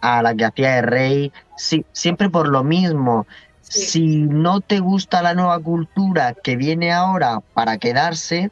a 0.01 0.21
la 0.21 0.35
que 0.35 0.45
hacía 0.45 0.75
de 0.75 0.81
Rey, 0.83 1.33
sí, 1.57 1.85
siempre 1.91 2.29
por 2.29 2.47
lo 2.47 2.63
mismo. 2.63 3.25
Sí. 3.61 3.81
Si 3.81 4.07
no 4.23 4.61
te 4.61 4.79
gusta 4.79 5.21
la 5.21 5.33
nueva 5.33 5.59
cultura 5.59 6.33
que 6.33 6.55
viene 6.55 6.91
ahora 6.91 7.39
para 7.53 7.77
quedarse, 7.77 8.51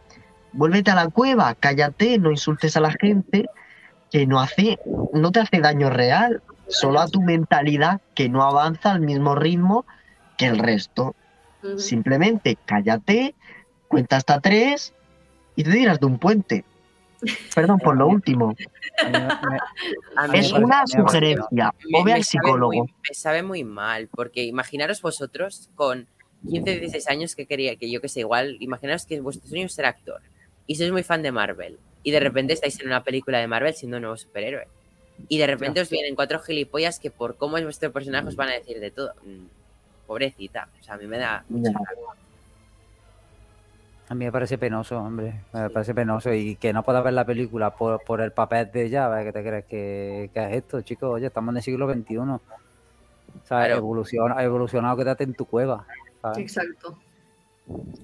vuélvete 0.54 0.92
a 0.92 0.96
la 0.96 1.08
cueva, 1.08 1.56
cállate, 1.56 2.18
no 2.20 2.32
insultes 2.32 2.76
a 2.78 2.82
la 2.82 2.92
gente, 2.92 3.46
que 4.12 4.26
no 4.28 4.40
hace, 4.40 4.80
no 5.14 5.32
te 5.32 5.40
hace 5.40 5.60
daño 5.60 5.90
real, 5.90 6.42
solo 6.68 7.00
a 7.00 7.08
tu 7.08 7.22
mentalidad 7.22 8.02
que 8.16 8.30
no 8.30 8.44
avanza 8.44 8.92
al 8.92 9.02
mismo 9.02 9.36
ritmo 9.36 9.86
que 10.38 10.48
el 10.48 10.60
resto. 10.60 11.16
Simplemente 11.78 12.58
cállate, 12.66 13.36
cuenta 13.88 14.18
hasta 14.18 14.40
tres 14.40 14.94
y 15.56 15.64
te 15.64 15.72
tiras 15.72 16.00
de 16.00 16.06
un 16.06 16.18
puente. 16.20 16.64
Perdón 17.56 17.80
por 17.80 17.98
lo 17.98 18.08
último. 18.08 18.54
A 20.16 20.28
mí 20.28 20.40
Es 20.40 20.52
una 20.52 20.86
sugerencia. 20.86 21.74
me- 21.90 22.00
O 22.00 22.04
ve 22.04 22.14
al 22.14 22.24
sabe 22.24 22.44
psicólogo. 22.46 22.72
muy- 22.74 22.94
me 23.10 23.16
sabe 23.16 23.44
muy 23.44 23.64
mal, 23.64 24.08
porque 24.14 24.44
imaginaros 24.44 25.02
vosotros 25.02 25.70
con 25.76 26.08
15, 26.50 26.80
16 26.80 27.08
años 27.10 27.36
que 27.36 27.46
quería, 27.48 27.76
que 27.76 27.90
yo 27.90 28.02
que 28.02 28.10
sé, 28.10 28.20
igual, 28.22 28.58
imaginaros 28.60 29.06
que 29.06 29.20
vuestro 29.20 29.48
sueño 29.50 29.66
es 29.66 29.74
ser 29.74 29.86
actor 29.86 30.22
y 30.68 30.76
sois 30.76 30.92
muy 30.92 31.04
fan 31.04 31.24
de 31.24 31.32
Marvel 31.32 31.80
y 32.04 32.12
de 32.12 32.20
repente 32.20 32.54
estáis 32.54 32.80
en 32.80 32.88
una 32.88 33.04
película 33.04 33.40
de 33.40 33.48
Marvel 33.48 33.74
siendo 33.74 33.98
un 33.98 34.02
nuevo 34.04 34.18
superhéroe. 34.18 34.68
Y 35.28 35.40
de 35.40 35.48
repente 35.48 35.82
os 35.82 35.90
vienen 35.90 36.14
cuatro 36.14 36.40
gilipollas 36.40 37.00
que 37.00 37.10
por 37.10 37.38
cómo 37.38 37.58
es 37.58 37.64
vuestro 37.64 37.92
personaje 37.92 38.28
os 38.28 38.36
van 38.36 38.50
a 38.50 38.54
decir 38.54 38.80
de 38.80 38.92
todo. 38.92 39.14
Pobrecita, 40.08 40.68
o 40.80 40.84
sea, 40.84 40.96
a 40.96 40.98
mí 40.98 41.06
me 41.06 41.18
da 41.20 41.44
mucha 41.50 41.72
rabia. 41.74 42.06
A 44.10 44.16
mí 44.16 44.24
me 44.24 44.32
parece 44.32 44.58
penoso, 44.58 44.98
hombre. 44.98 45.34
Me 45.52 45.70
parece 45.70 45.94
penoso. 45.94 46.34
Y 46.34 46.56
que 46.56 46.72
no 46.72 46.82
pueda 46.84 47.02
ver 47.02 47.12
la 47.14 47.26
película 47.26 47.72
por, 47.76 48.02
por 48.04 48.22
el 48.22 48.32
papel 48.32 48.72
de 48.72 48.86
ella, 48.86 49.10
¿ves? 49.10 49.26
¿qué 49.26 49.34
te 49.34 49.42
crees 49.44 49.66
que, 49.66 50.30
que 50.34 50.46
es 50.46 50.54
esto, 50.54 50.82
chicos? 50.82 51.10
Oye, 51.16 51.28
estamos 51.28 51.52
en 51.52 51.58
el 51.58 51.64
siglo 51.64 51.92
XXI. 51.94 52.18
O 52.20 52.40
sea, 53.46 53.60
Claro. 53.66 53.76
evoluciona, 53.78 54.42
evolucionado, 54.42 54.96
quédate 54.96 55.26
en 55.26 55.34
tu 55.34 55.46
cueva. 55.46 55.86
¿sabes? 56.22 56.38
Exacto. 56.38 56.98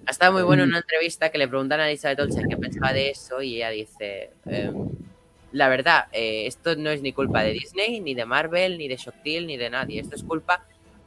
Ha 0.05 0.11
estado 0.11 0.33
muy 0.33 0.43
bueno 0.43 0.63
en 0.63 0.69
una 0.69 0.79
entrevista 0.79 1.29
que 1.31 1.37
le 1.37 1.47
preguntan 1.47 1.79
a 1.79 1.87
Elizabeth 1.87 2.19
Olsen 2.19 2.49
qué 2.49 2.57
pensaba 2.57 2.91
de 2.91 3.11
eso 3.11 3.41
y 3.41 3.55
ella 3.55 3.69
dice, 3.69 4.31
em, 4.45 4.89
la 5.53 5.69
verdad, 5.69 6.07
eh, 6.11 6.47
esto 6.47 6.75
no 6.75 6.89
es 6.89 7.01
ni 7.01 7.13
culpa 7.13 7.43
de 7.43 7.53
Disney, 7.53 8.01
ni 8.01 8.13
de 8.13 8.25
Marvel, 8.25 8.77
ni 8.77 8.89
de 8.89 8.97
Shocktill, 8.97 9.47
ni 9.47 9.55
de 9.55 9.69
nadie. 9.69 10.01
Esto 10.01 10.17
es 10.17 10.23
culpa, 10.23 10.65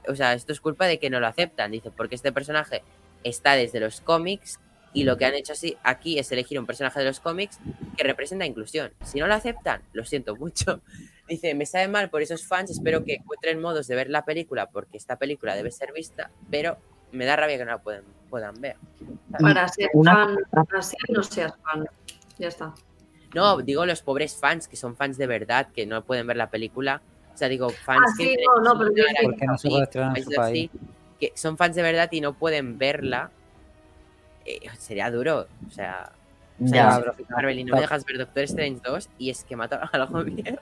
o 0.09 0.15
sea, 0.17 0.33
esto 0.35 0.53
es 0.53 0.61
culpa 0.61 0.87
de 0.87 0.99
que 0.99 1.11
no 1.11 1.21
lo 1.21 1.27
aceptan. 1.27 1.71
Dice, 1.71 1.91
porque 1.91 2.15
este 2.15 2.33
personaje 2.33 2.83
está 3.25 3.55
desde 3.55 3.81
los 3.81 4.01
cómics 4.01 4.61
y 4.93 5.05
lo 5.05 5.17
que 5.19 5.25
han 5.27 5.35
hecho 5.35 5.53
así 5.53 5.77
aquí 5.83 6.19
es 6.19 6.31
elegir 6.33 6.59
un 6.59 6.67
personaje 6.67 7.01
de 7.01 7.07
los 7.07 7.21
cómics 7.21 7.59
que 7.97 8.05
representa 8.05 8.47
inclusión. 8.47 8.93
Si 9.05 9.19
no 9.19 9.27
lo 9.27 9.35
aceptan, 9.35 9.83
lo 9.93 10.05
siento 10.05 10.37
mucho. 10.37 10.81
Dice, 11.29 11.55
me 11.55 11.67
sabe 11.67 11.89
mal 11.89 12.09
por 12.09 12.23
esos 12.23 12.47
fans, 12.47 12.71
espero 12.71 13.05
que 13.05 13.15
encuentren 13.15 13.61
modos 13.61 13.89
de 13.89 13.97
ver 13.97 14.09
la 14.11 14.25
película 14.25 14.71
porque 14.71 14.97
esta 14.97 15.17
película 15.17 15.57
debe 15.57 15.73
ser 15.73 15.93
vista, 15.93 16.31
pero 16.51 16.79
me 17.11 17.25
da 17.25 17.35
rabia 17.35 17.59
que 17.59 17.65
no 17.65 17.73
la 17.73 17.79
pueden, 17.83 18.05
puedan 18.31 18.61
ver. 18.61 18.77
Para 19.41 19.67
ser 19.69 19.91
una- 19.93 20.37
fan 20.53 20.67
así, 20.75 20.97
no 21.09 21.23
seas 21.25 21.53
fan. 21.63 21.85
Ya 22.39 22.47
está. 22.49 22.75
No, 23.35 23.59
digo 23.61 23.85
los 23.87 24.03
pobres 24.03 24.37
fans 24.37 24.69
que 24.69 24.77
son 24.77 24.95
fans 24.97 25.19
de 25.19 25.27
verdad, 25.27 25.67
que 25.75 25.85
no 25.85 26.05
pueden 26.05 26.27
ver 26.29 26.37
la 26.37 26.49
película. 26.49 27.03
O 27.37 27.39
sea, 27.39 27.49
digo, 27.51 27.69
fans 27.69 28.01
Ah, 28.03 28.15
que 28.17 28.23
sí, 28.25 28.29
quieren 28.31 28.47
no, 28.57 28.63
no, 28.75 28.79
pero 28.79 28.91
yo 28.97 29.05
estrenar 29.05 29.11
sí. 29.11 29.17
aquí, 29.19 29.27
Porque 29.27 29.47
no 29.47 29.59
se 29.59 29.69
puede 29.69 29.83
estrenar 29.85 30.17
en 30.19 30.25
su 30.25 30.31
países 30.31 30.37
país. 30.39 30.71
así, 30.73 30.89
que 31.21 31.33
son 31.37 31.57
fans 31.59 31.77
de 31.77 31.83
verdad 31.83 32.09
y 32.13 32.21
no 32.23 32.33
pueden 32.33 32.79
verla. 32.79 33.31
eh, 34.47 34.61
sería 34.79 35.11
duro. 35.11 35.47
O 35.67 35.71
sea, 35.71 36.13
o 36.65 36.67
sea, 36.69 36.91
Ya. 36.91 37.05
yo 37.05 37.13
soy 37.15 37.27
Marvel 37.29 37.59
y 37.59 37.65
no 37.65 37.75
me 37.75 37.81
dejas 37.83 38.05
ver 38.07 38.17
Doctor 38.19 38.45
Strange 38.45 38.81
2 38.85 39.09
y 39.19 39.29
es 39.31 39.45
que 39.45 39.55
mata 39.57 39.89
algo 39.93 40.25
bien. 40.25 40.59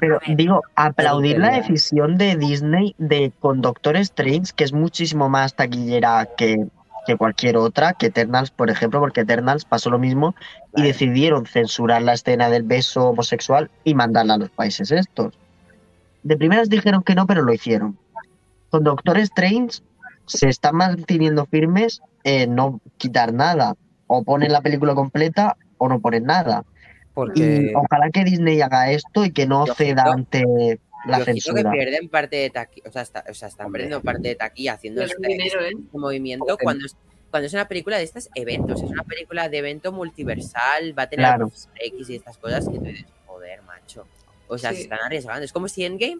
Pero 0.00 0.18
digo, 0.36 0.62
aplaudir 0.74 1.38
la 1.38 1.52
decisión 1.56 2.16
de 2.18 2.36
Disney 2.36 2.94
de 2.98 3.32
con 3.38 3.60
Doctor 3.60 3.96
Strange, 3.98 4.52
que 4.56 4.64
es 4.64 4.72
muchísimo 4.72 5.28
más 5.28 5.54
taquillera 5.54 6.28
que, 6.36 6.66
que 7.06 7.16
cualquier 7.16 7.56
otra, 7.56 7.94
que 7.94 8.06
Eternals, 8.06 8.50
por 8.50 8.70
ejemplo, 8.70 9.00
porque 9.00 9.22
Eternals 9.22 9.64
pasó 9.64 9.90
lo 9.90 9.98
mismo 9.98 10.34
y 10.76 10.82
decidieron 10.82 11.46
censurar 11.46 12.02
la 12.02 12.12
escena 12.12 12.48
del 12.48 12.62
beso 12.62 13.10
homosexual 13.10 13.70
y 13.84 13.94
mandarla 13.94 14.34
a 14.34 14.38
los 14.38 14.50
países 14.50 14.90
estos. 14.92 15.34
De 16.22 16.36
primeras 16.36 16.68
dijeron 16.68 17.02
que 17.02 17.14
no, 17.14 17.26
pero 17.26 17.42
lo 17.42 17.52
hicieron. 17.52 17.98
Con 18.70 18.84
Doctor 18.84 19.18
Strange 19.18 19.80
se 20.26 20.48
están 20.48 20.76
manteniendo 20.76 21.46
firmes 21.46 22.00
en 22.24 22.54
no 22.54 22.80
quitar 22.96 23.32
nada. 23.32 23.74
O 24.06 24.22
ponen 24.22 24.52
la 24.52 24.60
película 24.60 24.94
completa 24.94 25.56
o 25.78 25.88
no 25.88 26.00
ponen 26.00 26.24
nada. 26.24 26.64
Porque 27.14 27.70
Y 27.70 27.74
ojalá 27.74 28.10
que 28.10 28.24
Disney 28.24 28.60
haga 28.60 28.90
esto 28.90 29.24
y 29.24 29.32
que 29.32 29.46
no 29.46 29.66
Yo 29.66 29.74
ceda 29.74 30.04
ante 30.12 30.78
la 31.06 31.18
Yo 31.24 31.54
que 31.54 31.64
pierden 31.64 32.08
parte 32.08 32.36
de 32.36 32.50
taquilla, 32.50 32.88
o 32.88 32.92
sea, 32.92 33.02
está- 33.02 33.24
o 33.28 33.34
sea, 33.34 33.48
están 33.48 33.70
perdiendo 33.72 34.00
parte 34.00 34.28
de 34.28 34.34
taquilla 34.34 34.74
haciendo 34.74 35.02
este, 35.02 35.16
dinero, 35.26 35.60
¿eh? 35.64 35.70
este 35.76 35.98
movimiento 35.98 36.56
cuando 36.62 36.86
es, 36.86 36.96
cuando 37.30 37.46
es 37.46 37.52
una 37.54 37.66
película 37.66 37.96
de 37.98 38.04
estos 38.04 38.28
eventos, 38.34 38.82
es 38.82 38.90
una 38.90 39.02
película 39.04 39.48
de 39.48 39.58
evento 39.58 39.90
multiversal, 39.92 40.96
va 40.98 41.04
a 41.04 41.08
tener 41.08 41.26
Claro. 41.26 41.50
X 41.80 42.10
y 42.10 42.16
estas 42.16 42.38
cosas 42.38 42.68
que 42.68 42.78
tú 42.78 42.84
dices, 42.84 43.06
joder, 43.26 43.62
macho. 43.62 44.06
O 44.48 44.58
sea, 44.58 44.70
Sí. 44.70 44.76
se 44.76 44.82
están 44.82 44.98
arriesgando. 45.04 45.42
Es 45.44 45.52
como 45.52 45.66
si 45.68 45.84
Endgame 45.84 46.18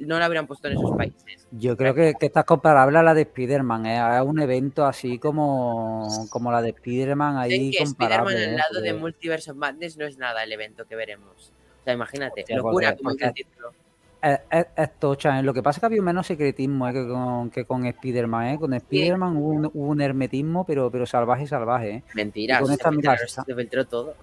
no 0.00 0.18
la 0.18 0.26
hubieran 0.28 0.46
puesto 0.46 0.68
en 0.68 0.74
esos 0.76 0.96
países. 0.96 1.46
yo 1.52 1.76
creo 1.76 1.94
que, 1.94 2.12
que 2.18 2.26
esta 2.26 2.40
es 2.40 2.46
comparable 2.46 2.98
a 2.98 3.02
la 3.02 3.14
de 3.14 3.22
Spider-Man. 3.22 3.86
¿eh? 3.86 4.16
Es 4.18 4.22
un 4.22 4.40
evento 4.40 4.84
así 4.84 5.18
como, 5.18 6.08
como 6.30 6.52
la 6.52 6.60
de 6.62 6.70
Spider-Man 6.70 7.36
ahí 7.36 7.70
que 7.70 7.82
Spider-Man 7.84 8.34
al 8.36 8.42
¿eh? 8.42 8.56
lado 8.56 8.80
de 8.80 8.92
Multiverse 8.94 9.50
of 9.52 9.56
Madness 9.56 9.96
no 9.96 10.06
es 10.06 10.18
nada 10.18 10.42
el 10.44 10.52
evento 10.52 10.86
que 10.86 10.94
veremos. 10.96 11.52
O 11.80 11.84
sea, 11.84 11.94
imagínate, 11.94 12.42
Hostia, 12.42 12.56
locura, 12.56 12.90
porque- 12.90 13.02
como 13.02 13.10
el 13.28 13.34
título. 13.34 13.72
Es, 14.20 14.40
es- 14.50 14.66
es 14.76 14.98
tocha, 14.98 15.38
¿eh? 15.38 15.42
Lo 15.42 15.54
que 15.54 15.62
pasa 15.62 15.76
es 15.76 15.80
que 15.80 15.86
había 15.86 16.02
menos 16.02 16.26
secretismo 16.26 16.88
¿eh? 16.88 16.92
que 16.92 17.06
con, 17.06 17.50
que 17.50 17.64
con 17.64 17.86
Spider-Man. 17.86 18.46
¿eh? 18.48 18.58
Con 18.58 18.74
Spider-Man 18.74 19.36
hubo, 19.36 19.48
un, 19.50 19.66
hubo 19.66 19.88
un 19.88 20.00
hermetismo, 20.00 20.64
pero, 20.66 20.90
pero 20.90 21.06
salvaje, 21.06 21.46
salvaje. 21.46 21.90
¿eh? 21.90 22.02
Mentira, 22.14 22.58
con 22.58 22.68
se, 22.68 22.74
esta 22.74 22.90
filtró, 22.90 23.12
se 23.46 23.54
filtró 23.54 23.84
todo. 23.86 24.14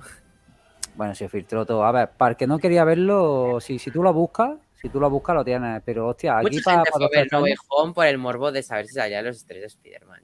Bueno, 0.95 1.15
se 1.15 1.29
filtró 1.29 1.65
todo. 1.65 1.83
A 1.85 1.91
ver, 1.91 2.09
para 2.17 2.31
el 2.31 2.37
que 2.37 2.47
no 2.47 2.57
quería 2.59 2.83
verlo, 2.83 3.59
si, 3.61 3.79
si 3.79 3.91
tú 3.91 4.01
lo 4.03 4.13
buscas, 4.13 4.51
si 4.81 4.89
tú 4.89 4.99
lo 4.99 5.09
buscas, 5.09 5.35
lo 5.35 5.43
tienes. 5.45 5.81
Pero 5.85 6.07
hostia, 6.07 6.37
aquí 6.39 6.55
Mucha 6.57 6.61
para. 6.63 6.77
gente 6.77 6.91
fue 6.91 7.05
a 7.05 7.09
ver 7.09 7.27
No 7.31 7.93
por 7.93 8.05
el 8.05 8.17
morbo 8.17 8.51
de 8.51 8.63
saber 8.63 8.87
si 8.87 8.93
salían 8.93 9.25
los 9.25 9.45
tres 9.45 9.61
de 9.61 9.67
Spider-Man. 9.67 10.21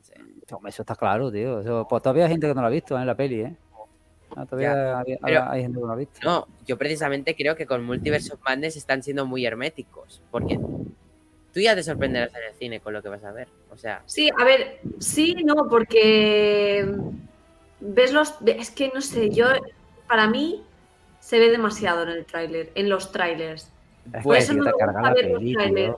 Eso 0.68 0.82
está 0.84 0.96
claro, 0.96 1.32
tío. 1.32 1.62
Eso, 1.62 1.88
pues 1.90 2.02
todavía 2.04 2.26
hay 2.26 2.32
gente 2.32 2.48
que 2.48 2.54
no 2.54 2.62
lo 2.62 2.68
ha 2.68 2.72
visto 2.72 2.98
en 2.98 3.06
la 3.08 3.16
peli, 3.16 3.42
¿eh? 3.42 3.56
Ah, 4.36 4.46
todavía 4.46 4.74
Ya, 4.74 5.00
hay, 5.00 5.18
pero- 5.22 5.50
hay 5.50 5.62
gente 5.62 5.76
que 5.76 5.82
no 5.82 5.88
lo 5.88 5.94
ha 5.94 5.98
visto. 5.98 6.20
No, 6.24 6.48
yo 6.66 6.78
precisamente 6.78 7.36
creo 7.36 7.56
que 7.56 7.66
con 7.66 7.84
Multiverse 7.84 8.34
of 8.34 8.40
Madness 8.44 8.78
están 8.78 9.04
siendo 9.04 9.26
muy 9.26 9.46
herméticos. 9.46 10.22
Porque 10.32 10.58
tú 11.54 11.60
ya 11.60 11.76
te 11.76 11.84
sorprenderás 11.84 12.34
en 12.36 12.44
el 12.50 12.54
cine 12.56 12.80
con 12.80 12.94
lo 12.94 13.02
que 13.02 13.10
vas 13.10 13.24
a 13.24 13.32
ver. 13.32 13.48
O 13.72 13.78
sea, 13.78 14.02
Sí, 14.06 14.30
a 14.40 14.44
ver, 14.46 14.80
sí, 15.00 15.36
no, 15.44 15.68
porque 15.70 16.86
ves 17.80 18.14
los. 18.14 18.36
Es 18.46 18.72
que 18.72 18.92
no 18.94 19.02
sé, 19.02 19.30
yo. 19.30 19.48
para 20.08 20.28
mí, 20.28 20.64
se 21.20 21.40
ve 21.40 21.50
demasiado 21.52 22.04
en 22.04 22.10
el 22.10 22.26
tráiler, 22.26 22.72
en 22.76 22.90
los 22.90 23.12
trailers. 23.12 23.70
Es 24.14 24.24
Por 24.24 24.36
eso 24.36 24.54
no 24.54 24.64
me 24.66 24.72
gusta 24.72 24.92
la 25.02 25.14
ver 25.14 25.30
los 25.32 25.42
trailers. 25.54 25.96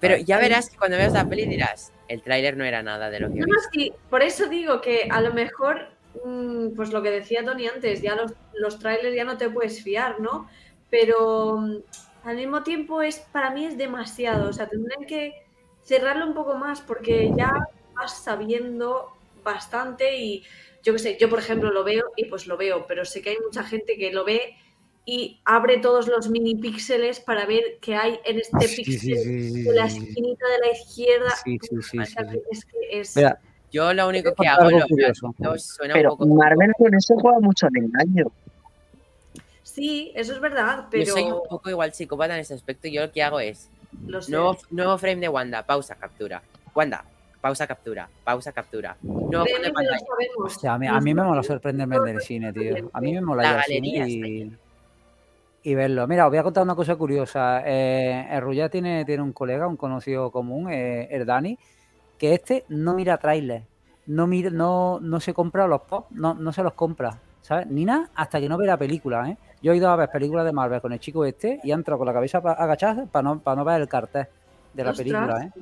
Pero 0.00 0.16
ya 0.16 0.38
verás 0.38 0.70
que 0.70 0.76
cuando 0.76 0.96
veas 0.96 1.12
la 1.12 1.24
peli 1.28 1.44
dirás, 1.44 1.92
el 2.06 2.22
tráiler 2.22 2.56
no 2.56 2.64
era 2.64 2.82
nada 2.82 3.10
de 3.10 3.20
lo 3.20 3.28
que 3.28 3.40
No, 3.40 3.46
no, 3.46 3.52
sí, 3.72 3.92
por 4.10 4.22
eso 4.22 4.46
digo 4.48 4.80
que 4.80 5.08
a 5.10 5.20
lo 5.20 5.32
mejor, 5.34 5.88
pues 6.74 6.92
lo 6.92 7.02
que 7.02 7.10
decía 7.10 7.44
Tony 7.44 7.66
antes, 7.66 8.02
ya 8.02 8.14
los, 8.14 8.32
los 8.54 8.78
trailers 8.78 9.14
ya 9.14 9.24
no 9.24 9.36
te 9.36 9.50
puedes 9.50 9.82
fiar, 9.82 10.20
¿no? 10.20 10.48
Pero 10.90 11.58
mm, 11.58 11.76
al 12.24 12.36
mismo 12.36 12.62
tiempo 12.62 13.02
es 13.02 13.18
para 13.18 13.50
mí 13.50 13.64
es 13.64 13.76
demasiado, 13.76 14.50
o 14.50 14.52
sea, 14.52 14.68
tendrán 14.68 15.04
que 15.04 15.34
cerrarlo 15.82 16.26
un 16.26 16.34
poco 16.34 16.54
más 16.54 16.80
porque 16.80 17.30
ya 17.36 17.52
vas 17.94 18.22
sabiendo 18.22 19.12
bastante 19.42 20.18
y 20.18 20.44
yo 20.82 20.92
qué 20.92 20.98
sé, 20.98 21.18
yo 21.18 21.28
por 21.28 21.38
ejemplo 21.38 21.70
lo 21.70 21.84
veo 21.84 22.12
y 22.16 22.26
pues 22.26 22.46
lo 22.46 22.56
veo, 22.56 22.86
pero 22.86 23.04
sé 23.04 23.22
que 23.22 23.30
hay 23.30 23.38
mucha 23.44 23.64
gente 23.64 23.96
que 23.96 24.12
lo 24.12 24.24
ve 24.24 24.56
y 25.04 25.40
abre 25.46 25.78
todos 25.78 26.06
los 26.06 26.28
mini 26.28 26.54
píxeles 26.54 27.20
para 27.20 27.46
ver 27.46 27.78
qué 27.80 27.94
hay 27.94 28.20
en 28.26 28.38
este 28.40 28.68
Sí, 28.68 28.84
píxel 28.84 29.18
sí, 29.18 29.62
de 29.62 29.72
la 29.72 29.86
esquinita 29.86 30.46
de 30.46 30.58
la 30.58 30.72
izquierda. 30.72 31.30
Sí, 31.42 31.58
sí, 31.62 31.76
sí. 31.82 31.98
Es 32.50 32.64
que 32.66 33.00
es... 33.00 33.16
Mira, 33.16 33.40
Yo 33.70 33.92
lo 33.92 34.08
único 34.08 34.34
que 34.34 34.46
hago, 34.46 34.70
lo 34.70 34.78
lo- 34.78 35.58
suena 35.58 35.94
Pero 35.94 36.12
un 36.12 36.18
poco... 36.18 36.34
Marvel 36.34 36.72
con 36.78 36.94
eso 36.94 37.14
juega 37.16 37.40
mucho 37.40 37.66
al 37.66 37.76
engaño. 37.76 38.24
Sí, 39.62 40.12
eso 40.14 40.32
es 40.32 40.40
verdad, 40.40 40.84
Yo 40.84 40.88
pero 40.90 41.12
soy 41.12 41.22
un 41.24 41.42
poco 41.48 41.68
igual 41.68 41.92
psicópata 41.92 42.34
en 42.34 42.40
ese 42.40 42.54
aspecto. 42.54 42.88
Yo 42.88 43.02
lo 43.02 43.12
que 43.12 43.22
hago 43.22 43.38
es 43.38 43.70
lo 44.06 44.22
sé. 44.22 44.32
nuevo, 44.32 44.56
nuevo 44.70 44.96
frame 44.98 45.20
de 45.20 45.28
Wanda, 45.28 45.62
pausa, 45.64 45.94
captura. 45.96 46.42
Wanda, 46.74 47.04
pausa, 47.40 47.66
captura, 47.66 48.10
pausa, 48.24 48.52
captura. 48.52 48.96
Nuevo 49.02 49.44
de 49.44 49.70
pantalla. 49.70 49.98
Hostia, 50.42 50.72
a 50.74 50.78
mí, 50.78 50.86
a 50.86 51.00
mí 51.00 51.14
me 51.14 51.22
mola 51.22 51.42
sorprenderme 51.42 51.96
en 51.96 52.08
el 52.08 52.20
cine, 52.22 52.52
tío. 52.52 52.90
A 52.92 53.00
mí 53.00 53.12
me 53.12 53.20
mola 53.20 53.42
La 53.42 53.48
ir 53.50 53.54
al 53.54 53.62
galería 53.62 54.06
cine 54.06 54.48
está 54.48 54.56
y, 55.66 55.70
y 55.70 55.74
verlo. 55.74 56.08
Mira, 56.08 56.24
os 56.26 56.30
voy 56.30 56.38
a 56.38 56.42
contar 56.42 56.64
una 56.64 56.74
cosa 56.74 56.96
curiosa. 56.96 57.62
Eh, 57.66 58.26
el 58.30 58.40
Rulla 58.40 58.70
tiene, 58.70 59.04
tiene 59.04 59.22
un 59.22 59.34
colega, 59.34 59.66
un 59.68 59.76
conocido 59.76 60.32
común, 60.32 60.72
eh, 60.72 61.08
el 61.10 61.26
Dani, 61.26 61.58
que 62.18 62.34
este 62.34 62.64
no 62.68 62.94
mira 62.94 63.16
trailers. 63.18 63.64
No, 64.06 64.26
mira, 64.26 64.50
no, 64.50 64.98
no 65.00 65.20
se 65.20 65.32
compra 65.34 65.66
los 65.66 65.82
pop, 65.82 66.06
no, 66.10 66.34
no 66.34 66.52
se 66.52 66.62
los 66.62 66.72
compra, 66.72 67.18
¿sabes? 67.42 67.66
Ni 67.66 67.84
nada 67.84 68.10
hasta 68.14 68.40
que 68.40 68.48
no 68.48 68.56
ve 68.56 68.66
la 68.66 68.76
película, 68.78 69.28
¿eh? 69.28 69.36
Yo 69.62 69.72
he 69.72 69.76
ido 69.76 69.88
a 69.90 69.96
ver 69.96 70.08
películas 70.10 70.44
de 70.46 70.52
Marvel 70.52 70.80
con 70.80 70.92
el 70.92 71.00
chico 71.00 71.24
este 71.24 71.60
y 71.62 71.72
ha 71.72 71.74
entrado 71.74 71.98
con 71.98 72.06
la 72.06 72.12
cabeza 72.12 72.40
pa- 72.40 72.52
agachada 72.52 73.06
para 73.06 73.22
no, 73.22 73.38
para 73.40 73.56
no 73.56 73.64
ver 73.64 73.80
el 73.82 73.88
cartel 73.88 74.26
de 74.72 74.84
la 74.84 74.90
Ostras. 74.90 75.06
película, 75.06 75.44
¿eh? 75.44 75.60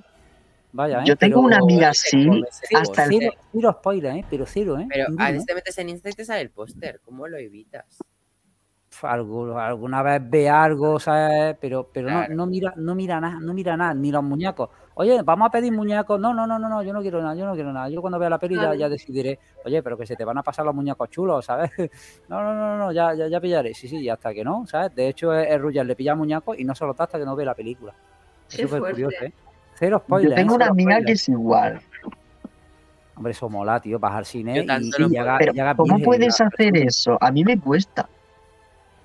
Vaya, 0.72 1.00
¿eh? 1.00 1.04
Yo 1.06 1.16
tengo 1.16 1.36
Pero- 1.36 1.46
una 1.46 1.56
amiga 1.56 1.88
así, 1.88 2.28
hasta 2.76 3.04
el-. 3.04 3.10
Cero, 3.20 3.32
cero 3.52 3.76
spoiler, 3.80 4.16
¿eh? 4.16 4.24
Pero 4.28 4.44
cero, 4.46 4.78
¿eh? 4.78 4.86
Pero 4.88 5.06
a 5.18 5.28
¿eh? 5.28 5.32
veces 5.32 5.46
te 5.46 5.54
metes 5.54 5.78
en 5.78 5.88
Insta 5.88 6.10
y 6.10 6.12
te 6.12 6.24
sale 6.24 6.42
el 6.42 6.50
póster. 6.50 7.00
¿Cómo 7.04 7.26
lo 7.26 7.38
evitas? 7.38 7.98
Algu- 9.02 9.58
alguna 9.60 10.02
vez 10.02 10.20
ve 10.30 10.48
algo, 10.48 10.98
¿sabes? 11.00 11.56
Pero, 11.60 11.88
pero 11.92 12.08
Claro. 12.08 12.28
no, 12.34 12.44
no 12.44 12.46
mira, 12.46 12.72
no 12.76 12.94
mira 12.94 13.20
nada, 13.20 13.38
no 13.40 13.52
mira 13.54 13.76
nada, 13.76 13.92
ni 13.94 14.10
los 14.10 14.22
muñecos. 14.22 14.70
Oye, 14.98 15.20
vamos 15.23 15.48
a 15.48 15.51
pedir 15.51 15.70
muñecos. 15.73 16.18
No, 16.18 16.32
no, 16.32 16.47
no, 16.47 16.59
no, 16.59 16.70
no, 16.70 16.82
yo 16.82 16.90
no 16.94 17.02
quiero 17.02 17.20
nada, 17.20 17.35
yo 17.35 17.44
no 17.44 17.52
quiero 17.52 17.70
nada. 17.70 17.90
Yo 17.90 18.01
cuando 18.01 18.18
vea 18.18 18.31
la 18.31 18.39
peli 18.39 18.56
ya, 18.56 18.89
decidiré, 18.89 19.39
oye, 19.62 19.82
pero 19.82 19.98
que 19.98 20.06
se 20.06 20.16
te 20.16 20.24
van 20.24 20.39
a 20.39 20.43
pasar 20.43 20.64
los 20.64 20.74
muñecos 20.74 21.10
chulos, 21.10 21.44
¿sabes? 21.44 21.70
No, 22.28 22.43
no, 22.43 22.55
no, 22.55 22.78
no, 22.78 22.93
ya, 22.93 23.12
ya, 23.12 23.28
ya 23.28 23.39
pillaré. 23.39 23.74
Sí, 23.74 23.89
sí, 23.89 23.98
y 23.98 24.09
hasta 24.09 24.32
que 24.32 24.43
no, 24.43 24.66
¿sabes? 24.66 24.94
De 24.94 25.09
hecho, 25.09 25.35
el 25.35 25.47
el 25.48 25.60
Ruger 25.60 25.85
le 25.85 25.94
pilla 25.94 26.14
muñecos 26.14 26.59
y 26.59 26.64
no 26.64 26.74
se 26.74 26.86
lo 26.86 26.94
da 26.94 27.05
hasta 27.05 27.18
que 27.18 27.27
no 27.27 27.36
ve 27.36 27.44
la 27.44 27.55
película. 27.55 27.93
Es 28.48 28.59
súper 28.59 28.81
curioso, 28.81 29.23
¿eh? 29.23 29.32
Cero 29.74 29.98
Yo 29.98 30.05
spoilers. 30.05 30.35
tengo 30.35 30.52
¿eh? 30.55 30.56
una 30.56 30.64
Cero 30.64 30.73
amiga 30.73 31.02
que 31.02 31.12
es 31.12 31.28
igual. 31.28 31.81
Hombre, 33.16 33.32
eso 33.32 33.51
mola, 33.51 33.78
tío, 33.81 33.98
al 34.02 34.24
cine 34.24 34.56
Yo 34.56 34.62
y, 34.62 34.66
tanto 34.66 34.97
y 34.98 35.02
no 35.02 35.09
llega, 35.09 35.36
Pero, 35.39 35.52
llega 35.52 35.74
¿cómo 35.74 35.97
virgen 35.97 36.05
puedes 36.06 36.40
hacer 36.40 36.74
eso? 36.74 37.18
A 37.20 37.31
mí 37.31 37.44
me 37.44 37.60
cuesta. 37.60 38.09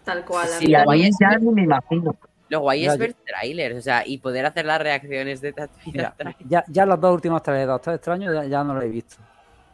Tal 0.05 0.23
cual. 0.23 0.47
Sí, 0.47 0.73
a 0.73 0.85
mí 0.85 1.03
es 1.03 1.17
ya 1.19 1.37
ni 1.37 1.51
me 1.51 1.63
imagino. 1.63 2.15
Lo 2.51 2.59
guay 2.59 2.81
Mira, 2.81 2.93
es 2.93 2.99
yo- 2.99 3.05
ver 3.05 3.13
trailers, 3.25 3.77
o 3.77 3.81
sea, 3.81 4.03
y 4.05 4.17
poder 4.17 4.45
hacer 4.45 4.65
las 4.65 4.81
reacciones 4.81 5.39
de 5.39 5.53
Tatooine 5.53 5.91
Mira, 5.93 6.15
ya, 6.47 6.63
ya 6.67 6.85
los 6.85 6.99
dos 6.99 7.13
últimos 7.15 7.41
trailers 7.41 7.67
de 7.67 7.71
Doctor 7.71 7.93
Extraño 7.95 8.33
ya, 8.33 8.43
ya 8.43 8.63
no 8.63 8.73
los 8.73 8.83
he 8.83 8.89
visto. 8.89 9.15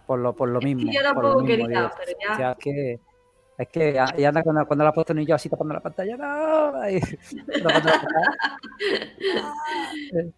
Por 0.06 0.20
lo, 0.20 0.34
por 0.34 0.48
lo 0.48 0.62
mismo. 0.62 0.90
yo 0.92 1.02
lo 1.02 1.08
tampoco 1.08 1.42
mismo, 1.42 1.48
quería, 1.48 1.68
digo. 1.82 1.92
pero 1.98 2.12
ya- 2.22 2.34
O 2.34 2.38
sea, 2.38 2.52
es 2.52 2.58
que. 2.60 3.00
Es 3.58 3.68
que 3.70 4.00
y 4.20 4.24
anda 4.24 4.44
cuando, 4.44 4.68
cuando 4.68 4.84
la 4.84 4.92
ha 4.92 4.94
puesto 4.94 5.16
ni 5.16 5.26
yo 5.26 5.34
así 5.34 5.50
tapando 5.50 5.74
la 5.74 5.80
pantalla. 5.80 6.16
¡No! 6.16 6.74
Pantalla. 7.64 8.02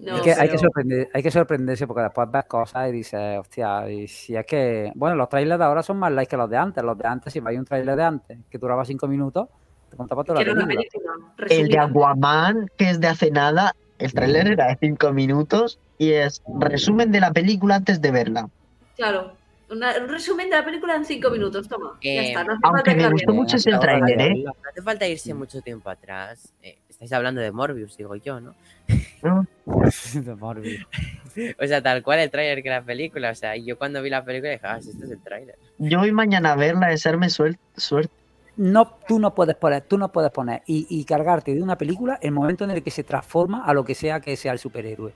No, 0.00 0.14
Es 0.14 0.22
que 0.22 0.32
hay, 0.32 0.48
que 0.48 0.58
sorprender, 0.58 1.08
hay 1.12 1.22
que 1.24 1.30
sorprenderse 1.32 1.84
porque 1.88 2.02
después 2.02 2.30
ves 2.30 2.44
cosas 2.44 2.88
y 2.88 2.92
dices, 2.92 3.36
hostia, 3.36 3.90
y 3.90 4.06
si 4.06 4.36
es 4.36 4.46
que. 4.46 4.92
Bueno, 4.94 5.16
los 5.16 5.28
trailers 5.28 5.58
de 5.58 5.64
ahora 5.64 5.82
son 5.82 5.96
más 5.98 6.12
likes 6.12 6.30
que 6.30 6.36
los 6.36 6.48
de 6.48 6.56
antes. 6.56 6.84
Los 6.84 6.96
de 6.96 7.08
antes, 7.08 7.32
si 7.32 7.40
vais 7.40 7.58
un 7.58 7.64
trailer 7.64 7.96
de 7.96 8.04
antes 8.04 8.38
que 8.48 8.58
duraba 8.58 8.84
cinco 8.84 9.08
minutos, 9.08 9.48
toda 9.96 10.42
la 10.44 10.66
película. 10.66 11.14
El 11.48 11.68
de. 11.68 11.78
Aquaman, 11.78 12.70
que 12.76 12.90
es 12.90 13.00
de 13.00 13.06
hace 13.08 13.30
nada, 13.30 13.74
el 13.98 14.12
tráiler 14.12 14.48
era 14.48 14.68
de 14.68 14.76
5 14.80 15.12
minutos 15.12 15.78
y 15.98 16.12
es 16.12 16.42
resumen 16.60 17.10
de 17.10 17.20
la 17.20 17.32
película 17.32 17.76
antes 17.76 18.00
de 18.00 18.10
verla. 18.10 18.48
Claro. 18.96 19.36
una- 19.70 19.92
un 20.00 20.08
resumen 20.08 20.48
de 20.48 20.56
la 20.56 20.64
película 20.64 20.96
en 20.96 21.04
cinco 21.04 21.28
minutos, 21.28 21.68
toma. 21.68 21.98
ya 22.02 22.10
Eh, 22.10 22.28
está. 22.28 22.42
No 22.42 22.52
hace 22.54 22.60
aunque 22.62 22.90
falta 22.92 23.06
me 23.06 23.12
gustó 23.12 23.34
mucho 23.34 23.56
ese 23.56 23.70
tráiler, 23.78 24.18
¿eh? 24.18 24.42
No 24.42 24.52
hace 24.70 24.80
falta 24.80 25.06
irse 25.06 25.34
mucho 25.34 25.60
tiempo 25.60 25.90
atrás. 25.90 26.54
Eh, 26.62 26.78
estáis 26.88 27.12
hablando 27.12 27.42
de 27.42 27.52
Morbius, 27.52 27.94
digo 27.98 28.16
yo, 28.16 28.40
¿no? 28.40 28.54
De 30.14 30.34
Morbius. 30.36 30.86
O 31.62 31.66
sea, 31.66 31.82
tal 31.82 32.02
cual 32.02 32.20
el 32.20 32.30
tráiler 32.30 32.62
que 32.62 32.70
la 32.70 32.80
película. 32.82 33.30
O 33.30 33.34
sea, 33.34 33.56
y 33.58 33.66
yo 33.66 33.76
cuando 33.76 34.00
vi 34.00 34.08
la 34.08 34.24
película 34.24 34.52
dije, 34.52 34.66
ah, 34.66 34.80
si 34.80 34.88
este 34.90 35.04
es 35.04 35.10
el 35.10 35.22
tráiler. 35.22 35.56
Yo 35.76 35.98
voy 35.98 36.12
mañana 36.12 36.52
a 36.52 36.56
verla, 36.56 36.88
desearme 36.88 37.26
suel- 37.28 37.58
suerte. 37.76 38.12
No, 38.58 38.98
tú 39.06 39.20
no 39.20 39.34
puedes 39.34 39.54
poner, 39.54 39.82
tú 39.82 39.96
no 39.96 40.10
puedes 40.10 40.32
poner 40.32 40.62
y, 40.66 40.86
y 40.90 41.04
cargarte 41.04 41.54
de 41.54 41.62
una 41.62 41.78
película 41.78 42.18
el 42.20 42.32
momento 42.32 42.64
en 42.64 42.72
el 42.72 42.82
que 42.82 42.90
se 42.90 43.04
transforma 43.04 43.64
a 43.64 43.72
lo 43.72 43.84
que 43.84 43.94
sea 43.94 44.20
que 44.20 44.36
sea 44.36 44.52
el 44.52 44.58
superhéroe. 44.58 45.12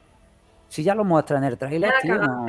Si 0.69 0.85
ya 0.85 0.95
lo 0.95 1.05
muestra 1.05 1.39
en 1.39 1.45
el 1.45 1.59
la 1.81 1.93
tío, 2.01 2.15
no. 2.19 2.47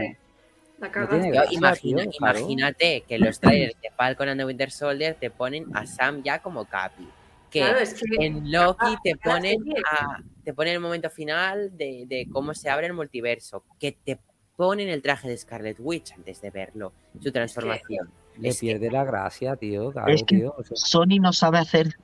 La 0.79 0.89
no 0.89 1.33
Yo, 1.33 1.43
imagina- 1.51 1.73
tío, 1.73 2.11
claro. 2.17 2.39
Imagínate 2.39 3.01
que 3.07 3.17
los 3.17 3.39
trailers 3.39 3.75
de 3.81 3.89
Falcon 3.89 4.29
and 4.29 4.39
the 4.39 4.45
Winter 4.45 4.69
Soldier 4.69 5.15
te 5.19 5.31
ponen 5.31 5.65
a 5.75 5.85
Sam 5.87 6.21
ya 6.23 6.39
como 6.39 6.65
Capi. 6.65 7.09
Que 7.49 7.59
Claro, 7.61 7.79
es 7.79 7.95
que 7.95 8.25
en 8.25 8.51
Loki 8.51 8.95
te 9.03 9.15
ponen 9.15 9.57
a, 9.91 10.21
te 10.43 10.53
ponen 10.53 10.75
el 10.75 10.79
momento 10.79 11.09
final 11.09 11.75
de, 11.75 12.05
de 12.07 12.27
cómo 12.31 12.53
se 12.53 12.69
abre 12.69 12.87
el 12.87 12.93
multiverso. 12.93 13.63
Que 13.79 13.93
te 13.93 14.19
ponen 14.55 14.89
el 14.89 15.01
traje 15.01 15.27
de 15.27 15.37
Scarlet 15.37 15.77
Witch 15.79 16.13
antes 16.13 16.39
de 16.39 16.51
verlo. 16.51 16.93
Su 17.19 17.31
transformación. 17.31 18.09
Le 18.37 18.49
es 18.49 18.59
que- 18.59 18.67
pierde 18.67 18.91
la 18.91 19.03
gracia, 19.03 19.55
tío, 19.55 19.91
claro, 19.91 20.11
Es 20.11 20.23
que- 20.23 20.37
tío. 20.37 20.55
o 20.57 20.63
sea, 20.63 20.75
Sony 20.75 21.19
no 21.21 21.33
sabe 21.33 21.59
hacer 21.59 21.95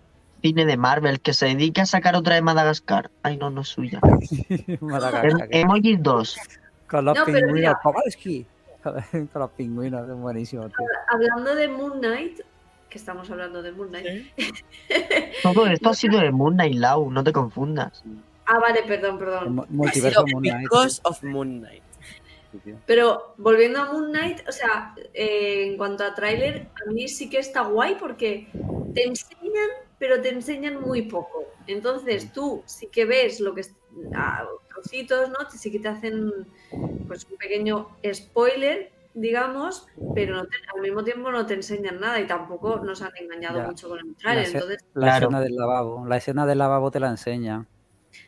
cine 0.41 0.65
de 0.65 0.77
Marvel, 0.77 1.19
que 1.19 1.33
se 1.33 1.47
dedica 1.47 1.81
a 1.81 1.85
sacar 1.85 2.15
otra 2.15 2.35
de 2.35 2.41
Madagascar. 2.41 3.11
Ay, 3.23 3.37
no, 3.37 3.49
no 3.49 3.61
es 3.61 3.67
suya. 3.69 3.99
Madagascar, 4.81 5.47
Em- 5.51 5.63
Emojis 5.65 6.01
2. 6.01 6.37
con 6.89 7.05
los 7.05 7.17
No, 7.17 7.25
pero 7.25 7.37
pingüinos, 7.39 7.53
mira. 7.53 7.79
Kowalski. 7.83 8.45
con 8.83 9.41
los 9.41 9.49
pingüinos, 9.51 10.07
es 10.09 10.15
buenísimo, 10.15 10.67
tío. 10.69 10.85
hablando 11.11 11.55
de 11.55 11.67
Moon 11.67 11.99
Knight, 11.99 12.39
que 12.89 12.97
estamos 12.97 13.29
hablando 13.29 13.61
de 13.61 13.71
Moon 13.73 13.89
Knight. 13.89 14.27
Todo 15.43 15.67
esto 15.67 15.89
ha 15.89 15.93
sido 15.93 16.19
de 16.19 16.31
Moon 16.31 16.53
Knight 16.53 16.75
Lau, 16.75 17.11
no 17.11 17.23
te 17.23 17.31
confundas. 17.33 18.03
Ah, 18.45 18.57
vale, 18.59 18.81
perdón, 18.87 19.19
perdón. 19.19 19.65
multiverso 19.69 20.25
Moon 20.27 20.43
Knight, 20.43 20.61
because 20.61 21.01
of 21.03 21.21
Moon 21.23 21.59
Knight. 21.59 21.83
Pero 22.85 23.35
volviendo 23.37 23.79
a 23.79 23.91
Moon 23.91 24.09
Knight, 24.11 24.47
o 24.47 24.51
sea, 24.51 24.95
eh, 25.13 25.65
en 25.67 25.77
cuanto 25.77 26.03
a 26.03 26.15
tráiler, 26.15 26.67
a 26.87 26.91
mí 26.91 27.07
sí 27.07 27.29
que 27.29 27.37
está 27.39 27.61
guay 27.61 27.95
porque 27.99 28.47
te 28.95 29.03
enseñan, 29.05 29.69
pero 29.99 30.21
te 30.21 30.29
enseñan 30.29 30.81
muy 30.81 31.03
poco. 31.03 31.45
Entonces 31.67 32.31
tú 32.33 32.63
sí 32.65 32.87
que 32.91 33.05
ves 33.05 33.39
lo 33.39 33.53
que 33.53 33.61
es 33.61 33.75
a 34.15 34.47
trocitos, 34.69 35.29
¿no? 35.29 35.35
Sí 35.51 35.71
que 35.71 35.79
te 35.79 35.87
hacen 35.89 36.31
pues 37.07 37.25
un 37.29 37.37
pequeño 37.37 37.89
spoiler, 38.13 38.91
digamos, 39.13 39.87
pero 40.15 40.35
no 40.35 40.43
te- 40.45 40.57
al 40.75 40.81
mismo 40.81 41.03
tiempo 41.03 41.31
no 41.31 41.45
te 41.45 41.55
enseñan 41.55 41.99
nada 41.99 42.19
y 42.19 42.27
tampoco 42.27 42.79
nos 42.79 43.01
han 43.01 43.11
engañado 43.19 43.59
Ya. 43.59 43.67
mucho 43.67 43.89
con 43.89 43.99
el 43.99 44.05
La, 44.23 44.41
esce- 44.41 44.53
Entonces, 44.53 44.77
la 44.93 45.01
Claro. 45.07 45.25
escena 45.27 45.41
del 45.41 45.55
lavabo, 45.55 46.05
la 46.07 46.17
escena 46.17 46.45
del 46.45 46.57
lavabo 46.57 46.91
te 46.91 46.99
la 46.99 47.09
enseña. 47.09 47.67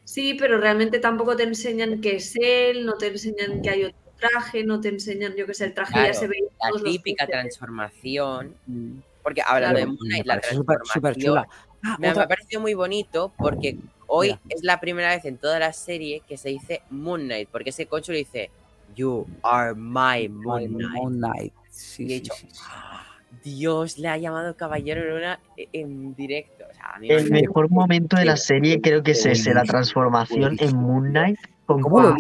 sí, 0.04 0.36
pero 0.36 0.58
realmente 0.60 1.00
tampoco 1.00 1.36
te 1.36 1.44
enseñan 1.44 2.02
que 2.02 2.18
es 2.18 2.36
él, 2.40 2.86
no 2.86 2.94
te 2.98 3.08
enseñan 3.08 3.62
que 3.62 3.70
hay 3.70 3.84
otro 3.86 4.01
traje, 4.22 4.64
no 4.64 4.80
te 4.80 4.88
enseñan, 4.90 5.36
yo 5.36 5.46
que 5.46 5.54
sé, 5.54 5.66
el 5.66 5.74
traje 5.74 5.94
ya 5.96 6.14
se 6.14 6.28
ve 6.28 6.38
en 6.38 6.46
La 6.74 6.82
típica 6.84 7.28
transformación. 7.28 8.56
Mm. 8.68 9.00
Porque 9.24 9.42
hablando 9.46 9.76
Claro, 9.78 9.80
de 9.80 9.86
Moon 9.98 9.98
Knight, 10.08 10.26
la 10.26 10.40
transformación 10.40 11.16
chula. 11.16 11.48
Ah, 11.84 11.98
me, 12.00 12.08
ha 12.10 12.28
parecido 12.28 12.62
muy 12.62 12.74
bonito 12.76 13.34
porque 13.38 13.78
hoy 14.08 14.28
Mira. 14.28 14.40
es 14.50 14.64
la 14.64 14.80
primera 14.80 15.10
vez 15.10 15.26
en 15.26 15.38
toda 15.38 15.58
la 15.60 15.74
serie 15.74 16.22
que 16.28 16.38
se 16.38 16.50
dice 16.50 16.82
Moon 16.92 17.22
Knight, 17.26 17.50
porque 17.52 17.72
ese 17.72 17.88
coche 17.88 18.12
le 18.14 18.20
dice 18.20 18.50
You 18.96 19.26
are 19.44 19.74
my 19.76 20.30
Moon 20.30 20.68
Knight. 20.68 20.92
Moon 20.94 21.18
Knight. 21.18 21.54
Sí, 21.70 22.04
Y 22.04 22.12
he 22.12 22.14
dicho, 22.16 22.34
sí, 22.36 22.48
sí. 22.52 22.60
"Ah, 22.70 23.04
Dios 23.44 23.98
le 23.98 24.10
ha 24.10 24.18
llamado 24.18 24.56
Caballero 24.56 25.04
Luna 25.10 25.40
en 25.58 26.14
directo. 26.16 26.66
O 26.70 26.74
sea, 26.74 26.92
a 26.96 27.00
mí 27.00 27.08
me 27.08 27.16
El 27.16 27.32
mejor 27.32 27.70
momento 27.70 28.18
de 28.18 28.26
la 28.26 28.38
serie 28.38 28.82
creo 28.82 29.02
que 29.02 29.12
es 29.12 29.26
ese, 29.26 29.54
la 29.54 29.64
transformación 29.64 30.58
en 30.60 30.76
Moon 30.76 31.10
Knight 31.10 31.40
con 31.66 31.82
¿Cómo 31.82 32.02
lo? 32.02 32.16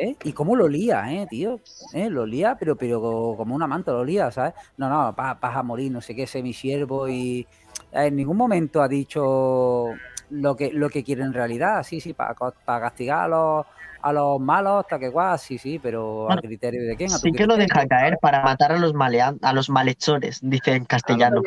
¿Eh? 0.00 0.16
Y 0.22 0.32
cómo 0.32 0.56
lo 0.56 0.68
lía, 0.68 1.12
¿eh, 1.12 1.26
tío? 1.26 1.60
¿Eh? 1.92 2.08
Lo 2.10 2.26
lía, 2.26 2.56
pero, 2.58 2.76
pero 2.76 3.00
como 3.36 3.54
una 3.54 3.66
manta 3.66 3.92
lo 3.92 4.04
lía, 4.04 4.30
¿sabes? 4.30 4.54
No, 4.76 4.88
no, 4.88 5.12
vas, 5.12 5.38
vas 5.40 5.56
a 5.56 5.62
morir, 5.62 5.90
no 5.92 6.00
sé 6.00 6.14
qué, 6.14 6.26
sé 6.26 6.42
mi 6.42 6.52
siervo 6.52 7.08
y 7.08 7.46
en 7.92 8.16
ningún 8.16 8.36
momento 8.36 8.82
ha 8.82 8.88
dicho 8.88 9.84
lo 10.30 10.56
que, 10.56 10.72
lo 10.72 10.88
que 10.90 11.02
quiere 11.04 11.22
en 11.22 11.32
realidad, 11.32 11.82
sí, 11.82 12.00
sí, 12.00 12.14
para, 12.14 12.34
para 12.34 12.80
castigar 12.80 13.24
a 13.24 13.28
los, 13.28 13.66
a 14.02 14.12
los 14.12 14.40
malos, 14.40 14.80
hasta 14.80 14.98
que 14.98 15.08
guau, 15.08 15.36
sí, 15.38 15.58
sí, 15.58 15.78
pero 15.78 16.26
Bueno, 16.26 16.38
a 16.38 16.42
criterio 16.42 16.82
de 16.86 16.96
quién, 16.96 17.12
a 17.12 17.18
tu 17.18 17.24
Sí 17.26 17.32
que 17.32 17.46
lo 17.46 17.56
deja 17.56 17.86
caer 17.86 18.18
para 18.20 18.42
matar 18.42 18.72
a 18.72 18.78
los, 18.78 18.94
malea- 18.94 19.36
a 19.42 19.52
los 19.52 19.68
malhechores, 19.70 20.40
dice 20.42 20.74
en 20.74 20.84
castellano. 20.84 21.42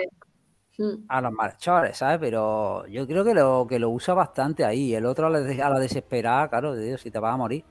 Mm. 0.77 1.05
a 1.07 1.21
los 1.21 1.31
malhechores, 1.31 1.97
¿sabes? 1.97 2.17
Pero 2.19 2.88
yo 2.88 3.05
creo 3.07 3.23
que 3.23 3.34
lo, 3.34 3.67
que 3.67 3.80
lo 3.80 3.89
usa 3.91 4.13
bastante 4.13 4.65
ahí. 4.65 4.93
El 4.95 5.05
otro 5.05 5.27
a 5.27 5.30
la, 5.30 5.39
a 5.39 5.69
la 5.69 5.80
desesperada, 5.80 6.49
claro, 6.49 6.75
tío, 6.80 6.97
si 6.97 7.11
te 7.11 7.19
vas 7.19 7.34
a 7.34 7.38
morir. 7.38 7.63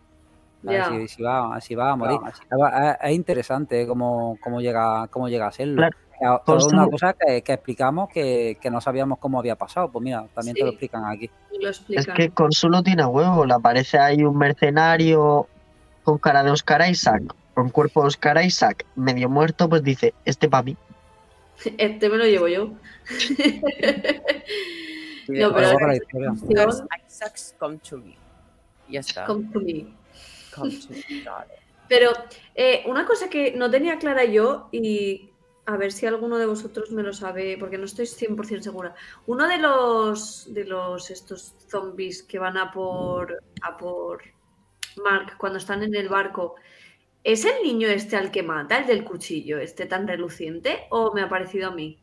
Ya. 0.62 0.88
Si, 0.88 1.08
si 1.08 1.22
va, 1.22 1.60
si 1.60 1.74
vas 1.74 1.92
a 1.92 1.96
morir. 1.96 2.18
Es, 2.30 2.38
es 3.02 3.12
interesante 3.12 3.86
cómo, 3.86 4.38
cómo, 4.42 4.60
llega, 4.60 5.08
cómo 5.08 5.28
llega 5.28 5.48
a 5.48 5.52
serlo. 5.52 5.76
Claro, 5.76 5.96
Es 6.36 6.42
con 6.44 6.74
una 6.74 6.86
cosa 6.88 7.14
que, 7.14 7.42
que 7.42 7.52
explicamos 7.54 8.08
que, 8.10 8.56
que 8.60 8.70
no 8.70 8.80
sabíamos 8.80 9.18
cómo 9.18 9.38
había 9.40 9.56
pasado. 9.56 9.88
Pues 9.90 10.04
mira, 10.04 10.24
también 10.34 10.54
te 10.54 10.62
lo 10.62 10.70
explican 10.70 11.04
aquí. 11.04 11.28
Lo 11.60 11.68
Es 11.68 11.78
explican. 11.78 12.14
que 12.16 12.30
Consulo 12.30 12.82
tiene 12.82 13.04
huevo, 13.04 13.44
le 13.44 13.54
aparece 13.54 13.98
ahí 13.98 14.22
un 14.22 14.38
mercenario 14.38 15.48
con 16.04 16.18
cara 16.18 16.42
de 16.44 16.50
Oscar 16.52 16.88
Isaac, 16.88 17.22
con 17.54 17.70
cuerpo 17.70 18.02
de 18.02 18.08
Oscar 18.08 18.40
Isaac, 18.44 18.84
medio 18.94 19.28
muerto, 19.28 19.68
pues 19.68 19.82
dice, 19.82 20.14
este 20.24 20.48
para 20.48 20.62
mí. 20.62 20.76
Este 21.78 22.08
me 22.08 22.16
lo 22.18 22.24
llevo 22.24 22.48
yo. 22.48 22.70
No, 25.28 25.52
pero- 25.54 25.72
Luego 25.72 25.86
la 25.86 25.94
historia. 25.96 26.32
Isaacs, 27.08 27.54
come 27.58 27.78
to 27.78 27.98
me. 27.98 28.16
Ya 28.88 29.00
está. 29.00 29.24
Come 29.26 29.48
to 29.52 29.60
me. 29.60 29.86
Come 30.54 30.70
to 30.70 30.90
me, 30.90 31.22
darling. 31.24 31.62
Pero 31.88 32.10
eh, 32.54 32.84
una 32.86 33.04
cosa 33.04 33.28
que 33.28 33.52
no 33.52 33.70
tenía 33.70 33.98
clara 33.98 34.24
yo 34.24 34.68
y 34.72 35.30
a 35.66 35.76
ver 35.76 35.92
si 35.92 36.06
alguno 36.06 36.38
de 36.38 36.46
vosotros 36.46 36.90
me 36.90 37.02
lo 37.02 37.12
sabe, 37.12 37.56
porque 37.58 37.78
no 37.78 37.84
estoy 37.84 38.06
100% 38.06 38.62
segura. 38.62 38.94
Uno 39.26 39.46
de 39.46 39.58
los 39.58 40.52
de 40.52 40.64
los 40.64 41.10
estos 41.10 41.54
zombies 41.68 42.22
que 42.22 42.38
van 42.38 42.56
a 42.56 42.72
por 42.72 43.42
a 43.62 43.76
por 43.76 44.22
Mark 45.04 45.36
cuando 45.38 45.58
están 45.58 45.82
en 45.82 45.94
el 45.94 46.08
barco, 46.08 46.56
¿es 47.22 47.44
el 47.44 47.62
niño 47.62 47.88
este 47.88 48.16
al 48.16 48.30
que 48.30 48.42
mata, 48.42 48.78
el 48.78 48.86
del 48.86 49.04
cuchillo, 49.04 49.58
este 49.58 49.86
tan 49.86 50.08
reluciente 50.08 50.86
o 50.90 51.12
me 51.12 51.22
ha 51.22 51.28
parecido 51.28 51.68
a 51.68 51.74
mí? 51.74 51.98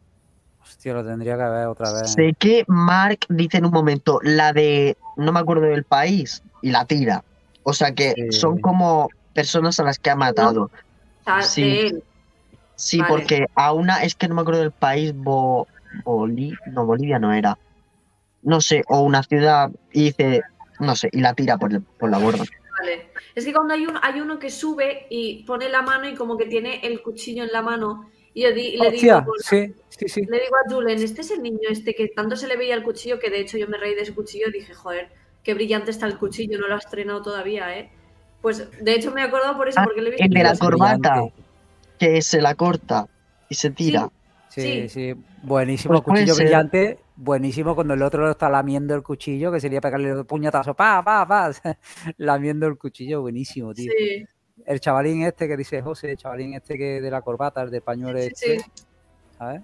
Hostia, 0.61 0.93
lo 0.93 1.05
tendría 1.05 1.37
que 1.37 1.43
ver 1.43 1.67
otra 1.67 1.91
vez. 1.93 2.13
Sé 2.13 2.33
que 2.37 2.63
Mark 2.67 3.19
dice 3.29 3.57
en 3.57 3.65
un 3.65 3.71
momento 3.71 4.19
la 4.23 4.53
de, 4.53 4.97
no 5.17 5.31
me 5.31 5.39
acuerdo 5.39 5.63
del 5.63 5.83
país, 5.83 6.43
y 6.61 6.71
la 6.71 6.85
tira. 6.85 7.23
O 7.69 7.73
sea 7.73 7.93
que 7.93 8.13
Sí. 8.15 8.31
son 8.31 8.59
como 8.59 9.09
personas 9.33 9.79
a 9.79 9.83
las 9.83 9.99
que 9.99 10.09
ha 10.09 10.15
matado. 10.15 10.71
Sí. 11.41 11.91
Sí, 12.75 12.99
Vale. 12.99 13.09
porque 13.11 13.45
a 13.55 13.73
una, 13.73 14.03
es 14.03 14.15
que 14.15 14.27
no 14.27 14.35
me 14.35 14.41
acuerdo 14.41 14.61
del 14.61 14.71
país, 14.71 15.13
Bo, 15.13 15.67
Boli- 16.05 16.57
no, 16.71 16.85
Bolivia 16.85 17.19
no 17.19 17.33
era. 17.33 17.57
No 18.41 18.61
sé, 18.61 18.83
o 18.87 19.01
una 19.01 19.21
ciudad, 19.23 19.69
y 19.91 20.05
dice, 20.05 20.41
no 20.79 20.95
sé, 20.95 21.09
y 21.11 21.19
la 21.19 21.33
tira 21.33 21.57
por, 21.57 21.73
el- 21.73 21.81
por 21.81 22.09
la 22.09 22.17
borda. 22.19 22.45
Vale. 22.79 23.09
Es 23.35 23.43
que 23.43 23.51
cuando 23.53 23.73
hay, 23.73 23.85
un, 23.85 23.97
hay 24.01 24.21
uno 24.21 24.39
que 24.39 24.49
sube 24.49 25.07
y 25.09 25.43
pone 25.43 25.67
la 25.67 25.81
mano 25.81 26.07
y 26.07 26.15
como 26.15 26.37
que 26.37 26.45
tiene 26.45 26.79
el 26.83 27.01
cuchillo 27.01 27.43
en 27.43 27.51
la 27.51 27.61
mano 27.61 28.09
y 28.33 28.43
yo 28.43 28.53
di- 28.53 28.77
le 28.77 28.91
digo, 28.91 29.17
Hostia, 29.17 29.25
sí, 29.39 29.73
sí, 29.89 30.07
sí. 30.07 30.21
le 30.21 30.39
digo 30.39 30.55
a 30.55 30.73
Julen, 30.73 31.03
este 31.03 31.19
es 31.19 31.31
el 31.31 31.41
niño 31.43 31.67
este 31.69 31.93
que 31.93 32.07
tanto 32.07 32.37
se 32.37 32.47
le 32.47 32.55
veía 32.55 32.75
el 32.75 32.83
cuchillo 32.83 33.19
que 33.19 33.29
de 33.29 33.41
hecho 33.41 33.57
yo 33.57 33.67
me 33.67 33.77
reí 33.77 33.93
de 33.95 34.03
ese 34.03 34.15
cuchillo 34.15 34.47
y 34.47 34.53
dije, 34.53 34.73
joder, 34.73 35.09
qué 35.43 35.53
brillante 35.53 35.91
está 35.91 36.05
el 36.05 36.17
cuchillo, 36.17 36.59
no 36.59 36.67
lo 36.67 36.75
has 36.75 36.85
estrenado 36.85 37.21
todavía, 37.21 37.77
¿eh? 37.77 37.89
Pues 38.41 38.69
de 38.83 38.93
hecho 38.95 39.11
me 39.11 39.21
he 39.21 39.23
acordado 39.25 39.57
por 39.57 39.67
eso, 39.67 39.79
Ah, 39.79 39.83
porque 39.85 40.01
le 40.01 40.07
he 40.09 40.11
visto 40.11 40.25
el 40.25 40.31
de 40.31 40.43
la 40.43 40.57
corbata, 40.57 41.11
brillante. 41.15 41.33
que 41.97 42.21
se 42.21 42.41
la 42.41 42.55
corta 42.55 43.07
y 43.49 43.55
se 43.55 43.69
tira. 43.71 44.09
Sí, 44.49 44.61
Sí. 44.87 44.89
sí, 44.89 45.15
buenísimo. 45.43 45.93
Pues 46.01 46.03
cuchillo 46.03 46.33
ser. 46.35 46.45
brillante, 46.45 46.99
buenísimo 47.15 47.75
cuando 47.75 47.93
el 47.93 48.01
otro 48.01 48.23
lo 48.23 48.31
está 48.31 48.49
lamiendo 48.49 48.95
el 48.95 49.03
cuchillo, 49.03 49.51
que 49.51 49.59
sería 49.59 49.81
pegarle 49.81 50.09
el 50.11 50.25
puñetazo, 50.25 50.73
pa, 50.73 51.03
pa, 51.03 51.27
pa, 51.27 51.51
lamiendo 52.17 52.65
el 52.67 52.77
cuchillo, 52.77 53.21
buenísimo, 53.21 53.73
tío. 53.73 53.91
Sí, 53.95 54.25
El 54.65 54.79
chavalín 54.79 55.23
este 55.23 55.47
que 55.47 55.55
dice 55.57 55.81
José, 55.81 56.11
el 56.11 56.17
chavalín 56.17 56.53
este 56.53 56.77
que 56.77 56.99
de 57.01 57.11
la 57.11 57.21
corbata, 57.21 57.61
el 57.61 57.69
de 57.71 57.81
pañuelo 57.81 58.19
sí, 58.19 58.27
este, 58.27 58.59
sí. 58.59 58.65
¿sabes? 59.37 59.61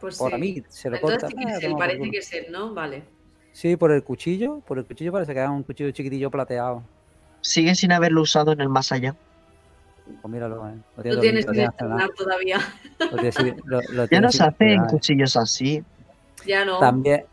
Pues 0.00 0.16
Por 0.16 0.30
sí. 0.30 0.34
a 0.34 0.38
mí 0.38 0.62
se 0.68 0.88
lo 0.90 0.96
Entonces 0.96 1.20
corta. 1.22 1.28
sí 1.28 1.34
que 1.44 1.52
ah, 1.52 1.56
es 1.58 1.64
él, 1.64 1.70
toma 1.72 1.76
por 1.78 1.86
parece 1.86 2.10
que 2.10 2.18
es 2.18 2.32
él, 2.32 2.46
¿no? 2.52 2.72
Vale. 2.74 3.02
Sí, 3.52 3.76
por 3.76 3.90
el 3.90 4.04
cuchillo, 4.04 4.60
por 4.60 4.78
el 4.78 4.84
cuchillo 4.86 5.12
parece 5.12 5.34
que 5.34 5.42
es 5.42 5.48
un 5.48 5.62
cuchillo 5.62 5.90
chiquitillo 5.90 6.30
plateado. 6.30 6.82
Sigue 7.40 7.74
sin 7.74 7.92
haberlo 7.92 8.22
usado 8.22 8.52
en 8.52 8.60
el 8.60 8.68
más 8.68 8.92
allá. 8.92 9.14
Pues 10.22 10.32
míralo, 10.32 10.66
eh. 10.68 10.74
Lo 10.96 11.20
tienes 11.20 11.46
listo, 11.46 11.52
que 11.52 11.64
estrenar 11.64 12.10
todavía. 12.16 12.58
lo 12.98 13.80
lo- 13.80 13.80
lo 13.92 14.04
Ya 14.10 14.20
no 14.20 14.30
se 14.30 14.42
hacen 14.42 14.82
eh. 14.82 14.86
cuchillos 14.88 15.36
así. 15.36 15.84
Ya 16.46 16.64
no. 16.64 16.78
También. 16.78 17.24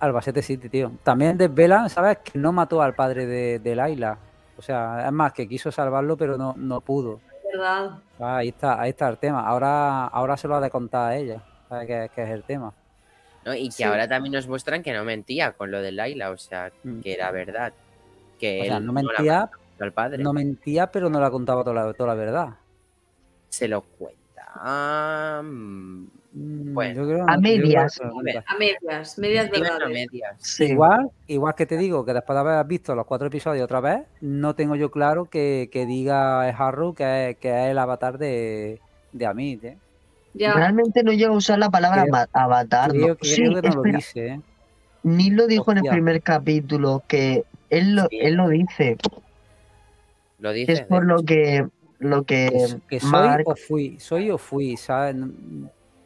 Albacete 0.00 0.42
City, 0.42 0.68
tío. 0.68 0.92
También 1.02 1.38
desvelan, 1.38 1.88
¿sabes? 1.88 2.18
Que 2.18 2.38
no 2.38 2.52
mató 2.52 2.82
al 2.82 2.94
padre 2.94 3.26
de, 3.26 3.58
de 3.60 3.74
Laila. 3.76 4.18
O 4.58 4.62
sea, 4.62 5.06
es 5.06 5.12
más, 5.12 5.32
que 5.32 5.48
quiso 5.48 5.72
salvarlo, 5.72 6.16
pero 6.16 6.36
no, 6.36 6.54
no 6.56 6.80
pudo. 6.80 7.20
¿Verdad? 7.52 7.98
Ah, 8.20 8.36
ahí 8.38 8.48
está, 8.48 8.80
ahí 8.80 8.90
está 8.90 9.08
el 9.08 9.18
tema. 9.18 9.46
Ahora, 9.46 10.06
ahora 10.06 10.36
se 10.36 10.46
lo 10.48 10.56
ha 10.56 10.60
de 10.60 10.70
contar 10.70 11.12
a 11.12 11.16
ella. 11.16 11.42
¿Sabes 11.68 11.86
qué, 11.86 12.10
qué 12.14 12.22
es 12.24 12.30
el 12.30 12.42
tema? 12.44 12.72
¿No? 13.44 13.54
Y 13.54 13.66
que 13.66 13.72
Sí. 13.72 13.82
ahora 13.82 14.08
también 14.08 14.32
nos 14.32 14.46
muestran 14.48 14.82
que 14.82 14.92
no 14.92 15.04
mentía 15.04 15.52
con 15.52 15.70
lo 15.70 15.80
de 15.82 15.92
Laila, 15.92 16.30
o 16.30 16.36
sea, 16.36 16.70
Mm. 16.82 17.00
que 17.00 17.12
era 17.12 17.30
verdad. 17.30 17.72
Que 18.38 18.62
O 18.62 18.64
sea, 18.64 18.80
no 18.80 18.92
mentía, 18.92 19.40
mató 19.40 19.84
al 19.84 19.92
padre. 19.92 20.22
no 20.22 20.32
mentía, 20.32 20.86
pero 20.88 21.08
no 21.10 21.20
la 21.20 21.30
contaba 21.30 21.62
toda 21.64 21.86
la, 21.86 21.92
toda 21.94 22.08
la 22.08 22.14
verdad. 22.14 22.48
Se 23.48 23.68
lo 23.68 23.82
cuenta. 23.82 25.40
Mm, 25.42 26.06
Mm, 26.36 26.74
Bueno, 26.74 26.94
yo 27.02 27.06
creo- 27.08 27.24
a 27.28 27.36
yo 27.36 27.40
creo 27.42 27.52
que 27.54 27.58
medias. 27.60 28.00
lo 28.02 28.10
cuenta. 28.10 28.44
A 28.48 28.58
medias, 28.58 29.18
medias 29.20 29.50
verdades. 29.52 29.88
medias. 29.88 30.34
Sí. 30.38 30.64
Igual, 30.64 31.08
igual 31.28 31.54
que 31.54 31.64
te 31.64 31.76
digo 31.76 32.04
que 32.04 32.12
después 32.12 32.34
de 32.34 32.40
haber 32.40 32.66
visto 32.66 32.92
los 32.96 33.06
cuatro 33.06 33.28
episodios 33.28 33.64
otra 33.64 33.78
vez, 33.80 34.00
no 34.20 34.56
tengo 34.56 34.74
yo 34.74 34.90
claro 34.90 35.26
que, 35.26 35.68
que 35.70 35.86
diga 35.86 36.42
Harrow 36.48 36.92
que 36.92 37.30
es, 37.30 37.36
que 37.36 37.50
es 37.50 37.70
el 37.70 37.78
avatar 37.78 38.18
de, 38.18 38.80
de 39.12 39.26
Amit, 39.26 39.62
¿eh? 39.64 39.78
Ya. 40.34 40.52
Realmente 40.54 41.02
no 41.02 41.12
llega 41.12 41.30
a 41.30 41.36
usar 41.36 41.58
la 41.58 41.70
palabra 41.70 42.02
Creo- 42.04 42.28
avatar. 42.32 42.92
¿no? 42.94 43.00
Creo, 43.02 43.16
Sí, 43.22 43.36
creo 43.42 43.62
que 43.62 43.68
no 43.70 43.74
lo 43.76 43.82
dice, 43.82 44.26
¿eh? 44.26 44.40
ni 45.04 45.30
lo 45.30 45.46
dijo 45.46 45.70
en 45.72 45.78
el 45.78 45.84
primer 45.84 46.22
capítulo, 46.22 47.02
que 47.06 47.44
él 47.70 47.94
lo, 47.94 48.02
Sí. 48.08 48.18
él 48.20 48.34
lo 48.34 48.48
dice. 48.48 48.96
Lo 50.38 50.52
dice. 50.52 50.72
es 50.72 50.80
por 50.82 51.04
lo 51.04 51.22
que, 51.22 51.66
lo 51.98 52.24
que, 52.24 52.50
soy 53.00 53.10
Mark- 53.10 53.44
o 53.46 53.54
fui, 53.56 53.98
soy 54.00 54.30
o 54.30 54.38
fui, 54.38 54.76
¿sabes? 54.76 55.14
No- 55.14 55.30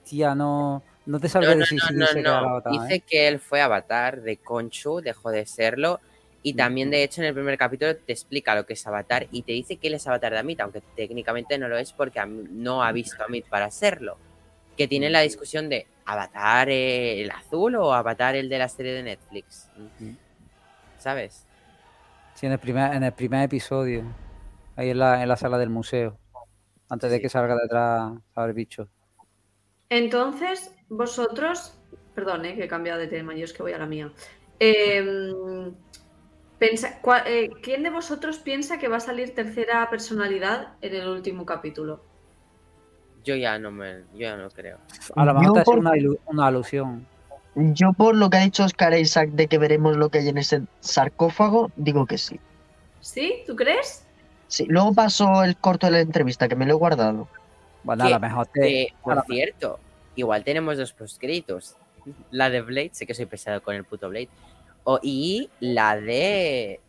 Tía, 0.05 0.35
no, 0.35 0.83
no 1.07 1.21
te 1.21 1.29
sabría 1.29 1.51
No, 1.51 1.57
no, 1.57 1.61
decir 1.61 1.81
si 1.81 1.93
no, 1.95 2.01
dice 2.01 2.15
que 2.15 2.21
era 2.21 2.41
no, 2.41 2.49
avatar, 2.49 2.73
Dice 2.73 2.95
¿eh? 2.95 3.01
que 3.07 3.29
él 3.29 3.41
fue 3.41 3.61
avatar 3.61 4.23
de 4.23 4.37
Conchu, 4.39 5.01
dejó 5.01 5.31
de 5.31 5.45
serlo. 5.47 6.01
Y 6.49 6.55
también, 6.55 6.91
de 6.91 7.03
hecho, 7.03 7.21
en 7.21 7.27
el 7.27 7.35
primer 7.35 7.59
capítulo 7.59 7.95
te 7.95 8.11
explica 8.11 8.55
lo 8.55 8.65
que 8.65 8.73
es 8.73 8.87
avatar 8.87 9.27
y 9.31 9.43
te 9.43 9.53
dice 9.53 9.77
que 9.77 9.89
él 9.89 9.95
es 9.95 10.07
avatar 10.07 10.33
de 10.33 10.39
Amit, 10.39 10.59
aunque 10.63 10.81
técnicamente 10.97 11.59
no 11.59 11.69
lo 11.69 11.77
es 11.77 11.93
porque 11.93 12.25
no 12.25 12.83
ha 12.83 12.91
visto 12.91 13.23
a 13.23 13.27
Amit 13.27 13.47
para 13.49 13.71
serlo. 13.71 14.17
Que 14.75 14.89
tienen 14.89 15.13
la 15.13 15.21
discusión 15.21 15.69
de 15.69 15.87
avatar 16.07 16.71
eh, 16.71 17.21
el 17.21 17.31
azul 17.31 17.75
o 17.75 17.93
avatar 17.93 18.35
el 18.35 18.49
de 18.49 18.59
la 18.59 18.71
serie 18.71 18.95
de 18.95 19.03
Netflix. 19.03 19.69
¿Sabes? 20.97 21.45
Sí, 22.33 22.47
en 22.47 22.53
el 22.53 22.59
primer, 22.59 22.95
en 22.95 23.03
el 23.03 23.13
primer 23.13 23.43
episodio, 23.43 24.05
ahí 24.75 24.89
en 24.89 25.01
la, 25.01 25.23
en 25.23 25.29
la 25.29 25.37
sala 25.37 25.59
del 25.59 25.69
museo, 25.69 26.19
antes 26.89 27.11
de 27.11 27.21
que 27.21 27.29
salga 27.29 27.57
detrás 27.57 28.13
el 28.39 28.53
bicho. 28.55 28.89
Entonces, 29.91 30.75
vosotros, 30.89 31.79
perdón, 32.15 32.47
eh, 32.47 32.55
que 32.55 32.65
he 32.65 32.69
cambiado 32.69 32.99
de 32.99 33.07
tema, 33.07 33.35
yo 33.35 33.45
es 33.45 33.53
que 33.53 33.63
voy 33.63 33.75
a 33.75 33.79
la 33.79 33.87
mía. 33.87 34.11
Em, 34.61 35.75
pensa- 36.59 36.99
eh, 37.27 37.51
¿Quién 37.63 37.83
de 37.83 37.91
vosotros 37.91 38.39
piensa 38.39 38.79
que 38.79 38.89
va 38.89 38.97
a 38.99 39.01
salir 39.01 39.35
tercera 39.35 39.89
personalidad 39.91 40.75
en 40.81 40.95
el 40.95 41.09
último 41.09 41.45
capítulo? 41.47 42.03
Yo 43.25 43.35
ya 43.37 43.59
no 43.59 43.71
me, 43.71 44.03
yo 44.15 44.21
ya 44.21 44.37
no 44.37 44.49
creo. 44.51 44.79
A 45.17 45.25
lo 45.25 45.35
mejor 45.35 45.65
por- 45.65 45.79
una, 45.79 46.47
alusión. 46.47 47.07
yo 47.55 47.93
por 47.93 48.15
lo 48.15 48.31
que 48.31 48.39
ha 48.39 48.41
dicho 48.41 48.65
Oscar 48.65 48.95
Isaac 48.95 49.31
de 49.31 49.49
que 49.49 49.59
veremos 49.59 49.97
lo 49.97 50.09
que 50.09 50.19
hay 50.19 50.29
en 50.29 50.39
ese 50.39 50.63
sarcófago, 50.81 51.71
digo 51.77 52.07
que 52.07 52.17
sí. 52.19 52.41
¿Sí? 53.01 53.43
¿Tú 53.47 53.55
crees? 53.57 54.05
Sí, 54.47 54.65
luego 54.69 54.95
pasó 54.95 55.45
el 55.45 55.57
corto 55.57 55.87
de 55.87 55.93
la 55.93 56.01
entrevista, 56.01 56.49
que 56.49 56.57
me 56.57 56.65
lo 56.65 56.73
he 56.73 56.77
guardado. 56.77 57.29
Bueno, 57.85 58.05
a 58.05 58.11
lo 58.11 58.21
mejor 58.21 58.47
te. 58.47 58.83
Eh, 58.83 58.95
por 59.03 59.23
cierto, 59.27 59.79
igual 60.17 60.43
tenemos 60.43 60.79
dos 60.79 60.93
postcritos. 60.93 61.77
La 62.31 62.49
de 62.49 62.63
Blade, 62.63 62.91
sé 62.93 63.07
que 63.07 63.13
soy 63.15 63.27
pesado 63.27 63.63
con 63.63 63.75
el 63.75 63.85
puto 63.85 64.09
Blade. 64.09 64.29
O, 64.91 64.99
y 65.03 65.51
la 65.61 66.01
de 66.01 66.81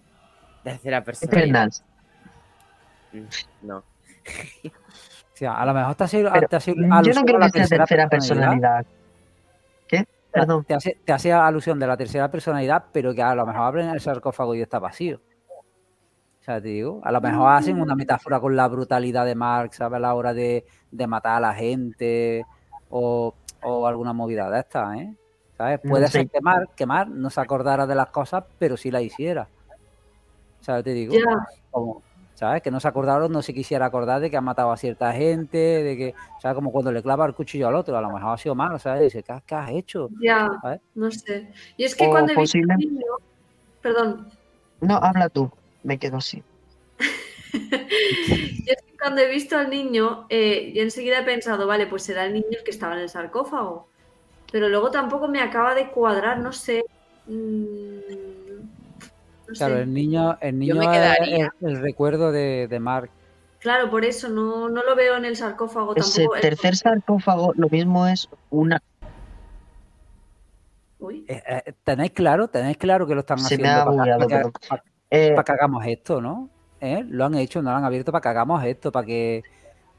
tercera 0.63 1.03
persona. 1.03 1.37
Eternals. 1.37 1.83
No. 3.61 3.79
o 4.63 5.33
sea, 5.33 5.55
a 5.55 5.65
lo 5.65 5.73
mejor 5.73 5.95
te 5.95 6.05
hace, 6.05 6.23
Pero 6.23 6.47
te 6.47 6.55
hace 6.55 6.73
Yo 6.75 6.81
no 6.87 6.95
alusión 6.95 7.25
creo 7.25 7.39
que 7.41 7.65
sea 7.65 7.77
tercera 7.77 8.07
personalidad. 8.07 8.85
¿Qué? 9.85 10.07
Perdón. 10.31 10.63
Te 10.63 10.75
hace, 10.75 10.97
te 11.03 11.11
hace 11.11 11.33
alusión 11.33 11.77
de 11.77 11.87
la 11.87 11.97
tercera 11.97 12.31
personalidad, 12.31 12.85
pero 12.93 13.13
que 13.13 13.21
a 13.21 13.35
lo 13.35 13.45
mejor 13.45 13.63
abren 13.63 13.89
el 13.89 13.99
sarcófago 13.99 14.55
y 14.55 14.61
está 14.61 14.79
vacío. 14.79 15.19
O 16.39 16.41
sea, 16.41 16.61
te 16.61 16.69
digo, 16.69 17.01
a 17.03 17.11
lo 17.11 17.19
mejor 17.19 17.51
hacen 17.51 17.81
una 17.81 17.95
metáfora 17.95 18.39
con 18.39 18.55
la 18.55 18.69
brutalidad 18.69 19.25
de 19.25 19.35
Marx, 19.35 19.75
¿sabes? 19.75 19.97
A 19.97 19.99
la 19.99 20.13
hora 20.13 20.33
de, 20.33 20.65
de 20.89 21.05
matar 21.05 21.35
a 21.35 21.39
la 21.41 21.53
gente 21.53 22.45
o, 22.89 23.35
o 23.61 23.87
alguna 23.87 24.13
movida 24.13 24.49
de 24.49 24.59
estas, 24.59 24.99
¿eh? 24.99 25.13
¿Sabes? 25.59 25.81
Puede 25.81 26.05
Sí. 26.07 26.13
ser 26.13 26.29
que 26.29 26.39
Marx, 26.39 26.71
que 26.73 26.85
Marx 26.85 27.11
no 27.11 27.29
se 27.29 27.41
acordara 27.41 27.85
de 27.85 27.93
las 27.93 28.07
cosas, 28.11 28.45
pero 28.57 28.77
sí 28.77 28.91
la 28.91 29.01
hiciera. 29.01 29.45
¿Sabes? 30.61 30.85
Te 30.85 30.93
digo, 30.93 31.13
Ya, 31.13 31.25
como, 31.69 32.01
¿sabes? 32.33 32.61
Que 32.61 32.71
no 32.71 32.79
se 32.79 32.87
acordara, 32.87 33.27
no 33.27 33.41
se 33.41 33.53
quisiera 33.53 33.85
acordar 33.87 34.21
de 34.21 34.31
que 34.31 34.37
ha 34.37 34.41
matado 34.41 34.71
a 34.71 34.77
cierta 34.77 35.11
gente, 35.11 35.57
de 35.57 35.97
que, 35.97 36.13
¿sabes? 36.41 36.55
Como 36.55 36.71
cuando 36.71 36.93
le 36.93 37.03
clava 37.03 37.25
el 37.25 37.33
cuchillo 37.33 37.67
al 37.67 37.75
otro, 37.75 37.97
a 37.97 38.01
lo 38.01 38.09
mejor 38.09 38.33
ha 38.33 38.37
sido 38.37 38.55
malo, 38.55 38.79
¿sabes? 38.79 39.01
Dice, 39.01 39.21
¿qué, 39.21 39.33
has- 39.33 39.43
qué 39.43 39.55
has 39.55 39.69
hecho? 39.71 40.07
ya, 40.21 40.49
no 40.95 41.11
sé. 41.11 41.51
Y 41.75 41.83
es 41.83 41.93
que 41.93 42.07
O 42.07 42.09
cuando 42.11 42.31
he 42.31 42.37
visto 42.37 42.57
al 42.57 42.77
niño, 42.77 43.01
perdón, 43.81 44.31
No, 44.79 44.95
habla 44.95 45.27
tú. 45.27 45.51
Me 45.83 45.99
quedo 45.99 46.15
así. 46.15 46.41
y 47.53 48.69
es 48.71 48.81
que 48.81 48.97
cuando 48.97 49.19
he 49.19 49.29
visto 49.29 49.57
al 49.57 49.69
niño, 49.69 50.25
eh, 50.29 50.71
yo 50.73 50.83
enseguida 50.83 51.19
he 51.19 51.23
pensado, 51.23 51.67
vale, 51.67 51.85
pues 51.85 52.03
será 52.03 52.25
el 52.25 52.31
niño 52.33 52.47
el 52.49 52.63
que 52.63 52.71
estaba 52.71 52.93
en 52.95 53.01
el 53.01 53.09
sarcófago. 53.09 53.88
Pero 54.51 54.69
luego 54.69 54.89
tampoco 54.91 55.27
me 55.27 55.41
acaba 55.41 55.75
de 55.75 55.89
cuadrar, 55.91 56.39
no 56.39 56.51
sé. 56.51 56.83
mm, 57.27 58.59
no 59.47 59.53
Claro, 59.55 59.75
sé. 59.75 59.81
el 59.81 59.93
niño, 59.93 60.37
el 60.41 60.59
niño 60.59 60.81
es 60.81 61.19
el, 61.21 61.49
el 61.67 61.81
recuerdo 61.81 62.31
de, 62.31 62.67
de 62.67 62.79
Mark. 62.79 63.09
Claro, 63.59 63.89
por 63.89 64.05
eso 64.05 64.29
no, 64.29 64.69
no 64.69 64.83
lo 64.83 64.95
veo 64.95 65.17
en 65.17 65.25
el 65.25 65.35
sarcófago 65.35 65.93
Ese 65.93 66.21
tampoco. 66.23 66.37
eh, 66.37 66.41
tercer 66.41 66.75
sarcófago 66.75 67.53
lo 67.55 67.67
mismo 67.69 68.07
es 68.07 68.29
una... 68.49 68.81
Uy, 70.99 71.25
Eh, 71.27 71.41
eh, 71.65 71.73
¿Tenéis 71.83 72.11
claro? 72.11 72.47
¿Tenéis 72.47 72.77
claro 72.77 73.05
que 73.05 73.13
lo 73.15 73.21
están 73.21 73.37
Se 73.39 73.57
me 73.57 73.67
haciendo 73.67 73.81
ha 73.81 73.85
para, 73.85 73.97
bugueado, 73.97 74.27
que- 74.27 74.35
perdón. 74.35 74.53
para- 74.67 74.83
eh, 75.11 75.31
para 75.35 75.43
que 75.43 75.51
hagamos 75.51 75.85
esto, 75.85 76.21
¿no? 76.21 76.49
¿Eh? 76.81 77.03
Lo 77.09 77.25
han 77.25 77.35
hecho, 77.35 77.61
no 77.61 77.71
lo 77.71 77.77
han 77.77 77.83
abierto 77.83 78.11
para 78.11 78.21
que 78.21 78.29
hagamos 78.29 78.63
esto, 78.63 78.91
para 78.91 79.05
que, 79.05 79.43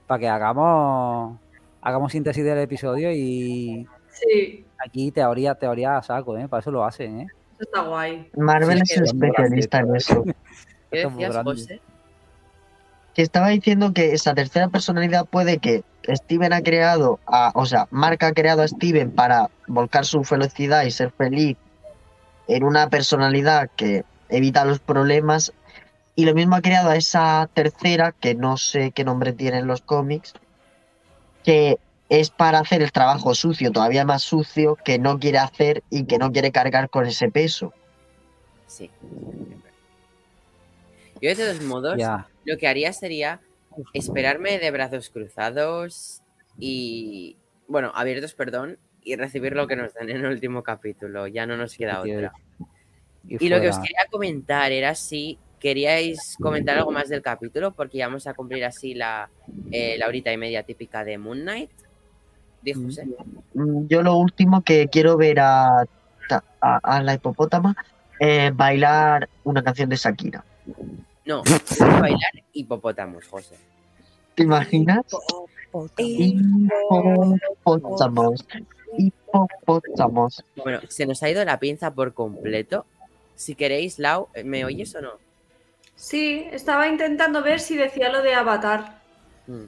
para 0.07 0.19
que 0.19 0.29
hagamos, 0.29 1.39
hagamos 1.83 2.13
síntesis 2.13 2.45
del 2.45 2.59
episodio 2.59 3.11
y 3.13 3.87
sí, 4.29 4.65
aquí 4.79 5.11
teoría, 5.11 5.55
teoría 5.55 5.97
a 5.97 6.03
saco, 6.03 6.37
¿eh? 6.37 6.49
Para 6.49 6.61
eso 6.61 6.71
lo 6.71 6.85
hacen, 6.85 7.21
¿eh? 7.21 7.27
eso 7.55 7.63
está 7.63 7.83
guay. 7.83 8.31
Marvel 8.37 8.81
Sí, 8.85 8.95
es 8.95 9.01
especialista 9.03 9.79
en 9.79 9.97
eso. 9.97 10.25
¿Qué 10.91 11.07
decías. 11.07 11.37
José? 11.45 11.81
que 13.15 13.23
estaba 13.23 13.49
diciendo 13.49 13.93
que 13.93 14.13
esa 14.13 14.35
tercera 14.35 14.69
personalidad 14.69 15.27
puede 15.27 15.59
que 15.59 15.83
Steven 16.09 16.53
ha 16.53 16.63
creado, 16.63 17.19
a, 17.27 17.53
o 17.55 17.67
sea, 17.67 17.87
Mark 17.91 18.25
ha 18.25 18.33
creado 18.33 18.63
a 18.63 18.69
Steven 18.69 19.11
para 19.11 19.51
volcar 19.67 20.07
su 20.07 20.25
felicidad 20.25 20.85
y 20.85 20.91
ser 20.91 21.11
feliz 21.11 21.57
en 22.49 22.65
una 22.65 22.89
personalidad 22.89 23.71
que 23.77 24.05
evita 24.29 24.65
los 24.65 24.79
problemas 24.79 25.53
y 26.15 26.25
lo 26.25 26.35
mismo 26.35 26.57
ha 26.57 26.63
creado 26.63 26.91
a 26.91 26.97
esa 26.97 27.49
tercera, 27.53 28.13
que 28.13 28.35
no 28.35 28.57
sé 28.57 28.93
qué 28.93 29.05
nombre 29.05 29.33
tiene 29.33 29.59
en 29.59 29.67
los 29.67 29.81
cómics, 29.81 30.35
que 31.45 31.79
es 32.11 32.29
para 32.29 32.59
hacer 32.59 32.83
el 32.83 32.93
trabajo 32.93 33.35
sucio, 33.35 33.71
todavía 33.73 34.05
más 34.05 34.23
sucio, 34.23 34.77
que 34.85 34.99
no 34.99 35.19
quiere 35.19 35.39
hacer 35.39 35.83
y 35.91 36.05
que 36.05 36.19
no 36.19 36.31
quiere 36.33 36.51
cargar 36.53 36.91
con 36.91 37.07
ese 37.07 37.31
peso. 37.31 37.73
Sí. 38.67 38.91
Yo 41.23 41.31
de 41.31 41.37
todos 41.37 41.61
modos, 41.63 41.97
Ya. 41.99 42.27
lo 42.45 42.57
que 42.59 42.67
haría 42.69 42.93
sería 42.93 43.41
esperarme 43.93 44.59
de 44.59 44.71
brazos 44.71 45.11
cruzados 45.11 46.21
y, 46.59 47.37
bueno, 47.69 47.93
abiertos, 47.95 48.35
perdón, 48.35 48.79
y 49.03 49.17
recibir 49.17 49.55
lo 49.55 49.67
que 49.67 49.77
nos 49.77 49.95
dan 49.95 50.11
en 50.11 50.17
el 50.19 50.27
último 50.27 50.63
capítulo. 50.63 51.27
Ya 51.27 51.47
no 51.47 51.57
nos 51.57 51.75
queda 51.77 52.03
Y- 52.05 52.13
otra. 52.17 52.33
Y 53.29 53.49
lo 53.49 53.61
que 53.61 53.69
os 53.69 53.79
quería 53.79 54.07
comentar 54.11 54.73
era 54.73 54.95
si 54.95 55.39
queríais 55.61 56.37
comentar 56.41 56.79
algo 56.79 56.91
más 56.91 57.09
del 57.11 57.21
capítulo, 57.23 57.73
porque 57.73 57.99
ya 57.99 58.07
vamos 58.09 58.27
a 58.27 58.33
cumplir 58.35 58.65
así 58.65 58.95
la, 58.95 59.29
eh, 59.71 59.97
la 59.99 60.09
horita 60.09 60.33
y 60.33 60.39
media 60.39 60.63
típica 60.63 61.05
de 61.05 61.19
Moon 61.19 61.41
Knight. 61.43 61.71
Dijo 62.63 62.81
Mm. 62.81 62.85
José. 62.87 63.07
Mm, 63.55 63.87
Yo 63.89 64.03
lo 64.03 64.17
último 64.17 64.63
que 64.63 64.89
quiero 64.89 65.17
ver 65.17 65.41
a, 65.41 65.81
a, 65.81 66.77
a 66.83 67.03
la 67.03 67.15
hipopótama 67.15 67.75
eh, 68.21 68.51
bailar 68.55 69.29
una 69.45 69.63
canción 69.63 69.89
de 69.89 69.97
Shakira. 69.97 70.45
No, 71.25 71.43
bailar 72.01 72.33
hipopótamos, 72.53 73.27
José. 73.29 73.57
¿Te 74.35 74.43
imaginas? 74.43 75.05
Hipopótamos. 77.65 78.45
Hipopótamos. 78.97 80.45
Bueno, 80.57 80.81
se 80.89 81.07
nos 81.07 81.23
ha 81.23 81.31
ido 81.31 81.45
la 81.45 81.59
pinza 81.59 81.93
por 81.95 82.15
completo. 82.15 82.85
Si 83.37 83.55
queréis, 83.55 83.99
Lau, 83.99 84.29
¿me 84.45 84.65
oyes 84.65 84.95
o 84.95 85.01
no? 85.01 85.13
Sí, 85.97 86.47
estaba 86.53 86.89
intentando 86.89 87.43
ver 87.43 87.61
si 87.61 87.77
decía 87.77 88.11
lo 88.11 88.23
de 88.23 88.35
Avatar. 88.35 89.01
Mm. 89.47 89.65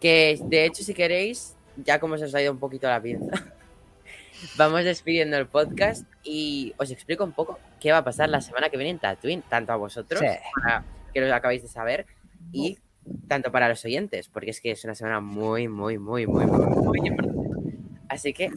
Que 0.00 0.38
de 0.44 0.64
hecho, 0.64 0.82
si 0.82 0.94
queréis, 0.94 1.54
ya 1.84 1.98
como 2.00 2.18
se 2.18 2.24
os 2.26 2.34
ha 2.34 2.42
ido 2.42 2.52
un 2.52 2.58
poquito 2.58 2.86
la 2.88 3.00
pinza, 3.00 3.30
vamos 4.56 4.84
despidiendo 4.84 5.36
el 5.36 5.46
podcast 5.46 6.06
y 6.22 6.74
os 6.78 6.90
explico 6.90 7.24
un 7.24 7.32
poco 7.32 7.58
qué 7.80 7.92
va 7.92 7.98
a 7.98 8.04
pasar 8.04 8.28
la 8.28 8.40
semana 8.40 8.68
que 8.68 8.76
viene 8.76 8.90
en 8.90 8.98
Tatooine, 8.98 9.42
tanto 9.48 9.72
a 9.72 9.76
vosotros, 9.76 10.20
Sí. 10.20 10.26
para 10.62 10.84
que 11.12 11.20
lo 11.20 11.34
acabáis 11.34 11.62
de 11.62 11.68
saber, 11.68 12.06
y 12.52 12.78
tanto 13.26 13.50
para 13.50 13.68
los 13.68 13.84
oyentes, 13.84 14.28
porque 14.28 14.50
es 14.50 14.60
que 14.60 14.70
es 14.72 14.84
una 14.84 14.94
semana 14.94 15.20
muy, 15.20 15.68
muy, 15.68 15.98
muy, 15.98 16.26
muy, 16.26 16.46
muy, 16.46 16.66
muy 16.66 16.98
importante. 17.08 17.48
Así 18.08 18.32
que 18.32 18.50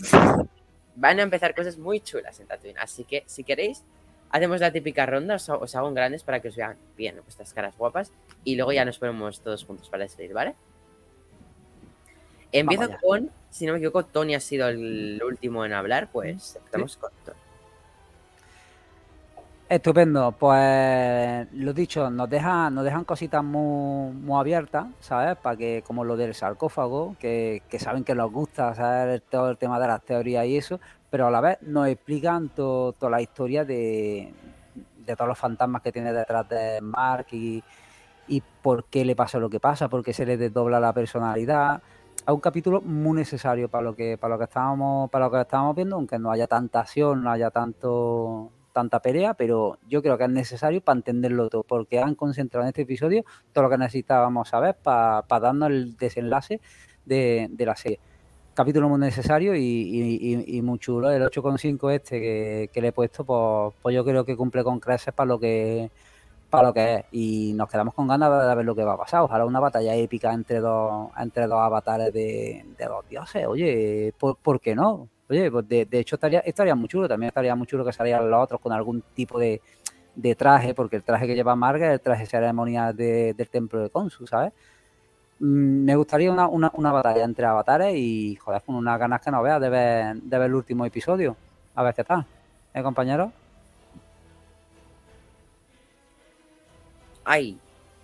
van 0.96 1.20
a 1.20 1.24
empezar 1.24 1.56
cosas 1.56 1.78
muy 1.78 2.00
chulas 2.02 2.40
en 2.40 2.48
Tatooine. 2.48 2.78
Así 2.80 3.04
que 3.04 3.24
si 3.26 3.44
queréis, 3.44 3.84
hacemos 4.30 4.60
la 4.62 4.72
típica 4.72 5.06
ronda, 5.06 5.36
os, 5.36 5.48
os 5.50 5.76
hago 5.76 5.88
en 5.88 5.94
grandes 5.94 6.24
para 6.24 6.42
que 6.42 6.50
os 6.50 6.56
vean 6.56 6.78
bien 6.98 7.16
vuestras 7.24 7.54
caras 7.54 7.78
guapas 7.78 8.12
y 8.44 8.56
luego 8.56 8.72
ya 8.72 8.86
nos 8.86 9.00
ponemos 9.00 9.42
todos 9.42 9.64
juntos 9.66 9.90
para 9.90 10.04
despedir, 10.04 10.34
¿vale? 10.34 10.56
Empiezo 12.52 12.90
con, 13.02 13.30
si 13.50 13.66
no 13.66 13.74
me 13.74 13.80
equivoco, 13.80 14.04
Tony 14.06 14.36
ha 14.36 14.40
sido 14.40 14.68
el 14.68 15.22
último 15.26 15.66
en 15.66 15.74
hablar, 15.74 16.10
pues 16.12 16.56
empezamos 16.58 16.98
con 16.98 17.12
Tony. 17.26 17.38
Estupendo, 19.70 20.34
pues 20.34 21.48
lo 21.54 21.72
dicho, 21.72 22.10
nos 22.10 22.30
dejan, 22.30 22.76
nos 22.76 22.84
dejan 22.84 23.06
cositas 23.06 23.42
muy, 23.42 24.12
muy 24.12 24.38
abiertas, 24.38 24.88
¿sabes? 25.00 25.38
Para 25.38 25.56
que, 25.56 25.82
como 25.88 26.04
lo 26.04 26.18
del 26.18 26.36
sarcófago, 26.36 27.16
que, 27.18 27.64
que 27.70 27.80
saben 27.80 28.04
que 28.04 28.14
nos 28.14 28.30
gusta, 28.30 28.76
¿sabes? 28.76 29.22
Todo 29.30 29.52
el 29.52 29.58
tema 29.58 29.80
de 29.80 29.88
las 29.88 30.02
teorías 30.02 30.46
y 30.46 30.58
eso, 30.58 30.82
pero 31.10 31.28
a 31.28 31.32
la 31.32 31.40
vez 31.40 31.62
nos 31.62 31.88
explican 31.88 32.50
to- 32.50 32.94
toda 33.00 33.12
la 33.12 33.22
historia 33.22 33.64
de, 33.64 34.34
de 35.06 35.16
todos 35.16 35.30
los 35.30 35.38
fantasmas 35.38 35.82
que 35.82 35.94
tiene 35.94 36.12
detrás 36.12 36.50
de 36.50 36.82
Mark 36.82 37.28
y, 37.32 37.64
y 38.28 38.44
por 38.62 38.84
qué 38.86 39.06
le 39.06 39.16
pasa 39.16 39.40
lo 39.40 39.50
que 39.50 39.62
pasa, 39.62 39.88
por 39.88 40.04
qué 40.04 40.12
se 40.12 40.26
le 40.26 40.36
desdobla 40.36 40.82
la 40.82 40.92
personalidad. 40.92 41.82
Es 42.22 42.32
un 42.32 42.40
capítulo 42.40 42.82
muy 42.82 43.16
necesario 43.16 43.68
para 43.68 43.84
lo 43.84 43.96
que, 43.96 44.16
para 44.16 44.36
lo 44.36 44.38
que 44.38 44.44
estábamos, 44.44 45.10
para 45.10 45.26
lo 45.26 45.32
que 45.32 45.42
estábamos 45.42 45.76
viendo, 45.76 45.96
aunque 45.96 46.20
no 46.20 46.32
haya 46.32 46.46
tanta 46.46 46.82
acción, 46.82 47.24
no 47.24 47.32
haya 47.32 47.50
tanto 47.50 48.52
tanta 48.74 49.02
pelea, 49.02 49.34
pero 49.34 49.80
yo 49.90 50.02
creo 50.02 50.18
que 50.18 50.26
es 50.26 50.30
necesario 50.30 50.82
para 50.82 50.98
entenderlo 50.98 51.50
todo, 51.50 51.64
porque 51.64 52.00
han 52.00 52.16
concentrado 52.16 52.64
en 52.64 52.70
este 52.70 52.84
episodio 52.84 53.26
todo 53.52 53.64
lo 53.66 53.70
que 53.72 53.78
necesitábamos 53.78 54.50
saber 54.50 54.76
para 54.76 55.24
darnos 55.28 55.70
el 55.72 55.98
desenlace 55.98 56.62
de, 57.06 57.48
de 57.52 57.66
la 57.66 57.76
serie. 57.76 58.00
Capítulo 58.54 58.88
muy 58.88 59.00
necesario 59.00 59.56
y 59.56 60.62
muy 60.64 60.78
chulo. 60.80 61.10
El 61.12 61.24
8,5 61.24 61.92
este 61.92 62.22
que, 62.22 62.70
que 62.72 62.82
le 62.82 62.90
he 62.90 62.92
puesto, 62.92 63.26
pues, 63.26 63.74
pues 63.82 63.96
yo 63.96 64.06
creo 64.06 64.24
que 64.26 64.38
cumple 64.38 64.64
con 64.64 64.80
creces 64.80 65.14
para 65.14 65.28
lo 65.28 65.40
que 65.40 65.90
para 66.52 66.68
lo 66.70 66.74
que 66.76 66.96
es. 66.98 67.06
Y 67.12 67.54
nos 67.56 67.70
quedamos 67.70 67.96
con 67.96 68.08
ganas 68.08 68.30
de 68.50 68.56
ver 68.56 68.66
lo 68.66 68.76
que 68.76 68.84
va 68.84 68.94
a 68.94 68.98
pasar. 68.98 69.22
Ojalá 69.22 69.46
una 69.46 69.60
batalla 69.62 69.96
épica 69.96 70.34
entre 70.34 70.60
dos, 70.60 71.10
entre 71.18 71.48
dos 71.48 71.60
avatares 71.60 72.14
de, 72.14 72.66
de 72.78 72.86
dos 72.86 73.08
dioses. 73.10 73.48
Oye, 73.48 74.14
¿por, 74.20 74.60
qué 74.62 74.76
no? 74.76 75.10
Oye, 75.30 75.50
pues 75.52 75.68
de, 75.70 75.86
de 75.86 76.00
hecho 76.00 76.16
estaría, 76.18 76.42
estaría 76.42 76.76
muy 76.76 76.88
chulo. 76.90 77.08
También 77.10 77.30
estaría 77.30 77.56
muy 77.56 77.68
chulo 77.68 77.86
que 77.86 77.94
salieran 77.94 78.30
los 78.30 78.44
otros 78.44 78.62
con 78.62 78.74
algún 78.74 79.02
tipo 79.16 79.40
de, 79.40 79.62
de 80.16 80.36
traje, 80.36 80.74
porque 80.76 80.98
el 80.98 81.04
traje 81.04 81.28
que 81.28 81.36
lleva 81.36 81.56
Marga 81.56 81.88
es 81.88 81.94
el 81.94 82.02
traje 82.02 82.26
ceremonial 82.28 82.96
de- 82.96 83.34
del 83.36 83.50
templo 83.50 83.82
de 83.82 83.90
Consu, 83.90 84.28
¿sabes? 84.28 84.54
Mm, 85.40 85.86
Me 85.86 85.96
gustaría 85.96 86.32
una, 86.32 86.48
una, 86.48 86.72
una 86.76 86.92
batalla 86.92 87.24
entre 87.26 87.46
avatares 87.46 87.96
y, 87.96 88.36
joder, 88.38 88.62
con 88.64 88.76
unas 88.76 89.00
ganas 89.00 89.22
que 89.22 89.32
no 89.32 89.42
veas 89.44 89.62
de 89.62 89.70
ver, 89.70 90.16
de 90.18 90.38
ver 90.40 90.48
el 90.48 90.56
último 90.56 90.86
episodio. 90.86 91.36
A 91.76 91.84
ver 91.84 91.96
qué 91.96 92.04
tal. 92.04 92.26
¿Eh, 92.74 92.84
compañero? 92.84 93.32
Ay. 97.24 97.58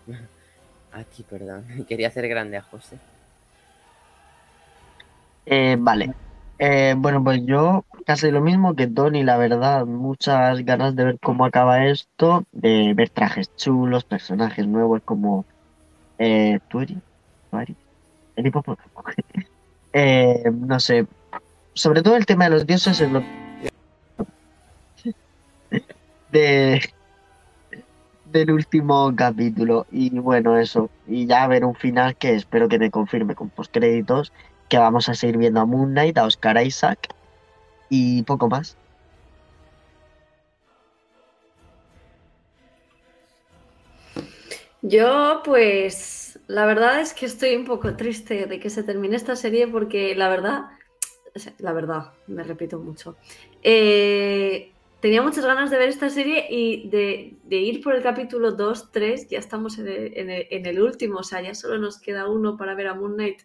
Aquí, 0.91 1.23
perdón. 1.23 1.65
Quería 1.87 2.07
hacer 2.07 2.27
grande 2.27 2.57
a 2.57 2.61
José. 2.61 2.97
Eh, 5.45 5.77
vale. 5.79 6.13
Eh, 6.59 6.95
bueno, 6.97 7.23
pues 7.23 7.41
yo 7.45 7.85
casi 8.05 8.31
lo 8.31 8.41
mismo 8.41 8.75
que 8.75 8.87
Tony, 8.87 9.23
la 9.23 9.37
verdad. 9.37 9.85
Muchas 9.85 10.63
ganas 10.65 10.95
de 10.95 11.05
ver 11.05 11.19
cómo 11.19 11.45
acaba 11.45 11.85
esto, 11.85 12.45
de 12.51 12.93
ver 12.95 13.09
trajes 13.09 13.55
chulos, 13.55 14.03
personajes 14.03 14.67
nuevos 14.67 15.01
como 15.03 15.45
eh, 16.17 16.59
Tueri, 16.69 16.97
el 18.35 18.47
hipopótamo. 18.47 19.03
Eh, 19.93 20.51
no 20.53 20.79
sé. 20.79 21.07
Sobre 21.73 22.03
todo 22.03 22.17
el 22.17 22.25
tema 22.27 22.43
de 22.43 22.49
los 22.51 22.67
dioses 22.67 23.01
es 23.01 23.09
lo 23.09 23.23
de, 26.31 26.81
del 28.37 28.51
último 28.51 29.13
capítulo. 29.15 29.87
Y 29.91 30.17
bueno, 30.19 30.57
eso. 30.57 30.89
Y 31.07 31.25
ya 31.25 31.47
ver 31.47 31.65
un 31.65 31.75
final 31.75 32.15
que 32.15 32.35
espero 32.35 32.69
que 32.69 32.79
me 32.79 32.91
confirme 32.91 33.35
con 33.35 33.49
postcréditos. 33.49 34.31
Que 34.69 34.77
vamos 34.77 35.09
a 35.09 35.15
seguir 35.15 35.37
viendo 35.37 35.61
a 35.61 35.65
Moon 35.65 35.91
Knight, 35.91 36.17
a 36.17 36.25
Oscar 36.25 36.61
Isaac 36.63 37.09
y 37.89 38.23
poco 38.23 38.49
más. 38.49 38.77
Yo, 44.81 45.41
pues, 45.43 46.39
la 46.47 46.65
verdad 46.65 47.01
es 47.01 47.13
que 47.13 47.25
estoy 47.25 47.55
un 47.55 47.65
poco 47.65 47.95
triste 47.95 48.45
de 48.45 48.59
que 48.59 48.69
se 48.69 48.83
termine 48.83 49.15
esta 49.15 49.35
serie 49.35 49.67
porque 49.67 50.15
la 50.15 50.29
verdad, 50.29 50.65
la 51.57 51.73
verdad, 51.73 52.13
me 52.27 52.43
repito 52.43 52.79
mucho. 52.79 53.15
eh, 53.63 54.71
tenía 54.99 55.21
muchas 55.21 55.45
ganas 55.45 55.69
de 55.71 55.77
ver 55.77 55.89
esta 55.89 56.09
serie 56.09 56.47
y 56.49 56.89
de, 56.89 57.37
de 57.43 57.55
ir 57.57 57.81
por 57.83 57.95
el 57.95 58.01
capítulo 58.03 58.51
2, 58.53 58.91
3, 58.91 59.27
ya 59.29 59.39
estamos 59.39 59.77
en 59.79 59.87
el, 59.87 60.17
en 60.17 60.29
el- 60.29 60.47
en 60.51 60.65
el 60.65 60.81
último, 60.81 61.19
o 61.19 61.23
sea, 61.23 61.41
ya 61.41 61.53
solo 61.55 61.77
nos 61.77 61.99
queda 61.99 62.27
uno 62.29 62.57
para 62.57 62.75
ver 62.75 62.87
a 62.87 62.93
Moon 62.95 63.13
Knight. 63.15 63.41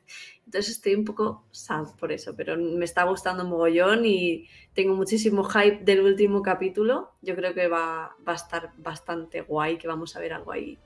Entonces 0.46 0.72
estoy 0.76 0.94
un 0.94 1.04
poco 1.04 1.46
sad 1.50 1.86
por 1.98 2.12
eso, 2.12 2.34
pero 2.36 2.56
me 2.56 2.84
está 2.84 3.04
gustando 3.04 3.44
mogollón 3.44 4.04
y 4.04 4.48
tengo 4.74 4.94
muchísimo 4.94 5.44
hype 5.44 5.80
del 5.84 6.00
último 6.02 6.42
capítulo. 6.42 7.12
Yo 7.22 7.34
creo 7.36 7.54
que 7.54 7.68
va, 7.68 8.16
va 8.26 8.32
a 8.32 8.36
estar 8.36 8.72
bastante 8.76 9.42
guay, 9.42 9.78
que 9.78 9.88
vamos 9.88 10.16
a 10.16 10.20
ver 10.20 10.32
algo 10.34 10.52
ahí 10.52 10.78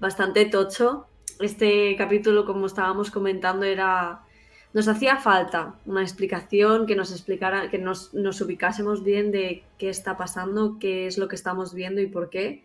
bastante 0.00 0.44
tocho. 0.46 1.08
Este 1.40 1.96
capítulo, 1.96 2.44
como 2.44 2.66
estábamos 2.66 3.10
comentando, 3.10 3.64
era. 3.66 4.23
Nos 4.74 4.88
hacía 4.88 5.18
falta 5.18 5.76
una 5.86 6.02
explicación 6.02 6.86
que 6.86 6.96
nos 6.96 7.12
explicara, 7.12 7.70
que 7.70 7.78
nos, 7.78 8.12
nos 8.12 8.40
ubicásemos 8.40 9.04
bien 9.04 9.30
de 9.30 9.62
qué 9.78 9.88
está 9.88 10.16
pasando, 10.16 10.78
qué 10.80 11.06
es 11.06 11.16
lo 11.16 11.28
que 11.28 11.36
estamos 11.36 11.74
viendo 11.74 12.00
y 12.00 12.08
por 12.08 12.28
qué. 12.28 12.64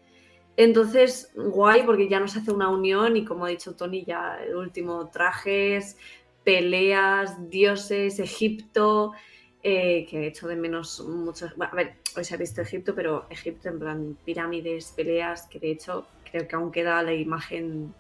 Entonces, 0.58 1.32
guay, 1.36 1.84
porque 1.84 2.10
ya 2.10 2.20
nos 2.20 2.36
hace 2.36 2.52
una 2.52 2.68
unión 2.70 3.16
y 3.16 3.26
como 3.26 3.46
ha 3.46 3.50
dicho 3.50 3.76
Tony, 3.76 4.04
ya 4.04 4.40
el 4.44 4.56
último 4.56 5.08
trajes, 5.10 5.98
peleas, 6.44 7.48
dioses, 7.52 8.18
Egipto, 8.18 9.14
eh, 9.62 10.08
que 10.10 10.24
he 10.24 10.28
hecho 10.28 10.48
de 10.48 10.56
menos 10.56 11.02
muchos. 11.02 11.56
Bueno, 11.56 11.74
a 11.74 11.76
ver, 11.76 11.94
hoy 12.18 12.24
se 12.24 12.34
ha 12.34 12.38
visto 12.38 12.62
Egipto, 12.62 12.96
pero 12.96 13.28
Egipto 13.30 13.70
en 13.70 13.78
plan 13.78 14.18
pirámides, 14.26 14.94
peleas, 14.96 15.44
que 15.44 15.60
de 15.60 15.72
hecho 15.72 16.08
creo 16.32 16.48
que 16.48 16.56
aún 16.56 16.72
queda 16.72 17.04
la 17.04 17.14
imagen 17.14 17.94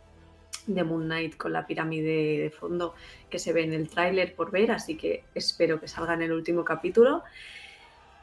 de 0.73 0.83
Moon 0.83 1.05
Knight 1.05 1.37
con 1.37 1.53
la 1.53 1.65
pirámide 1.65 2.39
de 2.39 2.49
fondo 2.49 2.93
que 3.29 3.39
se 3.39 3.53
ve 3.53 3.63
en 3.63 3.73
el 3.73 3.89
tráiler 3.89 4.35
por 4.35 4.51
ver, 4.51 4.71
así 4.71 4.95
que 4.95 5.23
espero 5.35 5.79
que 5.79 5.87
salga 5.87 6.13
en 6.13 6.21
el 6.21 6.31
último 6.31 6.63
capítulo. 6.63 7.23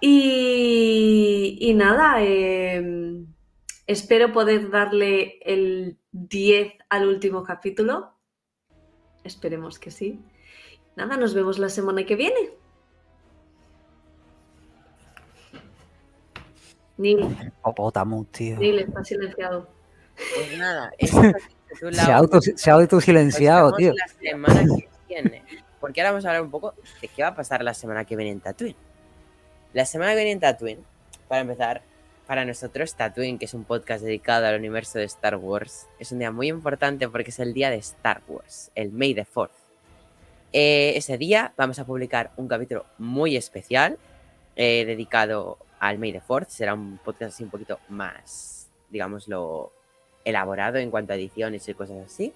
Y, 0.01 1.59
y 1.60 1.74
nada, 1.74 2.23
eh, 2.23 3.24
espero 3.86 4.32
poder 4.32 4.70
darle 4.70 5.39
el 5.43 5.98
10 6.12 6.74
al 6.89 7.09
último 7.09 7.43
capítulo. 7.44 8.12
Esperemos 9.24 9.78
que 9.78 9.90
sí. 9.90 10.20
Nada, 10.97 11.16
nos 11.16 11.35
vemos 11.35 11.59
la 11.59 11.68
semana 11.68 12.05
que 12.05 12.16
viene. 12.16 12.51
Neil, 16.98 17.36
Hipopótamo, 17.59 18.24
tío. 18.31 18.56
Neil 18.59 18.78
está 18.78 19.05
silenciado. 19.05 19.68
Pues 20.16 20.59
nada, 20.59 20.93
eso 20.98 21.20
Se 21.78 22.01
ha, 22.01 22.16
auto, 22.16 22.40
se 22.40 22.70
ha 22.70 22.74
autosilenciado, 22.74 23.73
tío. 23.73 23.93
la 23.94 24.09
semana 24.09 24.65
que 24.65 24.89
viene. 25.09 25.43
Porque 25.81 26.01
ahora 26.01 26.12
vamos 26.12 26.24
a 26.24 26.28
hablar 26.28 26.43
un 26.43 26.51
poco 26.51 26.74
de 27.01 27.09
qué 27.09 27.23
va 27.23 27.28
a 27.28 27.35
pasar 27.35 27.62
la 27.62 27.74
semana 27.74 28.05
que 28.05 28.16
viene 28.16 28.32
en 28.32 28.40
Tatooine. 28.40 28.77
La 29.73 29.85
semana 29.85 30.12
que 30.12 30.16
viene 30.16 30.32
en 30.32 30.40
Tatooine, 30.40 30.85
para 31.28 31.43
empezar, 31.43 31.82
para 32.27 32.44
nosotros 32.44 32.94
Tatooine, 32.94 33.39
que 33.39 33.44
es 33.44 33.55
un 33.55 33.65
podcast 33.65 34.03
dedicado 34.03 34.47
al 34.47 34.59
universo 34.59 34.98
de 34.98 35.05
Star 35.05 35.36
Wars, 35.36 35.86
es 35.98 36.12
un 36.12 36.19
día 36.19 36.32
muy 36.32 36.48
importante 36.48 37.09
porque 37.09 37.31
es 37.31 37.39
el 37.39 37.55
día 37.55 37.70
de 37.70 37.77
Star 37.77 38.23
Wars, 38.27 38.70
el 38.74 38.90
May 38.90 39.15
the 39.15 39.27
4th. 39.27 39.51
Eh, 40.53 40.94
ese 40.97 41.19
día 41.19 41.53
vamos 41.57 41.78
a 41.78 41.85
publicar 41.85 42.32
un 42.36 42.48
capítulo 42.48 42.86
muy 42.98 43.36
especial 43.36 43.98
eh, 44.57 44.85
dedicado 44.86 45.59
al 45.78 45.98
May 45.98 46.12
the 46.12 46.23
4th. 46.23 46.48
Será 46.48 46.74
un 46.74 46.98
podcast 46.98 47.35
así 47.35 47.44
un 47.44 47.51
poquito 47.51 47.78
más, 47.89 48.69
digámoslo, 48.90 49.73
elaborado 50.27 50.77
en 50.77 50.90
cuanto 50.90 51.15
a 51.15 51.16
ediciones 51.16 51.66
y 51.66 51.74
cosas 51.74 52.05
así. 52.05 52.35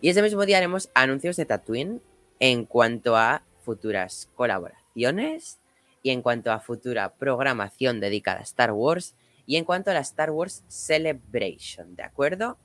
Y 0.00 0.08
ese 0.08 0.22
mismo 0.22 0.44
día 0.44 0.56
haremos 0.56 0.90
anuncios 0.94 1.36
de 1.36 1.44
Tatooine 1.44 2.00
en 2.40 2.64
cuanto 2.64 3.16
a 3.16 3.42
futuras 3.62 4.28
colaboraciones 4.34 5.58
y 6.02 6.10
en 6.10 6.22
cuanto 6.22 6.50
a 6.50 6.60
futura 6.60 7.14
programación 7.14 8.00
dedicada 8.00 8.40
a 8.40 8.42
Star 8.42 8.72
Wars 8.72 9.14
y 9.46 9.56
en 9.56 9.64
cuanto 9.64 9.90
a 9.90 9.94
la 9.94 10.00
Star 10.00 10.30
Wars 10.30 10.64
Celebration, 10.68 11.94
¿de 11.96 12.02
acuerdo? 12.02 12.56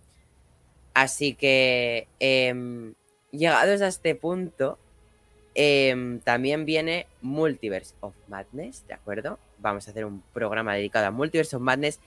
Así 0.93 1.33
que, 1.33 2.07
em, 2.19 2.93
llegados 3.31 3.81
a 3.81 3.87
este 3.87 4.15
punto, 4.15 4.77
em, 5.55 6.19
también 6.19 6.65
viene 6.65 7.05
Multiverse 7.21 7.95
of 7.99 8.15
Madness, 8.27 8.87
¿de 8.87 8.93
acuerdo? 8.93 9.39
Vamos 9.59 9.87
a 9.87 9.91
hacer 9.91 10.05
un 10.05 10.21
programa 10.33 10.73
dedicado 10.75 11.07
a 11.07 11.11
Multiverse 11.11 11.55
of 11.55 11.61
Madness 11.61 11.99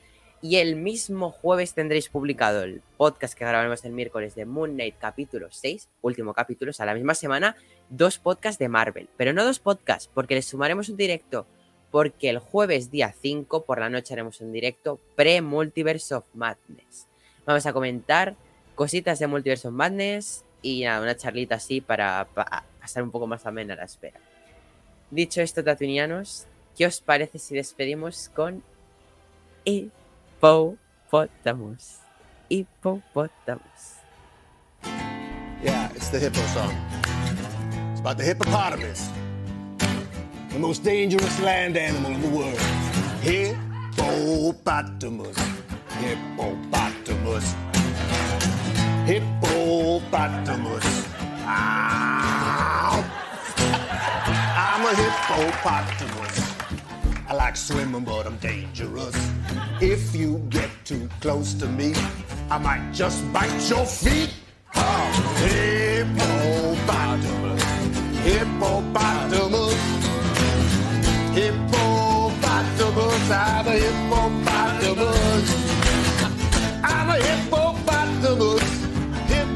y 0.43 0.57
el 0.57 0.75
mismo 0.75 1.31
jueves 1.31 1.73
tendréis 1.73 2.09
publicado 2.09 2.65
el 2.65 2.83
podcast 2.97 3.35
que 3.35 3.45
grabaremos 3.45 3.85
el 3.85 3.93
miércoles 3.93 4.35
de 4.35 4.45
Moon 4.45 4.73
Knight 4.73 4.97
capítulo 4.99 5.47
6, 5.53 5.89
último 6.03 6.35
capítulo, 6.35 6.71
o 6.71 6.73
sea, 6.73 6.85
la 6.85 6.95
misma 6.95 7.15
semana, 7.15 7.55
dos 7.91 8.19
podcasts 8.19 8.59
de 8.59 8.69
Marvel. 8.69 9.09
Pero 9.17 9.33
no 9.33 9.45
dos 9.45 9.61
podcasts, 9.61 10.11
porque 10.13 10.35
les 10.35 10.45
sumaremos 10.45 10.89
un 10.89 10.97
directo, 10.97 11.47
porque 11.93 12.29
el 12.29 12.41
jueves 12.41 12.91
día 12.91 13.15
5 13.23 13.65
por 13.65 13.79
la 13.79 13.89
noche 13.89 14.15
haremos 14.15 14.41
un 14.41 14.53
directo 14.53 14.99
pre-Multiverse 15.15 16.13
of 16.17 16.25
Madness. 16.35 17.07
Vamos 17.47 17.65
a 17.67 17.73
comentar 17.73 18.35
cositas 18.75 19.21
de 19.21 19.29
Multiverse 19.29 19.69
of 19.69 19.75
Madness 19.75 20.45
y 20.61 20.83
nada, 20.83 21.03
una 21.03 21.17
charlita 21.17 21.55
así 21.55 21.81
para, 21.81 22.27
pasar 22.81 23.05
un 23.05 23.13
poco 23.13 23.29
más 23.29 23.47
amena 23.47 23.77
la 23.77 23.85
espera. 23.85 24.19
Dicho 25.13 25.41
esto, 25.41 25.63
tatuinianos, 25.63 26.47
¿qué 26.77 26.87
os 26.87 27.01
parece 27.01 27.39
si 27.39 27.55
despedimos 27.55 28.29
con 28.35 28.65
Hippopotamus? 30.43 32.01
Hippopotamus. 32.51 34.01
Yeah, 35.63 35.89
it's 35.95 36.09
the 36.09 36.19
hippo 36.19 36.41
song. 36.47 36.75
It's 37.93 38.01
about 38.01 38.19
the 38.19 38.25
hippopotamus, 38.25 39.09
the 40.49 40.59
most 40.59 40.83
dangerous 40.83 41.39
land 41.39 41.77
animal 41.77 42.11
in 42.11 42.21
the 42.23 42.29
world. 42.31 42.59
Hippopotamus, 43.23 45.37
hippopotamus, 46.01 47.55
hippopotamus. 49.07 51.07
Ow! 51.47 53.05
I'm 54.59 54.87
a 54.87 54.95
hippopotamus. 54.97 56.42
I 57.33 57.35
like 57.35 57.57
swimming, 57.57 58.05
but 58.05 58.27
I'm 58.27 58.37
dangerous. 58.37 59.17
If 59.81 60.15
you 60.15 60.45
get 60.51 60.69
too 60.85 61.09
close 61.23 61.55
to 61.55 61.67
me, 61.67 61.95
I 62.51 62.59
might 62.59 62.93
just 62.93 63.25
bite 63.33 63.71
your 63.71 63.87
feet. 63.87 64.35
Oh, 64.77 65.41
hippopotamus, 65.41 67.65
hippopotamus, 68.21 69.75
hippopotamus. 71.33 73.31
I'm 73.33 73.67
a 73.67 73.79
hippopotamus. 73.81 75.49
I'm 76.85 77.09
a 77.09 77.17
hippopotamus. 77.17 78.85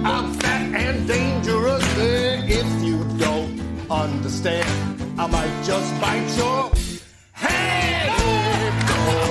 I'm 0.03 0.33
fat 0.41 0.75
and 0.75 1.07
dangerous. 1.07 1.85
If 1.99 2.83
you 2.83 3.05
don't 3.19 3.61
understand, 3.91 5.21
I 5.21 5.27
might 5.27 5.63
just 5.63 6.01
bite 6.01 6.35
your 6.39 6.71
head. 8.09 9.26